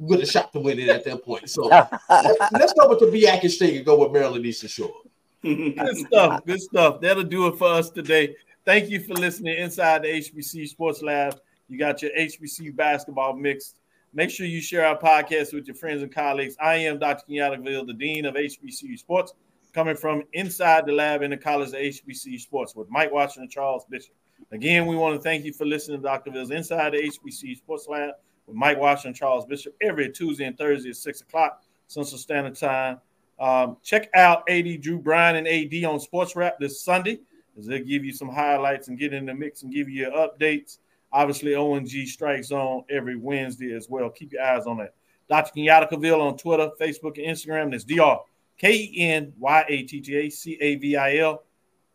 with 0.00 0.20
a 0.22 0.26
shot 0.26 0.50
to 0.52 0.60
win 0.60 0.78
it 0.78 0.88
at 0.88 1.04
that 1.04 1.22
point. 1.22 1.48
So 1.48 1.62
let's, 2.08 2.38
let's 2.52 2.72
go 2.72 2.88
with 2.88 3.00
the 3.00 3.06
Biakis 3.06 3.58
thing 3.58 3.76
and 3.76 3.86
go 3.86 3.98
with 3.98 4.12
Maryland 4.12 4.44
Eastern 4.46 4.70
Shore. 4.70 4.94
good 5.42 5.96
stuff. 5.96 6.44
Good 6.46 6.60
stuff. 6.60 7.00
That'll 7.00 7.22
do 7.22 7.46
it 7.48 7.56
for 7.56 7.68
us 7.68 7.90
today. 7.90 8.34
Thank 8.64 8.90
you 8.90 9.00
for 9.00 9.14
listening 9.14 9.58
inside 9.58 10.02
the 10.02 10.08
HBC 10.08 10.68
Sports 10.68 11.02
Lab. 11.02 11.38
You 11.68 11.78
got 11.78 12.02
your 12.02 12.10
HBC 12.18 12.74
basketball 12.74 13.36
mix. 13.36 13.74
Make 14.12 14.30
sure 14.30 14.46
you 14.46 14.60
share 14.60 14.86
our 14.86 14.98
podcast 14.98 15.54
with 15.54 15.66
your 15.66 15.76
friends 15.76 16.02
and 16.02 16.12
colleagues. 16.12 16.56
I 16.60 16.76
am 16.76 16.98
Dr. 16.98 17.22
Kenyatta 17.28 17.64
Cavil, 17.64 17.86
the 17.86 17.92
Dean 17.92 18.24
of 18.24 18.34
HBCU 18.34 18.98
Sports, 18.98 19.34
coming 19.72 19.94
from 19.94 20.24
inside 20.32 20.86
the 20.86 20.92
lab 20.92 21.22
in 21.22 21.30
the 21.30 21.36
College 21.36 21.68
of 21.68 21.74
HBCU 21.74 22.40
Sports 22.40 22.74
with 22.74 22.90
Mike 22.90 23.12
Washington 23.12 23.42
and 23.42 23.50
Charles 23.50 23.84
Bishop. 23.88 24.14
Again, 24.50 24.86
we 24.86 24.96
want 24.96 25.14
to 25.14 25.22
thank 25.22 25.44
you 25.44 25.52
for 25.52 25.64
listening 25.64 25.98
to 25.98 26.02
Dr. 26.02 26.30
Cavil's 26.30 26.50
Inside 26.50 26.94
the 26.94 26.98
HBCU 26.98 27.56
Sports 27.56 27.86
Lab 27.88 28.14
with 28.46 28.56
Mike 28.56 28.78
Washington 28.78 29.14
Charles 29.14 29.46
Bishop 29.46 29.74
every 29.80 30.10
Tuesday 30.10 30.44
and 30.44 30.56
Thursday 30.56 30.90
at 30.90 30.96
6 30.96 31.20
o'clock 31.22 31.62
Central 31.86 32.18
Standard 32.18 32.56
Time. 32.56 33.00
Um, 33.38 33.78
check 33.82 34.10
out 34.14 34.42
AD 34.48 34.82
Drew 34.82 34.98
Bryan 34.98 35.36
and 35.36 35.48
AD 35.48 35.84
on 35.84 35.98
Sports 35.98 36.36
Wrap 36.36 36.58
this 36.58 36.82
Sunday 36.82 37.20
as 37.58 37.66
they'll 37.66 37.84
give 37.84 38.04
you 38.04 38.12
some 38.12 38.28
highlights 38.28 38.88
and 38.88 38.98
get 38.98 39.12
in 39.12 39.26
the 39.26 39.34
mix 39.34 39.62
and 39.62 39.72
give 39.72 39.88
you 39.88 40.10
updates. 40.10 40.78
Obviously, 41.12 41.54
ONG 41.54 41.88
strikes 42.06 42.52
on 42.52 42.84
every 42.90 43.16
Wednesday 43.16 43.74
as 43.74 43.88
well. 43.88 44.10
Keep 44.10 44.32
your 44.32 44.42
eyes 44.42 44.66
on 44.66 44.78
that. 44.78 44.94
Dr. 45.28 45.52
Kenyatta 45.56 45.88
Cavil 45.88 46.20
on 46.20 46.36
Twitter, 46.36 46.70
Facebook, 46.80 47.18
and 47.18 47.26
Instagram. 47.36 47.70
That's 47.70 47.84
Dr. 47.84 48.22
K 48.58 48.74
E 48.74 49.00
N 49.00 49.32
Y 49.38 49.64
A 49.68 49.82
T 49.84 50.00
T 50.00 50.16
A 50.16 50.28
C 50.28 50.58
A 50.60 50.76
V 50.76 50.96
I 50.96 51.16
L. 51.18 51.44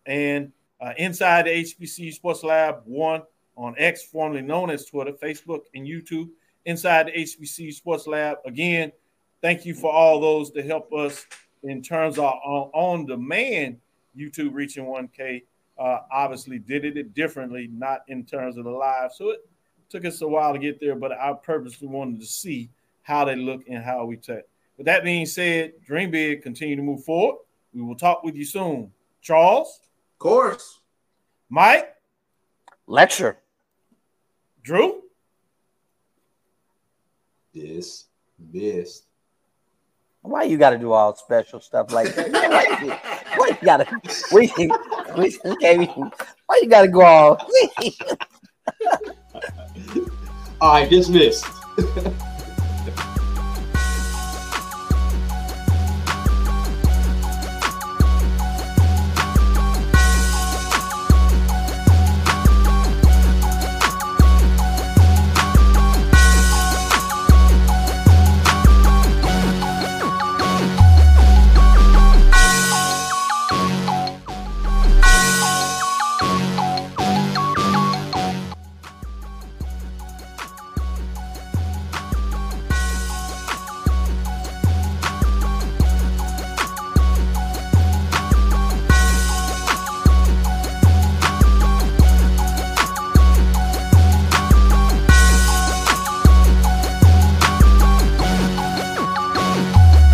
And 0.06 0.52
uh, 0.82 0.94
inside 0.98 1.46
the 1.46 1.52
HBC 1.52 2.14
Sports 2.14 2.44
Lab 2.44 2.82
1 2.86 3.22
on 3.58 3.76
X, 3.78 4.04
formerly 4.04 4.42
known 4.42 4.70
as 4.70 4.86
Twitter, 4.86 5.14
Facebook, 5.14 5.62
and 5.74 5.86
YouTube. 5.86 6.30
Inside 6.66 7.08
the 7.08 7.12
HBC 7.12 7.74
Sports 7.74 8.08
Lab. 8.08 8.38
Again, 8.46 8.92
thank 9.42 9.66
you 9.66 9.76
for 9.76 9.92
all 9.92 10.20
those 10.20 10.50
to 10.52 10.64
help 10.64 10.92
us 10.94 11.26
in 11.62 11.82
terms 11.82 12.18
of 12.18 12.26
on 12.26 13.06
demand 13.06 13.78
YouTube 14.18 14.54
reaching 14.54 14.86
1K 14.86 15.44
uh, 15.78 16.00
obviously 16.12 16.60
did 16.60 16.86
it 16.86 17.14
differently, 17.14 17.70
not 17.72 18.04
in 18.08 18.24
terms 18.26 18.58
of 18.58 18.64
the 18.64 18.70
live. 18.70 19.12
So 19.14 19.32
it 19.32 19.40
took 19.90 20.06
us 20.06 20.22
a 20.22 20.28
while 20.28 20.54
to 20.54 20.60
get 20.60 20.80
there, 20.80 20.96
but 20.96 21.12
I 21.12 21.34
purposely 21.34 21.88
wanted 21.88 22.20
to 22.22 22.26
see 22.26 22.70
how 23.04 23.26
they 23.26 23.36
look 23.36 23.64
and 23.68 23.84
how 23.84 24.06
we 24.06 24.18
take. 24.18 24.44
With 24.78 24.86
that 24.86 25.04
being 25.04 25.26
said, 25.26 25.74
dream 25.86 26.12
big, 26.12 26.42
continue 26.42 26.76
to 26.76 26.82
move 26.82 27.04
forward. 27.04 27.40
We 27.74 27.82
will 27.82 27.96
talk 27.96 28.24
with 28.24 28.36
you 28.36 28.46
soon. 28.46 28.92
Charles? 29.22 29.80
Of 30.14 30.20
course. 30.20 30.80
Mike? 31.50 31.94
Lecture. 32.88 33.38
Drew? 34.66 35.04
This, 37.54 38.06
this. 38.40 39.04
Why 40.24 40.42
you 40.44 40.58
got 40.58 40.72
to 40.72 40.80
do 40.80 40.92
all 40.92 41.16
special 41.16 41.62
stuff 41.62 41.94
like 41.94 42.16
that? 42.16 42.32
why, 42.32 42.66
you, 42.82 42.90
why 43.38 43.48
you 43.50 43.58
got 43.64 43.78
to? 43.78 43.86
We, 44.34 44.52
we, 45.16 45.38
okay, 45.46 45.86
why 45.86 46.60
you 46.64 46.68
got 46.68 46.82
to 46.82 46.88
go 46.88 47.02
all? 47.02 47.38
all 50.60 50.74
right, 50.74 50.90
dismissed. 50.90 51.46